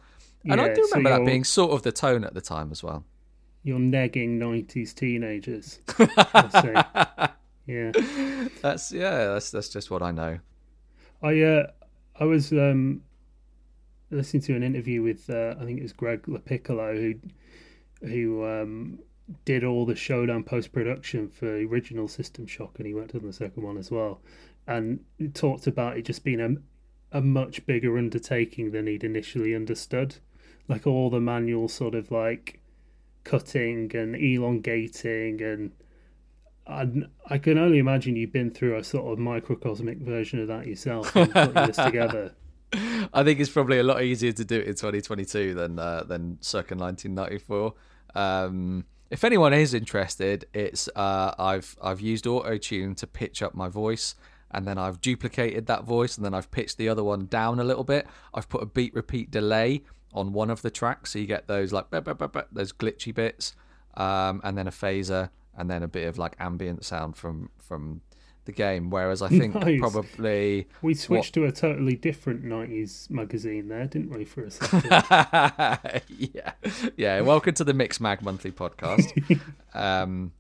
And 0.50 0.60
I 0.62 0.68
Yeah, 0.68 0.74
do 0.76 0.84
so 0.86 0.96
remember 0.96 1.20
that 1.20 1.26
being 1.26 1.44
sort 1.44 1.72
of 1.72 1.82
the 1.84 1.92
tone 1.92 2.24
at 2.24 2.34
the 2.34 2.42
time 2.42 2.72
as 2.72 2.82
well. 2.82 3.04
You're 3.64 3.80
negging 3.80 4.40
nineties 4.40 4.94
teenagers. 4.94 5.80
I'll 6.34 6.50
say. 6.50 6.74
Yeah. 7.68 7.92
That's 8.62 8.92
yeah, 8.94 9.28
that's 9.28 9.52
that's 9.52 9.68
just 9.70 9.92
what 9.92 10.02
I 10.02 10.12
know. 10.12 10.40
I 11.22 11.42
uh, 11.42 11.68
I 12.20 12.26
was 12.26 12.52
um, 12.52 13.02
listening 14.10 14.44
to 14.44 14.56
an 14.56 14.64
interview 14.64 15.02
with 15.02 15.30
uh, 15.30 15.56
I 15.60 15.66
think 15.66 15.80
it 15.80 15.84
was 15.84 15.94
Greg 15.94 16.24
LaPiccolo 16.24 16.96
who 16.98 18.08
who 18.08 18.46
um, 18.46 19.00
did 19.46 19.64
all 19.64 19.86
the 19.86 19.94
Shodan 19.94 20.46
post 20.46 20.72
production 20.72 21.30
for 21.30 21.46
the 21.46 21.66
original 21.66 22.08
System 22.08 22.48
Shock, 22.48 22.78
and 22.78 22.88
he 22.88 22.94
worked 22.94 23.16
on 23.16 23.26
the 23.26 23.34
second 23.34 23.64
one 23.64 23.78
as 23.78 23.92
well, 23.92 24.22
and 24.68 25.00
talked 25.34 25.68
about 25.68 25.98
it 25.98 26.06
just 26.06 26.24
being 26.24 26.42
a 26.42 26.56
a 27.18 27.22
much 27.22 27.66
bigger 27.66 27.98
undertaking 27.98 28.72
than 28.72 28.88
he'd 28.88 29.04
initially 29.04 29.54
understood. 29.54 30.16
Like 30.68 30.88
all 30.88 31.10
the 31.10 31.20
manual 31.20 31.68
sort 31.68 31.94
of 31.94 32.10
like 32.10 32.62
cutting 33.24 33.96
and 33.96 34.16
elongating 34.16 35.42
and 35.42 35.72
I, 36.68 36.88
I 37.28 37.38
can 37.38 37.58
only 37.58 37.80
imagine 37.80 38.16
you've 38.16 38.32
been 38.32 38.52
through 38.52 38.78
a 38.78 38.84
sort 38.84 39.12
of 39.12 39.20
microcosmic 39.20 39.98
version 39.98 40.40
of 40.40 40.48
that 40.48 40.68
yourself 40.68 41.12
putting 41.12 41.54
this 41.54 41.78
together. 41.78 42.34
I 43.14 43.24
think 43.24 43.40
it's 43.40 43.50
probably 43.50 43.80
a 43.80 43.84
lot 43.84 44.04
easier 44.04 44.32
to 44.32 44.46
do 44.46 44.60
it 44.60 44.68
in 44.68 44.76
2022 44.76 45.54
than 45.54 45.78
uh, 45.78 46.04
than 46.04 46.38
circa 46.42 46.76
1994. 46.76 47.74
Um, 48.16 48.86
if 49.10 49.26
anyone 49.26 49.54
is 49.54 49.74
interested, 49.74 50.46
it's 50.54 50.88
uh, 50.96 51.34
I've 51.38 51.76
I've 51.82 52.00
used 52.00 52.28
auto 52.28 52.58
tune 52.58 52.96
to 52.96 53.08
pitch 53.08 53.42
up 53.42 53.54
my 53.54 53.68
voice, 53.68 54.16
and 54.52 54.66
then 54.66 54.78
I've 54.78 55.02
duplicated 55.02 55.66
that 55.68 55.84
voice, 55.84 56.16
and 56.16 56.26
then 56.26 56.34
I've 56.34 56.50
pitched 56.50 56.78
the 56.78 56.88
other 56.88 57.04
one 57.04 57.26
down 57.26 57.60
a 57.60 57.64
little 57.64 57.84
bit. 57.84 58.08
I've 58.34 58.48
put 58.48 58.64
a 58.64 58.66
beat 58.66 58.94
repeat 58.94 59.30
delay 59.30 59.84
on 60.14 60.32
one 60.32 60.50
of 60.50 60.62
the 60.62 60.72
tracks, 60.72 61.12
so 61.12 61.20
you 61.20 61.26
get 61.26 61.48
those 61.48 61.74
like 61.74 61.90
"Bah, 61.90 62.00
bah, 62.00 62.14
bah, 62.14 62.28
bah," 62.28 62.44
those 62.54 62.72
glitchy 62.72 63.14
bits, 63.14 63.54
um, 63.96 64.40
and 64.46 64.58
then 64.58 64.68
a 64.68 64.72
phaser, 64.72 65.30
and 65.58 65.70
then 65.70 65.84
a 65.84 65.88
bit 65.88 66.08
of 66.08 66.18
like 66.18 66.36
ambient 66.40 66.84
sound 66.86 67.16
from 67.16 67.50
from 67.58 68.02
the 68.46 68.52
game. 68.52 68.90
Whereas 68.90 69.22
I 69.22 69.28
think 69.40 69.54
Nice. 69.56 69.80
probably 69.80 70.68
We 70.82 70.94
switched 70.96 71.34
to 71.36 71.46
a 71.46 71.52
totally 71.52 71.96
different 71.96 72.44
90s 72.44 73.10
magazine 73.10 73.68
there, 73.68 73.86
didn't 73.86 74.10
we, 74.10 74.26
for 74.26 74.44
a 74.46 74.52
second? 74.52 76.02
yeah, 76.18 76.54
yeah. 76.98 77.22
Welcome 77.22 77.54
to 77.56 77.64
the 77.64 77.74
Mix 77.74 78.00
Mag 78.00 78.22
Monthly 78.24 78.52
Podcast. 78.52 79.12
um, 79.74 80.32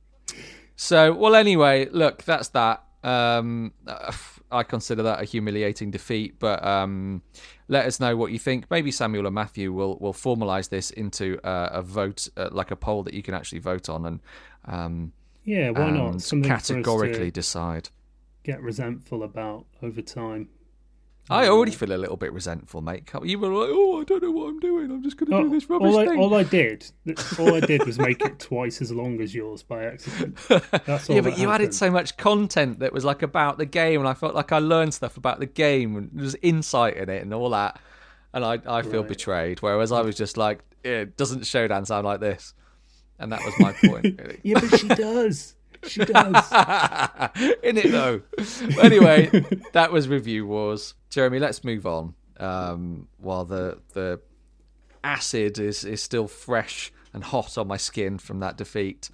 so, 0.75 1.13
well, 1.13 1.35
anyway, 1.35 1.87
look, 1.91 2.23
that's 2.23 2.49
that. 2.49 2.83
Um, 3.03 3.73
I 4.53 4.63
consider 4.63 5.03
that 5.03 5.21
a 5.21 5.23
humiliating 5.23 5.91
defeat, 5.91 6.37
but 6.37 6.61
um, 6.65 7.21
let 7.69 7.85
us 7.85 7.99
know 8.01 8.17
what 8.17 8.33
you 8.33 8.39
think. 8.39 8.65
Maybe 8.69 8.91
Samuel 8.91 9.25
and 9.25 9.33
Matthew 9.33 9.71
will 9.71 9.97
will 9.99 10.11
formalize 10.13 10.67
this 10.67 10.89
into 10.91 11.39
uh, 11.45 11.69
a 11.71 11.81
vote, 11.81 12.27
uh, 12.35 12.49
like 12.51 12.69
a 12.71 12.75
poll 12.75 13.03
that 13.03 13.13
you 13.13 13.23
can 13.23 13.33
actually 13.33 13.59
vote 13.59 13.87
on, 13.87 14.05
and 14.05 14.19
um, 14.65 15.13
yeah, 15.43 15.69
why 15.71 15.89
not? 15.91 16.21
Something 16.21 16.49
categorically 16.49 17.31
decide. 17.31 17.89
get 18.43 18.61
resentful 18.61 19.23
about 19.23 19.65
over 19.81 20.01
time. 20.01 20.49
I 21.29 21.47
already 21.47 21.71
feel 21.71 21.93
a 21.93 21.97
little 21.97 22.17
bit 22.17 22.33
resentful, 22.33 22.81
mate. 22.81 23.09
You 23.23 23.39
were 23.39 23.47
like, 23.53 23.69
"Oh, 23.71 24.01
I 24.01 24.03
don't 24.03 24.21
know 24.23 24.31
what 24.31 24.49
I'm 24.49 24.59
doing. 24.59 24.91
I'm 24.91 25.01
just 25.03 25.17
going 25.17 25.29
to 25.29 25.37
Oh, 25.37 25.43
do 25.43 25.49
this 25.51 25.69
rubbish 25.69 25.93
all, 25.93 25.99
I, 25.99 26.05
thing." 26.07 26.19
all 26.19 26.33
I 26.35 26.43
did, 26.43 26.91
all 27.39 27.53
I 27.53 27.59
did 27.61 27.85
was 27.85 27.97
make 27.99 28.21
it 28.25 28.39
twice 28.39 28.81
as 28.81 28.91
long 28.91 29.21
as 29.21 29.33
yours 29.33 29.63
by 29.63 29.83
accident. 29.85 30.37
That's 30.49 31.09
all 31.09 31.15
yeah, 31.15 31.21
but 31.21 31.37
you 31.37 31.49
added 31.51 31.73
so 31.73 31.89
much 31.91 32.17
content 32.17 32.79
that 32.79 32.91
was 32.91 33.05
like 33.05 33.21
about 33.21 33.59
the 33.59 33.65
game, 33.67 33.99
and 34.01 34.09
I 34.09 34.13
felt 34.13 34.35
like 34.35 34.51
I 34.51 34.57
learned 34.59 34.93
stuff 34.93 35.15
about 35.15 35.39
the 35.39 35.45
game, 35.45 35.95
and 35.95 36.09
there 36.11 36.23
was 36.23 36.35
insight 36.41 36.97
in 36.97 37.07
it, 37.09 37.21
and 37.21 37.33
all 37.33 37.51
that. 37.51 37.79
And 38.33 38.43
I, 38.43 38.59
I 38.65 38.81
feel 38.81 39.01
Right. 39.01 39.09
betrayed. 39.09 39.61
Whereas 39.61 39.91
I 39.91 40.01
was 40.01 40.15
just 40.17 40.37
like, 40.37 40.59
"It 40.83 41.17
doesn't 41.17 41.41
Shodan 41.41 41.85
sound 41.85 42.05
like 42.05 42.19
this? 42.19 42.53
And 43.21 43.31
that 43.31 43.41
was 43.45 43.53
my 43.59 43.71
point. 43.73 44.19
Really. 44.19 44.39
Yeah, 44.43 44.59
but 44.59 44.79
she 44.79 44.87
does. 44.87 45.55
She 45.87 46.03
does. 46.03 46.51
in 47.63 47.77
it 47.77 47.91
though. 47.91 48.21
anyway, 48.81 49.29
that 49.73 49.91
was 49.91 50.07
review 50.07 50.45
wars. 50.47 50.95
Jeremy, 51.09 51.39
let's 51.39 51.63
move 51.63 51.85
on. 51.87 52.13
Um, 52.39 53.07
while 53.17 53.45
the 53.45 53.79
the 53.93 54.19
acid 55.03 55.59
is 55.59 55.83
is 55.85 56.01
still 56.01 56.27
fresh 56.27 56.91
and 57.13 57.23
hot 57.23 57.57
on 57.57 57.67
my 57.67 57.77
skin 57.77 58.17
from 58.17 58.39
that 58.39 58.57
defeat 58.57 59.09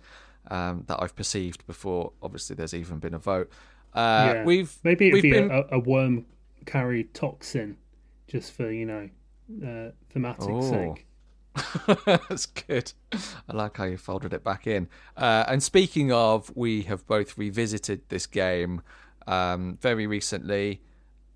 um, 0.51 0.83
that 0.87 1.01
I've 1.01 1.15
perceived 1.15 1.65
before. 1.67 2.11
Obviously, 2.21 2.55
there's 2.55 2.73
even 2.73 2.99
been 2.99 3.13
a 3.13 3.19
vote. 3.19 3.49
Uh, 3.93 4.33
yeah. 4.35 4.43
We've 4.43 4.77
maybe 4.83 5.07
it'd 5.07 5.13
we've 5.15 5.23
be 5.23 5.31
been 5.31 5.51
a, 5.51 5.63
a 5.71 5.79
worm 5.79 6.25
carried 6.65 7.13
toxin, 7.13 7.77
just 8.27 8.53
for 8.53 8.71
you 8.71 8.85
know, 8.85 9.09
uh, 9.65 9.91
thematic 10.11 10.49
Oh. 10.49 10.61
sake. 10.69 11.06
That's 12.05 12.45
good. 12.45 12.93
I 13.13 13.53
like 13.53 13.77
how 13.77 13.85
you 13.85 13.97
folded 13.97 14.33
it 14.33 14.43
back 14.43 14.67
in. 14.67 14.87
Uh, 15.15 15.45
and 15.47 15.61
speaking 15.61 16.11
of, 16.11 16.51
we 16.55 16.83
have 16.83 17.05
both 17.07 17.37
revisited 17.37 18.01
this 18.09 18.25
game 18.25 18.81
um, 19.27 19.77
very 19.81 20.07
recently. 20.07 20.81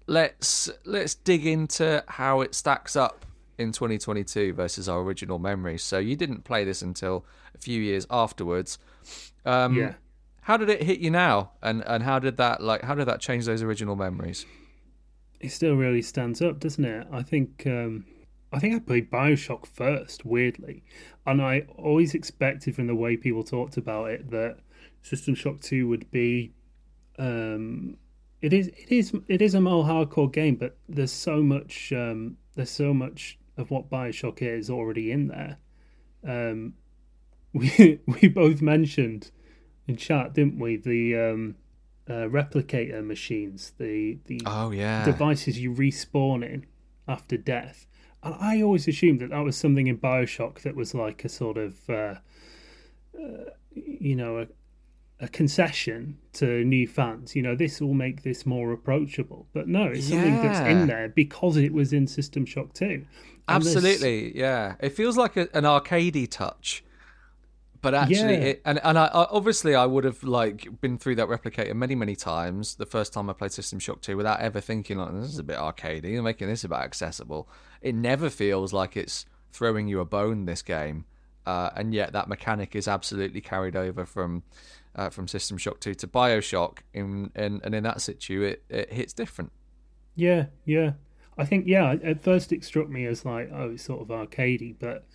Let's 0.07 0.69
let's 0.84 1.15
dig 1.15 1.45
into 1.45 2.03
how 2.07 2.41
it 2.41 2.56
stacks 2.56 2.95
up 2.95 3.26
in 3.57 3.72
2022 3.72 4.53
versus 4.53 4.89
our 4.89 5.02
original 5.02 5.39
memories. 5.39 5.84
So 5.84 5.99
you 5.99 6.15
didn't 6.15 6.43
play 6.43 6.64
this 6.65 6.81
until 6.81 7.26
a 7.56 7.57
few 7.57 7.81
years 7.81 8.06
afterwards. 8.10 8.77
Um, 9.45 9.76
Yeah. 9.76 9.93
How 10.45 10.57
did 10.57 10.69
it 10.69 10.81
hit 10.81 10.99
you 10.99 11.11
now? 11.11 11.52
And 11.61 11.84
and 11.85 12.02
how 12.03 12.18
did 12.18 12.38
that 12.38 12.61
like 12.61 12.81
how 12.81 12.95
did 12.95 13.07
that 13.07 13.22
change 13.22 13.45
those 13.45 13.61
original 13.61 13.95
memories? 13.95 14.45
It 15.39 15.49
still 15.52 15.76
really 15.76 16.02
stands 16.02 16.41
up, 16.41 16.60
doesn't 16.60 16.84
it? 16.84 17.07
I 17.11 17.22
think 17.22 17.64
um, 17.68 18.06
I 18.51 18.59
think 18.59 18.75
I 18.75 18.79
played 18.79 19.09
Bioshock 19.09 19.65
first, 19.65 20.25
weirdly, 20.25 20.83
and 21.25 21.41
I 21.41 21.65
always 21.77 22.13
expected 22.13 22.75
from 22.75 22.87
the 22.87 22.95
way 22.95 23.15
people 23.15 23.43
talked 23.43 23.77
about 23.77 24.09
it 24.11 24.29
that 24.31 24.57
System 25.01 25.35
Shock 25.35 25.61
Two 25.61 25.87
would 25.87 26.09
be. 26.11 26.53
Um, 27.17 27.97
it 28.41 28.53
is 28.53 28.67
it 28.67 28.91
is 28.91 29.13
it 29.27 29.41
is 29.41 29.53
a 29.53 29.61
more 29.61 29.85
hardcore 29.85 30.31
game, 30.31 30.55
but 30.55 30.77
there's 30.89 31.11
so 31.11 31.41
much 31.41 31.93
um, 31.93 32.37
there's 32.55 32.69
so 32.71 32.93
much 32.93 33.37
of 33.57 33.69
what 33.71 33.89
Bioshock 33.89 34.41
is 34.41 34.69
already 34.69 35.11
in 35.11 35.27
there. 35.27 35.57
Um, 36.27 36.73
we 37.53 37.99
we 38.05 38.27
both 38.27 38.61
mentioned 38.61 39.31
in 39.87 39.95
chat, 39.97 40.33
didn't 40.33 40.59
we? 40.59 40.77
The 40.77 41.15
um, 41.15 41.55
uh, 42.09 42.27
replicator 42.27 43.05
machines, 43.05 43.73
the 43.77 44.17
the 44.25 44.41
Oh 44.45 44.71
yeah. 44.71 45.05
devices 45.05 45.59
you 45.59 45.71
respawn 45.73 46.43
in 46.43 46.65
after 47.07 47.37
death. 47.37 47.87
And 48.23 48.35
I 48.39 48.61
always 48.61 48.88
assumed 48.88 49.22
that 49.22 49.31
that 49.31 49.43
was 49.43 49.57
something 49.57 49.88
in 49.88 49.98
Bioshock 49.98 50.61
that 50.61 50.76
was 50.76 50.93
like 50.93 51.26
a 51.26 51.30
sort 51.30 51.57
of, 51.57 51.89
uh, 51.89 52.15
uh, 53.19 53.49
you 53.73 54.15
know, 54.15 54.39
a, 54.39 54.48
a 55.22 55.27
concession 55.27 56.18
to 56.34 56.64
new 56.64 56.88
fans. 56.88 57.35
You 57.35 57.41
know, 57.41 57.56
this 57.56 57.81
will 57.81 57.93
make 57.93 58.23
this 58.23 58.45
more 58.45 58.72
approachable. 58.72 59.48
But 59.53 59.68
no, 59.68 59.85
it's 59.85 60.07
something 60.07 60.35
that's 60.41 60.60
in 60.60 60.88
there 60.88 61.10
because 61.10 61.57
it 61.57 61.73
was 61.73 61.93
in 61.93 62.07
System 62.07 62.45
Shock 62.45 62.73
2. 62.73 62.85
And 62.85 63.06
Absolutely, 63.48 64.38
yeah. 64.38 64.76
It 64.80 64.89
feels 64.89 65.18
like 65.18 65.35
a, 65.38 65.48
an 65.56 65.64
arcadey 65.64 66.30
touch, 66.30 66.84
but 67.81 67.93
actually, 67.93 68.33
Yeah. 68.35 68.49
it, 68.51 68.61
and 68.65 68.79
and 68.83 68.97
I, 68.97 69.05
I 69.05 69.27
obviously 69.29 69.75
I 69.75 69.85
would 69.85 70.03
have 70.03 70.23
like 70.23 70.67
been 70.81 70.97
through 70.97 71.15
that 71.15 71.27
replicator 71.27 71.73
many 71.73 71.95
many 71.95 72.15
times. 72.15 72.75
The 72.75 72.85
first 72.85 73.13
time 73.13 73.29
I 73.29 73.33
played 73.33 73.51
System 73.51 73.79
Shock 73.79 74.01
Two, 74.01 74.17
without 74.17 74.39
ever 74.39 74.61
thinking 74.61 74.97
like 74.97 75.13
this 75.13 75.29
is 75.29 75.39
a 75.39 75.43
bit 75.43 75.57
arcadey, 75.57 76.15
and 76.15 76.23
making 76.23 76.47
this 76.47 76.63
a 76.63 76.69
bit 76.69 76.77
accessible. 76.79 77.49
It 77.81 77.95
never 77.95 78.29
feels 78.29 78.73
like 78.73 78.95
it's 78.95 79.25
throwing 79.51 79.87
you 79.87 79.99
a 79.99 80.05
bone. 80.05 80.45
This 80.45 80.61
game, 80.61 81.05
uh, 81.45 81.71
and 81.75 81.93
yet 81.93 82.13
that 82.13 82.27
mechanic 82.27 82.75
is 82.75 82.87
absolutely 82.87 83.41
carried 83.41 83.75
over 83.75 84.05
from. 84.05 84.43
Uh, 84.93 85.09
from 85.09 85.25
System 85.25 85.57
Shock 85.57 85.79
2 85.79 85.93
to 85.93 86.07
Bioshock, 86.07 86.79
in, 86.93 87.31
in, 87.33 87.61
and 87.63 87.73
in 87.73 87.83
that 87.83 88.01
situ, 88.01 88.41
it, 88.41 88.63
it 88.67 88.91
hits 88.91 89.13
different. 89.13 89.53
Yeah, 90.17 90.47
yeah. 90.65 90.91
I 91.37 91.45
think 91.45 91.65
yeah. 91.65 91.95
At 92.03 92.21
first, 92.21 92.51
it 92.51 92.65
struck 92.65 92.89
me 92.89 93.05
as 93.05 93.23
like, 93.23 93.49
oh, 93.53 93.69
it's 93.71 93.85
sort 93.85 94.01
of 94.01 94.09
arcadey, 94.09 94.75
but 94.77 95.05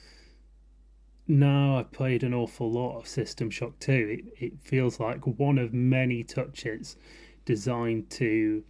now 1.28 1.78
I've 1.78 1.92
played 1.92 2.22
an 2.22 2.34
awful 2.34 2.70
lot 2.70 2.98
of 2.98 3.08
System 3.08 3.50
Shock 3.50 3.78
Two. 3.78 4.22
It 4.38 4.44
it 4.44 4.60
feels 4.60 5.00
like 5.00 5.26
one 5.26 5.58
of 5.58 5.72
many 5.72 6.22
touches 6.24 6.96
designed 7.44 8.10
to 8.10 8.64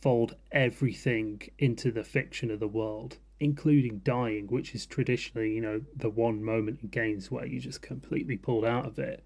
fold 0.00 0.36
everything 0.52 1.42
into 1.58 1.90
the 1.90 2.04
fiction 2.04 2.50
of 2.50 2.60
the 2.60 2.68
world, 2.68 3.18
including 3.40 3.98
dying, 4.04 4.46
which 4.46 4.74
is 4.74 4.86
traditionally, 4.86 5.54
you 5.54 5.60
know, 5.60 5.80
the 5.96 6.10
one 6.10 6.42
moment 6.44 6.80
in 6.82 6.88
games 6.88 7.30
where 7.30 7.46
you 7.46 7.60
just 7.60 7.82
completely 7.82 8.36
pulled 8.36 8.64
out 8.64 8.86
of 8.86 8.98
it. 8.98 9.24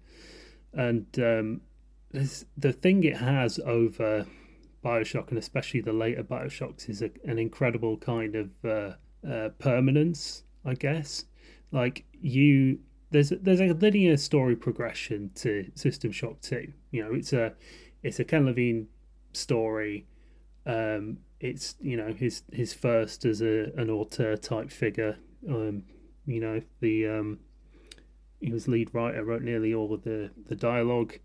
And 0.73 1.05
um, 1.19 1.61
the 2.57 2.73
thing 2.73 3.03
it 3.03 3.17
has 3.17 3.59
over 3.59 4.25
Bioshock 4.83 5.29
and 5.29 5.37
especially 5.37 5.81
the 5.81 5.93
later 5.93 6.23
Bioshocks 6.23 6.89
is 6.89 7.01
a, 7.01 7.11
an 7.25 7.37
incredible 7.37 7.97
kind 7.97 8.35
of 8.35 8.49
uh, 8.65 8.93
uh, 9.27 9.49
permanence, 9.59 10.43
I 10.65 10.73
guess. 10.73 11.25
Like 11.71 12.05
you, 12.19 12.79
there's 13.11 13.29
there's 13.29 13.61
a 13.61 13.73
linear 13.73 14.17
story 14.17 14.55
progression 14.55 15.31
to 15.35 15.71
System 15.75 16.11
Shock 16.11 16.41
Two. 16.41 16.73
You 16.91 17.03
know, 17.03 17.13
it's 17.13 17.33
a 17.33 17.53
it's 18.03 18.19
a 18.19 18.23
Ken 18.23 18.45
Levine 18.45 18.87
story. 19.33 20.05
Um, 20.65 21.17
it's 21.39 21.75
you 21.81 21.97
know 21.97 22.13
his 22.13 22.43
his 22.51 22.73
first 22.73 23.25
as 23.25 23.41
a 23.41 23.71
an 23.77 23.89
auteur 23.89 24.37
type 24.37 24.71
figure. 24.71 25.17
Um, 25.47 25.83
you 26.25 26.39
know 26.39 26.61
the 26.79 27.07
um, 27.07 27.39
he 28.39 28.51
was 28.51 28.67
lead 28.67 28.93
writer, 28.93 29.23
wrote 29.23 29.41
nearly 29.41 29.73
all 29.73 29.93
of 29.93 30.03
the 30.03 30.31
the 30.47 30.55
dialogue, 30.55 31.17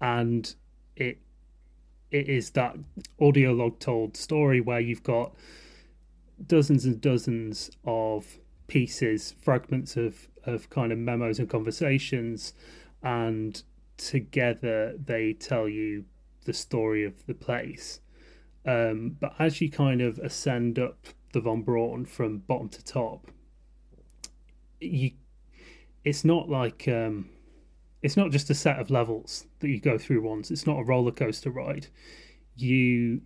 and 0.00 0.54
it 0.96 1.18
it 2.10 2.28
is 2.28 2.50
that 2.50 2.76
audio 3.20 3.52
log 3.52 3.78
told 3.78 4.16
story 4.16 4.60
where 4.60 4.80
you've 4.80 5.02
got 5.02 5.34
dozens 6.46 6.84
and 6.84 7.00
dozens 7.00 7.70
of 7.84 8.38
pieces, 8.74 9.36
fragments 9.40 9.96
of, 9.96 10.26
of 10.42 10.68
kind 10.68 10.90
of 10.90 10.98
memos 10.98 11.38
and 11.38 11.48
conversations, 11.48 12.54
and 13.04 13.62
together 13.96 14.96
they 14.98 15.32
tell 15.32 15.68
you 15.68 16.04
the 16.44 16.52
story 16.52 17.04
of 17.04 17.24
the 17.26 17.34
place. 17.34 18.00
Um, 18.66 19.16
but 19.20 19.32
as 19.38 19.60
you 19.60 19.70
kind 19.70 20.00
of 20.00 20.18
ascend 20.18 20.80
up 20.80 21.06
the 21.32 21.40
Von 21.40 21.62
Braun 21.62 22.04
from 22.04 22.38
bottom 22.38 22.68
to 22.70 22.84
top, 22.84 23.30
you 24.80 25.12
it's 26.02 26.24
not 26.24 26.48
like 26.48 26.88
um, 26.88 27.30
it's 28.02 28.16
not 28.16 28.32
just 28.32 28.50
a 28.50 28.54
set 28.54 28.80
of 28.80 28.90
levels 28.90 29.46
that 29.60 29.68
you 29.68 29.78
go 29.78 29.98
through 29.98 30.20
once. 30.22 30.50
It's 30.50 30.66
not 30.66 30.80
a 30.80 30.84
roller 30.84 31.12
coaster 31.12 31.50
ride. 31.50 31.86
You 32.56 33.22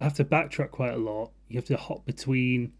have 0.00 0.14
to 0.14 0.24
backtrack 0.24 0.70
quite 0.70 0.94
a 0.94 0.98
lot. 0.98 1.32
You 1.48 1.58
have 1.58 1.66
to 1.66 1.76
hop 1.76 2.06
between 2.06 2.74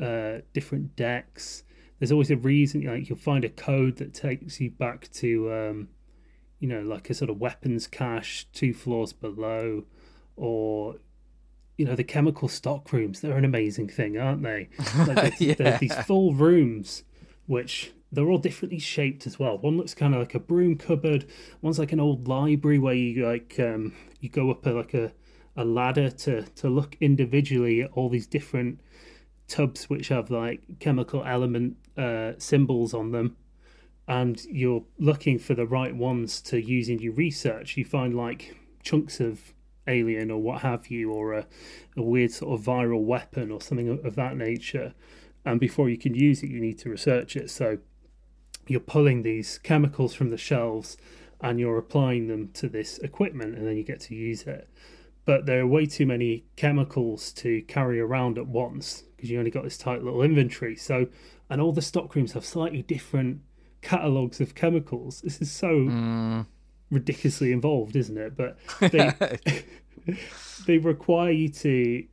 uh, 0.00 0.38
different 0.52 0.96
decks. 0.96 1.64
There's 1.98 2.12
always 2.12 2.30
a 2.30 2.36
reason. 2.36 2.82
Like 2.82 3.08
you'll 3.08 3.18
find 3.18 3.44
a 3.44 3.48
code 3.48 3.96
that 3.96 4.14
takes 4.14 4.60
you 4.60 4.70
back 4.70 5.10
to, 5.14 5.52
um, 5.52 5.88
you 6.60 6.68
know, 6.68 6.82
like 6.82 7.10
a 7.10 7.14
sort 7.14 7.30
of 7.30 7.38
weapons 7.38 7.86
cache 7.86 8.46
two 8.52 8.74
floors 8.74 9.12
below, 9.12 9.84
or 10.36 10.96
you 11.76 11.84
know, 11.84 11.94
the 11.94 12.04
chemical 12.04 12.48
stock 12.48 12.92
rooms. 12.92 13.20
They're 13.20 13.36
an 13.36 13.44
amazing 13.44 13.88
thing, 13.88 14.18
aren't 14.18 14.42
they? 14.42 14.68
Like 15.06 15.38
there's, 15.38 15.56
there's 15.56 15.80
these 15.80 15.94
full 16.04 16.34
rooms, 16.34 17.04
which 17.46 17.92
they're 18.12 18.28
all 18.28 18.38
differently 18.38 18.78
shaped 18.78 19.26
as 19.26 19.38
well. 19.38 19.58
One 19.58 19.76
looks 19.76 19.94
kind 19.94 20.14
of 20.14 20.20
like 20.20 20.34
a 20.34 20.40
broom 20.40 20.76
cupboard. 20.76 21.26
One's 21.60 21.78
like 21.78 21.92
an 21.92 22.00
old 22.00 22.28
library 22.28 22.78
where 22.78 22.94
you 22.94 23.26
like 23.26 23.56
um, 23.58 23.94
you 24.20 24.28
go 24.28 24.50
up 24.50 24.64
a, 24.66 24.70
like 24.70 24.94
a 24.94 25.12
a 25.56 25.64
ladder 25.64 26.10
to 26.10 26.42
to 26.42 26.68
look 26.68 26.96
individually 27.00 27.82
at 27.82 27.90
all 27.92 28.08
these 28.08 28.26
different 28.26 28.80
tubs 29.48 29.88
which 29.88 30.08
have 30.08 30.30
like 30.30 30.62
chemical 30.80 31.24
element 31.24 31.76
uh, 31.96 32.32
symbols 32.38 32.92
on 32.92 33.12
them 33.12 33.36
and 34.08 34.44
you're 34.44 34.84
looking 34.98 35.38
for 35.38 35.54
the 35.54 35.66
right 35.66 35.94
ones 35.94 36.40
to 36.40 36.60
use 36.60 36.88
in 36.88 36.98
your 36.98 37.12
research 37.12 37.76
you 37.76 37.84
find 37.84 38.14
like 38.14 38.56
chunks 38.82 39.20
of 39.20 39.52
alien 39.88 40.30
or 40.30 40.40
what 40.40 40.62
have 40.62 40.88
you 40.88 41.12
or 41.12 41.32
a, 41.32 41.46
a 41.96 42.02
weird 42.02 42.30
sort 42.30 42.58
of 42.58 42.66
viral 42.66 43.04
weapon 43.04 43.50
or 43.50 43.60
something 43.60 43.88
of, 43.88 44.04
of 44.04 44.14
that 44.16 44.36
nature 44.36 44.92
and 45.46 45.60
before 45.60 45.88
you 45.88 45.96
can 45.96 46.14
use 46.14 46.42
it 46.42 46.50
you 46.50 46.60
need 46.60 46.78
to 46.78 46.90
research 46.90 47.36
it. 47.36 47.48
So 47.48 47.78
you're 48.66 48.80
pulling 48.80 49.22
these 49.22 49.58
chemicals 49.58 50.12
from 50.12 50.30
the 50.30 50.36
shelves 50.36 50.96
and 51.40 51.60
you're 51.60 51.78
applying 51.78 52.26
them 52.26 52.50
to 52.54 52.68
this 52.68 52.98
equipment 52.98 53.56
and 53.56 53.66
then 53.66 53.76
you 53.76 53.84
get 53.84 54.00
to 54.00 54.14
use 54.14 54.42
it. 54.42 54.68
But 55.24 55.46
there 55.46 55.60
are 55.60 55.66
way 55.66 55.86
too 55.86 56.04
many 56.04 56.44
chemicals 56.56 57.32
to 57.34 57.62
carry 57.62 58.00
around 58.00 58.38
at 58.38 58.46
once 58.46 59.04
because 59.16 59.30
you 59.30 59.38
only 59.38 59.50
got 59.50 59.64
this 59.64 59.78
tight 59.78 60.02
little 60.02 60.22
inventory. 60.22 60.76
So, 60.76 61.06
and 61.48 61.60
all 61.60 61.72
the 61.72 61.82
stock 61.82 62.14
rooms 62.14 62.32
have 62.32 62.44
slightly 62.44 62.82
different 62.82 63.40
catalogs 63.82 64.40
of 64.40 64.54
chemicals. 64.54 65.20
This 65.22 65.40
is 65.40 65.50
so 65.50 65.68
mm. 65.68 66.46
ridiculously 66.90 67.52
involved, 67.52 67.96
isn't 67.96 68.18
it? 68.18 68.36
But 68.36 68.58
they 68.90 69.38
they 70.66 70.78
require 70.78 71.30
you 71.30 71.48
to 71.48 72.04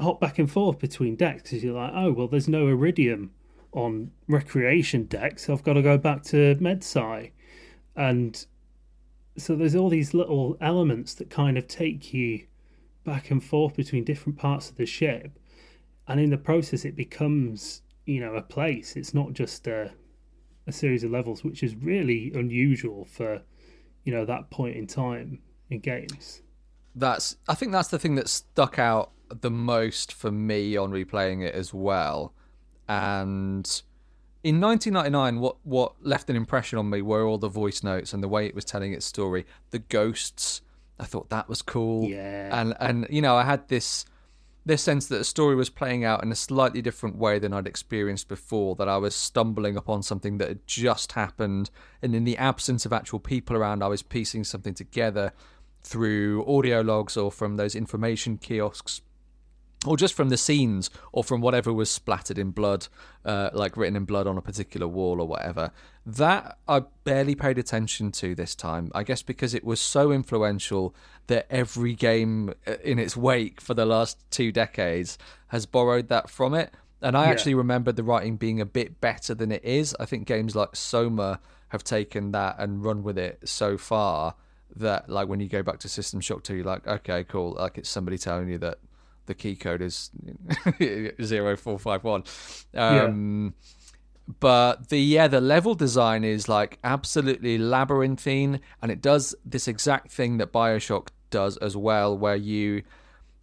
hop 0.00 0.20
back 0.20 0.38
and 0.38 0.50
forth 0.50 0.78
between 0.78 1.16
decks 1.16 1.42
because 1.42 1.62
you're 1.62 1.74
like, 1.74 1.92
oh 1.94 2.12
well, 2.12 2.28
there's 2.28 2.48
no 2.48 2.68
iridium 2.68 3.30
on 3.72 4.10
recreation 4.28 5.04
decks. 5.04 5.46
so 5.46 5.52
I've 5.52 5.62
got 5.62 5.74
to 5.74 5.82
go 5.82 5.96
back 5.96 6.22
to 6.24 6.56
MedSci, 6.56 7.30
and 7.96 8.44
so 9.38 9.56
there's 9.56 9.74
all 9.74 9.88
these 9.88 10.12
little 10.12 10.56
elements 10.60 11.14
that 11.14 11.30
kind 11.30 11.56
of 11.56 11.66
take 11.66 12.12
you 12.12 12.46
back 13.04 13.30
and 13.30 13.42
forth 13.42 13.74
between 13.74 14.04
different 14.04 14.38
parts 14.38 14.68
of 14.68 14.76
the 14.76 14.86
ship, 14.86 15.38
and 16.08 16.20
in 16.20 16.30
the 16.30 16.38
process, 16.38 16.84
it 16.84 16.96
becomes 16.96 17.82
you 18.06 18.20
know 18.20 18.34
a 18.34 18.42
place. 18.42 18.96
It's 18.96 19.14
not 19.14 19.32
just 19.32 19.66
a 19.66 19.92
a 20.66 20.72
series 20.72 21.04
of 21.04 21.10
levels, 21.10 21.42
which 21.42 21.62
is 21.62 21.74
really 21.74 22.32
unusual 22.34 23.04
for 23.04 23.42
you 24.04 24.12
know 24.12 24.24
that 24.24 24.50
point 24.50 24.76
in 24.76 24.86
time 24.86 25.40
in 25.70 25.80
games. 25.80 26.42
that's 26.94 27.36
I 27.48 27.54
think 27.54 27.72
that's 27.72 27.88
the 27.88 27.98
thing 27.98 28.14
that 28.16 28.28
stuck 28.28 28.78
out 28.78 29.12
the 29.40 29.50
most 29.50 30.12
for 30.12 30.30
me 30.30 30.76
on 30.76 30.90
replaying 30.90 31.42
it 31.42 31.54
as 31.54 31.72
well. 31.72 32.34
And 32.88 33.66
in 34.42 34.60
1999, 34.60 35.40
what 35.40 35.56
what 35.64 35.94
left 36.04 36.28
an 36.28 36.36
impression 36.36 36.78
on 36.78 36.90
me 36.90 37.02
were 37.02 37.26
all 37.26 37.38
the 37.38 37.48
voice 37.48 37.82
notes 37.82 38.12
and 38.12 38.22
the 38.22 38.28
way 38.28 38.46
it 38.46 38.54
was 38.54 38.64
telling 38.64 38.92
its 38.92 39.06
story. 39.06 39.46
The 39.70 39.78
ghosts, 39.78 40.62
I 40.98 41.04
thought 41.04 41.30
that 41.30 41.48
was 41.48 41.62
cool. 41.62 42.08
Yeah. 42.08 42.60
And 42.60 42.74
and 42.80 43.06
you 43.08 43.22
know, 43.22 43.36
I 43.36 43.44
had 43.44 43.68
this 43.68 44.04
this 44.64 44.82
sense 44.82 45.06
that 45.06 45.18
the 45.18 45.24
story 45.24 45.54
was 45.54 45.70
playing 45.70 46.04
out 46.04 46.22
in 46.22 46.30
a 46.30 46.36
slightly 46.36 46.82
different 46.82 47.16
way 47.16 47.38
than 47.38 47.52
I'd 47.52 47.66
experienced 47.66 48.28
before. 48.28 48.76
That 48.76 48.88
I 48.88 48.96
was 48.96 49.14
stumbling 49.14 49.76
upon 49.76 50.02
something 50.02 50.38
that 50.38 50.48
had 50.48 50.66
just 50.66 51.12
happened, 51.12 51.70
and 52.00 52.14
in 52.14 52.24
the 52.24 52.36
absence 52.36 52.86
of 52.86 52.92
actual 52.92 53.18
people 53.18 53.56
around, 53.56 53.82
I 53.82 53.88
was 53.88 54.02
piecing 54.02 54.44
something 54.44 54.74
together 54.74 55.32
through 55.82 56.44
audio 56.46 56.80
logs 56.80 57.16
or 57.16 57.32
from 57.32 57.56
those 57.56 57.74
information 57.74 58.38
kiosks 58.38 59.00
or 59.86 59.96
just 59.96 60.14
from 60.14 60.28
the 60.28 60.36
scenes 60.36 60.90
or 61.12 61.24
from 61.24 61.40
whatever 61.40 61.72
was 61.72 61.90
splattered 61.90 62.38
in 62.38 62.50
blood 62.50 62.86
uh, 63.24 63.50
like 63.52 63.76
written 63.76 63.96
in 63.96 64.04
blood 64.04 64.26
on 64.26 64.38
a 64.38 64.42
particular 64.42 64.86
wall 64.86 65.20
or 65.20 65.26
whatever. 65.26 65.72
That 66.06 66.58
i 66.68 66.82
barely 67.04 67.34
paid 67.34 67.58
attention 67.58 68.10
to 68.12 68.34
this 68.34 68.54
time 68.54 68.90
i 68.94 69.02
guess 69.04 69.22
because 69.22 69.54
it 69.54 69.64
was 69.64 69.80
so 69.80 70.10
influential 70.12 70.94
that 71.28 71.46
every 71.50 71.94
game 71.94 72.52
uh, 72.66 72.74
in 72.82 72.98
its 72.98 73.16
wake 73.16 73.60
for 73.60 73.74
the 73.74 73.86
last 73.86 74.18
two 74.30 74.50
decades 74.52 75.18
has 75.48 75.66
borrowed 75.66 76.08
that 76.08 76.28
from 76.30 76.54
it. 76.54 76.72
And 77.00 77.16
i 77.16 77.24
Yeah. 77.24 77.30
actually 77.30 77.54
remembered 77.54 77.96
the 77.96 78.02
writing 78.04 78.36
being 78.36 78.60
a 78.60 78.66
bit 78.66 79.00
better 79.00 79.34
than 79.34 79.50
it 79.52 79.64
is. 79.64 79.94
I 80.00 80.04
think 80.06 80.26
games 80.26 80.54
like 80.56 80.74
soma 80.76 81.40
have 81.68 81.82
taken 81.84 82.32
that 82.32 82.56
and 82.58 82.84
run 82.84 83.02
with 83.02 83.18
it 83.18 83.40
so 83.44 83.76
far 83.78 84.34
that 84.76 85.08
like 85.08 85.28
when 85.28 85.40
you 85.40 85.48
go 85.48 85.62
back 85.62 85.78
to 85.80 85.88
system 85.88 86.20
shock 86.20 86.42
2 86.42 86.56
you're 86.56 86.64
like 86.64 86.86
okay 86.86 87.24
cool 87.24 87.52
like 87.58 87.76
it's 87.78 87.88
somebody 87.90 88.16
telling 88.18 88.48
you 88.48 88.58
that 88.58 88.78
the 89.26 89.34
key 89.34 89.56
code 89.56 89.80
is 89.80 90.10
0451 90.78 92.24
um 92.74 93.54
but 94.40 94.88
the 94.88 94.98
yeah 94.98 95.28
the 95.28 95.40
level 95.40 95.74
design 95.74 96.24
is 96.24 96.48
like 96.48 96.78
absolutely 96.84 97.58
labyrinthine 97.58 98.60
and 98.80 98.90
it 98.92 99.00
does 99.02 99.34
this 99.44 99.66
exact 99.68 100.10
thing 100.10 100.38
that 100.38 100.52
bioshock 100.52 101.08
does 101.30 101.56
as 101.58 101.76
well 101.76 102.16
where 102.16 102.36
you 102.36 102.82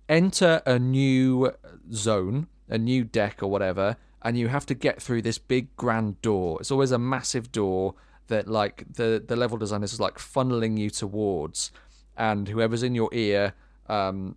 enter 0.07 0.61
a 0.65 0.79
new 0.79 1.51
zone 1.91 2.47
a 2.69 2.77
new 2.77 3.03
deck 3.03 3.41
or 3.41 3.47
whatever 3.47 3.97
and 4.21 4.37
you 4.37 4.47
have 4.47 4.65
to 4.65 4.73
get 4.73 5.01
through 5.01 5.21
this 5.21 5.37
big 5.37 5.75
grand 5.75 6.21
door. 6.21 6.57
It's 6.59 6.71
always 6.71 6.91
a 6.91 6.99
massive 6.99 7.51
door 7.51 7.95
that 8.27 8.47
like 8.47 8.83
the 8.93 9.23
the 9.25 9.35
level 9.35 9.57
design 9.57 9.81
is 9.81 9.99
like 9.99 10.17
funneling 10.17 10.77
you 10.77 10.89
towards 10.89 11.71
and 12.15 12.47
whoever's 12.47 12.83
in 12.83 12.93
your 12.93 13.09
ear 13.11 13.53
um 13.87 14.35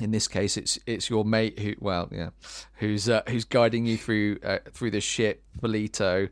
in 0.00 0.10
this 0.10 0.26
case 0.28 0.56
it's 0.56 0.78
it's 0.86 1.08
your 1.10 1.24
mate 1.24 1.58
who 1.58 1.74
well 1.80 2.08
yeah 2.12 2.30
who's 2.76 3.08
uh, 3.08 3.22
who's 3.28 3.44
guiding 3.44 3.86
you 3.86 3.96
through 3.96 4.38
uh, 4.44 4.58
through 4.72 4.90
the 4.90 5.00
ship 5.00 5.42
Polito 5.60 6.28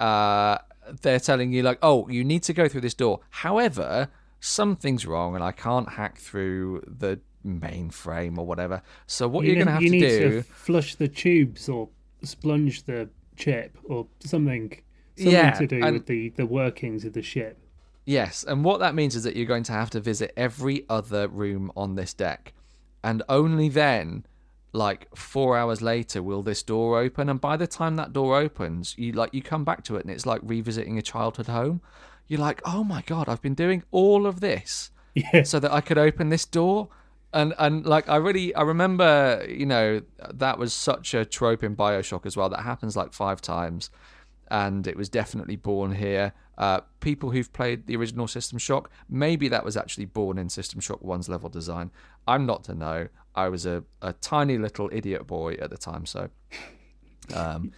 uh 0.00 0.58
they're 1.02 1.20
telling 1.20 1.52
you 1.52 1.62
like 1.62 1.78
oh 1.82 2.08
you 2.08 2.24
need 2.24 2.42
to 2.42 2.52
go 2.52 2.68
through 2.68 2.80
this 2.80 2.94
door 2.94 3.20
however 3.30 4.08
something's 4.40 5.06
wrong 5.06 5.34
and 5.34 5.44
I 5.44 5.52
can't 5.52 5.88
hack 5.90 6.18
through 6.18 6.82
the 6.86 7.20
mainframe 7.46 8.38
or 8.38 8.46
whatever 8.46 8.82
so 9.06 9.28
what 9.28 9.44
you 9.44 9.52
are 9.52 9.54
going 9.56 9.66
to 9.66 9.72
have 9.72 9.82
you 9.82 9.90
to 9.90 9.96
need 9.96 10.00
do 10.00 10.30
to 10.30 10.42
flush 10.42 10.94
the 10.96 11.08
tubes 11.08 11.68
or 11.68 11.88
splunge 12.24 12.84
the 12.84 13.08
chip 13.36 13.76
or 13.84 14.06
something. 14.20 14.80
Something 15.16 15.32
Yeah, 15.32 15.50
to 15.52 15.66
do 15.66 15.82
and- 15.82 15.94
with 15.94 16.06
the 16.06 16.30
the 16.30 16.46
workings 16.46 17.04
of 17.04 17.12
the 17.12 17.22
ship. 17.22 17.58
Yes, 18.04 18.44
and 18.44 18.64
what 18.64 18.80
that 18.80 18.94
means 18.96 19.14
is 19.14 19.22
that 19.22 19.36
you're 19.36 19.46
going 19.46 19.62
to 19.64 19.72
have 19.72 19.90
to 19.90 20.00
visit 20.00 20.32
every 20.36 20.84
other 20.88 21.28
room 21.28 21.70
on 21.76 21.94
this 21.94 22.12
deck. 22.12 22.52
And 23.02 23.22
only 23.28 23.68
then, 23.68 24.26
like 24.72 25.14
four 25.14 25.56
hours 25.56 25.82
later, 25.82 26.22
will 26.22 26.42
this 26.42 26.62
door 26.62 26.98
open. 27.00 27.28
And 27.28 27.40
by 27.40 27.56
the 27.56 27.66
time 27.66 27.96
that 27.96 28.12
door 28.12 28.38
opens, 28.38 28.94
you 28.96 29.12
like 29.12 29.34
you 29.34 29.42
come 29.42 29.64
back 29.64 29.84
to 29.84 29.96
it 29.96 30.02
and 30.02 30.10
it's 30.10 30.26
like 30.26 30.40
revisiting 30.44 30.98
a 30.98 31.02
childhood 31.02 31.48
home. 31.48 31.80
You're 32.28 32.40
like, 32.40 32.62
oh 32.64 32.84
my 32.84 33.02
god, 33.02 33.28
I've 33.28 33.42
been 33.42 33.54
doing 33.54 33.82
all 33.90 34.26
of 34.26 34.40
this 34.40 34.90
Yeah. 35.14 35.42
so 35.42 35.58
that 35.60 35.72
I 35.72 35.80
could 35.80 35.98
open 35.98 36.28
this 36.30 36.44
door. 36.44 36.88
And 37.34 37.54
and 37.58 37.84
like 37.86 38.08
I 38.08 38.16
really 38.16 38.54
I 38.54 38.62
remember, 38.62 39.44
you 39.48 39.66
know, 39.66 40.02
that 40.32 40.58
was 40.58 40.72
such 40.72 41.14
a 41.14 41.24
trope 41.24 41.64
in 41.64 41.74
Bioshock 41.76 42.26
as 42.26 42.36
well. 42.36 42.48
That 42.48 42.60
happens 42.62 42.96
like 42.96 43.12
five 43.12 43.40
times 43.40 43.90
and 44.52 44.86
it 44.86 44.96
was 44.96 45.08
definitely 45.08 45.56
born 45.56 45.94
here. 45.94 46.34
Uh, 46.58 46.80
people 47.00 47.30
who've 47.30 47.50
played 47.54 47.86
the 47.86 47.96
original 47.96 48.28
System 48.28 48.58
Shock, 48.58 48.90
maybe 49.08 49.48
that 49.48 49.64
was 49.64 49.78
actually 49.78 50.04
born 50.04 50.36
in 50.36 50.50
System 50.50 50.78
Shock 50.78 51.02
1's 51.02 51.26
level 51.26 51.48
design. 51.48 51.90
I'm 52.26 52.46
not 52.46 52.64
to 52.64 52.74
know. 52.74 53.08
I 53.34 53.48
was 53.48 53.66
a, 53.66 53.84
a 54.00 54.12
tiny 54.14 54.58
little 54.58 54.90
idiot 54.92 55.26
boy 55.26 55.54
at 55.54 55.70
the 55.70 55.78
time, 55.78 56.06
so 56.06 56.28
um, 57.34 57.72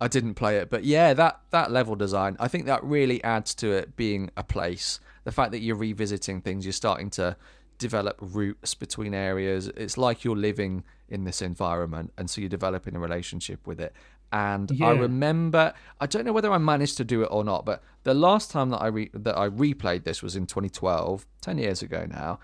I 0.00 0.08
didn't 0.08 0.34
play 0.34 0.58
it. 0.58 0.70
But 0.70 0.84
yeah, 0.84 1.14
that, 1.14 1.40
that 1.50 1.70
level 1.70 1.94
design, 1.94 2.36
I 2.40 2.48
think 2.48 2.66
that 2.66 2.82
really 2.82 3.22
adds 3.22 3.54
to 3.56 3.72
it 3.72 3.96
being 3.96 4.30
a 4.36 4.42
place. 4.42 5.00
The 5.24 5.32
fact 5.32 5.52
that 5.52 5.60
you're 5.60 5.76
revisiting 5.76 6.40
things, 6.40 6.64
you're 6.64 6.72
starting 6.72 7.10
to 7.10 7.36
develop 7.78 8.16
routes 8.20 8.74
between 8.74 9.14
areas. 9.14 9.68
It's 9.76 9.98
like 9.98 10.24
you're 10.24 10.36
living 10.36 10.84
in 11.08 11.24
this 11.24 11.42
environment, 11.42 12.12
and 12.16 12.30
so 12.30 12.40
you're 12.40 12.50
developing 12.50 12.96
a 12.96 12.98
relationship 12.98 13.66
with 13.66 13.80
it. 13.80 13.92
And 14.32 14.72
I 14.82 14.90
remember, 14.90 15.72
I 16.00 16.06
don't 16.06 16.24
know 16.24 16.32
whether 16.32 16.50
I 16.50 16.58
managed 16.58 16.96
to 16.96 17.04
do 17.04 17.22
it 17.22 17.28
or 17.30 17.44
not, 17.44 17.64
but 17.64 17.84
the 18.02 18.14
last 18.14 18.50
time 18.50 18.70
that 18.70 18.78
I 18.78 18.88
re- 18.88 19.10
that 19.14 19.38
I 19.38 19.48
replayed 19.48 20.02
this 20.02 20.22
was 20.22 20.34
in 20.34 20.46
2012, 20.46 21.24
10 21.40 21.58
years 21.58 21.82
ago 21.82 22.04
now. 22.08 22.40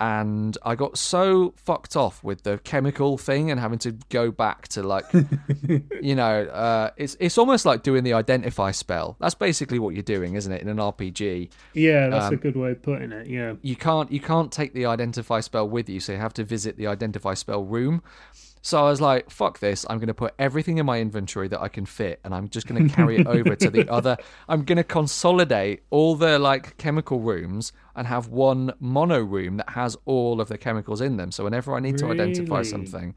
And 0.00 0.56
I 0.64 0.76
got 0.76 0.96
so 0.96 1.54
fucked 1.56 1.96
off 1.96 2.22
with 2.22 2.44
the 2.44 2.58
chemical 2.58 3.18
thing 3.18 3.50
and 3.50 3.58
having 3.58 3.80
to 3.80 3.92
go 4.10 4.30
back 4.30 4.68
to 4.68 4.82
like, 4.84 5.04
you 6.00 6.14
know, 6.14 6.42
uh, 6.44 6.90
it's 6.96 7.16
it's 7.18 7.36
almost 7.36 7.66
like 7.66 7.82
doing 7.82 8.04
the 8.04 8.12
identify 8.12 8.70
spell. 8.70 9.16
That's 9.18 9.34
basically 9.34 9.78
what 9.80 9.94
you're 9.94 10.02
doing, 10.04 10.34
isn't 10.34 10.52
it? 10.52 10.62
In 10.62 10.68
an 10.68 10.76
RPG, 10.76 11.50
Yeah, 11.74 12.08
that's 12.10 12.26
a 12.26 12.28
Um, 12.28 12.36
good 12.36 12.56
way 12.56 12.70
of 12.72 12.82
putting 12.82 13.10
it. 13.10 13.26
Yeah. 13.26 13.54
you 13.62 13.74
can't 13.74 14.12
you 14.12 14.20
can't 14.20 14.52
take 14.52 14.72
the 14.72 14.86
identify 14.86 15.40
spell 15.40 15.68
with 15.68 15.88
you, 15.88 15.98
so 15.98 16.12
you 16.12 16.18
have 16.18 16.34
to 16.34 16.44
visit 16.44 16.76
the 16.76 16.86
identify 16.86 17.34
spell 17.34 17.64
room. 17.64 18.02
So 18.62 18.78
I 18.78 18.88
was 18.90 19.00
like, 19.00 19.30
"Fuck 19.30 19.58
this! 19.60 19.86
I'm 19.88 19.98
going 19.98 20.08
to 20.08 20.14
put 20.14 20.34
everything 20.38 20.78
in 20.78 20.86
my 20.86 21.00
inventory 21.00 21.48
that 21.48 21.60
I 21.60 21.68
can 21.68 21.86
fit, 21.86 22.20
and 22.24 22.34
I'm 22.34 22.48
just 22.48 22.66
going 22.66 22.88
to 22.88 22.94
carry 22.94 23.18
it 23.18 23.26
over 23.26 23.56
to 23.56 23.70
the 23.70 23.88
other. 23.90 24.16
I'm 24.48 24.64
going 24.64 24.76
to 24.76 24.84
consolidate 24.84 25.82
all 25.90 26.14
the 26.14 26.38
like 26.38 26.76
chemical 26.76 27.20
rooms 27.20 27.72
and 27.94 28.06
have 28.06 28.28
one 28.28 28.72
mono 28.80 29.20
room 29.20 29.56
that 29.58 29.70
has 29.70 29.96
all 30.04 30.40
of 30.40 30.48
the 30.48 30.58
chemicals 30.58 31.00
in 31.00 31.16
them. 31.16 31.32
So 31.32 31.44
whenever 31.44 31.74
I 31.74 31.80
need 31.80 31.98
to 31.98 32.10
identify 32.10 32.62
something, 32.62 33.14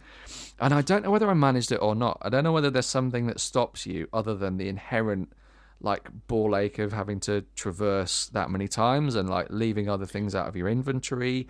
and 0.59 0.73
I 0.73 0.81
don't 0.81 1.03
know 1.03 1.11
whether 1.11 1.29
I 1.29 1.33
managed 1.33 1.71
it 1.71 1.81
or 1.81 1.95
not. 1.95 2.17
I 2.21 2.29
don't 2.29 2.43
know 2.43 2.51
whether 2.51 2.69
there's 2.69 2.85
something 2.85 3.27
that 3.27 3.39
stops 3.39 3.85
you 3.85 4.07
other 4.13 4.35
than 4.35 4.57
the 4.57 4.69
inherent 4.69 5.33
like 5.83 6.09
ball 6.27 6.55
ache 6.55 6.79
of 6.79 6.93
having 6.93 7.19
to 7.19 7.43
traverse 7.55 8.27
that 8.29 8.49
many 8.49 8.67
times 8.67 9.15
and 9.15 9.29
like 9.29 9.47
leaving 9.49 9.89
other 9.89 10.05
things 10.05 10.35
out 10.35 10.47
of 10.47 10.55
your 10.55 10.67
inventory. 10.67 11.47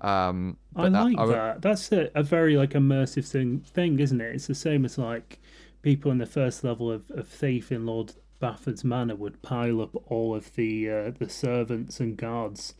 Um, 0.00 0.56
I 0.76 0.88
but 0.88 0.92
like 0.92 1.18
I- 1.18 1.26
that. 1.26 1.62
That's 1.62 1.92
a, 1.92 2.10
a 2.14 2.22
very 2.22 2.56
like 2.56 2.70
immersive 2.70 3.26
thing, 3.26 3.60
thing, 3.60 3.98
isn't 3.98 4.20
it? 4.20 4.34
It's 4.34 4.46
the 4.46 4.54
same 4.54 4.84
as 4.84 4.98
like 4.98 5.38
people 5.82 6.10
in 6.10 6.18
the 6.18 6.26
first 6.26 6.64
level 6.64 6.90
of, 6.90 7.10
of 7.10 7.28
Thief 7.28 7.70
in 7.72 7.86
Lord 7.86 8.14
Bafford's 8.40 8.84
Manor 8.84 9.16
would 9.16 9.40
pile 9.42 9.80
up 9.80 9.94
all 10.10 10.34
of 10.34 10.54
the 10.54 10.90
uh, 10.90 11.10
the 11.18 11.28
servants 11.28 12.00
and 12.00 12.16
guards 12.16 12.74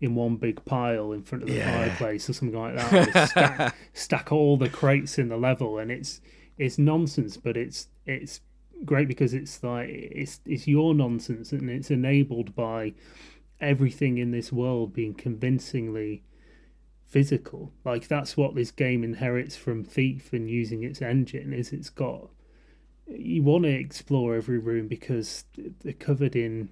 in 0.00 0.14
one 0.14 0.36
big 0.36 0.64
pile 0.64 1.12
in 1.12 1.22
front 1.22 1.42
of 1.42 1.50
the 1.50 1.60
fireplace 1.60 2.28
or 2.28 2.32
something 2.32 2.58
like 2.58 2.76
that. 2.76 3.28
Stack, 3.30 3.76
stack 3.94 4.32
all 4.32 4.56
the 4.56 4.68
crates 4.68 5.18
in 5.18 5.28
the 5.28 5.36
level, 5.36 5.78
and 5.78 5.90
it's 5.90 6.20
it's 6.56 6.78
nonsense, 6.78 7.36
but 7.36 7.56
it's 7.56 7.88
it's 8.06 8.40
great 8.84 9.08
because 9.08 9.34
it's 9.34 9.62
like 9.62 9.88
it's 9.88 10.40
it's 10.46 10.68
your 10.68 10.94
nonsense 10.94 11.52
and 11.52 11.68
it's 11.68 11.90
enabled 11.90 12.54
by 12.54 12.92
everything 13.60 14.18
in 14.18 14.30
this 14.30 14.52
world 14.52 14.92
being 14.92 15.14
convincingly 15.14 16.22
physical. 17.08 17.72
Like 17.84 18.08
that's 18.08 18.36
what 18.36 18.54
this 18.54 18.70
game 18.70 19.02
inherits 19.02 19.56
from 19.56 19.82
Thief 19.82 20.32
and 20.32 20.48
using 20.48 20.84
its 20.84 21.02
engine 21.02 21.52
is 21.52 21.72
it's 21.72 21.90
got 21.90 22.28
you 23.06 23.42
want 23.42 23.64
to 23.64 23.70
explore 23.70 24.34
every 24.34 24.58
room 24.58 24.86
because 24.86 25.44
they're 25.80 25.94
covered 25.94 26.36
in 26.36 26.68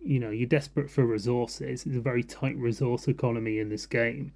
you 0.00 0.20
know 0.20 0.30
you're 0.30 0.48
desperate 0.48 0.90
for 0.90 1.04
resources. 1.04 1.86
It's 1.86 1.96
a 1.96 2.00
very 2.00 2.22
tight 2.22 2.56
resource 2.56 3.08
economy 3.08 3.58
in 3.58 3.70
this 3.70 3.86
game. 3.86 4.32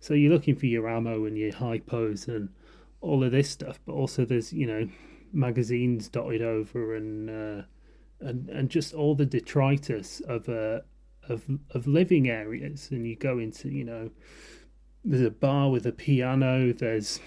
So 0.00 0.14
you're 0.14 0.32
looking 0.32 0.56
for 0.56 0.66
your 0.66 0.88
ammo 0.88 1.26
and 1.26 1.36
your 1.36 1.52
hypos 1.52 2.28
and 2.28 2.48
all 3.00 3.24
of 3.24 3.32
this 3.32 3.50
stuff 3.50 3.80
but 3.84 3.94
also 3.94 4.24
there's 4.24 4.52
you 4.52 4.66
know 4.66 4.88
magazines 5.32 6.08
dotted 6.08 6.42
over 6.42 6.94
and 6.94 7.30
uh, 7.30 7.62
and 8.20 8.48
and 8.50 8.68
just 8.68 8.94
all 8.94 9.14
the 9.14 9.26
detritus 9.26 10.20
of 10.20 10.48
uh, 10.48 10.80
of 11.28 11.42
of 11.70 11.86
living 11.86 12.28
areas. 12.28 12.88
And 12.90 13.06
you 13.06 13.16
go 13.16 13.38
into 13.38 13.68
you 13.68 13.84
know 13.84 14.10
there's 15.04 15.26
a 15.26 15.30
bar 15.30 15.70
with 15.70 15.86
a 15.86 15.92
piano 15.92 16.72
there's 16.72 17.20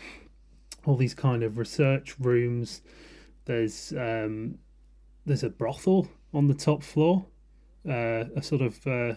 all 0.85 0.95
these 0.95 1.13
kind 1.13 1.43
of 1.43 1.57
research 1.57 2.15
rooms 2.19 2.81
there's 3.45 3.93
um, 3.93 4.57
there's 5.25 5.43
a 5.43 5.49
brothel 5.49 6.07
on 6.33 6.47
the 6.47 6.53
top 6.53 6.83
floor, 6.83 7.25
uh, 7.87 8.25
a 8.35 8.41
sort 8.41 8.61
of 8.61 8.85
uh, 8.85 9.13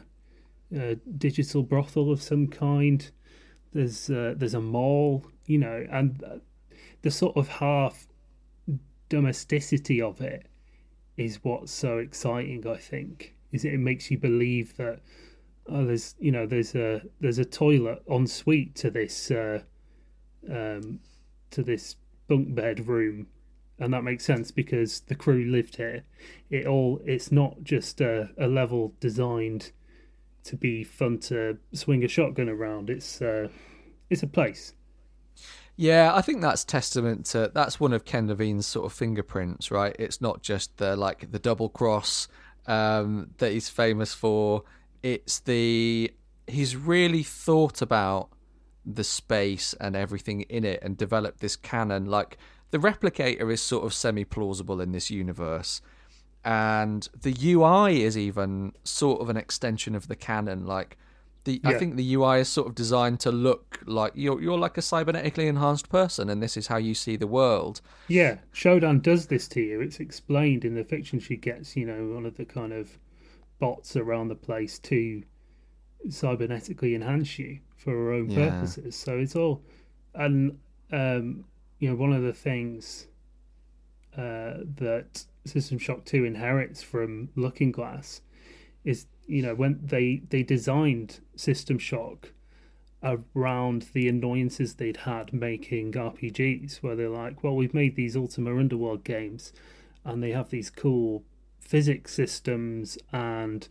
a 0.74 0.94
digital 1.16 1.62
brothel 1.62 2.12
of 2.12 2.22
some 2.22 2.46
kind. 2.46 3.10
There's 3.72 4.08
uh, 4.10 4.34
there's 4.36 4.54
a 4.54 4.60
mall, 4.60 5.26
you 5.46 5.58
know, 5.58 5.86
and 5.90 6.22
the 7.02 7.10
sort 7.10 7.36
of 7.36 7.48
half 7.48 8.06
domesticity 9.08 10.00
of 10.00 10.20
it 10.20 10.46
is 11.16 11.40
what's 11.42 11.72
so 11.72 11.98
exciting. 11.98 12.66
I 12.66 12.76
think 12.76 13.34
is 13.52 13.64
it, 13.64 13.74
it 13.74 13.78
makes 13.78 14.10
you 14.10 14.18
believe 14.18 14.76
that 14.76 15.00
oh, 15.68 15.84
there's 15.84 16.14
you 16.18 16.32
know 16.32 16.46
there's 16.46 16.74
a 16.74 17.02
there's 17.20 17.38
a 17.38 17.44
toilet 17.44 18.02
en 18.10 18.26
suite 18.26 18.74
to 18.76 18.90
this 18.90 19.30
uh, 19.30 19.60
um, 20.50 21.00
to 21.50 21.62
this 21.62 21.96
bunk 22.28 22.54
bed 22.54 22.86
room 22.86 23.26
and 23.78 23.94
that 23.94 24.02
makes 24.02 24.24
sense 24.24 24.50
because 24.50 25.00
the 25.00 25.14
crew 25.14 25.44
lived 25.44 25.76
here. 25.76 26.04
It 26.50 26.66
all 26.66 27.00
it's 27.04 27.30
not 27.30 27.62
just 27.62 28.00
a, 28.00 28.30
a 28.38 28.46
level 28.46 28.94
designed 29.00 29.70
to 30.44 30.56
be 30.56 30.82
fun 30.82 31.18
to 31.18 31.58
swing 31.72 32.04
a 32.04 32.08
shotgun 32.08 32.48
around. 32.48 32.90
It's 32.90 33.22
uh, 33.22 33.48
it's 34.10 34.22
a 34.22 34.26
place. 34.26 34.74
Yeah, 35.76 36.12
I 36.12 36.22
think 36.22 36.40
that's 36.40 36.64
testament 36.64 37.26
to 37.26 37.52
that's 37.54 37.78
one 37.78 37.92
of 37.92 38.04
Ken 38.04 38.26
Levine's 38.26 38.66
sort 38.66 38.86
of 38.86 38.92
fingerprints, 38.92 39.70
right? 39.70 39.94
It's 39.98 40.20
not 40.20 40.42
just 40.42 40.76
the 40.78 40.96
like 40.96 41.30
the 41.30 41.38
double 41.38 41.68
cross 41.68 42.26
um, 42.66 43.30
that 43.38 43.52
he's 43.52 43.68
famous 43.68 44.12
for. 44.12 44.64
It's 45.02 45.40
the 45.40 46.12
he's 46.46 46.76
really 46.76 47.22
thought 47.22 47.82
about 47.82 48.30
the 48.84 49.04
space 49.04 49.74
and 49.80 49.94
everything 49.94 50.42
in 50.42 50.64
it 50.64 50.82
and 50.82 50.96
developed 50.96 51.40
this 51.40 51.56
canon 51.56 52.06
like 52.06 52.38
the 52.70 52.78
replicator 52.78 53.52
is 53.52 53.62
sort 53.62 53.84
of 53.84 53.94
semi 53.94 54.24
plausible 54.24 54.80
in 54.80 54.92
this 54.92 55.10
universe, 55.10 55.80
and 56.44 57.08
the 57.22 57.34
UI 57.52 58.02
is 58.02 58.16
even 58.16 58.72
sort 58.84 59.20
of 59.20 59.30
an 59.30 59.36
extension 59.36 59.94
of 59.94 60.08
the 60.08 60.16
canon. 60.16 60.66
Like 60.66 60.98
the, 61.44 61.60
yeah. 61.64 61.70
I 61.70 61.78
think 61.78 61.96
the 61.96 62.14
UI 62.14 62.40
is 62.40 62.48
sort 62.48 62.68
of 62.68 62.74
designed 62.74 63.20
to 63.20 63.32
look 63.32 63.80
like 63.86 64.12
you're 64.14 64.40
you're 64.40 64.58
like 64.58 64.76
a 64.76 64.82
cybernetically 64.82 65.46
enhanced 65.46 65.88
person, 65.88 66.28
and 66.28 66.42
this 66.42 66.56
is 66.56 66.66
how 66.66 66.76
you 66.76 66.94
see 66.94 67.16
the 67.16 67.26
world. 67.26 67.80
Yeah, 68.08 68.38
Shodan 68.52 69.02
does 69.02 69.26
this 69.26 69.48
to 69.48 69.60
you. 69.60 69.80
It's 69.80 70.00
explained 70.00 70.64
in 70.64 70.74
the 70.74 70.84
fiction 70.84 71.20
she 71.20 71.36
gets. 71.36 71.74
You 71.74 71.86
know, 71.86 72.14
one 72.14 72.26
of 72.26 72.36
the 72.36 72.44
kind 72.44 72.72
of 72.72 72.98
bots 73.58 73.96
around 73.96 74.28
the 74.28 74.34
place 74.34 74.78
to 74.78 75.22
cybernetically 76.08 76.94
enhance 76.94 77.38
you 77.38 77.58
for 77.76 77.90
her 77.92 78.12
own 78.12 78.30
yeah. 78.30 78.50
purposes. 78.50 78.96
So 78.96 79.18
it's 79.18 79.36
all 79.36 79.62
and 80.14 80.58
um, 80.92 81.44
you 81.78 81.88
know, 81.88 81.96
one 81.96 82.12
of 82.12 82.22
the 82.22 82.32
things 82.32 83.06
uh, 84.16 84.64
that 84.76 85.24
System 85.44 85.78
Shock 85.78 86.04
2 86.04 86.24
inherits 86.24 86.82
from 86.82 87.30
Looking 87.36 87.72
Glass 87.72 88.20
is, 88.84 89.06
you 89.26 89.42
know, 89.42 89.54
when 89.54 89.80
they, 89.82 90.22
they 90.28 90.42
designed 90.42 91.20
System 91.36 91.78
Shock 91.78 92.32
around 93.02 93.88
the 93.92 94.08
annoyances 94.08 94.74
they'd 94.74 94.96
had 94.98 95.32
making 95.32 95.92
RPGs, 95.92 96.82
where 96.82 96.96
they're 96.96 97.08
like, 97.08 97.44
well, 97.44 97.54
we've 97.54 97.74
made 97.74 97.94
these 97.94 98.16
Ultima 98.16 98.56
Underworld 98.56 99.04
games 99.04 99.52
and 100.04 100.22
they 100.22 100.32
have 100.32 100.50
these 100.50 100.70
cool 100.70 101.22
physics 101.60 102.14
systems 102.14 102.98
and 103.12 103.68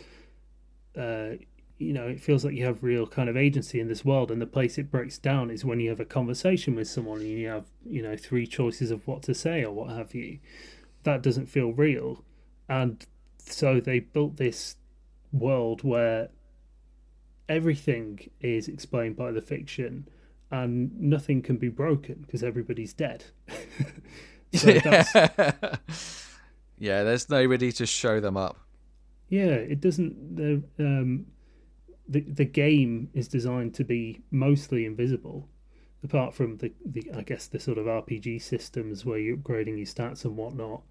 uh, 0.97 1.35
you 1.77 1.93
know, 1.93 2.07
it 2.07 2.19
feels 2.19 2.43
like 2.43 2.55
you 2.55 2.65
have 2.65 2.83
real 2.83 3.05
kind 3.05 3.29
of 3.29 3.37
agency 3.37 3.79
in 3.79 3.87
this 3.87 4.03
world. 4.03 4.31
And 4.31 4.41
the 4.41 4.47
place 4.47 4.77
it 4.77 4.89
breaks 4.89 5.17
down 5.17 5.51
is 5.51 5.63
when 5.63 5.79
you 5.79 5.89
have 5.89 5.99
a 5.99 6.05
conversation 6.05 6.75
with 6.75 6.87
someone 6.87 7.19
and 7.19 7.29
you 7.29 7.47
have, 7.47 7.65
you 7.85 8.01
know, 8.01 8.17
three 8.17 8.47
choices 8.47 8.89
of 8.89 9.05
what 9.07 9.21
to 9.23 9.35
say 9.35 9.63
or 9.63 9.71
what 9.71 9.91
have 9.91 10.15
you. 10.15 10.39
That 11.03 11.21
doesn't 11.21 11.47
feel 11.47 11.71
real. 11.71 12.23
And 12.67 13.05
so 13.37 13.79
they 13.79 13.99
built 13.99 14.37
this 14.37 14.75
world 15.31 15.83
where 15.83 16.29
everything 17.47 18.29
is 18.41 18.67
explained 18.67 19.15
by 19.15 19.31
the 19.31 19.41
fiction 19.41 20.07
and 20.49 20.99
nothing 20.99 21.41
can 21.41 21.57
be 21.57 21.69
broken 21.69 22.23
because 22.25 22.43
everybody's 22.43 22.93
dead. 22.93 23.25
so 24.53 24.69
yeah. 24.85 25.75
Yeah, 26.77 27.03
there's 27.03 27.29
nobody 27.29 27.71
to 27.73 27.85
show 27.85 28.19
them 28.19 28.37
up. 28.37 28.57
Yeah, 29.29 29.55
it 29.55 29.81
doesn't. 29.81 30.65
Um, 30.79 31.25
the 32.07 32.21
the 32.21 32.45
game 32.45 33.09
is 33.13 33.27
designed 33.27 33.73
to 33.75 33.83
be 33.83 34.21
mostly 34.31 34.85
invisible, 34.85 35.49
apart 36.03 36.33
from 36.33 36.57
the, 36.57 36.71
the 36.85 37.11
I 37.15 37.23
guess 37.23 37.47
the 37.47 37.59
sort 37.59 37.77
of 37.77 37.85
RPG 37.85 38.41
systems 38.41 39.05
where 39.05 39.17
you're 39.17 39.37
upgrading 39.37 39.77
your 39.77 39.85
stats 39.85 40.23
and 40.23 40.37
whatnot. 40.37 40.83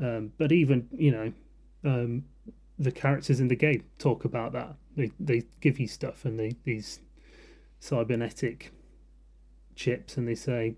Um, 0.00 0.32
but 0.38 0.52
even 0.52 0.88
you 0.92 1.10
know, 1.10 1.32
um, 1.84 2.24
the 2.78 2.92
characters 2.92 3.40
in 3.40 3.48
the 3.48 3.56
game 3.56 3.84
talk 3.98 4.24
about 4.24 4.52
that. 4.52 4.76
They 4.96 5.10
they 5.18 5.42
give 5.60 5.80
you 5.80 5.88
stuff 5.88 6.24
and 6.24 6.38
they 6.38 6.54
these 6.64 7.00
cybernetic 7.80 8.72
chips 9.74 10.16
and 10.16 10.28
they 10.28 10.36
say, 10.36 10.76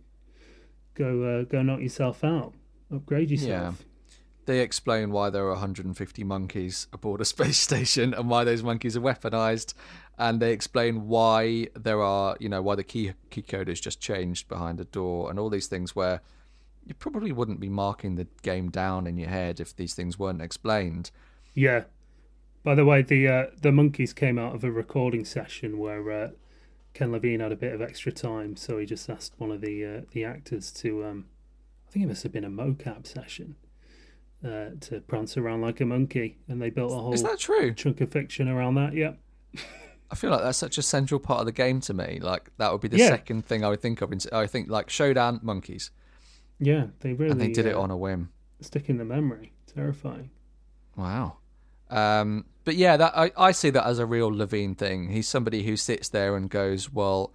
go 0.95 1.23
uh, 1.23 1.43
go 1.45 1.63
knock 1.63 1.81
yourself 1.81 2.23
out, 2.25 2.55
upgrade 2.91 3.31
yourself. 3.31 3.81
Yeah 3.81 3.87
they 4.47 4.61
explain 4.61 5.11
why 5.11 5.29
there 5.29 5.45
are 5.45 5.51
150 5.51 6.25
monkeys 6.25 6.87
aboard 6.93 7.21
a 7.21 7.25
space 7.25 7.59
station 7.69 8.15
and 8.15 8.31
why 8.31 8.45
those 8.45 8.63
monkeys 8.63 8.97
are 8.97 9.01
weaponized 9.01 9.75
and 10.19 10.41
they 10.41 10.53
explain 10.53 11.09
why 11.09 11.69
there 11.75 12.03
are 12.03 12.37
you 12.41 12.49
know 12.49 12.63
why 12.63 12.75
the 12.75 12.85
key 12.85 13.13
key 13.31 13.43
code 13.43 13.69
is 13.69 13.81
just 13.81 14.01
changed 14.01 14.49
behind 14.49 14.81
a 14.81 14.85
door 14.85 15.29
and 15.29 15.39
all 15.39 15.51
these 15.51 15.67
things 15.67 15.95
where 15.95 16.21
you 16.87 16.95
probably 16.95 17.33
wouldn't 17.33 17.61
be 17.61 17.69
marking 17.69 18.15
the 18.15 18.27
game 18.43 18.71
down 18.71 19.07
in 19.07 19.17
your 19.17 19.29
head 19.29 19.59
if 19.61 19.75
these 19.75 19.93
things 19.93 20.21
weren't 20.21 20.41
explained. 20.41 21.11
Yeah. 21.53 21.85
By 22.63 22.77
the 22.77 22.85
way 22.85 23.03
the 23.03 23.29
uh, 23.29 23.47
the 23.61 23.73
monkeys 23.73 24.13
came 24.13 24.39
out 24.39 24.55
of 24.55 24.65
a 24.65 24.71
recording 24.71 25.25
session 25.25 25.79
where 25.79 26.11
uh, 26.11 26.31
Ken 26.95 27.13
Levine 27.13 27.41
had 27.41 27.53
a 27.53 27.57
bit 27.57 27.75
of 27.75 27.83
extra 27.83 28.13
time 28.13 28.57
so 28.57 28.79
he 28.79 28.87
just 28.87 29.11
asked 29.11 29.35
one 29.39 29.51
of 29.51 29.61
the 29.61 29.85
uh, 29.85 30.01
the 30.13 30.25
actors 30.25 30.71
to 30.73 31.05
um, 31.05 31.27
I 31.89 31.93
think 31.93 32.05
it 32.05 32.09
must 32.09 32.23
have 32.23 32.33
been 32.33 32.45
a 32.45 32.51
mocap 32.51 33.07
session 33.07 33.57
uh, 34.45 34.71
to 34.81 35.01
prance 35.07 35.37
around 35.37 35.63
like 35.63 35.81
a 35.81 35.87
monkey, 35.87 36.39
and 36.49 36.61
they 36.61 36.71
built 36.71 36.93
a 36.93 36.95
whole 36.95 37.15
is 37.15 37.23
that 37.23 37.39
true 37.39 37.73
chunk 37.75 38.01
of 38.01 38.11
fiction 38.11 38.49
around 38.49 38.75
that. 38.75 38.95
Yep. 38.95 39.19
I 40.11 40.15
feel 40.15 40.31
like 40.31 40.43
that's 40.43 40.59
such 40.59 40.79
a 40.79 40.83
central 40.83 41.19
part 41.19 41.41
of 41.41 41.47
the 41.47 41.53
game 41.53 41.81
to 41.83 41.95
me. 41.95 42.21
Like 42.21 42.51
that 42.59 42.71
would 42.71 42.81
be 42.81 42.89
the 42.89 42.99
yeah. 42.99 43.09
second 43.09 43.45
thing 43.47 43.65
I 43.65 43.69
would 43.69 43.81
think 43.81 44.03
of. 44.03 44.13
I 44.33 44.47
think 44.47 44.71
like 44.71 44.89
Shodan 44.89 45.43
monkeys. 45.43 45.91
Yeah, 46.59 46.87
they 47.01 47.13
really. 47.13 47.33
And 47.33 47.41
they 47.41 47.49
did 47.49 47.67
uh, 47.67 47.71
it 47.71 47.75
on 47.75 47.91
a 47.91 47.97
whim. 47.97 48.31
Stick 48.61 48.89
in 48.89 48.99
the 48.99 49.05
memory. 49.05 49.53
Terrifying. 49.75 50.31
Wow. 50.97 51.39
Um, 51.91 52.47
but 52.65 52.77
yeah, 52.77 52.97
that 52.97 53.17
I, 53.17 53.31
I 53.37 53.53
see 53.53 53.71
that 53.71 53.87
as 53.87 53.99
a 53.99 54.07
real 54.07 54.29
Levine 54.29 54.75
thing. 54.75 55.11
He's 55.11 55.29
somebody 55.29 55.65
who 55.65 55.77
sits 55.77 56.09
there 56.09 56.37
and 56.37 56.49
goes, 56.49 56.93
"Well, 56.93 57.33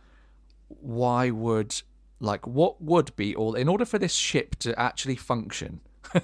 why 0.67 1.29
would 1.29 1.81
like 2.19 2.47
what 2.47 2.81
would 2.81 3.15
be 3.15 3.35
all 3.35 3.55
in 3.55 3.67
order 3.67 3.85
for 3.85 3.97
this 3.97 4.13
ship 4.13 4.55
to 4.57 4.77
actually 4.79 5.15
function?" 5.15 5.81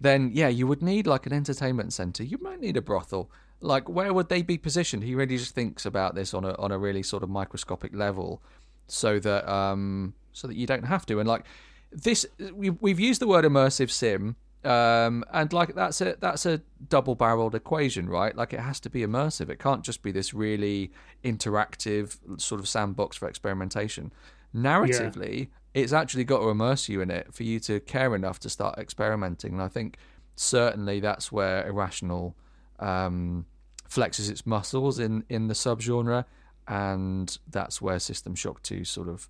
then 0.00 0.30
yeah, 0.32 0.48
you 0.48 0.66
would 0.66 0.82
need 0.82 1.06
like 1.06 1.26
an 1.26 1.32
entertainment 1.32 1.92
center. 1.92 2.24
You 2.24 2.38
might 2.40 2.60
need 2.60 2.76
a 2.76 2.82
brothel. 2.82 3.30
Like 3.60 3.88
where 3.88 4.12
would 4.12 4.28
they 4.28 4.42
be 4.42 4.56
positioned? 4.56 5.02
He 5.04 5.14
really 5.14 5.36
just 5.36 5.54
thinks 5.54 5.84
about 5.84 6.14
this 6.14 6.32
on 6.32 6.44
a 6.44 6.54
on 6.54 6.72
a 6.72 6.78
really 6.78 7.02
sort 7.02 7.22
of 7.22 7.28
microscopic 7.28 7.94
level, 7.94 8.42
so 8.86 9.18
that 9.18 9.48
um 9.50 10.14
so 10.32 10.48
that 10.48 10.56
you 10.56 10.66
don't 10.66 10.84
have 10.84 11.04
to. 11.06 11.20
And 11.20 11.28
like 11.28 11.44
this, 11.92 12.24
we 12.54 12.70
we've 12.70 13.00
used 13.00 13.20
the 13.20 13.26
word 13.26 13.44
immersive 13.44 13.90
sim. 13.90 14.36
Um, 14.62 15.24
and 15.32 15.52
like 15.54 15.74
that's 15.74 16.00
a 16.02 16.16
that's 16.20 16.44
a 16.44 16.60
double-barreled 16.88 17.54
equation, 17.54 18.08
right? 18.08 18.36
Like 18.36 18.52
it 18.52 18.60
has 18.60 18.78
to 18.80 18.90
be 18.90 19.00
immersive. 19.00 19.48
It 19.48 19.58
can't 19.58 19.82
just 19.82 20.02
be 20.02 20.12
this 20.12 20.34
really 20.34 20.92
interactive 21.24 22.18
sort 22.38 22.60
of 22.60 22.68
sandbox 22.68 23.16
for 23.16 23.26
experimentation. 23.26 24.12
Narratively, 24.54 25.48
it's 25.74 25.92
actually 25.92 26.24
got 26.24 26.40
to 26.40 26.48
immerse 26.48 26.88
you 26.88 27.00
in 27.00 27.10
it 27.10 27.32
for 27.32 27.44
you 27.44 27.60
to 27.60 27.80
care 27.80 28.14
enough 28.14 28.40
to 28.40 28.50
start 28.50 28.78
experimenting. 28.78 29.52
And 29.52 29.62
I 29.62 29.68
think 29.68 29.98
certainly 30.36 31.00
that's 31.00 31.30
where 31.30 31.66
Irrational 31.66 32.34
um, 32.78 33.46
flexes 33.88 34.30
its 34.30 34.46
muscles 34.46 34.98
in, 34.98 35.24
in 35.28 35.48
the 35.48 35.54
subgenre. 35.54 36.24
and 36.66 37.38
that's 37.48 37.80
where 37.80 37.98
System 37.98 38.34
Shock 38.34 38.62
2 38.62 38.84
sort 38.84 39.08
of 39.08 39.28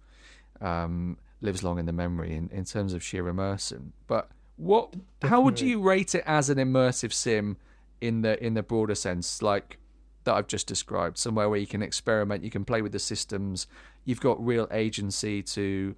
um, 0.61 1.19
lives 1.41 1.62
long 1.62 1.79
in 1.79 1.87
the 1.87 1.93
memory 1.93 2.35
in, 2.35 2.49
in 2.51 2.65
terms 2.65 2.93
of 2.93 3.03
sheer 3.03 3.29
immersion. 3.29 3.93
But 4.07 4.31
what? 4.57 4.95
How 5.23 5.41
would 5.41 5.61
you 5.61 5.81
rate 5.81 6.15
it 6.15 6.23
as 6.27 6.51
an 6.51 6.59
immersive 6.59 7.12
sim 7.12 7.57
in 8.01 8.21
the 8.23 8.43
in 8.45 8.55
the 8.55 8.62
broader 8.62 8.95
sense, 8.95 9.41
like 9.41 9.79
that 10.25 10.35
I've 10.35 10.47
just 10.47 10.67
described? 10.67 11.17
Somewhere 11.17 11.49
where 11.49 11.59
you 11.59 11.67
can 11.67 11.83
experiment, 11.83 12.45
you 12.45 12.51
can 12.51 12.67
play 12.67 12.83
with 12.83 12.93
the 12.93 12.99
systems, 12.99 13.67
you've 14.05 14.21
got 14.21 14.45
real 14.45 14.69
agency 14.71 15.43
to 15.43 15.95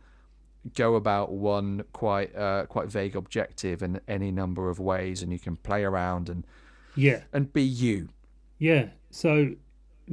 go 0.74 0.94
about 0.94 1.32
one 1.32 1.84
quite 1.93 2.34
uh, 2.36 2.66
quite 2.66 2.89
vague 2.89 3.16
objective 3.16 3.82
in 3.82 4.01
any 4.09 4.30
number 4.30 4.68
of 4.70 4.78
ways, 4.78 5.22
and 5.22 5.32
you 5.32 5.39
can 5.39 5.56
play 5.56 5.82
around 5.84 6.28
and 6.28 6.44
Yeah, 6.94 7.22
and 7.32 7.52
be 7.52 7.62
you. 7.62 8.09
yeah. 8.59 8.89
So 9.10 9.51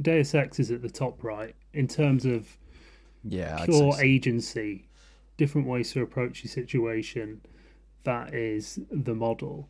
Deus 0.00 0.34
Ex 0.34 0.58
is 0.60 0.70
at 0.70 0.82
the 0.82 0.90
top 0.90 1.22
right 1.24 1.54
in 1.72 1.86
terms 1.88 2.24
of 2.26 2.56
Yeah, 3.24 3.64
pure 3.64 3.92
so. 3.92 4.00
agency, 4.00 4.88
different 5.36 5.66
ways 5.66 5.92
to 5.92 6.02
approach 6.02 6.42
your 6.44 6.50
situation. 6.50 7.40
That 8.04 8.34
is 8.34 8.78
the 8.90 9.14
model. 9.14 9.68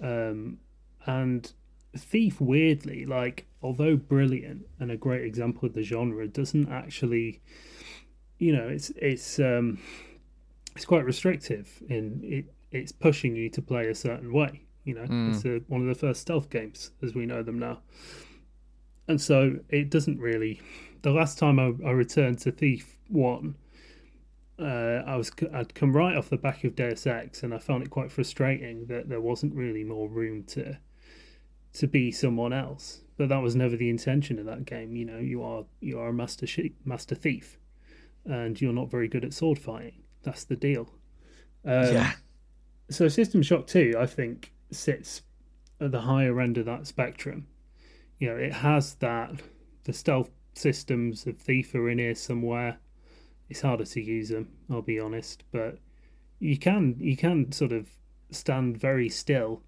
Um, 0.00 0.58
and 1.06 1.50
Thief, 1.96 2.40
weirdly, 2.42 3.06
like, 3.06 3.46
although 3.62 3.96
brilliant 3.96 4.66
and 4.78 4.90
a 4.90 4.96
great 4.98 5.24
example 5.24 5.66
of 5.66 5.72
the 5.74 5.82
genre, 5.82 6.26
doesn't 6.28 6.68
actually, 6.70 7.40
you 8.38 8.52
know, 8.54 8.68
it's 8.68 8.90
it's 8.96 9.38
um, 9.38 9.78
it's 10.76 10.84
quite 10.84 11.04
restrictive 11.04 11.82
in 11.88 12.20
it. 12.22 12.44
It's 12.70 12.92
pushing 12.92 13.34
you 13.34 13.48
to 13.50 13.62
play 13.62 13.88
a 13.88 13.94
certain 13.94 14.32
way. 14.32 14.62
You 14.84 14.94
know, 14.94 15.06
it's 15.30 15.44
a, 15.44 15.60
one 15.68 15.80
of 15.80 15.88
the 15.88 15.94
first 15.94 16.20
stealth 16.20 16.50
games 16.50 16.90
as 17.02 17.14
we 17.14 17.26
know 17.26 17.42
them 17.42 17.58
now, 17.58 17.80
and 19.08 19.20
so 19.20 19.58
it 19.68 19.90
doesn't 19.90 20.18
really. 20.20 20.60
The 21.02 21.10
last 21.10 21.38
time 21.38 21.58
I, 21.58 21.72
I 21.86 21.90
returned 21.90 22.38
to 22.40 22.52
Thief 22.52 22.98
One, 23.08 23.56
uh, 24.58 25.02
I 25.06 25.16
was 25.16 25.30
I'd 25.52 25.74
come 25.74 25.96
right 25.96 26.16
off 26.16 26.28
the 26.28 26.36
back 26.36 26.64
of 26.64 26.76
Deus 26.76 27.06
Ex, 27.06 27.42
and 27.42 27.52
I 27.54 27.58
found 27.58 27.82
it 27.82 27.90
quite 27.90 28.12
frustrating 28.12 28.86
that 28.86 29.08
there 29.08 29.20
wasn't 29.20 29.54
really 29.54 29.84
more 29.84 30.08
room 30.08 30.44
to 30.48 30.78
to 31.74 31.86
be 31.86 32.10
someone 32.12 32.52
else. 32.52 33.02
But 33.18 33.28
that 33.30 33.42
was 33.42 33.56
never 33.56 33.76
the 33.76 33.88
intention 33.90 34.38
of 34.38 34.46
that 34.46 34.66
game. 34.66 34.94
You 34.94 35.06
know, 35.06 35.18
you 35.18 35.42
are 35.42 35.64
you 35.80 35.98
are 35.98 36.08
a 36.08 36.12
master 36.12 36.46
she- 36.46 36.74
master 36.84 37.14
thief, 37.14 37.58
and 38.24 38.60
you're 38.60 38.72
not 38.72 38.90
very 38.90 39.08
good 39.08 39.24
at 39.24 39.32
sword 39.34 39.58
fighting. 39.58 40.02
That's 40.26 40.44
the 40.44 40.56
deal. 40.56 40.90
Um, 41.64 41.94
yeah, 41.94 42.12
So 42.90 43.06
System 43.06 43.42
Shock 43.42 43.68
Two, 43.68 43.94
I 43.96 44.06
think, 44.06 44.52
sits 44.72 45.22
at 45.80 45.92
the 45.92 46.00
higher 46.00 46.40
end 46.40 46.58
of 46.58 46.66
that 46.66 46.86
spectrum. 46.88 47.46
You 48.18 48.30
know, 48.30 48.36
it 48.36 48.52
has 48.52 48.96
that 48.96 49.40
the 49.84 49.92
stealth 49.92 50.30
systems 50.54 51.28
of 51.28 51.38
Thief 51.38 51.74
are 51.76 51.88
in 51.88 51.98
here 51.98 52.16
somewhere. 52.16 52.78
It's 53.48 53.60
harder 53.60 53.84
to 53.84 54.00
use 54.02 54.30
them, 54.30 54.48
I'll 54.68 54.82
be 54.82 54.98
honest, 54.98 55.44
but 55.52 55.78
you 56.40 56.58
can 56.58 56.96
you 56.98 57.16
can 57.16 57.52
sort 57.52 57.70
of 57.70 57.88
stand 58.32 58.76
very 58.76 59.08
still 59.08 59.62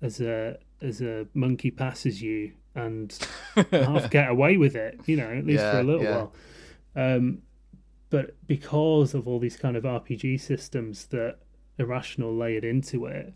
as 0.00 0.20
a 0.20 0.58
as 0.80 1.00
a 1.00 1.26
monkey 1.34 1.72
passes 1.72 2.22
you 2.22 2.52
and 2.76 3.18
half 3.72 4.10
get 4.10 4.30
away 4.30 4.56
with 4.56 4.76
it, 4.76 5.00
you 5.06 5.16
know, 5.16 5.28
at 5.28 5.44
least 5.44 5.64
for 5.64 5.80
a 5.80 5.82
little 5.82 6.04
yeah. 6.04 6.16
while. 6.16 6.32
Um, 6.94 7.42
but 8.10 8.36
because 8.46 9.14
of 9.14 9.28
all 9.28 9.38
these 9.38 9.56
kind 9.56 9.76
of 9.76 9.84
RPG 9.84 10.40
systems 10.40 11.06
that 11.06 11.38
Irrational 11.78 12.34
layered 12.34 12.64
into 12.64 13.06
it, 13.06 13.34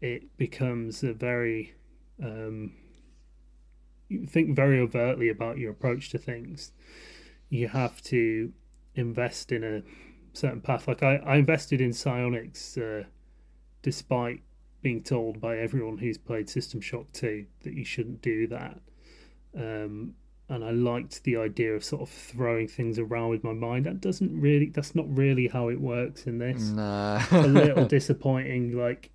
it 0.00 0.36
becomes 0.36 1.02
a 1.02 1.12
very 1.12 1.74
um, 2.22 2.72
you 4.08 4.26
think 4.26 4.54
very 4.54 4.78
overtly 4.80 5.28
about 5.28 5.58
your 5.58 5.72
approach 5.72 6.10
to 6.10 6.18
things. 6.18 6.72
You 7.48 7.68
have 7.68 8.02
to 8.04 8.52
invest 8.94 9.52
in 9.52 9.64
a 9.64 9.82
certain 10.32 10.60
path. 10.60 10.86
Like 10.88 11.02
I, 11.02 11.16
I 11.16 11.36
invested 11.36 11.80
in 11.80 11.92
psionics 11.92 12.78
uh, 12.78 13.04
despite 13.82 14.42
being 14.82 15.02
told 15.02 15.40
by 15.40 15.58
everyone 15.58 15.98
who's 15.98 16.18
played 16.18 16.48
System 16.48 16.80
Shock 16.80 17.12
2 17.12 17.46
that 17.64 17.74
you 17.74 17.84
shouldn't 17.84 18.22
do 18.22 18.46
that. 18.48 18.80
Um, 19.56 20.14
and 20.48 20.64
I 20.64 20.70
liked 20.70 21.24
the 21.24 21.36
idea 21.36 21.74
of 21.74 21.82
sort 21.82 22.02
of 22.02 22.08
throwing 22.08 22.68
things 22.68 22.98
around 22.98 23.30
with 23.30 23.42
my 23.42 23.52
mind. 23.52 23.86
That 23.86 24.00
doesn't 24.00 24.40
really, 24.40 24.70
that's 24.70 24.94
not 24.94 25.06
really 25.08 25.48
how 25.48 25.68
it 25.68 25.80
works 25.80 26.26
in 26.26 26.38
this 26.38 26.70
nah. 26.70 27.20
a 27.32 27.46
little 27.46 27.84
disappointing. 27.98 28.76
Like 28.76 29.10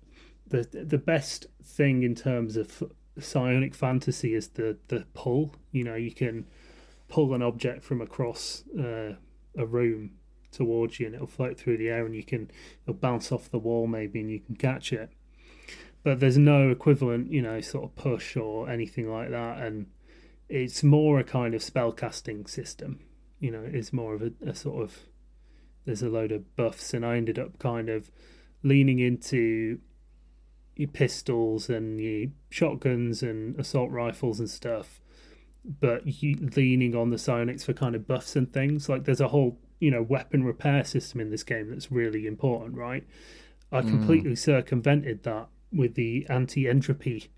the 0.48 0.68
the 0.72 0.98
best 0.98 1.46
thing 1.64 2.02
in 2.02 2.14
terms 2.14 2.56
of 2.56 2.82
psionic 3.18 3.74
fantasy 3.74 4.34
is 4.34 4.48
the 4.48 4.76
the 4.88 5.06
pull. 5.14 5.54
You 5.70 5.84
know, 5.84 5.94
you 5.94 6.12
can 6.12 6.46
pull 7.08 7.32
an 7.34 7.42
object 7.42 7.82
from 7.82 8.02
across 8.02 8.64
uh, 8.78 9.14
a 9.56 9.66
room 9.66 10.12
towards 10.50 11.00
you, 11.00 11.06
and 11.06 11.14
it'll 11.14 11.26
float 11.26 11.58
through 11.58 11.78
the 11.78 11.88
air, 11.88 12.04
and 12.04 12.14
you 12.14 12.24
can 12.24 12.50
it'll 12.82 13.00
bounce 13.00 13.32
off 13.32 13.50
the 13.50 13.58
wall 13.58 13.86
maybe, 13.86 14.20
and 14.20 14.30
you 14.30 14.40
can 14.40 14.56
catch 14.56 14.92
it. 14.92 15.10
But 16.04 16.20
there's 16.20 16.36
no 16.36 16.68
equivalent, 16.68 17.32
you 17.32 17.40
know, 17.40 17.60
sort 17.60 17.84
of 17.84 17.94
push 17.94 18.36
or 18.36 18.68
anything 18.68 19.10
like 19.10 19.30
that, 19.30 19.58
and 19.62 19.86
it's 20.48 20.82
more 20.82 21.18
a 21.18 21.24
kind 21.24 21.54
of 21.54 21.62
spell 21.62 21.92
casting 21.92 22.46
system. 22.46 23.00
You 23.40 23.50
know, 23.50 23.62
it's 23.64 23.92
more 23.92 24.14
of 24.14 24.22
a, 24.22 24.32
a 24.46 24.54
sort 24.54 24.82
of 24.82 24.98
there's 25.84 26.02
a 26.02 26.08
load 26.08 26.32
of 26.32 26.54
buffs, 26.56 26.94
and 26.94 27.04
I 27.04 27.16
ended 27.16 27.38
up 27.38 27.58
kind 27.58 27.88
of 27.88 28.10
leaning 28.62 28.98
into 28.98 29.80
your 30.76 30.88
pistols 30.88 31.68
and 31.68 32.00
your 32.00 32.30
shotguns 32.50 33.22
and 33.22 33.58
assault 33.58 33.90
rifles 33.90 34.38
and 34.38 34.48
stuff, 34.48 35.00
but 35.64 36.22
you, 36.22 36.48
leaning 36.56 36.94
on 36.94 37.10
the 37.10 37.18
psionics 37.18 37.64
for 37.64 37.72
kind 37.72 37.94
of 37.94 38.06
buffs 38.06 38.36
and 38.36 38.52
things. 38.52 38.88
Like 38.88 39.04
there's 39.04 39.20
a 39.20 39.28
whole 39.28 39.58
you 39.80 39.90
know 39.90 40.02
weapon 40.02 40.44
repair 40.44 40.84
system 40.84 41.20
in 41.20 41.30
this 41.30 41.42
game 41.42 41.70
that's 41.70 41.90
really 41.90 42.26
important, 42.26 42.76
right? 42.76 43.04
I 43.70 43.80
mm. 43.80 43.88
completely 43.88 44.36
circumvented 44.36 45.24
that 45.24 45.48
with 45.72 45.94
the 45.94 46.26
anti 46.28 46.68
entropy 46.68 47.30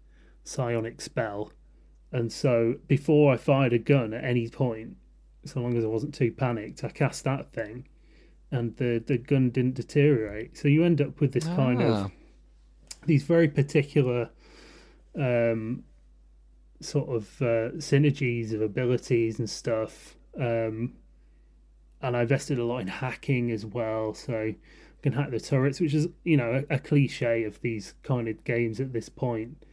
psionic 0.42 1.00
spell, 1.00 1.52
and 2.14 2.32
so 2.32 2.76
before 2.88 3.34
I 3.34 3.36
fired 3.36 3.72
a 3.74 3.78
gun 3.78 4.14
at 4.14 4.24
any 4.24 4.48
point, 4.48 4.96
so 5.44 5.60
long 5.60 5.76
as 5.76 5.84
I 5.84 5.88
wasn't 5.88 6.14
too 6.14 6.32
panicked, 6.32 6.82
I 6.84 6.88
cast 6.88 7.24
that 7.24 7.52
thing 7.52 7.86
and 8.50 8.74
the 8.76 9.02
the 9.06 9.18
gun 9.18 9.50
didn't 9.50 9.74
deteriorate. 9.74 10.56
So 10.56 10.68
you 10.68 10.84
end 10.84 11.00
up 11.02 11.20
with 11.20 11.32
this 11.32 11.44
kind 11.44 11.82
Ah. 11.82 12.04
of 12.06 12.12
these 13.06 13.24
very 13.24 13.48
particular 13.48 14.30
um, 15.18 15.84
sort 16.80 17.08
of 17.08 17.42
uh, 17.42 17.70
synergies 17.78 18.52
of 18.52 18.62
abilities 18.62 19.38
and 19.38 19.48
stuff. 19.50 20.16
Um, 20.38 20.94
and 22.02 22.16
I 22.16 22.22
invested 22.22 22.58
a 22.58 22.64
lot 22.64 22.78
in 22.80 22.88
hacking 22.88 23.50
as 23.50 23.64
well, 23.64 24.14
so 24.14 24.34
I 24.34 24.56
can 25.02 25.12
hack 25.12 25.30
the 25.30 25.40
turrets, 25.40 25.80
which 25.80 25.94
is 25.94 26.08
you 26.24 26.36
know 26.36 26.64
a, 26.70 26.74
a 26.74 26.78
cliche 26.78 27.44
of 27.44 27.60
these 27.60 27.94
kind 28.02 28.28
of 28.28 28.42
games 28.44 28.80
at 28.80 28.92
this 28.92 29.08
point. 29.08 29.64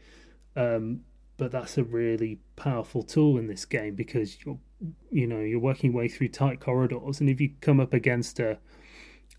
Um, 0.55 1.01
but 1.41 1.51
that's 1.51 1.75
a 1.75 1.83
really 1.83 2.37
powerful 2.55 3.01
tool 3.01 3.39
in 3.39 3.47
this 3.47 3.65
game 3.65 3.95
because 3.95 4.37
you're 4.45 4.59
you 5.09 5.25
know 5.25 5.39
you're 5.39 5.57
working 5.57 5.91
your 5.91 5.99
way 5.99 6.07
through 6.07 6.27
tight 6.27 6.59
corridors, 6.59 7.19
and 7.19 7.31
if 7.31 7.41
you 7.41 7.49
come 7.61 7.79
up 7.79 7.95
against 7.95 8.39
a 8.39 8.59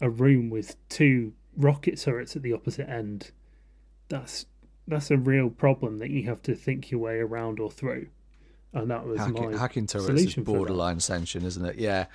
a 0.01 0.11
room 0.11 0.51
with 0.51 0.75
two 0.89 1.33
rocket 1.57 1.97
turrets 1.97 2.35
at 2.35 2.43
the 2.43 2.53
opposite 2.53 2.91
end, 2.91 3.31
that's 4.09 4.47
that's 4.89 5.13
a 5.13 5.17
real 5.17 5.49
problem 5.49 5.99
that 5.99 6.11
you 6.11 6.25
have 6.25 6.43
to 6.43 6.57
think 6.57 6.91
your 6.91 6.99
way 6.99 7.19
around 7.21 7.61
or 7.61 7.71
through. 7.71 8.09
And 8.73 8.91
that 8.91 9.07
was 9.07 9.21
hacking, 9.21 9.53
my 9.53 9.57
hacking 9.57 9.87
turrets 9.87 10.09
is 10.09 10.19
solution 10.23 10.43
that. 10.43 10.53
borderline 10.53 10.97
ascension, 10.97 11.45
isn't 11.45 11.65
it? 11.65 11.77
Yeah, 11.77 12.07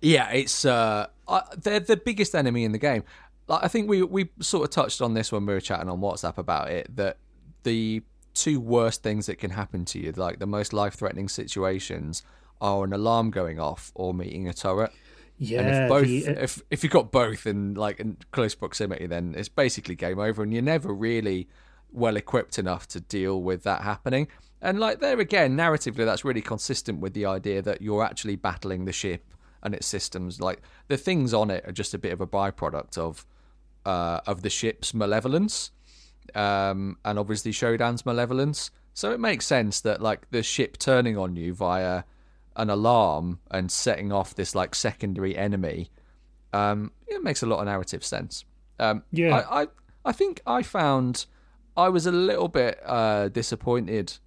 yeah. 0.00 0.30
It's 0.30 0.64
uh, 0.64 1.08
they're 1.56 1.80
the 1.80 1.96
biggest 1.96 2.36
enemy 2.36 2.62
in 2.62 2.70
the 2.70 2.78
game. 2.78 3.02
Like 3.48 3.64
I 3.64 3.66
think 3.66 3.88
we 3.88 4.00
we 4.04 4.30
sort 4.38 4.62
of 4.62 4.70
touched 4.70 5.02
on 5.02 5.14
this 5.14 5.32
when 5.32 5.44
we 5.44 5.54
were 5.54 5.60
chatting 5.60 5.88
on 5.88 5.98
WhatsApp 5.98 6.38
about 6.38 6.70
it. 6.70 6.94
That 6.94 7.16
the 7.64 8.04
two 8.34 8.60
worst 8.60 9.02
things 9.02 9.26
that 9.26 9.38
can 9.38 9.50
happen 9.50 9.84
to 9.86 9.98
you, 9.98 10.12
like 10.12 10.38
the 10.40 10.46
most 10.46 10.72
life 10.72 10.94
threatening 10.94 11.28
situations, 11.28 12.22
are 12.60 12.84
an 12.84 12.92
alarm 12.92 13.30
going 13.30 13.58
off 13.60 13.92
or 13.94 14.12
meeting 14.12 14.48
a 14.48 14.52
turret. 14.54 14.92
Yeah, 15.38 15.60
and 15.60 15.68
if 15.68 15.88
both, 15.88 16.06
the- 16.06 16.42
if 16.42 16.62
if 16.70 16.82
you've 16.84 16.92
got 16.92 17.10
both 17.10 17.46
in 17.46 17.74
like 17.74 17.98
in 18.00 18.16
close 18.30 18.54
proximity, 18.54 19.06
then 19.06 19.34
it's 19.36 19.48
basically 19.48 19.94
game 19.96 20.18
over, 20.18 20.42
and 20.42 20.52
you're 20.52 20.62
never 20.62 20.92
really 20.92 21.48
well 21.92 22.16
equipped 22.16 22.58
enough 22.58 22.86
to 22.88 23.00
deal 23.00 23.40
with 23.42 23.62
that 23.64 23.82
happening. 23.82 24.28
And 24.60 24.78
like 24.80 25.00
there 25.00 25.20
again, 25.20 25.56
narratively, 25.56 26.04
that's 26.04 26.24
really 26.24 26.40
consistent 26.40 27.00
with 27.00 27.14
the 27.14 27.26
idea 27.26 27.62
that 27.62 27.82
you're 27.82 28.02
actually 28.04 28.36
battling 28.36 28.84
the 28.84 28.92
ship 28.92 29.24
and 29.62 29.74
its 29.74 29.86
systems. 29.86 30.40
Like 30.40 30.62
the 30.88 30.96
things 30.96 31.34
on 31.34 31.50
it 31.50 31.64
are 31.66 31.72
just 31.72 31.94
a 31.94 31.98
bit 31.98 32.12
of 32.12 32.20
a 32.20 32.26
byproduct 32.26 32.96
of 32.96 33.26
uh, 33.84 34.20
of 34.26 34.42
the 34.42 34.50
ship's 34.50 34.94
malevolence, 34.94 35.70
um, 36.34 36.96
and 37.04 37.18
obviously 37.18 37.52
Shodan's 37.52 38.04
malevolence. 38.06 38.70
So 38.92 39.10
it 39.10 39.20
makes 39.20 39.44
sense 39.46 39.80
that 39.82 40.00
like 40.00 40.30
the 40.30 40.42
ship 40.42 40.78
turning 40.78 41.18
on 41.18 41.36
you 41.36 41.52
via 41.54 42.04
an 42.56 42.70
alarm 42.70 43.40
and 43.50 43.70
setting 43.70 44.12
off 44.12 44.34
this 44.34 44.54
like 44.54 44.74
secondary 44.74 45.36
enemy, 45.36 45.90
um, 46.52 46.92
it 47.08 47.22
makes 47.22 47.42
a 47.42 47.46
lot 47.46 47.58
of 47.58 47.66
narrative 47.66 48.04
sense. 48.04 48.44
Um, 48.78 49.02
Yeah. 49.10 49.36
I, 49.50 49.62
I 49.62 49.66
I 50.06 50.12
think 50.12 50.40
I 50.46 50.62
found 50.62 51.26
I 51.76 51.88
was 51.88 52.06
a 52.06 52.12
little 52.12 52.48
bit 52.48 52.78
uh, 52.84 53.28
disappointed 53.28 54.18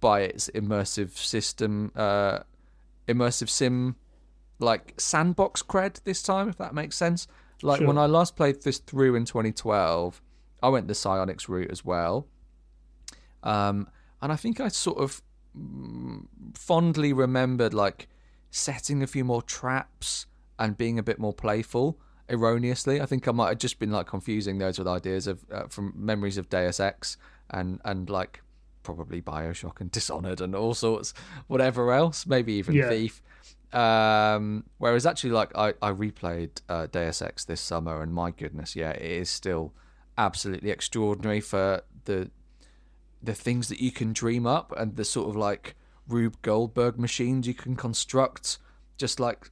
by 0.00 0.22
its 0.22 0.50
immersive 0.54 1.10
system 1.16 1.92
uh, 1.94 2.40
immersive 3.06 3.48
sim 3.48 3.96
like 4.58 4.94
sandbox 4.98 5.62
cred 5.62 6.02
this 6.04 6.22
time, 6.22 6.48
if 6.48 6.56
that 6.58 6.74
makes 6.74 6.96
sense. 6.96 7.28
Like 7.62 7.78
Sure. 7.78 7.86
when 7.86 7.98
I 7.98 8.06
last 8.06 8.34
played 8.36 8.62
this 8.62 8.78
through 8.78 9.14
in 9.14 9.24
2012, 9.24 10.20
I 10.62 10.68
went 10.68 10.88
the 10.88 10.94
Psionics 10.94 11.48
route 11.48 11.70
as 11.70 11.84
well. 11.84 12.26
Um, 13.42 13.88
and 14.20 14.32
I 14.32 14.36
think 14.36 14.60
I 14.60 14.68
sort 14.68 14.98
of 14.98 15.22
mm, 15.56 16.26
fondly 16.54 17.12
remembered 17.12 17.74
like 17.74 18.08
setting 18.50 19.02
a 19.02 19.06
few 19.06 19.24
more 19.24 19.42
traps 19.42 20.26
and 20.58 20.76
being 20.76 20.98
a 20.98 21.02
bit 21.02 21.18
more 21.18 21.32
playful. 21.32 21.98
Erroneously, 22.28 23.00
I 23.00 23.06
think 23.06 23.28
I 23.28 23.32
might 23.32 23.50
have 23.50 23.58
just 23.58 23.78
been 23.78 23.92
like 23.92 24.08
confusing 24.08 24.58
those 24.58 24.78
with 24.78 24.88
ideas 24.88 25.28
of 25.28 25.44
uh, 25.52 25.68
from 25.68 25.92
memories 25.94 26.38
of 26.38 26.48
Deus 26.48 26.80
Ex 26.80 27.16
and 27.50 27.80
and 27.84 28.10
like 28.10 28.42
probably 28.82 29.22
Bioshock 29.22 29.80
and 29.80 29.90
Dishonored 29.92 30.40
and 30.40 30.54
all 30.54 30.74
sorts, 30.74 31.14
whatever 31.46 31.92
else, 31.92 32.26
maybe 32.26 32.54
even 32.54 32.74
Yeah. 32.74 32.88
Thief. 32.88 33.22
Um, 33.72 34.64
whereas 34.78 35.06
actually, 35.06 35.30
like 35.30 35.56
I, 35.56 35.74
I 35.82 35.90
replayed 35.90 36.62
uh, 36.68 36.86
Deus 36.86 37.22
Ex 37.22 37.44
this 37.44 37.60
summer, 37.60 38.02
and 38.02 38.12
my 38.12 38.32
goodness, 38.32 38.74
yeah, 38.74 38.90
it 38.90 39.02
is 39.02 39.30
still 39.30 39.72
absolutely 40.18 40.70
extraordinary 40.70 41.40
for 41.40 41.82
the 42.04 42.30
the 43.22 43.34
things 43.34 43.68
that 43.68 43.80
you 43.80 43.90
can 43.90 44.12
dream 44.12 44.46
up 44.46 44.72
and 44.76 44.96
the 44.96 45.04
sort 45.04 45.28
of 45.28 45.36
like 45.36 45.74
Rube 46.08 46.36
Goldberg 46.42 46.98
machines 46.98 47.46
you 47.46 47.54
can 47.54 47.74
construct, 47.74 48.58
just 48.98 49.18
like 49.18 49.50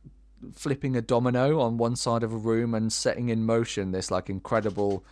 flipping 0.52 0.96
a 0.96 1.02
domino 1.02 1.60
on 1.60 1.78
one 1.78 1.96
side 1.96 2.22
of 2.22 2.32
a 2.32 2.36
room 2.36 2.74
and 2.74 2.92
setting 2.92 3.30
in 3.30 3.44
motion 3.44 3.90
this 3.90 4.10
like 4.10 4.28
incredible 4.28 5.04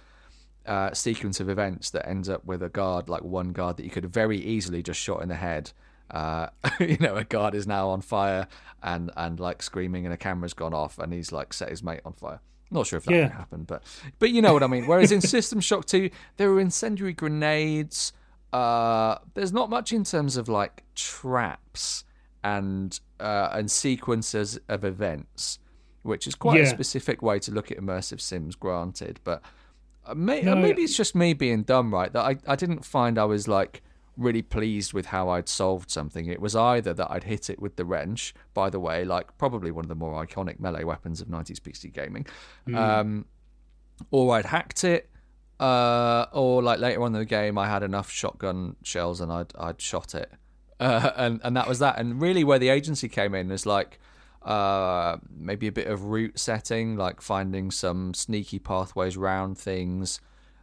uh, 0.67 0.93
sequence 0.93 1.41
of 1.41 1.49
events 1.49 1.91
that 1.91 2.09
ends 2.09 2.29
up 2.29 2.45
with 2.45 2.63
a 2.63 2.69
guard, 2.69 3.09
like 3.09 3.23
one 3.23 3.53
guard 3.53 3.77
that 3.77 3.85
you 3.85 3.91
could 3.91 4.07
very 4.07 4.39
easily 4.39 4.83
just 4.83 5.01
shot 5.01 5.23
in 5.23 5.29
the 5.29 5.35
head. 5.35 5.73
Uh, 6.11 6.49
you 6.81 6.99
know, 6.99 7.17
a 7.17 7.25
guard 7.25 7.55
is 7.55 7.67
now 7.67 7.89
on 7.89 8.01
fire 8.01 8.47
and 8.83 9.11
and 9.17 9.41
like 9.41 9.63
screaming, 9.63 10.05
and 10.05 10.15
a 10.15 10.19
camera's 10.19 10.55
gone 10.55 10.75
off, 10.75 10.99
and 10.99 11.13
he's 11.13 11.33
like 11.33 11.53
set 11.53 11.71
his 11.71 11.83
mate 11.83 12.01
on 12.05 12.13
fire. 12.13 12.41
Not 12.73 12.87
sure 12.87 12.97
if 12.97 13.05
that 13.05 13.13
Yeah. 13.15 13.29
can 13.29 13.37
happen, 13.37 13.65
but 13.65 13.83
but 14.19 14.31
you 14.31 14.41
know 14.43 14.53
what 14.55 14.63
I 14.63 14.67
mean. 14.67 14.87
Whereas 14.87 15.13
in 15.13 15.21
System 15.37 15.61
Shock 15.61 15.85
2, 15.87 16.11
there 16.39 16.51
were 16.51 16.59
incendiary 16.61 17.13
grenades. 17.13 18.13
Uh, 18.53 19.19
there's 19.35 19.53
not 19.53 19.71
much 19.71 19.93
in 19.93 20.05
terms 20.05 20.37
of 20.37 20.49
like 20.49 20.83
traps 20.95 22.05
and 22.45 22.99
uh, 23.21 23.51
and 23.53 23.71
sequences 23.71 24.59
of 24.69 24.85
events, 24.85 25.59
which 26.03 26.27
is 26.27 26.35
quite 26.35 26.61
a 26.61 26.67
specific 26.67 27.23
way 27.23 27.39
to 27.41 27.51
look 27.53 27.71
at 27.71 27.79
immersive 27.79 28.21
sims. 28.21 28.57
Granted, 28.57 29.21
but 29.25 29.43
uh, 30.07 30.15
may, 30.15 30.43
No, 30.43 30.53
uh, 30.53 30.57
maybe 30.57 30.83
it's 30.83 30.97
just 30.97 31.15
me 31.15 31.33
being 31.35 31.63
dumb, 31.63 31.93
right? 31.95 32.13
That 32.13 32.25
I, 32.25 32.37
I 32.47 32.57
didn't 32.57 32.85
find 32.85 33.19
I 33.19 33.25
was 33.25 33.47
like 33.49 33.83
really 34.17 34.43
pleased 34.43 34.93
with 34.93 35.07
how 35.07 35.29
I'd 35.29 35.49
solved 35.49 35.91
something. 35.91 36.27
It 36.27 36.41
was 36.41 36.55
either 36.55 36.93
that 36.95 37.11
I'd 37.11 37.25
hit 37.25 37.51
it 37.51 37.61
with 37.61 37.77
the 37.77 37.85
wrench, 37.85 38.35
by 38.55 38.71
the 38.71 38.81
way, 38.81 39.05
like 39.05 39.37
probably 39.39 39.71
one 39.71 39.85
of 39.85 39.89
the 39.89 39.95
more 39.95 40.25
iconic 40.25 40.61
melee 40.61 40.85
weapons 40.85 41.21
of 41.21 41.29
90s 41.29 41.61
PC 41.61 41.93
gaming, 41.93 42.27
um, 42.75 43.27
or 44.11 44.37
I'd 44.37 44.47
hacked 44.47 44.85
it, 44.85 45.11
uh, 45.61 46.27
or 46.33 46.63
like 46.63 46.81
later 46.81 47.03
on 47.03 47.15
in 47.15 47.21
the 47.21 47.25
game 47.25 47.57
I 47.57 47.69
had 47.69 47.83
enough 47.83 48.11
shotgun 48.11 48.77
shells 48.83 49.21
and 49.21 49.33
I'd 49.33 49.53
I'd 49.59 49.81
shot 49.81 50.15
it, 50.15 50.31
uh, 50.81 51.11
and 51.17 51.41
and 51.45 51.57
that 51.57 51.69
was 51.69 51.79
that. 51.79 51.99
And 51.99 52.21
really, 52.21 52.45
where 52.45 52.59
the 52.59 52.69
agency 52.69 53.09
came 53.09 53.35
in 53.35 53.51
is 53.51 53.65
like 53.65 53.99
uh, 54.45 55.19
maybe 55.31 55.67
a 55.67 55.73
bit 55.73 55.87
of 55.87 56.07
route 56.07 56.39
setting, 56.39 56.97
like 56.97 57.21
finding 57.21 57.71
some 57.71 58.13
sneaky 58.15 58.59
pathways 58.59 59.17
round 59.17 59.57
things, 59.57 60.21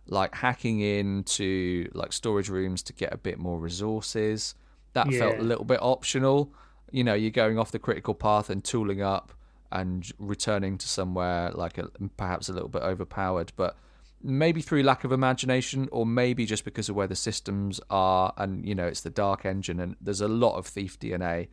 like 0.10 0.36
hacking 0.36 0.80
into 0.82 1.90
like 1.94 2.14
storage 2.14 2.50
rooms 2.50 2.84
to 2.84 2.94
get 2.94 3.14
a 3.14 3.18
bit 3.18 3.40
more 3.40 3.60
resources. 3.60 4.56
That 4.94 5.12
felt 5.14 5.38
a 5.38 5.44
little 5.44 5.66
bit 5.66 5.80
optional. 5.82 6.52
You 6.92 7.04
know, 7.04 7.14
you're 7.14 7.32
going 7.32 7.60
off 7.60 7.72
the 7.72 7.80
critical 7.80 8.16
path 8.16 8.50
and 8.50 8.64
tooling 8.64 9.02
up 9.02 9.32
and 9.72 10.12
returning 10.18 10.78
to 10.80 10.88
somewhere 10.88 11.52
like 11.52 11.78
a, 11.78 11.90
perhaps 12.18 12.50
a 12.50 12.54
little 12.54 12.70
bit 12.70 12.82
overpowered, 12.82 13.54
but 13.56 13.78
maybe 14.22 14.62
through 14.62 14.84
lack 14.84 15.04
of 15.04 15.12
imagination 15.12 15.88
or 15.92 16.06
maybe 16.06 16.46
just 16.46 16.66
because 16.66 16.90
of 16.90 16.96
where 16.96 17.08
the 17.08 17.16
systems 17.16 17.80
are 17.90 18.34
and 18.36 18.68
you 18.68 18.76
know 18.76 18.86
it's 18.86 19.00
the 19.00 19.10
dark 19.10 19.46
engine 19.46 19.80
and 19.80 19.96
there's 20.02 20.20
a 20.20 20.28
lot 20.28 20.58
of 20.58 20.68
thief 20.68 21.00
dna 21.00 21.48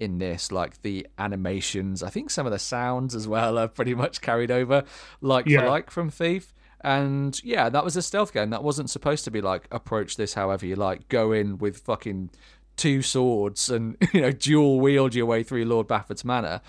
in 0.00 0.18
this 0.18 0.50
like 0.50 0.80
the 0.82 1.06
animations. 1.18 2.02
I 2.02 2.08
think 2.08 2.30
some 2.30 2.46
of 2.46 2.52
the 2.52 2.58
sounds 2.58 3.14
as 3.14 3.28
well 3.28 3.58
are 3.58 3.68
pretty 3.68 3.94
much 3.94 4.20
carried 4.20 4.50
over 4.50 4.84
like 5.20 5.46
for 5.46 5.66
like 5.66 5.90
from 5.90 6.10
thief 6.10 6.52
and 6.82 7.42
yeah 7.44 7.68
that 7.68 7.84
was 7.84 7.96
a 7.96 8.02
stealth 8.02 8.32
game 8.32 8.50
that 8.50 8.62
wasn't 8.62 8.88
supposed 8.88 9.24
to 9.24 9.30
be 9.30 9.40
like 9.40 9.66
approach 9.70 10.16
this 10.16 10.34
however 10.34 10.64
you 10.66 10.76
like 10.76 11.08
go 11.08 11.32
in 11.32 11.58
with 11.58 11.78
fucking 11.78 12.30
two 12.76 13.02
swords 13.02 13.68
and 13.68 13.96
you 14.14 14.20
know 14.20 14.32
dual 14.32 14.80
wield 14.80 15.14
your 15.14 15.26
way 15.26 15.42
through 15.42 15.64
lord 15.64 15.86
bafford's 15.86 16.24
manor 16.24 16.60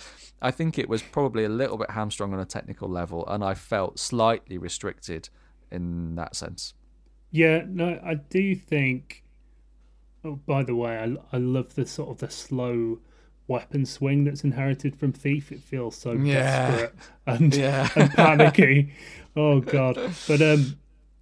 i 0.42 0.52
think 0.52 0.78
it 0.78 0.90
was 0.90 1.02
probably 1.02 1.46
a 1.46 1.50
little 1.50 1.78
bit 1.78 1.92
hamstrung 1.92 2.34
on 2.34 2.40
a 2.40 2.46
technical 2.46 2.90
level 2.90 3.26
and 3.28 3.44
i 3.44 3.54
felt 3.54 3.98
slightly 4.00 4.58
restricted 4.58 5.30
in 5.72 6.16
that 6.16 6.36
sense 6.36 6.74
Yeah, 7.32 7.64
no, 7.66 7.98
I 8.04 8.16
do 8.16 8.56
think. 8.56 9.24
Oh, 10.26 10.36
by 10.46 10.64
the 10.64 10.76
way, 10.76 10.98
I, 11.00 11.16
I 11.32 11.38
love 11.40 11.76
the 11.76 11.86
sort 11.86 12.10
of 12.10 12.18
the 12.18 12.30
slow 12.30 13.00
weapon 13.48 13.86
swing 13.86 14.26
that's 14.26 14.44
inherited 14.44 14.98
from 14.98 15.14
Thief. 15.14 15.50
It 15.52 15.62
feels 15.62 15.96
so 15.96 16.12
Yeah. 16.12 16.70
desperate 16.72 16.96
and 17.26 17.56
Yeah. 17.64 17.88
and 17.96 18.12
panicky. 18.12 18.94
Oh 19.36 19.62
god! 19.62 19.98
But 20.28 20.41
um, 20.41 20.78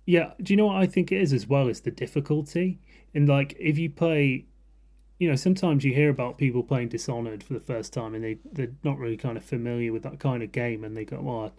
yeah. 0.06 0.32
Do 0.42 0.54
you 0.54 0.58
know 0.58 0.68
what 0.68 0.78
I 0.78 0.88
think 0.88 1.12
it 1.12 1.22
is 1.22 1.34
as 1.34 1.48
well? 1.48 1.68
Is 1.68 1.82
the 1.82 1.92
difficulty 1.92 2.80
and 3.14 3.28
like 3.28 3.56
if 3.60 3.78
you 3.78 3.90
play. 3.90 4.46
You 5.18 5.28
know, 5.28 5.36
sometimes 5.36 5.84
you 5.84 5.94
hear 5.94 6.10
about 6.10 6.38
people 6.38 6.64
playing 6.64 6.88
Dishonored 6.88 7.44
for 7.44 7.54
the 7.54 7.60
first 7.60 7.92
time, 7.92 8.16
and 8.16 8.24
they 8.24 8.38
they're 8.54 8.72
not 8.86 8.98
really 8.98 9.18
kind 9.18 9.36
of 9.36 9.44
familiar 9.44 9.92
with 9.92 10.04
that 10.04 10.18
kind 10.18 10.42
of 10.42 10.54
game, 10.54 10.86
and 10.86 10.96
they 10.96 11.04
go, 11.04 11.20
"Well, 11.20 11.54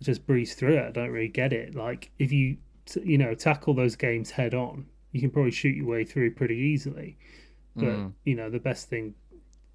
I 0.00 0.04
just 0.04 0.26
breeze 0.26 0.54
through 0.54 0.78
it. 0.78 0.86
I 0.86 0.90
don't 0.92 1.10
really 1.10 1.28
get 1.28 1.52
it." 1.52 1.74
Like 1.74 2.10
if 2.18 2.32
you 2.32 2.56
you 3.04 3.18
know 3.18 3.34
tackle 3.34 3.74
those 3.74 3.96
games 3.96 4.30
head 4.30 4.54
on, 4.54 4.86
you 5.12 5.20
can 5.20 5.30
probably 5.30 5.50
shoot 5.50 5.76
your 5.76 5.86
way 5.86 6.04
through 6.04 6.30
pretty 6.36 6.56
easily. 6.56 7.18
But 7.74 7.98
you 8.24 8.34
know, 8.34 8.48
the 8.48 8.58
best 8.58 8.88
thing 8.88 9.14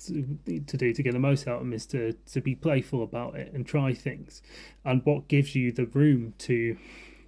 to, 0.08 0.78
do 0.78 0.94
to 0.94 1.04
get 1.04 1.14
the 1.14 1.20
most 1.20 1.48
out 1.48 1.56
of 1.56 1.62
them 1.62 1.74
is 1.74 1.86
to 1.88 2.14
to 2.32 2.42
be 2.42 2.56
playful 2.56 3.04
about 3.04 3.36
it 3.36 3.52
and 3.54 3.66
try 3.66 3.94
things. 3.94 4.42
And 4.84 5.06
what 5.06 5.28
gives 5.28 5.56
you 5.56 5.72
the 5.72 5.86
room 5.86 6.34
to 6.40 6.78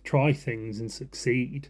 try 0.04 0.34
things 0.34 0.80
and 0.80 0.92
succeed, 0.92 1.70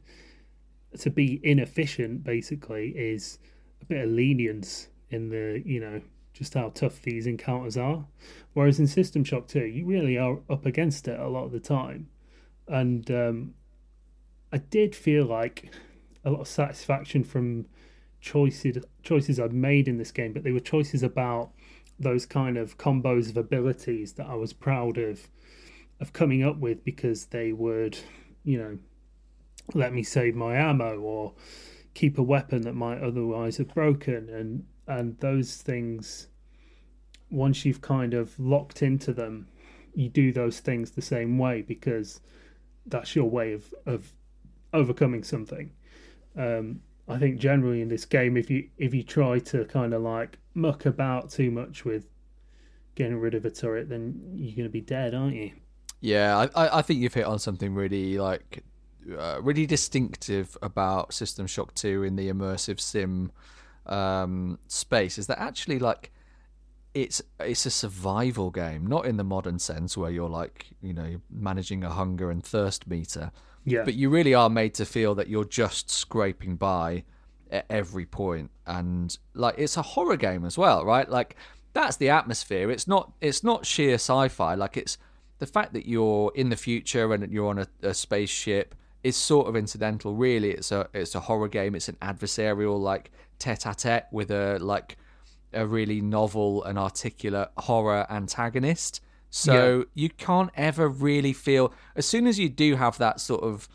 to 1.00 1.10
be 1.10 1.40
inefficient, 1.44 2.24
basically, 2.24 2.90
is 2.90 3.40
a 3.82 3.86
bit 3.86 4.04
of 4.06 4.10
lenience 4.10 4.88
in 5.10 5.30
the 5.30 5.62
you 5.66 5.80
know 5.80 6.02
just 6.34 6.56
how 6.56 6.70
tough 6.70 7.02
these 7.02 7.28
encounters 7.28 7.78
are. 7.78 8.06
Whereas 8.54 8.80
in 8.80 8.88
System 8.88 9.24
Shock 9.24 9.48
2, 9.48 9.66
you 9.66 9.86
really 9.86 10.18
are 10.18 10.40
up 10.50 10.66
against 10.66 11.08
it 11.08 11.20
a 11.20 11.28
lot 11.28 11.46
of 11.46 11.52
the 11.52 11.60
time. 11.60 12.10
And 12.68 13.10
um, 13.12 13.54
I 14.52 14.58
did 14.58 14.96
feel 14.96 15.26
like 15.26 15.72
a 16.26 16.32
lot 16.32 16.42
of 16.42 16.48
satisfaction 16.48 17.24
from 17.24 17.68
choices 18.24 18.78
choices 19.04 19.40
I'd 19.40 19.54
made 19.54 19.88
in 19.88 19.98
this 19.98 20.12
game, 20.12 20.34
but 20.34 20.44
they 20.44 20.52
were 20.52 20.60
choices 20.60 21.04
about 21.04 21.52
those 22.00 22.26
kind 22.26 22.58
of 22.58 22.78
combos 22.78 23.30
of 23.30 23.38
abilities 23.38 24.14
that 24.14 24.26
I 24.26 24.36
was 24.36 24.54
proud 24.54 24.98
of 24.98 25.28
of 26.00 26.14
coming 26.14 26.44
up 26.44 26.58
with 26.58 26.84
because 26.84 27.28
they 27.28 27.52
would, 27.52 28.00
you 28.44 28.58
know, 28.58 28.80
let 29.74 29.94
me 29.94 30.04
save 30.04 30.36
my 30.36 30.56
ammo 30.56 31.00
or 31.00 31.34
keep 31.94 32.18
a 32.18 32.24
weapon 32.24 32.62
that 32.62 32.74
might 32.74 33.02
otherwise 33.02 33.58
have 33.58 33.74
broken. 33.74 34.30
And 34.30 34.66
and 34.88 35.20
those 35.20 35.58
things 35.58 36.28
once 37.30 37.66
you've 37.66 37.82
kind 37.82 38.14
of 38.14 38.40
locked 38.40 38.82
into 38.82 39.12
them 39.12 39.48
you 39.96 40.08
do 40.10 40.32
those 40.32 40.60
things 40.60 40.92
the 40.92 41.02
same 41.02 41.38
way 41.38 41.62
because 41.62 42.20
that's 42.86 43.16
your 43.16 43.30
way 43.30 43.54
of 43.54 43.74
of 43.86 44.14
overcoming 44.74 45.24
something. 45.24 45.72
Um 46.38 46.82
i 47.08 47.18
think 47.18 47.38
generally 47.40 47.82
in 47.82 47.90
this 47.90 48.06
game 48.06 48.38
if 48.38 48.50
you 48.50 48.70
if 48.78 48.94
you 48.94 49.04
try 49.04 49.40
to 49.40 49.66
kind 49.66 49.94
of 49.94 50.02
like 50.02 50.38
muck 50.54 50.86
about 50.86 51.30
too 51.30 51.52
much 51.52 51.84
with 51.86 52.06
getting 52.96 53.18
rid 53.20 53.34
of 53.34 53.44
a 53.46 53.50
turret 53.52 53.90
then 53.90 54.20
you're 54.36 54.56
going 54.56 54.68
to 54.68 54.70
be 54.70 54.82
dead 54.82 55.14
aren't 55.16 55.36
you? 55.36 55.52
Yeah, 56.00 56.48
I, 56.54 56.80
I- 56.80 56.82
think 56.82 57.00
you've 57.00 57.14
hit 57.14 57.26
on 57.26 57.40
something 57.40 57.74
really 57.74 58.18
like 58.18 58.64
uh, 59.18 59.40
really 59.42 59.66
distinctive 59.66 60.58
about 60.62 61.14
System 61.14 61.48
Shock 61.48 61.74
2 61.76 62.04
in 62.04 62.18
the 62.18 62.30
immersive 62.30 62.80
sim 62.82 63.32
um, 63.86 64.60
space 64.68 65.18
is 65.18 65.28
that 65.28 65.40
actually 65.40 65.80
like 65.80 66.12
it's 66.94 67.22
it's 67.40 67.66
a 67.66 67.72
survival 67.72 68.52
game, 68.52 68.86
not 68.86 69.06
in 69.06 69.18
the 69.18 69.24
modern 69.24 69.60
sense 69.60 69.98
where 69.98 70.12
you're 70.12 70.30
like 70.30 70.68
you 70.82 70.94
know 70.94 71.22
managing 71.32 71.84
a 71.84 71.90
hunger 71.90 72.30
and 72.30 72.44
thirst 72.44 72.86
meter, 72.86 73.32
yeah. 73.66 73.84
But 73.84 73.96
you 73.96 74.10
really 74.10 74.34
are 74.34 74.50
made 74.50 74.74
to 74.76 74.86
feel 74.86 75.16
that 75.16 75.28
you're 75.28 75.46
just 75.46 75.90
scraping 75.90 76.56
by 76.56 77.04
at 77.52 77.66
every 77.70 78.06
point. 78.06 78.52
And 78.66 79.16
like 79.34 79.56
it's 79.58 79.78
a 79.78 79.82
horror 79.82 80.18
game 80.18 80.46
as 80.46 80.58
well 80.58 80.86
right? 80.86 81.10
Like 81.10 81.36
that's 81.74 81.98
the 81.98 82.10
atmosphere. 82.10 82.70
It's 82.72 82.88
not 82.88 83.14
it's 83.22 83.44
not 83.44 83.66
sheer 83.66 83.96
sci-fi. 83.96 84.56
Like 84.56 84.78
it's 84.78 84.98
the 85.40 85.46
fact 85.46 85.74
that 85.74 85.88
you're 85.88 86.32
in 86.36 86.50
the 86.50 86.56
future 86.56 87.14
and 87.14 87.32
you're 87.32 87.50
on 87.50 87.60
a, 87.60 87.68
a 87.82 87.94
spaceship 87.94 88.76
is 89.04 89.18
sort 89.18 89.48
of 89.48 89.56
incidental. 89.56 90.14
Really 90.14 90.52
it's 90.52 90.72
a 90.72 90.88
it's 90.94 91.16
a 91.16 91.20
horror 91.20 91.48
game. 91.48 91.76
It's 91.76 91.90
an 91.90 91.98
adversarial 92.02 92.80
like 92.80 93.12
tete-a-tete 93.40 94.06
with 94.12 94.32
a 94.32 94.58
like 94.60 94.98
a 95.54 95.66
really 95.66 96.02
novel 96.02 96.64
and 96.64 96.80
articulate 96.80 97.50
horror 97.58 98.06
antagonist. 98.10 99.02
So 99.36 99.80
Yeah. 99.80 99.84
you 99.96 100.10
can't 100.12 100.52
ever 100.56 100.88
really 100.88 101.34
feel 101.34 101.74
as 101.96 102.06
soon 102.06 102.28
as 102.28 102.38
you 102.38 102.50
do 102.50 102.76
have 102.76 103.00
that 103.00 103.20
sort 103.20 103.42
of 103.44 103.68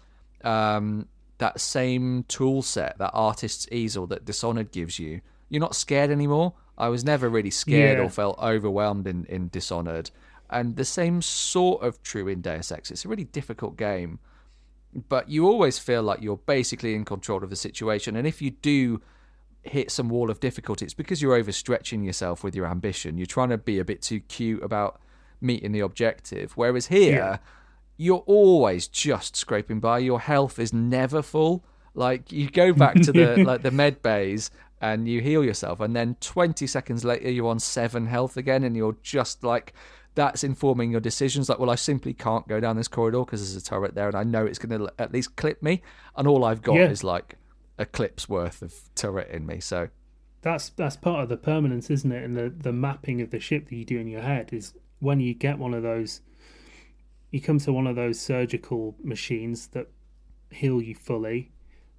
um, 0.45 1.09
that 1.39 1.61
same 1.61 2.23
tool 2.29 2.63
set, 2.63 2.97
that 2.99 3.11
artist's 3.13 3.67
easel 3.73 4.07
that 4.07 4.25
Dishonored 4.25 4.71
gives 4.71 5.01
you, 5.01 5.21
you're 5.49 5.59
not 5.61 5.75
scared 5.75 6.11
anymore. 6.13 6.55
I 6.79 6.89
was 6.91 7.03
never 7.05 7.29
really 7.29 7.51
scared 7.51 7.99
Yeah. 7.99 8.05
or 8.05 8.09
felt 8.09 8.39
overwhelmed 8.39 9.09
in, 9.09 9.25
in 9.25 9.49
Dishonored. 9.49 10.13
And 10.49 10.77
the 10.77 10.85
same 10.85 11.23
sort 11.23 11.83
of 11.83 12.01
true 12.05 12.29
in 12.29 12.41
Deus 12.41 12.71
Ex. 12.71 12.93
It's 12.93 13.05
a 13.05 13.09
really 13.09 13.25
difficult 13.25 13.77
game, 13.77 14.21
but 15.09 15.29
you 15.29 15.45
always 15.49 15.77
feel 15.81 16.05
like 16.05 16.23
you're 16.23 16.37
basically 16.37 16.95
in 16.95 17.05
control 17.05 17.43
of 17.43 17.51
the 17.51 17.57
situation. 17.57 18.15
And 18.15 18.29
if 18.29 18.41
you 18.41 18.53
do 18.53 19.03
hit 19.63 19.91
some 19.91 20.09
wall 20.09 20.31
of 20.31 20.39
difficulty, 20.39 20.85
it's 20.85 20.95
because 20.95 21.21
you're 21.21 21.37
overstretching 21.43 22.05
yourself 22.05 22.45
with 22.45 22.55
your 22.55 22.67
ambition. 22.67 23.19
You're 23.19 23.27
trying 23.27 23.49
to 23.49 23.59
be 23.59 23.81
a 23.81 23.85
bit 23.85 24.03
too 24.03 24.21
cute 24.21 24.63
about 24.63 25.01
meeting 25.41 25.73
the 25.73 25.81
objective. 25.81 26.53
Whereas 26.57 26.87
here, 26.87 27.17
Yeah. 27.17 27.37
you're 27.97 28.25
always 28.27 28.89
just 28.89 29.37
scraping 29.37 29.81
by. 29.81 29.99
Your 29.99 30.21
health 30.21 30.59
is 30.59 30.73
never 30.73 31.23
full. 31.23 31.65
Like 31.95 32.31
you 32.33 32.49
go 32.51 32.73
back 32.73 32.95
to 33.03 33.13
the 33.13 33.43
like 33.51 33.63
the 33.63 33.71
med 33.71 34.03
bays 34.03 34.51
and 34.81 35.09
you 35.09 35.21
heal 35.21 35.45
yourself, 35.45 35.81
and 35.81 35.97
then 35.97 36.17
20 36.21 36.67
seconds 36.67 37.05
later 37.05 37.31
you're 37.31 37.49
on 37.49 37.59
seven 37.59 38.07
health 38.07 38.37
again, 38.37 38.63
and 38.63 38.77
you're 38.77 38.97
just 39.03 39.43
like 39.43 39.73
that's 40.15 40.43
informing 40.45 40.91
your 40.91 41.01
decisions. 41.01 41.49
Like, 41.49 41.59
well, 41.59 41.71
I 41.71 41.75
simply 41.77 42.13
can't 42.15 42.47
go 42.49 42.61
down 42.61 42.77
this 42.77 42.89
corridor 42.89 43.21
because 43.21 43.41
there's 43.41 43.61
a 43.61 43.65
turret 43.65 43.95
there, 43.95 44.07
and 44.09 44.17
I 44.17 44.23
know 44.25 44.47
it's 44.47 44.59
going 44.59 44.79
to 44.81 44.93
at 44.99 45.13
least 45.13 45.35
clip 45.37 45.63
me, 45.63 45.83
and 46.17 46.27
all 46.29 46.45
I've 46.45 46.63
got 46.63 46.75
Yeah. 46.77 46.89
is 46.91 47.03
like 47.05 47.35
a 47.79 47.87
clip's 47.87 48.29
worth 48.29 48.63
of 48.63 48.75
turret 48.95 49.29
in 49.31 49.47
me. 49.47 49.59
So 49.61 49.89
That's 50.43 50.69
that's 50.71 50.97
part 50.97 51.25
of 51.25 51.29
the 51.29 51.37
permanence, 51.37 51.91
isn't 51.91 52.13
it? 52.13 52.23
And 52.23 52.37
the 52.37 52.49
the 52.49 52.73
mapping 52.73 53.21
of 53.21 53.31
the 53.31 53.41
ship 53.41 53.69
that 53.69 53.75
you 53.77 53.85
do 53.85 53.99
in 53.99 54.07
your 54.07 54.23
head 54.23 54.51
is 54.53 54.75
when 55.01 55.21
you 55.21 55.35
get 55.35 55.59
one 55.59 55.75
of 55.75 55.83
those. 55.83 56.21
You 57.31 57.41
come 57.43 57.59
to 57.59 57.73
one 57.73 57.87
of 57.87 57.95
those 57.97 58.19
surgical 58.19 58.97
machines 59.03 59.69
that 59.69 59.89
heal 60.51 60.81
you 60.81 60.95
fully, 60.95 61.51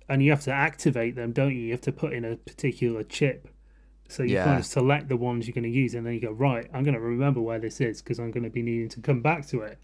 and 0.07 0.23
you 0.23 0.31
have 0.31 0.41
to 0.41 0.51
activate 0.51 1.15
them, 1.15 1.34
don't 1.34 1.55
you? 1.55 1.61
You 1.61 1.71
have 1.71 1.81
to 1.81 1.91
put 1.91 2.13
in 2.13 2.26
a 2.26 2.35
particular 2.35 3.03
chip. 3.03 3.47
So 4.07 4.23
you 4.23 4.34
Yeah. 4.34 4.43
kind 4.45 4.59
of 4.59 4.65
select 4.65 5.07
the 5.07 5.17
ones 5.17 5.45
you're 5.47 5.53
going 5.53 5.71
to 5.71 5.80
use, 5.80 5.93
and 5.93 6.03
then 6.05 6.15
you 6.15 6.19
go 6.19 6.31
right. 6.31 6.67
I'm 6.73 6.84
going 6.84 6.95
to 6.95 6.99
remember 6.99 7.41
where 7.41 7.59
this 7.59 7.80
is 7.80 8.01
because 8.01 8.19
I'm 8.19 8.31
going 8.31 8.43
to 8.43 8.49
be 8.49 8.63
needing 8.63 8.89
to 8.89 9.01
come 9.01 9.21
back 9.21 9.45
to 9.47 9.61
it. 9.61 9.77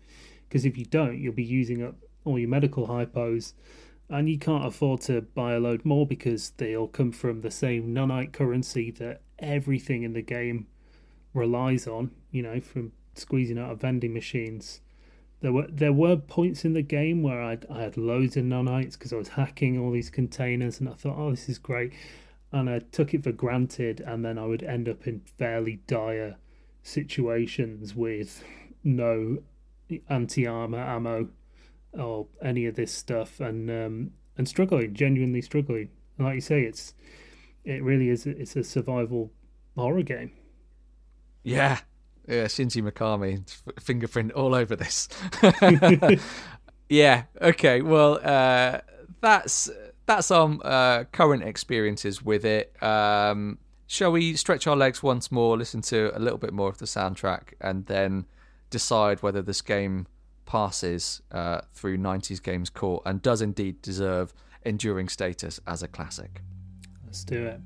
Because 0.48 0.66
if 0.66 0.78
you 0.80 0.86
don't, 0.86 1.20
you'll 1.20 1.34
be 1.34 1.44
using 1.44 1.84
up 1.84 1.96
all 2.24 2.40
your 2.40 2.50
medical 2.50 2.88
hypos, 2.88 3.54
and 4.10 4.28
you 4.28 4.40
can't 4.40 4.66
afford 4.66 5.02
to 5.02 5.22
buy 5.22 5.54
a 5.54 5.60
load 5.60 5.86
more 5.86 6.08
because 6.08 6.52
they 6.58 6.76
all 6.76 6.88
come 6.88 7.12
from 7.12 7.42
the 7.42 7.52
same 7.52 7.94
nanite 7.94 8.34
currency 8.34 8.90
that 8.92 9.22
everything 9.38 10.02
in 10.02 10.14
the 10.14 10.24
game 10.24 10.66
relies 11.36 11.86
on. 11.88 12.10
You 12.32 12.42
know, 12.42 12.60
from 12.60 12.94
squeezing 13.16 13.58
out 13.58 13.72
of 13.72 13.82
vending 13.82 14.14
machines. 14.14 14.82
There 15.42 15.52
were 15.52 15.68
there 15.68 15.94
were 15.94 16.16
points 16.16 16.66
in 16.66 16.74
the 16.74 16.82
game 16.82 17.22
where 17.22 17.42
I 17.42 17.58
I 17.70 17.82
had 17.82 17.98
loads 17.98 18.38
of 18.38 18.46
nanites 18.46 18.94
because 18.94 19.14
I 19.14 19.18
was 19.18 19.30
hacking 19.30 19.78
all 19.78 19.92
these 19.92 20.10
containers, 20.10 20.80
and 20.80 20.90
I 20.90 20.94
thought, 20.94 21.18
oh, 21.18 21.32
this 21.32 21.50
is 21.50 21.58
great, 21.60 21.94
and 22.52 22.70
I 22.70 22.80
took 22.80 23.14
it 23.14 23.24
for 23.24 23.32
granted, 23.32 24.02
and 24.02 24.24
then 24.24 24.38
I 24.38 24.46
would 24.46 24.64
end 24.64 24.90
up 24.90 25.08
in 25.08 25.22
fairly 25.38 25.82
dire 25.88 26.38
situations 26.84 27.96
with 27.96 28.44
no 28.84 29.40
anti 30.10 30.48
armor 30.48 30.80
ammo 30.80 31.30
or 31.94 32.28
any 32.42 32.66
of 32.66 32.76
this 32.76 32.92
stuff, 32.92 33.40
and 33.40 33.70
um, 33.70 34.12
and 34.38 34.48
struggling, 34.48 34.94
genuinely 34.94 35.42
struggling. 35.42 35.90
And 36.18 36.28
like 36.28 36.36
you 36.36 36.42
say, 36.42 36.64
it's 36.64 36.94
it 37.64 37.84
really 37.84 38.10
is 38.10 38.26
it's 38.26 38.56
a 38.56 38.64
survival 38.64 39.32
horror 39.76 40.04
game. 40.04 40.32
yeah, 41.44 41.80
yeah, 42.28 42.46
Shinji 42.46 42.82
Mikami 42.82 43.42
f- 43.48 43.84
fingerprint 43.84 44.32
all 44.34 44.56
over 44.56 44.76
this. 44.76 45.08
yeah. 46.90 47.24
Okay. 47.42 47.82
Well, 47.82 48.20
uh, 48.24 48.80
that's 49.22 49.70
that's 50.06 50.32
our 50.32 50.58
uh, 50.64 51.04
current 51.06 51.44
experiences 51.44 52.24
with 52.24 52.46
it. 52.46 52.76
Um, 52.82 53.58
shall 53.88 54.12
we 54.12 54.36
stretch 54.36 54.68
our 54.68 54.76
legs 54.76 55.02
once 55.02 55.32
more, 55.32 55.58
listen 55.58 55.82
to 55.84 56.16
a 56.16 56.20
little 56.20 56.38
bit 56.38 56.54
more 56.54 56.70
of 56.70 56.78
the 56.78 56.86
soundtrack, 56.86 57.54
and 57.62 57.86
then 57.88 58.26
decide 58.70 59.24
whether 59.24 59.42
this 59.42 59.62
game 59.62 60.08
passes 60.46 61.22
uh, 61.32 61.62
through 61.74 61.98
90s 61.98 62.42
Games 62.42 62.70
Court 62.70 63.02
and 63.06 63.22
does 63.22 63.42
indeed 63.42 63.82
deserve 63.82 64.34
enduring 64.64 65.10
status 65.10 65.60
as 65.68 65.84
a 65.84 65.88
classic? 65.88 66.42
Let's 67.04 67.24
do 67.24 67.46
it. 67.46 67.60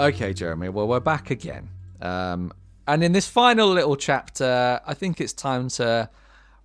Okay, 0.00 0.32
Jeremy. 0.32 0.70
Well, 0.70 0.88
we're 0.88 0.98
back 0.98 1.30
again. 1.30 1.68
Um, 2.00 2.54
and 2.88 3.04
in 3.04 3.12
this 3.12 3.28
final 3.28 3.68
little 3.68 3.96
chapter, 3.96 4.80
I 4.86 4.94
think 4.94 5.20
it's 5.20 5.34
time 5.34 5.68
to 5.68 6.08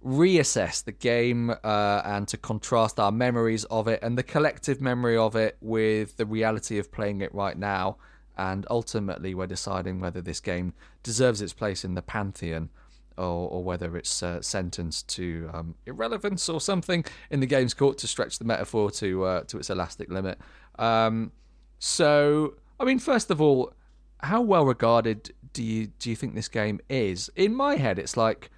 reassess 0.06 0.82
the 0.82 0.94
game 0.94 1.49
uh, 1.49 2.02
and 2.06 2.30
to 2.30 2.38
contrast 2.38 2.98
our 2.98 3.12
memories 3.12 3.66
of 3.66 3.90
it 3.90 3.99
and 4.02 4.18
the 4.18 4.24
collective 4.24 4.80
memory 4.80 5.18
of 5.18 5.36
it 5.36 5.57
with 5.60 6.16
the 6.16 6.26
reality 6.26 6.80
of 6.80 6.94
playing 6.94 7.20
it 7.20 7.36
right 7.36 7.57
now. 7.57 7.98
And 8.38 8.66
ultimately, 8.70 9.36
we're 9.36 9.48
deciding 9.48 9.99
whether 9.99 10.22
this 10.22 10.40
game 10.40 10.74
deserves 11.03 11.41
its 11.41 11.52
place 11.52 11.84
in 11.84 11.94
the 11.94 12.02
pantheon 12.02 12.70
or, 13.18 13.49
or 13.49 13.64
whether 13.66 13.98
it's 13.98 14.24
uh, 14.24 14.41
sentenced 14.41 15.10
to 15.10 15.49
um, 15.53 15.76
irrelevance 15.86 16.48
or 16.48 16.62
something 16.62 17.03
in 17.30 17.41
the 17.41 17.48
game's 17.48 17.74
court 17.74 17.98
to 17.98 18.07
stretch 18.07 18.40
the 18.40 18.45
metaphor 18.45 18.91
to 18.91 19.26
uh, 19.26 19.41
to 19.41 19.57
its 19.57 19.70
elastic 19.70 20.10
limit. 20.10 20.40
Um, 20.80 21.34
so, 21.80 22.56
I 22.80 22.85
mean, 22.85 22.99
first 22.99 23.31
of 23.31 23.41
all, 23.41 23.73
how 24.19 24.41
well 24.41 24.65
regarded 24.65 25.34
do 25.53 25.64
you 25.64 25.88
do 25.99 26.10
you 26.10 26.15
think 26.15 26.35
this 26.35 26.47
game 26.47 26.80
is? 26.89 27.30
In 27.35 27.56
my 27.56 27.76
head, 27.76 27.99
it's 27.99 28.18
like 28.18 28.49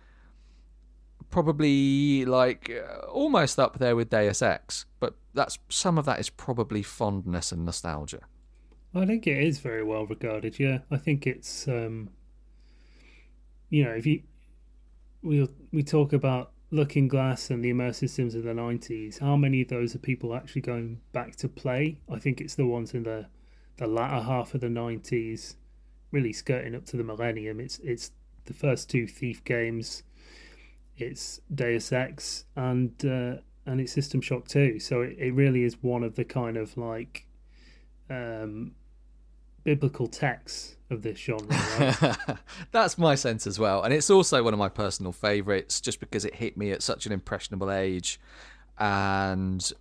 probably 1.29 2.25
like 2.25 2.71
uh, 2.71 3.05
almost 3.07 3.59
up 3.59 3.79
there 3.79 3.95
with 3.95 4.09
Deus 4.09 4.41
Ex, 4.41 4.85
but 4.99 5.15
that's 5.33 5.59
some 5.69 5.97
of 5.97 6.05
that 6.05 6.19
is 6.19 6.29
probably 6.29 6.81
fondness 6.81 7.51
and 7.51 7.65
nostalgia. 7.65 8.21
I 8.95 9.05
think 9.05 9.27
it 9.27 9.43
is 9.43 9.59
very 9.59 9.83
well 9.83 10.05
regarded. 10.05 10.59
Yeah, 10.59 10.79
I 10.89 10.97
think 10.97 11.27
it's 11.27 11.67
um, 11.67 12.09
you 13.69 13.83
know 13.83 13.91
if 13.91 14.05
you 14.05 14.23
we 15.21 15.47
we 15.71 15.83
talk 15.83 16.13
about 16.13 16.51
Looking 16.71 17.07
Glass 17.07 17.49
and 17.49 17.63
the 17.63 17.71
immersive 17.71 18.09
sims 18.09 18.33
of 18.35 18.43
the 18.43 18.53
nineties. 18.53 19.19
How 19.19 19.35
many 19.35 19.61
of 19.61 19.67
those 19.67 19.95
are 19.95 19.99
people 19.99 20.33
actually 20.33 20.61
going 20.61 20.99
back 21.11 21.35
to 21.37 21.47
play? 21.47 21.99
I 22.11 22.19
think 22.19 22.41
it's 22.41 22.55
the 22.55 22.65
ones 22.65 22.93
in 22.93 23.03
the 23.03 23.27
the 23.77 23.87
latter 23.87 24.23
half 24.23 24.53
of 24.53 24.61
the 24.61 24.69
nineties, 24.69 25.55
really 26.11 26.33
skirting 26.33 26.75
up 26.75 26.85
to 26.87 26.97
the 26.97 27.03
millennium. 27.03 27.59
It's 27.59 27.79
it's 27.79 28.11
the 28.45 28.53
first 28.53 28.89
two 28.89 29.07
Thief 29.07 29.43
games. 29.43 30.03
It's 30.97 31.39
Deus 31.53 31.91
Ex 31.91 32.45
and 32.55 32.91
uh, 33.05 33.41
and 33.65 33.79
it's 33.79 33.91
System 33.91 34.21
Shock 34.21 34.47
too. 34.47 34.79
So 34.79 35.01
it, 35.01 35.15
it 35.19 35.31
really 35.33 35.63
is 35.63 35.77
one 35.81 36.03
of 36.03 36.15
the 36.15 36.25
kind 36.25 36.57
of 36.57 36.75
like 36.77 37.27
um, 38.09 38.71
biblical 39.63 40.07
texts 40.07 40.77
of 40.89 41.03
this 41.03 41.19
genre. 41.19 41.45
Right? 41.49 42.37
That's 42.71 42.97
my 42.97 43.13
sense 43.15 43.45
as 43.45 43.59
well. 43.59 43.83
And 43.83 43.93
it's 43.93 44.09
also 44.09 44.41
one 44.41 44.53
of 44.53 44.59
my 44.59 44.69
personal 44.69 45.11
favourites 45.11 45.81
just 45.81 45.99
because 45.99 46.25
it 46.25 46.35
hit 46.35 46.57
me 46.57 46.71
at 46.71 46.81
such 46.81 47.05
an 47.05 47.11
impressionable 47.11 47.69
age. 47.71 48.19
and 48.79 49.71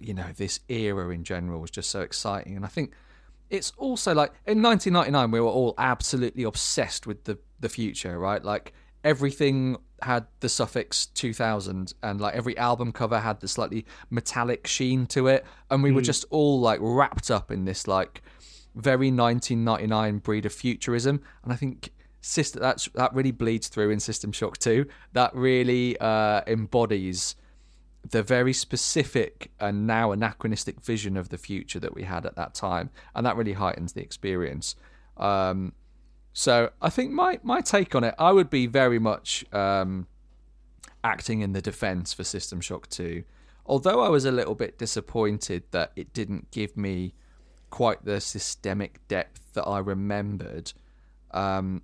you 0.00 0.12
know 0.12 0.26
this 0.36 0.60
era 0.68 1.08
in 1.08 1.24
general 1.24 1.60
was 1.60 1.70
just 1.70 1.90
so 1.90 2.00
exciting. 2.00 2.56
And 2.56 2.64
I 2.64 2.68
think 2.68 2.92
it's 3.52 3.70
also 3.76 4.14
like 4.14 4.32
in 4.46 4.62
1999 4.62 5.30
we 5.30 5.38
were 5.38 5.46
all 5.46 5.74
absolutely 5.78 6.42
obsessed 6.42 7.06
with 7.06 7.22
the 7.24 7.38
the 7.60 7.68
future, 7.68 8.18
right? 8.18 8.42
Like 8.42 8.72
everything 9.04 9.76
had 10.00 10.26
the 10.40 10.48
suffix 10.48 11.06
2000 11.06 11.94
and 12.02 12.20
like 12.20 12.34
every 12.34 12.56
album 12.58 12.90
cover 12.90 13.20
had 13.20 13.38
the 13.40 13.46
slightly 13.46 13.84
metallic 14.10 14.66
sheen 14.66 15.06
to 15.06 15.28
it 15.28 15.44
and 15.70 15.82
we 15.82 15.92
were 15.92 16.00
just 16.00 16.24
all 16.30 16.58
like 16.60 16.80
wrapped 16.82 17.30
up 17.30 17.52
in 17.52 17.64
this 17.64 17.86
like 17.86 18.20
very 18.74 19.12
1999 19.12 20.18
breed 20.18 20.44
of 20.44 20.52
futurism 20.52 21.20
and 21.44 21.52
i 21.52 21.56
think 21.56 21.90
system 22.20 22.60
that's 22.60 22.88
that 22.94 23.14
really 23.14 23.30
bleeds 23.30 23.68
through 23.68 23.90
in 23.90 24.00
system 24.00 24.32
shock 24.32 24.58
2 24.58 24.84
that 25.12 25.32
really 25.36 25.96
uh 26.00 26.40
embodies 26.48 27.36
the 28.10 28.22
very 28.22 28.52
specific 28.52 29.50
and 29.60 29.86
now 29.86 30.12
anachronistic 30.12 30.80
vision 30.80 31.16
of 31.16 31.28
the 31.28 31.38
future 31.38 31.78
that 31.78 31.94
we 31.94 32.02
had 32.02 32.26
at 32.26 32.36
that 32.36 32.54
time 32.54 32.90
and 33.14 33.24
that 33.24 33.36
really 33.36 33.52
heightens 33.52 33.92
the 33.92 34.00
experience 34.00 34.74
um 35.16 35.72
so 36.32 36.70
I 36.80 36.90
think 36.90 37.12
my 37.12 37.38
my 37.42 37.60
take 37.60 37.94
on 37.94 38.04
it, 38.04 38.14
I 38.18 38.32
would 38.32 38.50
be 38.50 38.66
very 38.66 38.98
much 38.98 39.44
um, 39.52 40.06
acting 41.04 41.40
in 41.40 41.52
the 41.52 41.60
defence 41.60 42.12
for 42.12 42.24
System 42.24 42.60
Shock 42.60 42.88
2. 42.88 43.22
Although 43.66 44.00
I 44.00 44.08
was 44.08 44.24
a 44.24 44.32
little 44.32 44.54
bit 44.54 44.78
disappointed 44.78 45.64
that 45.70 45.92
it 45.94 46.12
didn't 46.12 46.50
give 46.50 46.76
me 46.76 47.14
quite 47.70 48.04
the 48.04 48.20
systemic 48.20 49.06
depth 49.08 49.52
that 49.52 49.64
I 49.64 49.78
remembered, 49.78 50.72
um, 51.30 51.82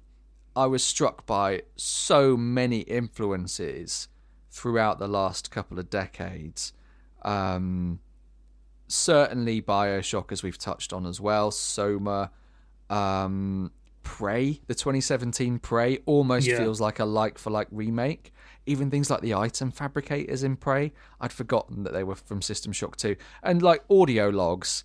I 0.56 0.66
was 0.66 0.82
struck 0.82 1.24
by 1.24 1.62
so 1.76 2.36
many 2.36 2.80
influences 2.80 4.08
throughout 4.50 4.98
the 4.98 5.08
last 5.08 5.50
couple 5.50 5.78
of 5.78 5.90
decades. 5.90 6.72
Um, 7.22 8.00
certainly 8.86 9.60
Bioshock, 9.60 10.32
as 10.32 10.42
we've 10.42 10.58
touched 10.58 10.92
on 10.92 11.06
as 11.06 11.20
well, 11.20 11.50
Soma. 11.50 12.30
Um, 12.90 13.72
Prey, 14.02 14.60
the 14.66 14.74
2017 14.74 15.58
Prey, 15.58 15.98
almost 16.06 16.46
Yeah. 16.46 16.56
feels 16.58 16.80
like 16.80 16.98
a 16.98 17.04
like 17.04 17.36
for 17.38 17.50
like 17.50 17.68
remake. 17.70 18.32
Even 18.64 18.90
things 18.90 19.10
like 19.10 19.20
the 19.20 19.34
item 19.34 19.70
fabricators 19.70 20.42
in 20.42 20.56
Prey, 20.56 20.92
I'd 21.20 21.32
forgotten 21.32 21.82
that 21.84 21.92
they 21.92 22.04
were 22.04 22.14
from 22.14 22.40
System 22.40 22.72
Shock 22.72 22.96
2. 22.96 23.16
And 23.42 23.60
like 23.62 23.84
audio 23.90 24.30
logs 24.30 24.82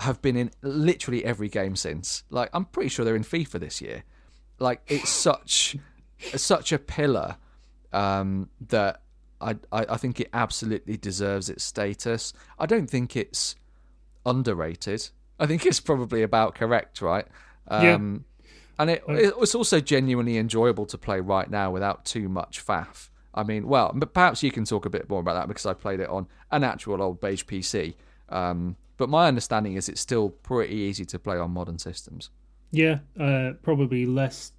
have 0.00 0.20
been 0.20 0.36
in 0.36 0.50
literally 0.62 1.24
every 1.24 1.48
game 1.48 1.76
since. 1.76 2.24
Like 2.30 2.50
I'm 2.52 2.64
pretty 2.64 2.88
sure 2.88 3.04
they're 3.04 3.14
in 3.14 3.22
FIFA 3.22 3.60
this 3.60 3.80
year. 3.80 4.02
Like 4.58 4.82
it's 4.88 5.08
such 5.28 5.76
such 6.34 6.72
a 6.72 6.78
pillar 6.78 7.36
um, 7.92 8.48
that 8.68 9.02
I, 9.40 9.56
I 9.72 9.96
think 9.96 10.20
it 10.20 10.30
absolutely 10.32 10.96
deserves 10.96 11.48
its 11.48 11.64
status. 11.64 12.32
I 12.58 12.66
don't 12.66 12.88
think 12.88 13.16
it's 13.16 13.56
underrated. 14.24 15.08
I 15.38 15.46
think 15.46 15.66
it's 15.66 15.80
probably 15.80 16.22
about 16.22 16.54
correct, 16.54 17.02
right? 17.02 17.26
Yeah. 17.70 17.94
Um, 17.94 18.24
and 18.78 18.90
it, 18.90 19.04
it's 19.08 19.54
also 19.54 19.80
genuinely 19.80 20.36
enjoyable 20.36 20.86
to 20.86 20.98
play 20.98 21.20
right 21.20 21.48
now 21.48 21.70
without 21.70 22.04
too 22.04 22.28
much 22.28 22.64
faff. 22.64 23.10
I 23.34 23.42
mean, 23.42 23.66
well, 23.66 23.92
but 23.94 24.14
perhaps 24.14 24.42
you 24.42 24.50
can 24.50 24.64
talk 24.64 24.86
a 24.86 24.90
bit 24.90 25.08
more 25.08 25.20
about 25.20 25.34
that 25.34 25.48
because 25.48 25.66
I 25.66 25.74
played 25.74 26.00
it 26.00 26.08
on 26.08 26.26
an 26.50 26.64
actual 26.64 27.02
old 27.02 27.20
beige 27.20 27.44
PC. 27.44 27.94
Um, 28.28 28.76
but 28.96 29.08
my 29.08 29.26
understanding 29.26 29.74
is 29.74 29.88
it's 29.88 30.00
still 30.00 30.30
pretty 30.30 30.74
easy 30.74 31.04
to 31.06 31.18
play 31.18 31.36
on 31.36 31.50
modern 31.50 31.78
systems. 31.78 32.30
Yeah, 32.70 32.98
uh, 33.18 33.52
probably 33.62 34.06
less 34.06 34.52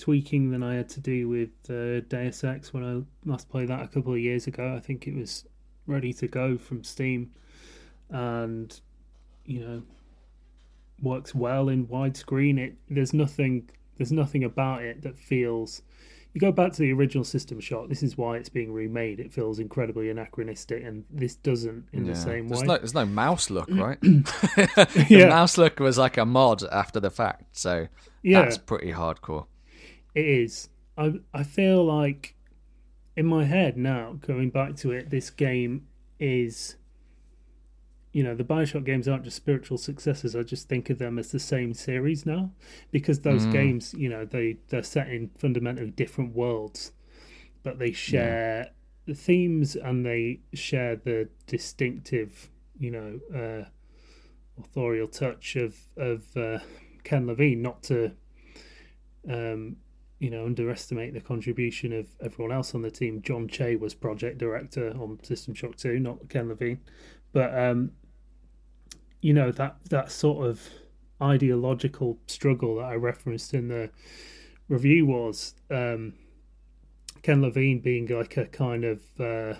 tweaking 0.00 0.50
than 0.50 0.62
I 0.62 0.74
had 0.74 0.88
to 0.90 1.00
do 1.00 1.28
with 1.28 1.50
uh, 1.68 2.00
Deus 2.08 2.42
Ex 2.42 2.72
when 2.72 2.82
I 2.84 3.28
last 3.28 3.48
played 3.48 3.68
that 3.68 3.82
a 3.82 3.88
couple 3.88 4.12
of 4.14 4.18
years 4.18 4.46
ago. 4.46 4.74
I 4.76 4.80
think 4.80 5.06
it 5.06 5.14
was 5.14 5.44
ready 5.86 6.12
to 6.14 6.26
go 6.26 6.56
from 6.58 6.82
Steam, 6.82 7.30
and 8.08 8.80
you 9.44 9.60
know, 9.60 9.82
works 11.02 11.34
well 11.34 11.68
in 11.68 11.86
widescreen. 11.86 12.58
It 12.58 12.74
there's 12.88 13.12
nothing 13.14 13.70
there's 13.98 14.12
nothing 14.12 14.44
about 14.44 14.82
it 14.82 15.02
that 15.02 15.16
feels. 15.18 15.82
You 16.32 16.40
go 16.40 16.52
back 16.52 16.72
to 16.74 16.78
the 16.82 16.92
original 16.92 17.24
System 17.24 17.58
Shock. 17.58 17.88
This 17.88 18.04
is 18.04 18.16
why 18.16 18.36
it's 18.36 18.48
being 18.48 18.72
remade. 18.72 19.18
It 19.18 19.32
feels 19.32 19.58
incredibly 19.58 20.10
anachronistic, 20.10 20.84
and 20.84 21.04
this 21.10 21.34
doesn't 21.34 21.86
in 21.92 22.04
the 22.06 22.14
same 22.14 22.46
there's 22.46 22.60
way. 22.60 22.66
No, 22.68 22.76
there's 22.76 22.94
no 22.94 23.04
mouse 23.04 23.50
look, 23.50 23.68
right? 23.68 24.00
the 24.02 25.06
Yeah. 25.08 25.26
mouse 25.28 25.58
look 25.58 25.80
was 25.80 25.98
like 25.98 26.16
a 26.18 26.24
mod 26.24 26.62
after 26.70 27.00
the 27.00 27.10
fact, 27.10 27.46
so 27.56 27.88
Yeah. 28.22 28.42
that's 28.42 28.58
pretty 28.58 28.92
hardcore. 28.92 29.46
It 30.14 30.26
is. 30.26 30.68
I 30.96 31.14
I 31.32 31.42
feel 31.42 31.84
like 31.84 32.34
in 33.16 33.26
my 33.26 33.44
head 33.44 33.76
now, 33.76 34.18
going 34.20 34.50
back 34.50 34.76
to 34.76 34.92
it, 34.92 35.10
this 35.10 35.30
game 35.30 35.86
is 36.18 36.76
you 38.12 38.24
know, 38.24 38.34
the 38.34 38.42
Bioshock 38.42 38.84
games 38.84 39.06
aren't 39.06 39.22
just 39.22 39.36
spiritual 39.36 39.78
successors. 39.78 40.34
I 40.34 40.42
just 40.42 40.68
think 40.68 40.90
of 40.90 40.98
them 40.98 41.16
as 41.16 41.30
the 41.30 41.38
same 41.38 41.72
series 41.72 42.26
now. 42.26 42.50
Because 42.90 43.20
those 43.20 43.46
games, 43.46 43.94
you 43.94 44.08
know, 44.08 44.24
they, 44.24 44.56
they're 44.68 44.82
set 44.82 45.08
in 45.10 45.30
fundamentally 45.38 45.92
different 45.92 46.34
worlds. 46.34 46.90
But 47.62 47.78
they 47.78 47.92
share 47.92 48.70
the 49.06 49.14
themes 49.14 49.76
and 49.76 50.04
they 50.04 50.40
share 50.54 50.96
the 50.96 51.28
distinctive, 51.46 52.50
you 52.78 52.90
know, 52.90 53.20
uh 53.32 53.68
authorial 54.58 55.08
touch 55.08 55.56
of 55.56 55.76
of 55.96 56.36
uh, 56.36 56.58
Ken 57.04 57.26
Levine, 57.26 57.62
not 57.62 57.82
to 57.84 58.12
um, 59.28 59.76
you 60.20 60.30
know, 60.30 60.44
underestimate 60.44 61.14
the 61.14 61.20
contribution 61.20 61.92
of 61.92 62.06
everyone 62.22 62.54
else 62.54 62.74
on 62.74 62.82
the 62.82 62.90
team. 62.90 63.22
John 63.22 63.48
Chey 63.48 63.74
was 63.74 63.94
project 63.94 64.38
director 64.38 64.90
on 64.90 65.18
System 65.24 65.54
Shock 65.54 65.76
2, 65.76 65.98
not 65.98 66.28
Ken 66.28 66.48
Levine. 66.48 66.80
But 67.32 67.58
um, 67.58 67.92
you 69.22 69.32
know, 69.32 69.50
that 69.52 69.76
that 69.88 70.12
sort 70.12 70.46
of 70.46 70.62
ideological 71.22 72.18
struggle 72.26 72.76
that 72.76 72.84
I 72.84 72.94
referenced 72.94 73.54
in 73.54 73.68
the 73.68 73.90
review 74.68 75.06
was 75.06 75.54
um, 75.70 76.14
Ken 77.22 77.40
Levine 77.40 77.80
being 77.80 78.06
like 78.06 78.36
a 78.36 78.44
kind 78.46 78.84
of 78.84 79.00
uh, 79.18 79.54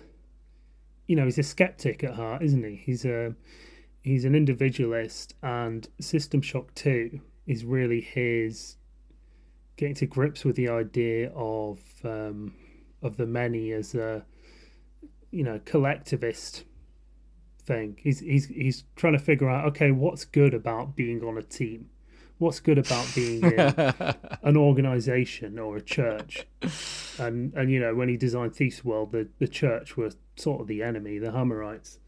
you 1.07 1.17
know, 1.17 1.25
he's 1.25 1.39
a 1.39 1.43
skeptic 1.43 2.05
at 2.05 2.15
heart, 2.15 2.43
isn't 2.43 2.63
he? 2.63 2.77
He's 2.77 3.05
a 3.07 3.35
he's 4.03 4.27
an 4.27 4.35
individualist 4.35 5.35
and 5.43 5.89
System 6.01 6.43
Shock 6.43 6.75
2 6.75 7.19
is 7.47 7.65
really 7.65 8.01
his 8.01 8.77
getting 9.81 9.95
to 9.95 10.07
grips 10.07 10.45
with 10.45 10.57
the 10.57 10.69
idea 10.69 11.33
of 11.35 11.81
um, 12.05 12.55
of 13.03 13.17
the 13.17 13.27
many 13.27 13.73
as 13.73 13.95
a 13.95 14.23
you 15.31 15.43
know 15.43 15.59
collectivist 15.65 16.65
thing. 17.63 17.97
He's 17.99 18.21
he's 18.21 18.47
he's 18.47 18.85
trying 18.95 19.15
to 19.15 19.19
figure 19.19 19.49
out 19.49 19.65
okay, 19.69 19.91
what's 19.91 20.27
good 20.27 20.53
about 20.53 20.95
being 20.95 21.25
on 21.25 21.39
a 21.39 21.43
team? 21.43 21.89
What's 22.37 22.61
good 22.61 22.77
about 22.77 23.11
being 23.15 23.43
in 23.43 23.59
an 24.43 24.57
organization 24.59 25.59
or 25.59 25.79
a 25.79 25.81
church? 25.81 26.47
And 27.19 27.55
and 27.55 27.71
you 27.71 27.81
know 27.81 27.95
when 27.95 28.11
he 28.11 28.19
designed 28.19 28.55
Thief's 28.55 28.85
World, 28.85 29.13
the 29.13 29.29
the 29.39 29.49
church 29.49 29.97
were 29.97 30.11
sort 30.37 30.61
of 30.61 30.67
the 30.67 30.83
enemy, 30.83 31.19
the 31.19 31.33
Hammerites. 31.33 31.99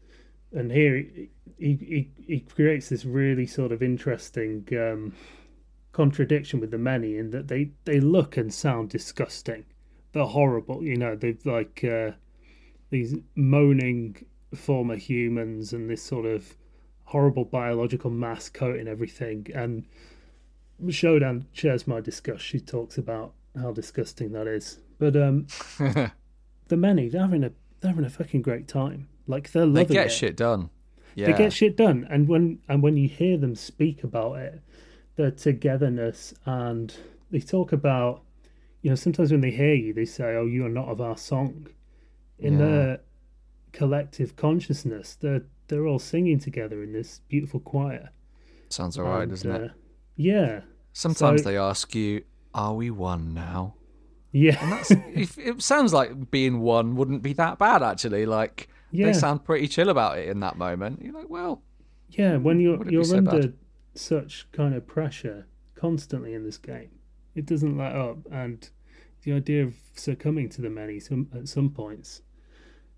And 0.51 0.71
here 0.71 0.95
he 0.95 1.29
he, 1.57 1.73
he, 1.75 2.11
he 2.27 2.39
creates 2.41 2.89
this 2.89 3.03
really 3.03 3.47
sort 3.47 3.71
of 3.71 3.81
interesting 3.81 4.67
um, 4.73 5.13
contradiction 5.93 6.59
with 6.59 6.71
the 6.71 6.77
many 6.77 7.17
in 7.17 7.29
that 7.31 7.47
they, 7.47 7.71
they 7.85 7.99
look 7.99 8.35
and 8.35 8.53
sound 8.53 8.89
disgusting. 8.89 9.63
They're 10.11 10.25
horrible, 10.25 10.83
you 10.83 10.97
know. 10.97 11.15
They've 11.15 11.43
like 11.45 11.83
uh, 11.83 12.11
these 12.89 13.15
moaning 13.35 14.25
former 14.53 14.95
humans 14.95 15.73
and 15.73 15.89
this 15.89 16.03
sort 16.03 16.25
of 16.25 16.55
horrible 17.05 17.45
biological 17.45 18.11
mass 18.11 18.49
coating 18.49 18.87
everything. 18.87 19.47
And 19.55 19.85
Shodan 20.85 21.45
shares 21.53 21.87
my 21.87 22.01
disgust. 22.01 22.43
She 22.43 22.59
talks 22.59 22.97
about 22.97 23.33
how 23.59 23.71
disgusting 23.71 24.33
that 24.33 24.47
is. 24.47 24.79
But 24.99 25.15
um, 25.15 25.47
the 26.67 26.77
many 26.77 27.09
they're 27.09 27.21
having 27.21 27.43
a 27.43 27.51
they're 27.79 27.91
having 27.91 28.05
a 28.05 28.09
fucking 28.09 28.41
great 28.41 28.67
time. 28.67 29.07
Like 29.27 29.51
they're 29.51 29.65
They 29.65 29.81
loving 29.81 29.93
get 29.93 30.07
it 30.07 30.11
shit 30.11 30.35
done. 30.35 30.69
Yeah. 31.15 31.27
they 31.31 31.37
get 31.37 31.53
shit 31.53 31.77
done 31.77 32.07
and 32.09 32.27
when 32.27 32.57
and 32.67 32.81
when 32.81 32.97
you 32.97 33.07
hear 33.07 33.37
them 33.37 33.53
speak 33.53 34.03
about 34.03 34.37
it 34.39 34.63
their 35.15 35.31
togetherness 35.31 36.33
and 36.45 36.95
they 37.31 37.39
talk 37.39 37.71
about 37.71 38.21
you 38.81 38.89
know 38.89 38.95
sometimes 38.95 39.31
when 39.31 39.41
they 39.41 39.51
hear 39.51 39.73
you 39.73 39.93
they 39.93 40.05
say 40.05 40.35
oh 40.35 40.45
you 40.45 40.65
are 40.65 40.69
not 40.69 40.87
of 40.89 40.99
our 41.01 41.17
song 41.17 41.67
in 42.39 42.53
Yeah. 42.53 42.59
their 42.65 42.99
collective 43.71 44.35
consciousness 44.35 45.15
they're 45.15 45.43
they're 45.67 45.87
all 45.87 45.99
singing 45.99 46.39
together 46.39 46.83
in 46.83 46.93
this 46.93 47.21
beautiful 47.29 47.59
choir 47.59 48.09
Sounds 48.69 48.97
alright, 48.97 49.23
And, 49.23 49.31
doesn't 49.31 49.51
uh, 49.51 49.59
it? 49.65 49.71
yeah 50.15 50.61
Sometimes 50.93 51.41
so- 51.43 51.49
they 51.49 51.57
ask 51.57 51.95
you, 51.95 52.23
"Are 52.53 52.73
we 52.75 52.89
one 52.91 53.33
now?" 53.33 53.75
yeah 54.31 54.57
That's, 54.69 54.91
if, 55.15 55.37
it 55.39 55.61
sounds 55.61 55.91
like 55.93 56.29
being 56.31 56.59
one 56.61 56.95
wouldn't 56.95 57.21
be 57.23 57.33
that 57.33 57.57
bad 57.59 57.81
actually. 57.83 58.25
Like 58.27 58.67
Yeah. 58.91 59.07
they 59.07 59.13
sound 59.13 59.43
pretty 59.43 59.67
chill 59.67 59.89
about 59.89 60.17
it 60.19 60.27
in 60.27 60.39
that 60.41 60.57
moment. 60.57 61.01
You're 61.03 61.13
like, 61.13 61.29
well, 61.29 61.61
Yeah, 62.09 62.37
when 62.37 62.59
you're 62.59 62.77
Would 62.77 62.87
it 62.87 62.89
be 62.89 62.95
you're 62.95 63.03
so 63.05 63.17
under 63.17 63.31
bad? 63.41 63.53
Such 63.95 64.51
kind 64.51 64.73
of 64.73 64.87
pressure 64.87 65.47
constantly 65.75 66.33
in 66.33 66.43
this 66.43 66.57
game, 66.57 66.91
it 67.35 67.45
doesn't 67.45 67.77
let 67.77 67.95
up, 67.95 68.17
and 68.31 68.69
the 69.23 69.33
idea 69.33 69.63
of 69.63 69.75
succumbing 69.95 70.49
to 70.49 70.61
the 70.61 70.69
many 70.69 70.99
some 70.99 71.29
at 71.33 71.47
some 71.47 71.69
points 71.69 72.21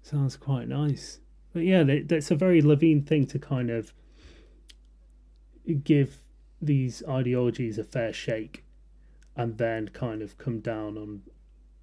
sounds 0.02 0.38
quite 0.38 0.68
nice. 0.68 1.20
but 1.54 1.64
yeah, 1.64 1.84
that's 2.06 2.32
a 2.32 2.36
very 2.36 2.62
Levine 2.62 3.04
thing 3.04 3.26
to 3.28 3.40
kind 3.40 3.70
of 3.70 3.94
give 5.84 6.18
these 6.62 7.04
ideologies 7.08 7.78
a 7.78 7.84
fair 7.84 8.14
shake, 8.14 8.64
and 9.36 9.58
then 9.58 9.90
kind 9.90 10.22
of 10.22 10.38
come 10.38 10.60
down 10.60 10.98
on 10.98 11.22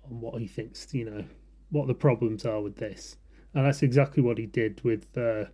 on 0.04 0.20
what 0.20 0.40
he 0.40 0.46
thinks, 0.46 0.92
you 0.92 1.04
know, 1.04 1.24
what 1.70 1.86
the 1.86 1.94
problems 1.94 2.44
are 2.44 2.60
with 2.60 2.76
this, 2.76 3.16
and 3.54 3.64
that's 3.64 3.82
exactly 3.82 4.22
what 4.22 4.38
he 4.38 4.46
did 4.46 4.82
with 4.84 5.16
uh, 5.16 5.44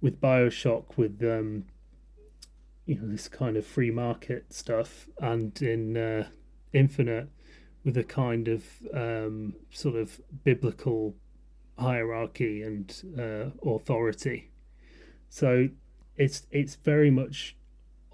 with 0.00 0.20
Bioshock, 0.20 0.96
with 0.96 1.22
um, 1.22 1.64
you 2.86 2.98
know 2.98 3.08
this 3.08 3.28
kind 3.28 3.56
of 3.56 3.66
free 3.66 3.90
market 3.90 4.52
stuff, 4.52 5.06
and 5.20 5.60
in 5.60 5.96
uh, 5.96 6.28
Infinite 6.72 7.28
with 7.84 7.96
a 7.96 8.04
kind 8.04 8.48
of 8.48 8.64
um, 8.92 9.54
sort 9.70 9.94
of 9.94 10.20
biblical 10.42 11.14
hierarchy 11.78 12.62
and 12.62 13.02
uh, 13.18 13.68
authority. 13.68 14.50
So 15.28 15.68
it's 16.16 16.46
it's 16.50 16.76
very 16.76 17.10
much 17.10 17.56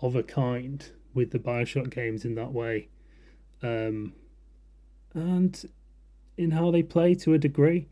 of 0.01 0.16
a 0.16 0.23
kind 0.23 0.85
with 1.15 1.31
the 1.31 1.39
Bioshock 1.39 1.90
games 1.94 2.24
in 2.24 2.35
that 2.35 2.53
way, 2.53 2.89
um, 3.62 4.15
and 5.15 5.69
in 6.36 6.51
how 6.51 6.70
they 6.70 6.82
play 6.82 7.15
to 7.15 7.35
a 7.35 7.39
degree. 7.39 7.89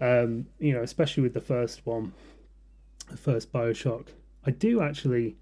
Um, 0.00 0.46
you 0.58 0.74
know, 0.74 0.82
especially 0.82 1.22
with 1.22 1.32
the 1.32 1.40
first 1.40 1.86
one, 1.86 2.12
the 3.10 3.16
first 3.16 3.52
Bioshock. 3.52 4.08
I 4.44 4.50
do 4.50 4.82
actually, 4.82 5.36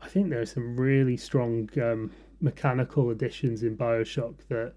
I 0.00 0.08
think 0.08 0.30
there 0.30 0.40
are 0.40 0.46
some 0.46 0.76
really 0.76 1.16
strong 1.16 1.68
um, 1.82 2.12
mechanical 2.40 3.10
additions 3.10 3.62
in 3.62 3.76
Bioshock 3.76 4.36
that 4.48 4.74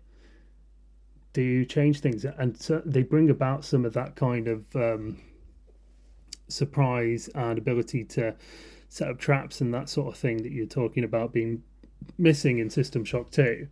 do 1.34 1.64
change 1.66 2.00
things, 2.00 2.26
and 2.26 2.58
so 2.60 2.82
they 2.86 3.04
bring 3.04 3.30
about 3.30 3.64
some 3.64 3.86
of 3.86 3.94
that 3.94 4.16
kind 4.16 4.48
of 4.48 4.76
um, 4.76 5.20
surprise 6.48 7.30
and 7.36 7.58
ability 7.58 8.04
to 8.04 8.36
set 8.90 9.08
up 9.08 9.18
traps 9.18 9.62
and 9.62 9.74
that 9.74 9.88
sort 9.88 10.14
of 10.14 10.20
thing 10.20 10.44
that 10.44 10.52
you're 10.52 10.66
talking 10.66 11.04
about 11.04 11.32
being 11.32 11.64
missing 12.18 12.60
in 12.60 12.70
System 12.70 13.06
Shock 13.06 13.32
2. 13.32 13.68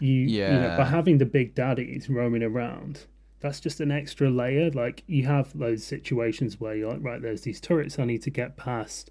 You, 0.00 0.12
yeah. 0.12 0.52
you 0.52 0.60
know, 0.60 0.76
by 0.76 0.84
having 0.84 1.18
the 1.18 1.26
big 1.26 1.54
daddies 1.54 2.08
roaming 2.08 2.42
around, 2.42 3.06
that's 3.40 3.60
just 3.60 3.80
an 3.80 3.90
extra 3.90 4.30
layer. 4.30 4.70
Like 4.70 5.04
you 5.06 5.26
have 5.26 5.56
those 5.56 5.84
situations 5.84 6.60
where 6.60 6.74
you're 6.74 6.90
like, 6.90 7.02
right, 7.02 7.22
there's 7.22 7.42
these 7.42 7.60
turrets 7.60 7.98
I 7.98 8.04
need 8.04 8.22
to 8.22 8.30
get 8.30 8.56
past, 8.56 9.10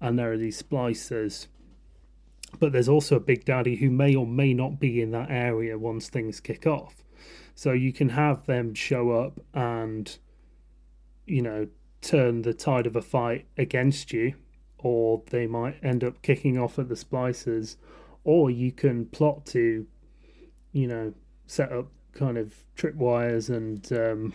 and 0.00 0.18
there 0.18 0.32
are 0.32 0.38
these 0.38 0.62
splicers. 0.62 1.46
But 2.58 2.72
there's 2.72 2.88
also 2.88 3.16
a 3.16 3.20
big 3.20 3.44
daddy 3.44 3.76
who 3.76 3.90
may 3.90 4.14
or 4.14 4.26
may 4.26 4.54
not 4.54 4.78
be 4.78 5.00
in 5.00 5.10
that 5.10 5.30
area 5.30 5.78
once 5.78 6.08
things 6.08 6.40
kick 6.40 6.66
off. 6.66 7.02
So 7.54 7.72
you 7.72 7.92
can 7.92 8.10
have 8.10 8.46
them 8.46 8.74
show 8.74 9.10
up 9.10 9.40
and, 9.54 10.16
you 11.26 11.42
know, 11.42 11.68
turn 12.02 12.42
the 12.42 12.54
tide 12.54 12.86
of 12.86 12.96
a 12.96 13.02
fight 13.02 13.46
against 13.56 14.12
you, 14.12 14.34
or 14.78 15.22
they 15.30 15.46
might 15.46 15.82
end 15.82 16.04
up 16.04 16.22
kicking 16.22 16.58
off 16.58 16.78
at 16.78 16.88
the 16.88 16.94
splicers, 16.94 17.76
or 18.24 18.50
you 18.50 18.72
can 18.72 19.06
plot 19.06 19.46
to, 19.46 19.86
you 20.72 20.86
know, 20.86 21.14
set 21.46 21.72
up 21.72 21.88
kind 22.12 22.36
of 22.38 22.54
tripwires 22.76 23.48
and 23.48 23.92
um, 23.92 24.32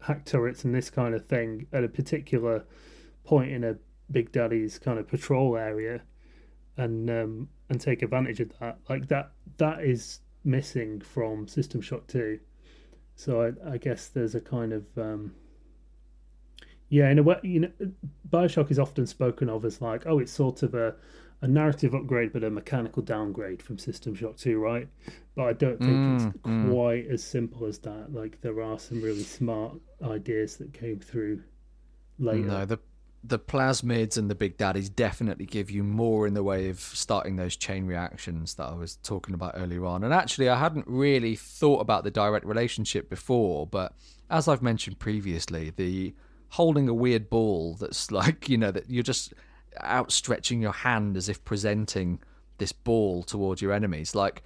hack 0.00 0.24
turrets 0.24 0.64
and 0.64 0.74
this 0.74 0.90
kind 0.90 1.14
of 1.14 1.26
thing 1.26 1.66
at 1.72 1.84
a 1.84 1.88
particular 1.88 2.64
point 3.24 3.50
in 3.50 3.64
a 3.64 3.76
Big 4.10 4.32
Daddy's 4.32 4.78
kind 4.78 4.98
of 4.98 5.08
patrol 5.08 5.56
area, 5.56 6.02
and 6.76 7.10
um, 7.10 7.48
and 7.68 7.80
take 7.80 8.02
advantage 8.02 8.40
of 8.40 8.50
that. 8.60 8.78
Like 8.88 9.08
that, 9.08 9.32
that 9.58 9.82
is 9.82 10.20
missing 10.44 11.00
from 11.00 11.48
System 11.48 11.80
Shock 11.80 12.06
Two. 12.06 12.40
So 13.16 13.42
I, 13.42 13.74
I 13.74 13.78
guess 13.78 14.08
there's 14.08 14.34
a 14.34 14.40
kind 14.40 14.72
of 14.72 14.84
um, 14.98 15.34
yeah, 16.88 17.10
in 17.10 17.18
a 17.18 17.22
way, 17.22 17.40
you 17.42 17.60
know, 17.60 17.70
Bioshock 18.30 18.70
is 18.70 18.78
often 18.78 19.06
spoken 19.06 19.48
of 19.48 19.64
as 19.64 19.80
like, 19.80 20.06
oh, 20.06 20.18
it's 20.20 20.32
sort 20.32 20.62
of 20.62 20.74
a, 20.74 20.94
a 21.40 21.48
narrative 21.48 21.94
upgrade, 21.94 22.32
but 22.32 22.44
a 22.44 22.50
mechanical 22.50 23.02
downgrade 23.02 23.62
from 23.62 23.78
System 23.78 24.14
Shock 24.14 24.36
2, 24.36 24.58
right? 24.58 24.86
But 25.34 25.48
I 25.48 25.52
don't 25.54 25.78
think 25.78 25.92
mm, 25.92 26.28
it's 26.28 26.36
mm. 26.46 26.70
quite 26.70 27.06
as 27.08 27.22
simple 27.22 27.66
as 27.66 27.78
that. 27.80 28.12
Like, 28.12 28.40
there 28.42 28.62
are 28.62 28.78
some 28.78 29.02
really 29.02 29.24
smart 29.24 29.74
ideas 30.04 30.56
that 30.58 30.72
came 30.72 31.00
through 31.00 31.42
later. 32.18 32.46
No, 32.46 32.64
the 32.64 32.78
the 33.26 33.38
plasmids 33.38 34.18
and 34.18 34.30
the 34.30 34.34
big 34.34 34.58
daddies 34.58 34.90
definitely 34.90 35.46
give 35.46 35.70
you 35.70 35.82
more 35.82 36.26
in 36.26 36.34
the 36.34 36.42
way 36.42 36.68
of 36.68 36.78
starting 36.78 37.36
those 37.36 37.56
chain 37.56 37.86
reactions 37.86 38.54
that 38.54 38.64
I 38.64 38.74
was 38.74 38.96
talking 38.96 39.34
about 39.34 39.54
earlier 39.56 39.86
on. 39.86 40.04
And 40.04 40.12
actually, 40.12 40.50
I 40.50 40.58
hadn't 40.58 40.86
really 40.86 41.34
thought 41.34 41.80
about 41.80 42.04
the 42.04 42.10
direct 42.10 42.44
relationship 42.44 43.08
before, 43.08 43.66
but 43.66 43.94
as 44.28 44.46
I've 44.46 44.62
mentioned 44.62 44.98
previously, 44.98 45.72
the 45.74 46.14
holding 46.50 46.86
a 46.86 46.94
weird 46.94 47.30
ball 47.30 47.76
that's 47.80 48.10
like, 48.10 48.48
you 48.48 48.58
know, 48.58 48.70
that 48.70 48.90
you're 48.90 49.02
just 49.02 49.32
outstretching 49.82 50.60
your 50.60 50.72
hand 50.72 51.16
as 51.16 51.30
if 51.30 51.42
presenting 51.44 52.20
this 52.58 52.72
ball 52.72 53.22
towards 53.22 53.62
your 53.62 53.72
enemies. 53.72 54.14
Like, 54.14 54.42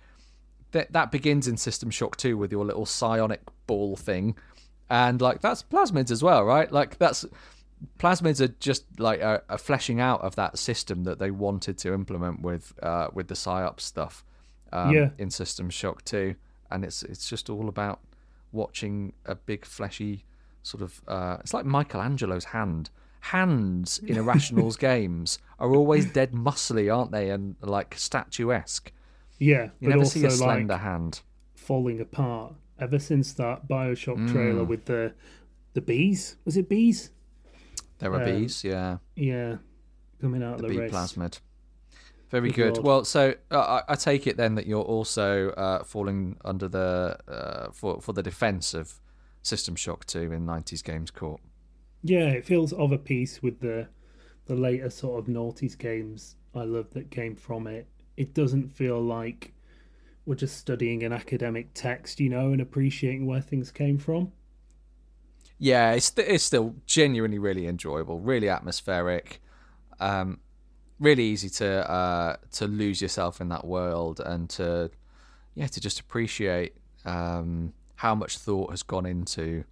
that, 0.70 0.92
that 0.92 1.10
begins 1.10 1.48
in 1.48 1.56
System 1.56 1.90
Shock 1.90 2.16
2 2.16 2.36
with 2.36 2.52
your 2.52 2.64
little 2.64 2.86
psionic 2.86 3.40
ball 3.66 3.96
thing. 3.96 4.36
And, 4.88 5.20
like, 5.20 5.40
that's 5.40 5.64
plasmids 5.64 6.12
as 6.12 6.22
well, 6.22 6.44
right? 6.44 6.70
Like, 6.70 6.98
that's 6.98 7.26
plasmids 7.98 8.40
are 8.40 8.48
just 8.60 8.84
like 8.98 9.20
a, 9.20 9.42
a, 9.48 9.58
fleshing 9.58 10.00
out 10.00 10.20
of 10.22 10.36
that 10.36 10.58
system 10.58 11.04
that 11.04 11.18
they 11.18 11.30
wanted 11.30 11.78
to 11.78 11.92
implement 11.92 12.42
with 12.42 12.72
uh, 12.82 13.08
with 13.12 13.28
the 13.28 13.34
psyop 13.34 13.80
stuff 13.80 14.24
um, 14.72 14.94
yeah. 14.94 15.10
in 15.18 15.30
System 15.30 15.70
Shock 15.70 16.04
2 16.04 16.34
and 16.70 16.84
it's 16.84 17.02
it's 17.02 17.28
just 17.28 17.48
all 17.50 17.68
about 17.68 18.00
watching 18.52 19.12
a 19.26 19.34
big 19.34 19.64
fleshy 19.64 20.24
sort 20.62 20.82
of 20.82 21.00
uh, 21.08 21.38
it's 21.40 21.54
like 21.54 21.64
Michelangelo's 21.64 22.46
hand. 22.46 22.90
Hands 23.20 23.98
in 24.06 24.16
Irrational's 24.18 24.76
games 24.76 25.38
are 25.58 25.74
always 25.74 26.10
dead 26.12 26.32
muscly 26.32 26.94
aren't 26.94 27.12
they? 27.12 27.30
And 27.30 27.56
like 27.60 27.94
statuesque. 27.96 28.92
Yeah 29.38 29.70
you 29.80 29.88
never 29.88 30.04
see 30.04 30.24
a 30.24 30.30
slender 30.30 30.74
like 30.74 30.82
hand. 30.82 31.20
falling 31.54 32.00
apart. 32.00 32.54
Ever 32.80 32.98
since 32.98 33.32
that 33.34 33.66
bioshock 33.68 34.18
mm. 34.18 34.32
trailer 34.32 34.64
with 34.64 34.84
the 34.84 35.14
the 35.74 35.80
bees. 35.80 36.36
Was 36.44 36.56
it 36.56 36.68
bees 36.68 37.10
there 37.98 38.12
are 38.14 38.24
bees, 38.24 38.64
yeah. 38.64 38.98
Yeah, 39.16 39.56
coming 40.20 40.42
out 40.42 40.58
the, 40.58 40.66
of 40.66 40.72
the 40.72 40.78
bee 40.78 40.88
plasmid. 40.88 41.40
Very 42.30 42.50
good. 42.50 42.74
good. 42.74 42.84
Well, 42.84 43.04
so 43.04 43.34
uh, 43.50 43.82
I, 43.88 43.94
take 43.94 44.26
it 44.26 44.36
then 44.36 44.54
that 44.56 44.66
you're 44.66 44.82
also 44.82 45.50
uh, 45.50 45.82
falling 45.82 46.36
under 46.44 46.68
the 46.68 47.16
uh, 47.26 47.70
for 47.72 48.00
for 48.00 48.12
the 48.12 48.22
defence 48.22 48.74
of 48.74 49.00
System 49.42 49.74
Shock 49.74 50.04
2 50.04 50.32
in 50.32 50.44
90s 50.44 50.84
Games 50.84 51.10
Court. 51.10 51.40
Yeah, 52.02 52.28
it 52.28 52.44
feels 52.44 52.72
of 52.74 52.92
a 52.92 52.98
piece 52.98 53.42
with 53.42 53.60
the 53.60 53.88
the 54.46 54.54
later 54.54 54.90
sort 54.90 55.20
of 55.20 55.26
noughties 55.26 55.76
games 55.76 56.36
I 56.54 56.64
love 56.64 56.90
that 56.92 57.10
came 57.10 57.34
from 57.34 57.66
it. 57.66 57.86
It 58.16 58.34
doesn't 58.34 58.68
feel 58.68 59.00
like 59.00 59.52
we're 60.26 60.34
just 60.34 60.56
studying 60.56 61.04
an 61.04 61.12
academic 61.12 61.70
text, 61.72 62.20
you 62.20 62.28
know, 62.28 62.52
and 62.52 62.60
appreciating 62.60 63.26
where 63.26 63.40
things 63.40 63.70
came 63.70 63.98
from 63.98 64.32
yeah, 65.58 65.92
it's 65.92 66.12
it's 66.16 66.44
still 66.44 66.74
genuinely 66.86 67.38
really 67.38 67.66
enjoyable, 67.66 68.20
really 68.20 68.48
atmospheric, 68.48 69.42
um, 69.98 70.38
really 71.00 71.24
easy 71.24 71.48
to 71.48 71.90
uh, 71.90 72.36
to 72.52 72.66
lose 72.66 73.02
yourself 73.02 73.40
in 73.40 73.48
that 73.48 73.64
world 73.64 74.20
and 74.24 74.48
to 74.50 74.90
yeah 75.54 75.66
to 75.66 75.80
just 75.80 75.98
appreciate 75.98 76.74
um, 77.04 77.72
how 77.96 78.14
much 78.14 78.38
thought 78.38 78.70
has 78.70 78.84
gone 78.84 79.04
into 79.04 79.64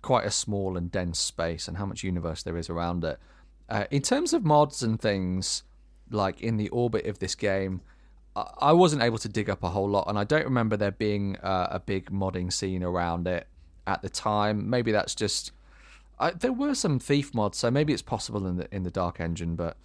quite 0.00 0.24
a 0.26 0.30
small 0.30 0.76
and 0.76 0.90
dense 0.90 1.18
space 1.18 1.68
and 1.68 1.76
how 1.76 1.86
much 1.86 2.02
universe 2.02 2.42
there 2.42 2.56
is 2.56 2.70
around 2.70 3.04
it. 3.04 3.18
Uh, 3.68 3.84
in 3.90 4.02
terms 4.02 4.32
of 4.32 4.44
mods 4.44 4.82
and 4.82 5.00
things 5.00 5.62
like 6.10 6.40
in 6.40 6.56
the 6.56 6.68
orbit 6.70 7.06
of 7.06 7.18
this 7.18 7.34
game, 7.34 7.80
I 8.36 8.72
wasn't 8.72 9.02
able 9.02 9.18
to 9.18 9.28
dig 9.28 9.48
up 9.48 9.62
a 9.62 9.68
whole 9.68 9.88
lot, 9.88 10.08
and 10.08 10.18
I 10.18 10.24
don't 10.24 10.44
remember 10.44 10.76
there 10.76 10.90
being 10.90 11.36
uh, 11.36 11.68
a 11.70 11.78
big 11.80 12.10
modding 12.10 12.52
scene 12.52 12.82
around 12.82 13.26
it 13.28 13.46
at 13.86 14.02
the 14.02 14.08
time. 14.08 14.68
Maybe 14.68 14.92
that's 14.92 15.14
just 15.14 15.52
I, 16.18 16.30
there 16.30 16.52
were 16.52 16.74
some 16.74 16.98
thief 16.98 17.34
mods, 17.34 17.58
so 17.58 17.70
maybe 17.70 17.92
it's 17.92 18.02
possible 18.02 18.46
in 18.46 18.56
the 18.56 18.74
in 18.74 18.82
the 18.82 18.90
Dark 18.90 19.20
Engine, 19.20 19.56
but 19.56 19.76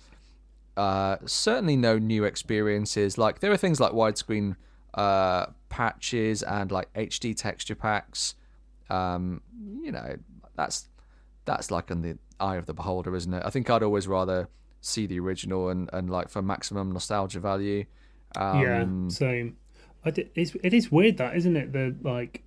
uh, 0.78 1.18
certainly 1.26 1.76
no 1.76 1.98
new 1.98 2.24
experiences. 2.24 3.18
Like 3.18 3.40
there 3.40 3.52
are 3.52 3.58
things 3.58 3.80
like 3.80 3.92
widescreen 3.92 4.56
uh, 4.94 5.48
patches 5.70 6.44
and 6.44 6.72
like 6.72 6.92
HD 6.94 7.36
texture 7.36 7.76
packs. 7.76 8.36
Um, 8.90 9.42
you 9.82 9.92
know, 9.92 10.18
that's 10.56 10.88
that's 11.46 11.72
like 11.72 11.90
in 11.90 12.02
the 12.02 12.18
eye 12.40 12.56
of 12.56 12.66
the 12.66 12.74
beholder, 12.74 13.16
isn't 13.16 13.34
it? 13.34 13.44
I 13.46 13.50
think 13.50 13.70
I'd 13.70 13.84
always 13.84 14.08
rather 14.08 14.48
see 14.82 15.06
the 15.06 15.20
original 15.20 15.70
and, 15.70 15.90
and 15.92 16.10
like 16.10 16.30
for 16.30 16.42
maximum 16.42 16.92
nostalgia 16.92 17.40
value. 17.40 17.86
Um, 18.36 18.62
yeah, 18.62 19.10
same. 19.10 19.58
I 20.06 20.12
did, 20.12 20.30
it's, 20.36 20.56
it 20.64 20.74
is 20.74 20.92
weird 20.92 21.18
that, 21.18 21.36
isn't 21.36 21.58
it? 21.58 21.74
The 21.74 21.96
like 22.02 22.44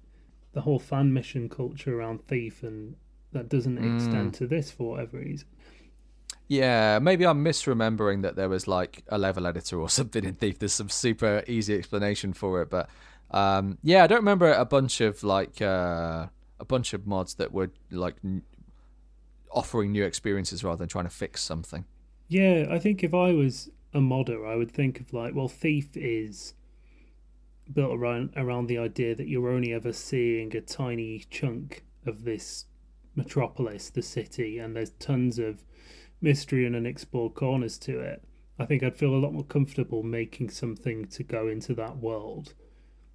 the 0.52 0.60
whole 0.60 0.78
fan 0.78 1.12
mission 1.12 1.48
culture 1.48 1.98
around 1.98 2.26
Thief, 2.26 2.62
and 2.62 2.96
that 3.32 3.48
doesn't 3.48 3.78
mm. 3.78 3.96
extend 3.96 4.34
to 4.34 4.46
this 4.46 4.70
for 4.70 4.90
whatever 4.92 5.18
reason. 5.18 5.48
Yeah, 6.48 6.98
maybe 7.00 7.24
I'm 7.24 7.44
misremembering 7.44 8.22
that 8.22 8.36
there 8.36 8.48
was 8.48 8.68
like 8.68 9.04
a 9.08 9.16
level 9.16 9.46
editor 9.46 9.80
or 9.80 9.88
something 9.98 10.24
in 10.24 10.34
Thief. 10.34 10.58
There's 10.58 10.74
some 10.74 10.88
super 10.88 11.42
easy 11.46 11.74
explanation 11.74 12.32
for 12.32 12.62
it, 12.62 12.70
but 12.70 12.90
um, 13.30 13.78
yeah, 13.82 14.04
I 14.04 14.06
don't 14.06 14.18
remember 14.18 14.52
a 14.52 14.64
bunch 14.64 15.00
of 15.00 15.22
like 15.22 15.62
uh, 15.62 16.26
a 16.60 16.64
bunch 16.66 16.92
of 16.92 17.06
mods 17.06 17.34
that 17.34 17.52
were 17.52 17.70
like 17.90 18.16
offering 19.50 19.92
new 19.92 20.04
experiences 20.04 20.62
rather 20.62 20.78
than 20.78 20.88
trying 20.88 21.04
to 21.04 21.10
fix 21.10 21.42
something. 21.42 21.84
Yeah, 22.28 22.66
I 22.70 22.78
think 22.78 23.02
if 23.02 23.14
I 23.14 23.32
was 23.32 23.70
a 23.94 24.00
modder, 24.00 24.46
I 24.46 24.56
would 24.56 24.70
think 24.70 25.00
of 25.00 25.12
like, 25.12 25.34
well, 25.34 25.48
Thief 25.48 25.96
is 25.96 26.54
built 27.74 27.94
around 27.94 28.32
around 28.36 28.66
the 28.66 28.78
idea 28.78 29.14
that 29.14 29.28
you're 29.28 29.50
only 29.50 29.72
ever 29.72 29.92
seeing 29.92 30.54
a 30.56 30.60
tiny 30.60 31.24
chunk 31.30 31.84
of 32.06 32.24
this 32.24 32.66
metropolis, 33.14 33.90
the 33.90 34.02
city, 34.02 34.58
and 34.58 34.74
there's 34.74 34.90
tons 34.90 35.38
of 35.38 35.64
mystery 36.20 36.64
and 36.64 36.76
unexplored 36.76 37.34
corners 37.34 37.78
to 37.78 38.00
it. 38.00 38.22
I 38.58 38.64
think 38.64 38.82
I'd 38.82 38.96
feel 38.96 39.14
a 39.14 39.16
lot 39.16 39.32
more 39.32 39.44
comfortable 39.44 40.02
making 40.02 40.50
something 40.50 41.06
to 41.06 41.22
go 41.22 41.48
into 41.48 41.74
that 41.74 41.96
world, 41.96 42.54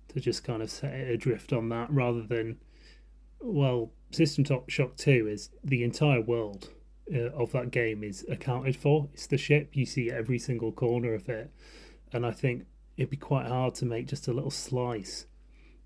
to 0.10 0.20
just 0.20 0.44
kind 0.44 0.62
of 0.62 0.70
set 0.70 0.94
it 0.94 1.10
adrift 1.10 1.54
on 1.54 1.70
that, 1.70 1.92
rather 1.92 2.22
than, 2.22 2.58
well, 3.40 3.92
System 4.12 4.46
Shock 4.68 4.98
Two 4.98 5.28
is 5.28 5.50
the 5.64 5.84
entire 5.84 6.22
world 6.22 6.70
uh, 7.14 7.32
of 7.32 7.52
that 7.52 7.72
game 7.72 8.04
is 8.04 8.26
accounted 8.30 8.76
for. 8.76 9.10
It's 9.14 9.28
the 9.28 9.38
ship 9.38 9.70
you 9.74 9.86
see 9.86 10.12
every 10.12 10.40
single 10.40 10.72
corner 10.72 11.14
of 11.14 11.30
it, 11.30 11.52
and 12.12 12.26
I 12.26 12.32
think 12.32 12.66
it'd 12.98 13.10
be 13.10 13.18
quite 13.18 13.46
hard 13.48 13.76
to 13.76 13.86
make 13.86 14.08
just 14.08 14.28
a 14.28 14.34
little 14.34 14.52
slice 14.52 15.26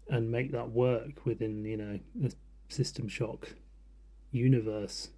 and 0.10 0.32
make 0.32 0.52
that 0.52 0.72
work 0.72 1.26
within 1.26 1.64
you 1.66 1.78
know 1.78 2.00
the 2.16 2.34
System 2.70 3.08
Shock 3.08 3.54
universe. 4.32 5.10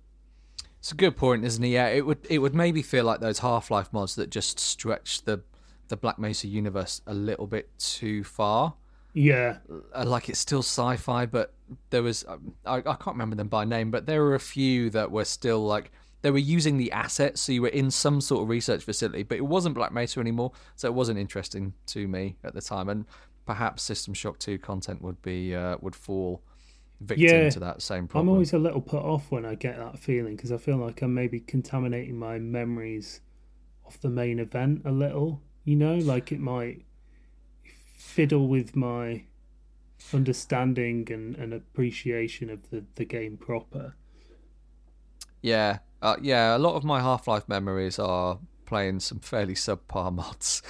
It's 0.80 0.91
a 0.91 0.95
good 0.95 1.15
point, 1.15 1.45
isn't 1.45 1.64
it? 1.64 1.70
Yeah, 1.70 1.88
it 1.88 2.06
would 2.06 2.26
it 2.30 2.40
would 2.40 2.53
maybe 2.56 2.82
feel 2.82 3.06
like 3.06 3.20
those 3.22 3.40
Half 3.40 3.72
Life 3.72 3.94
mods 3.94 4.15
that 4.15 4.30
just 4.30 4.60
stretch 4.60 5.24
the 5.24 5.41
the 5.88 5.98
Black 5.98 6.20
Mesa 6.20 6.48
universe 6.48 7.02
a 7.06 7.14
little 7.14 7.48
bit 7.48 7.70
too 7.78 8.24
far. 8.24 8.74
Yeah, 9.14 9.57
Uh, 9.95 10.06
like 10.06 10.28
it's 10.28 10.40
still 10.40 10.64
sci-fi, 10.64 11.28
but 11.28 11.53
there 11.91 12.02
was 12.02 12.26
um, 12.28 12.56
I, 12.65 12.78
I 12.78 12.82
can't 12.82 13.07
remember 13.15 13.36
them 13.36 13.48
by 13.48 13.64
name, 13.64 13.91
but 13.91 14.07
there 14.07 14.24
were 14.24 14.34
a 14.34 14.40
few 14.40 14.90
that 14.90 15.11
were 15.11 15.26
still 15.26 15.64
like 15.64 15.91
they 16.23 16.31
were 16.31 16.39
using 16.39 16.77
the 16.77 16.91
assets, 16.93 17.41
so 17.41 17.53
you 17.53 17.63
were 17.63 17.69
in 17.69 17.91
some 17.91 18.21
sort 18.21 18.43
of 18.43 18.49
research 18.49 18.83
facility, 18.83 19.23
but 19.23 19.37
it 19.37 19.45
wasn't 19.45 19.75
Black 19.75 19.93
Mesa 19.93 20.21
anymore, 20.21 20.53
so 20.75 20.89
it 20.89 20.95
wasn't 20.95 21.19
interesting 21.19 21.75
to 21.87 22.07
me 22.07 22.37
at 22.43 22.55
the 22.55 22.61
time, 22.61 22.89
and 22.89 23.05
perhaps 23.45 23.83
System 23.83 24.15
Shock 24.15 24.39
Two 24.39 24.59
content 24.59 25.03
would 25.03 25.21
be 25.23 25.55
uh, 25.55 25.77
would 25.81 25.95
fall 25.95 26.43
victim 27.01 27.21
Yeah, 27.21 27.49
to 27.49 27.59
that 27.61 27.81
same 27.83 28.07
problem. 28.07 28.27
I'm 28.27 28.29
always 28.29 28.53
a 28.53 28.59
little 28.59 28.81
put 28.81 29.03
off 29.03 29.31
when 29.31 29.45
I 29.45 29.55
get 29.55 29.77
that 29.77 29.99
feeling 29.99 30.35
because 30.35 30.51
I 30.51 30.57
feel 30.57 30.77
like 30.77 31.01
I'm 31.01 31.13
maybe 31.13 31.39
contaminating 31.39 32.17
my 32.17 32.39
memories 32.39 33.21
of 33.85 33.99
the 34.01 34.09
main 34.09 34.39
event 34.39 34.83
a 34.85 34.91
little. 34.91 35.41
You 35.65 35.75
know, 35.77 35.95
like 35.97 36.31
it 36.31 36.39
might 36.39 36.85
fiddle 37.97 38.47
with 38.47 38.75
my 38.75 39.23
understanding 40.13 41.07
and, 41.11 41.35
and 41.37 41.53
appreciation 41.53 42.49
of 42.49 42.69
the, 42.71 42.85
the 42.95 43.05
game 43.05 43.37
proper. 43.37 43.95
Yeah, 45.41 45.79
uh, 46.03 46.15
yeah. 46.21 46.55
A 46.55 46.59
lot 46.59 46.75
of 46.75 46.84
my 46.84 47.01
Half 47.01 47.27
Life 47.27 47.47
memories 47.49 47.97
are 47.97 48.38
playing 48.65 48.99
some 48.99 49.19
fairly 49.19 49.53
subpar 49.55 50.13
mods. 50.19 50.61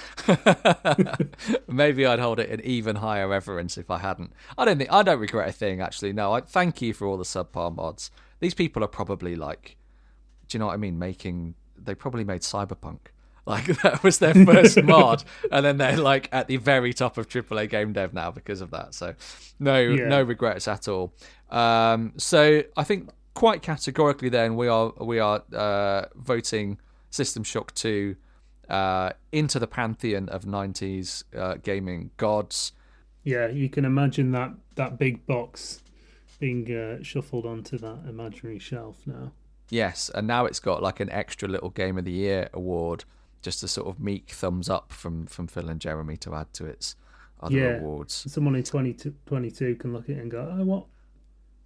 Maybe 1.68 2.06
I'd 2.06 2.18
hold 2.18 2.38
it 2.40 2.50
in 2.50 2.60
even 2.62 2.96
higher 2.96 3.28
reverence 3.28 3.76
if 3.78 3.90
I 3.90 3.98
hadn't. 3.98 4.32
I 4.58 4.64
don't 4.64 4.78
think 4.78 4.92
I 4.92 5.02
don't 5.02 5.18
regret 5.20 5.48
a 5.48 5.52
thing. 5.52 5.80
Actually, 5.80 6.12
no. 6.12 6.32
I 6.32 6.40
thank 6.40 6.80
you 6.82 6.92
for 6.92 7.06
all 7.06 7.16
the 7.16 7.24
subpar 7.24 7.74
mods. 7.74 8.10
These 8.40 8.54
people 8.54 8.82
are 8.84 8.88
probably 8.88 9.36
like, 9.36 9.76
do 10.48 10.56
you 10.56 10.58
know 10.60 10.66
what 10.66 10.74
I 10.74 10.78
mean? 10.78 10.98
Making 10.98 11.54
they 11.76 11.94
probably 11.94 12.24
made 12.24 12.40
Cyberpunk. 12.42 12.98
Like 13.46 13.66
that 13.82 14.02
was 14.02 14.20
their 14.20 14.32
first 14.32 14.82
mod, 14.84 15.22
and 15.52 15.62
then 15.66 15.76
they're 15.76 15.98
like 15.98 16.30
at 16.32 16.48
the 16.48 16.56
very 16.56 16.94
top 16.94 17.18
of 17.18 17.28
AAA 17.28 17.68
game 17.68 17.92
dev 17.92 18.14
now 18.14 18.30
because 18.30 18.62
of 18.62 18.70
that. 18.70 18.94
So, 18.94 19.14
no, 19.60 19.78
Yeah. 19.80 20.08
no 20.08 20.22
regrets 20.22 20.66
at 20.66 20.88
all. 20.88 21.12
Um, 21.50 22.14
so 22.16 22.62
I 22.74 22.84
think 22.84 23.10
quite 23.34 23.62
categorically, 23.62 24.28
then 24.28 24.56
we 24.56 24.68
are 24.68 24.92
we 25.00 25.18
are 25.18 25.42
uh, 25.52 26.06
voting 26.14 26.78
System 27.10 27.42
Shock 27.44 27.74
Two 27.74 28.16
uh, 28.68 29.10
into 29.32 29.58
the 29.58 29.66
pantheon 29.66 30.28
of 30.28 30.44
'90s 30.44 31.24
uh, 31.36 31.56
gaming 31.62 32.10
gods. 32.16 32.72
Yeah, 33.22 33.48
you 33.48 33.68
can 33.70 33.84
imagine 33.86 34.32
that, 34.32 34.52
that 34.74 34.98
big 34.98 35.26
box 35.26 35.80
being 36.40 36.70
uh, 36.74 37.02
shuffled 37.02 37.46
onto 37.46 37.78
that 37.78 38.00
imaginary 38.06 38.58
shelf 38.58 38.98
now. 39.06 39.32
Yes, 39.70 40.10
and 40.14 40.26
now 40.26 40.44
it's 40.44 40.60
got 40.60 40.82
like 40.82 41.00
an 41.00 41.08
extra 41.08 41.48
little 41.48 41.70
Game 41.70 41.96
of 41.96 42.04
the 42.04 42.12
Year 42.12 42.50
award, 42.52 43.04
just 43.40 43.62
a 43.62 43.68
sort 43.68 43.88
of 43.88 43.98
meek 43.98 44.30
thumbs 44.30 44.68
up 44.68 44.92
from 44.92 45.26
from 45.26 45.46
Phil 45.46 45.68
and 45.70 45.80
Jeremy 45.80 46.16
to 46.18 46.34
add 46.34 46.52
to 46.54 46.66
its 46.66 46.96
other 47.40 47.56
Yeah. 47.56 47.78
awards. 47.78 48.30
Someone 48.30 48.54
in 48.56 48.62
2022 48.62 49.76
can 49.76 49.92
look 49.92 50.04
at 50.04 50.16
it 50.16 50.20
and 50.20 50.30
go, 50.30 50.54
"Oh, 50.58 50.64
what, 50.64 50.86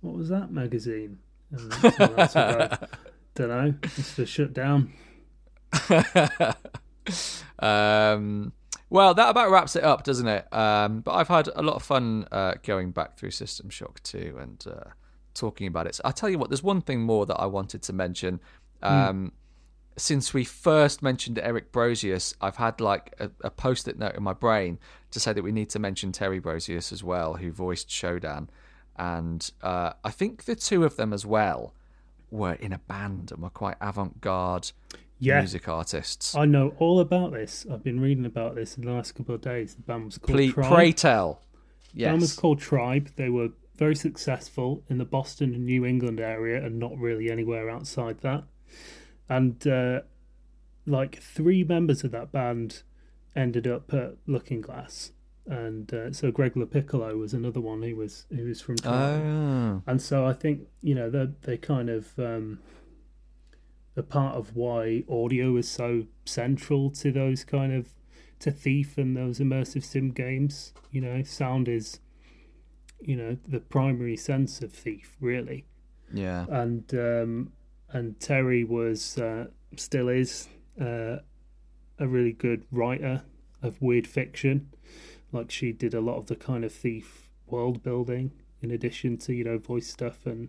what 0.01 0.15
was 0.15 0.29
that 0.29 0.53
magazine?" 0.53 1.19
And 1.51 1.73
someone 1.73 2.19
else 2.19 2.35
will 2.35 2.53
go, 2.53 2.69
"Don't 3.35 3.49
know. 3.49 3.75
It's 3.83 4.17
just 4.17 4.33
shut 4.33 4.53
down." 4.53 4.93
um, 7.59 8.53
well, 8.91 9.15
that 9.15 9.29
about 9.31 9.51
wraps 9.51 9.77
it 9.77 9.85
up, 9.85 10.05
doesn't 10.05 10.27
it? 10.27 10.53
Um, 10.53 11.01
but 11.01 11.13
I've 11.13 11.29
had 11.29 11.49
a 11.55 11.63
lot 11.63 11.77
of 11.77 11.83
fun 11.83 12.27
uh, 12.33 12.55
going 12.63 12.91
back 12.91 13.19
through 13.19 13.33
System 13.33 13.69
Shock 13.69 14.03
2 14.03 14.39
and 14.41 14.65
uh, 14.67 14.91
talking 15.35 15.67
about 15.67 15.87
it. 15.87 15.95
So 15.95 16.03
I'll 16.05 16.13
tell 16.13 16.31
you 16.31 16.39
what, 16.39 16.49
there's 16.49 16.63
one 16.63 16.81
thing 16.81 17.03
more 17.03 17.27
that 17.27 17.37
I 17.37 17.47
wanted 17.47 17.83
to 17.83 17.93
mention. 17.93 18.41
Um, 18.83 19.33
Since 19.97 20.33
we 20.33 20.45
first 20.45 21.03
mentioned 21.03 21.39
Eric 21.39 21.73
Brosius, 21.73 22.35
I've 22.41 22.57
had 22.57 22.81
like 22.81 23.15
a, 23.19 23.31
a 23.43 23.51
post 23.51 23.89
it 23.89 23.99
note 23.99 24.15
in 24.15 24.23
my 24.23 24.33
brain 24.33 24.79
to 25.11 25.21
say 25.21 25.33
that 25.33 25.43
we 25.43 25.53
need 25.53 25.71
to 25.71 25.79
mention 25.79 26.13
Terri 26.13 26.41
Brosius 26.41 26.93
as 26.93 27.03
well, 27.03 27.35
who 27.35 27.51
voiced 27.53 27.89
Shodan. 27.89 28.49
And 28.99 29.49
uh, 29.63 29.93
I 30.05 30.11
think 30.11 30.45
the 30.45 30.55
two 30.57 30.85
of 30.85 30.97
them 30.97 31.13
as 31.13 31.25
well 31.25 31.75
were 32.31 32.55
in 32.55 32.73
a 32.73 32.79
band 32.79 33.33
and 33.33 33.43
were 33.43 33.51
quite 33.51 33.77
avant 33.81 34.21
garde 34.21 34.73
Yeah. 35.19 35.39
music 35.41 35.69
artists. 35.69 36.35
I 36.35 36.45
know 36.45 36.75
all 36.79 37.01
about 37.01 37.33
this. 37.33 37.65
I've 37.73 37.83
been 37.85 38.01
reading 38.01 38.27
about 38.27 38.55
this 38.55 38.77
in 38.77 38.85
the 38.85 38.93
last 38.93 39.13
couple 39.15 39.35
of 39.35 39.41
days. 39.41 39.75
The 39.75 39.83
band 39.83 40.05
was 40.07 40.19
called 40.19 40.37
Please, 40.37 40.53
Tribe. 40.55 40.73
pray 40.73 40.93
tell. 40.93 41.41
The 41.95 42.05
band 42.05 42.21
was 42.21 42.35
called 42.37 42.59
Tribe. 42.61 43.11
They 43.17 43.29
were 43.31 43.49
very 43.77 43.95
successful 43.97 44.83
in 44.91 44.99
the 44.99 45.05
Boston 45.05 45.55
and 45.55 45.65
New 45.65 45.85
England 45.87 46.21
area, 46.21 46.63
and 46.65 46.79
not 46.79 46.97
really 46.99 47.31
anywhere 47.31 47.71
outside 47.71 48.19
that. 48.21 48.45
And 49.29 49.65
uh, 49.67 50.01
like 50.87 51.21
three 51.23 51.63
members 51.65 52.03
of 52.05 52.11
that 52.11 52.33
band 52.33 52.83
ended 53.37 53.67
up 53.67 53.93
at 53.95 54.17
Looking 54.27 54.61
Glass, 54.61 55.13
and 55.49 55.93
uh, 55.95 56.13
so 56.13 56.31
Greg 56.31 56.55
LaPiccolo 56.55 57.17
was 57.17 57.33
another 57.33 57.61
one 57.61 57.83
who 57.83 57.97
was 57.97 58.27
who 58.31 58.45
was 58.45 58.61
from 58.61 58.77
Tribe. 58.77 59.23
Oh. 59.23 59.83
And 59.87 60.01
so 60.01 60.27
I 60.27 60.33
think 60.33 60.69
you 60.83 60.95
know 60.95 61.09
they 61.11 61.29
they 61.43 61.57
kind 61.57 61.89
of 61.89 62.19
um, 62.19 62.61
a 63.97 64.03
part 64.03 64.37
of 64.37 64.55
why 64.55 65.05
audio 65.09 65.57
is 65.57 65.69
so 65.69 66.05
central 66.25 66.91
to 66.91 67.11
those 67.11 67.45
kind 67.45 67.73
of 67.73 67.95
to 68.41 68.51
Thief 68.51 68.99
and 68.99 69.17
those 69.17 69.39
immersive 69.39 69.85
sim 69.85 70.11
games. 70.11 70.73
You 70.93 71.01
know, 71.01 71.23
sound 71.23 71.67
is 71.67 72.01
you 73.01 73.17
know 73.17 73.39
the 73.47 73.61
primary 73.61 74.17
sense 74.17 74.61
of 74.61 74.73
Thief, 74.73 75.17
really. 75.21 75.65
Yeah. 76.13 76.45
And 76.51 76.93
um, 76.95 77.53
and 77.91 78.19
Terri 78.19 78.69
was 78.69 79.17
uh, 79.17 79.47
still 79.77 80.09
is 80.09 80.49
uh, 80.81 81.17
a 81.99 82.07
really 82.07 82.33
good 82.33 82.65
writer 82.71 83.23
of 83.63 83.81
weird 83.81 84.07
fiction. 84.07 84.71
Like 85.33 85.51
she 85.51 85.73
did 85.73 85.95
a 85.95 86.01
lot 86.01 86.17
of 86.17 86.27
the 86.27 86.37
kind 86.37 86.65
of 86.65 86.73
Thief 86.73 87.29
world 87.47 87.83
building 87.83 88.33
in 88.61 88.71
addition 88.71 89.17
to 89.17 89.33
you 89.33 89.45
know 89.45 89.59
voice 89.59 89.89
stuff 89.89 90.27
and 90.27 90.49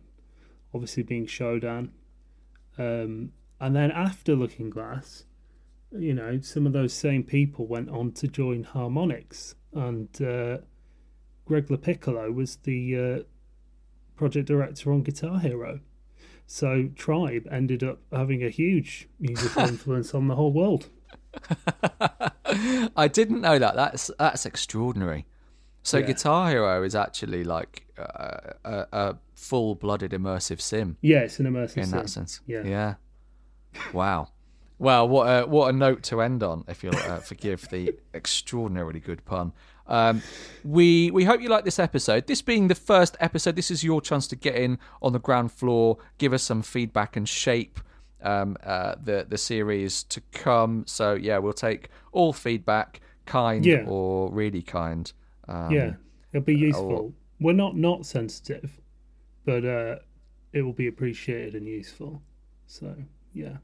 obviously 0.74 1.04
being 1.04 1.26
Shodan. 1.26 1.90
Um, 2.78 3.32
and 3.60 3.76
then 3.76 3.92
after 3.92 4.36
Looking 4.36 4.70
Glass, 4.70 5.26
you 5.92 6.14
know, 6.14 6.40
some 6.42 6.66
of 6.66 6.74
those 6.74 6.94
same 6.94 7.24
people 7.24 7.68
went 7.68 7.90
on 7.90 8.12
to 8.14 8.28
join 8.28 8.64
Harmonix, 8.64 9.56
and 9.74 10.10
uh, 10.22 10.60
Greg 11.46 11.68
LaPiccolo 11.68 12.34
was 12.34 12.58
the 12.58 12.98
uh, 12.98 13.24
project 14.16 14.48
director 14.48 14.94
on 14.94 15.02
Guitar 15.04 15.40
Hero. 15.40 15.80
So 16.46 16.90
Tribe 16.96 17.48
ended 17.52 17.84
up 17.84 18.00
having 18.12 18.44
a 18.44 18.50
huge 18.50 19.08
musical 19.20 19.64
influence 19.68 20.14
on 20.14 20.28
the 20.28 20.36
whole 20.36 20.54
world. 20.54 20.90
I 22.96 23.08
didn't 23.08 23.42
know 23.42 23.60
that. 23.60 23.76
That's 23.76 24.12
that's 24.20 24.46
extraordinary. 24.46 25.26
So 25.84 25.98
Yeah. 25.98 26.08
Guitar 26.08 26.50
Hero 26.50 26.84
is 26.84 26.96
actually 26.96 27.44
like 27.44 27.86
uh, 27.98 28.54
a, 28.66 28.88
a 28.92 29.18
full-blooded 29.36 30.12
immersive 30.12 30.60
sim 30.60 30.98
Yeah, 31.02 31.20
it's 31.20 31.40
an 31.40 31.46
immersive 31.46 31.72
sim. 31.72 31.84
in 31.84 31.90
sim. 31.90 32.00
that 32.00 32.10
sense. 32.10 32.42
Yeah. 32.46 32.64
Yeah. 32.64 32.94
Wow. 33.94 34.30
Well, 34.78 35.10
what 35.10 35.26
a 35.26 35.46
what 35.46 35.70
a 35.70 35.74
note 35.74 36.04
to 36.04 36.22
end 36.22 36.42
on, 36.42 36.64
if 36.68 36.84
you'll 36.84 36.96
uh, 36.96 37.20
forgive 37.20 37.68
the 37.70 37.96
extraordinarily 38.14 39.02
good 39.02 39.26
pun. 39.26 39.52
Um, 39.88 40.22
we 40.64 41.12
we 41.12 41.26
hope 41.26 41.42
you 41.42 41.50
like 41.50 41.66
this 41.66 41.80
episode. 41.80 42.28
This 42.28 42.42
being 42.42 42.70
the 42.70 42.76
first 42.76 43.18
episode, 43.20 43.56
this 43.56 43.72
is 43.72 43.84
your 43.84 44.02
chance 44.02 44.28
to 44.28 44.36
get 44.38 44.56
in 44.56 44.80
on 45.02 45.12
the 45.14 45.20
ground 45.20 45.52
floor, 45.52 45.98
give 46.18 46.32
us 46.32 46.44
some 46.44 46.62
feedback, 46.62 47.18
and 47.18 47.28
shape 47.28 47.80
um, 48.22 48.58
uh, 48.64 48.96
the 49.04 49.26
the 49.28 49.38
series 49.38 50.04
to 50.06 50.22
come. 50.32 50.84
So 50.88 51.14
yeah, 51.14 51.38
we'll 51.38 51.54
take 51.54 51.90
all 52.12 52.34
feedback, 52.34 53.02
kind 53.26 53.66
Yeah. 53.66 53.86
or 53.88 54.32
really 54.32 54.62
kind. 54.62 55.12
Um, 55.48 55.72
yeah, 55.72 55.94
it'll 56.34 56.46
be 56.46 56.56
useful. 56.58 56.92
or- 56.92 57.14
We're 57.40 57.54
not 57.54 57.76
not 57.78 58.06
sensitive, 58.06 58.80
but 59.46 59.64
uh, 59.66 59.96
it 60.54 60.62
will 60.64 60.74
be 60.74 60.88
appreciated 60.88 61.56
and 61.56 61.68
useful. 61.68 62.22
So 62.68 62.96
yeah, 63.34 63.58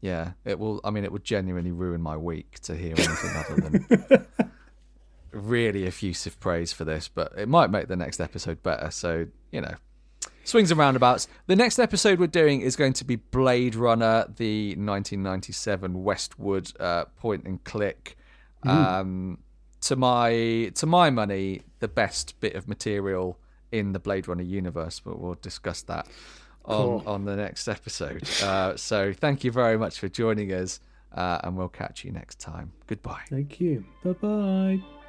Yeah, 0.00 0.32
it 0.44 0.58
will. 0.58 0.80
I 0.84 0.90
mean, 0.90 1.04
it 1.04 1.12
would 1.12 1.24
genuinely 1.24 1.72
ruin 1.72 2.00
my 2.00 2.16
week 2.16 2.58
to 2.60 2.74
hear 2.76 2.94
anything 2.96 3.30
other 3.36 3.60
than 3.60 4.26
really 5.32 5.86
effusive 5.86 6.38
praise 6.40 6.72
for 6.72 6.84
this. 6.84 7.08
But 7.08 7.32
it 7.36 7.48
might 7.48 7.70
make 7.70 7.88
the 7.88 7.96
next 7.96 8.20
episode 8.20 8.62
better. 8.62 8.90
So 8.90 9.26
you 9.52 9.60
know, 9.60 9.74
swings 10.50 10.70
and 10.70 10.78
roundabouts. 10.78 11.28
The 11.46 11.56
next 11.56 11.78
episode 11.78 12.18
we're 12.18 12.26
doing 12.26 12.60
is 12.60 12.76
going 12.76 12.92
to 12.94 13.04
be 13.04 13.16
Blade 13.16 13.74
Runner, 13.74 14.26
the 14.36 14.70
1997 14.70 16.02
Westwood 16.02 16.72
uh, 16.80 17.04
point 17.16 17.44
and 17.44 17.62
click. 17.64 18.16
Um, 18.64 19.38
to 19.82 19.96
my 19.96 20.70
to 20.74 20.86
my 20.86 21.08
money, 21.10 21.62
the 21.78 21.88
best 21.88 22.38
bit 22.40 22.54
of 22.54 22.68
material 22.68 23.38
in 23.72 23.92
the 23.92 23.98
Blade 23.98 24.28
Runner 24.28 24.42
universe. 24.42 25.00
But 25.00 25.18
we'll 25.18 25.38
discuss 25.40 25.82
that 25.82 26.06
on 26.64 27.02
on 27.06 27.24
the 27.24 27.36
next 27.36 27.68
episode. 27.68 28.28
Uh, 28.42 28.76
so 28.76 29.12
thank 29.12 29.44
you 29.44 29.50
very 29.50 29.78
much 29.78 29.98
for 29.98 30.08
joining 30.08 30.52
us, 30.52 30.80
uh, 31.14 31.40
and 31.42 31.56
we'll 31.56 31.68
catch 31.68 32.04
you 32.04 32.12
next 32.12 32.38
time. 32.40 32.72
Goodbye. 32.86 33.22
thank 33.30 33.60
you. 33.60 33.84
Bye 34.04 34.12
bye. 34.12 34.99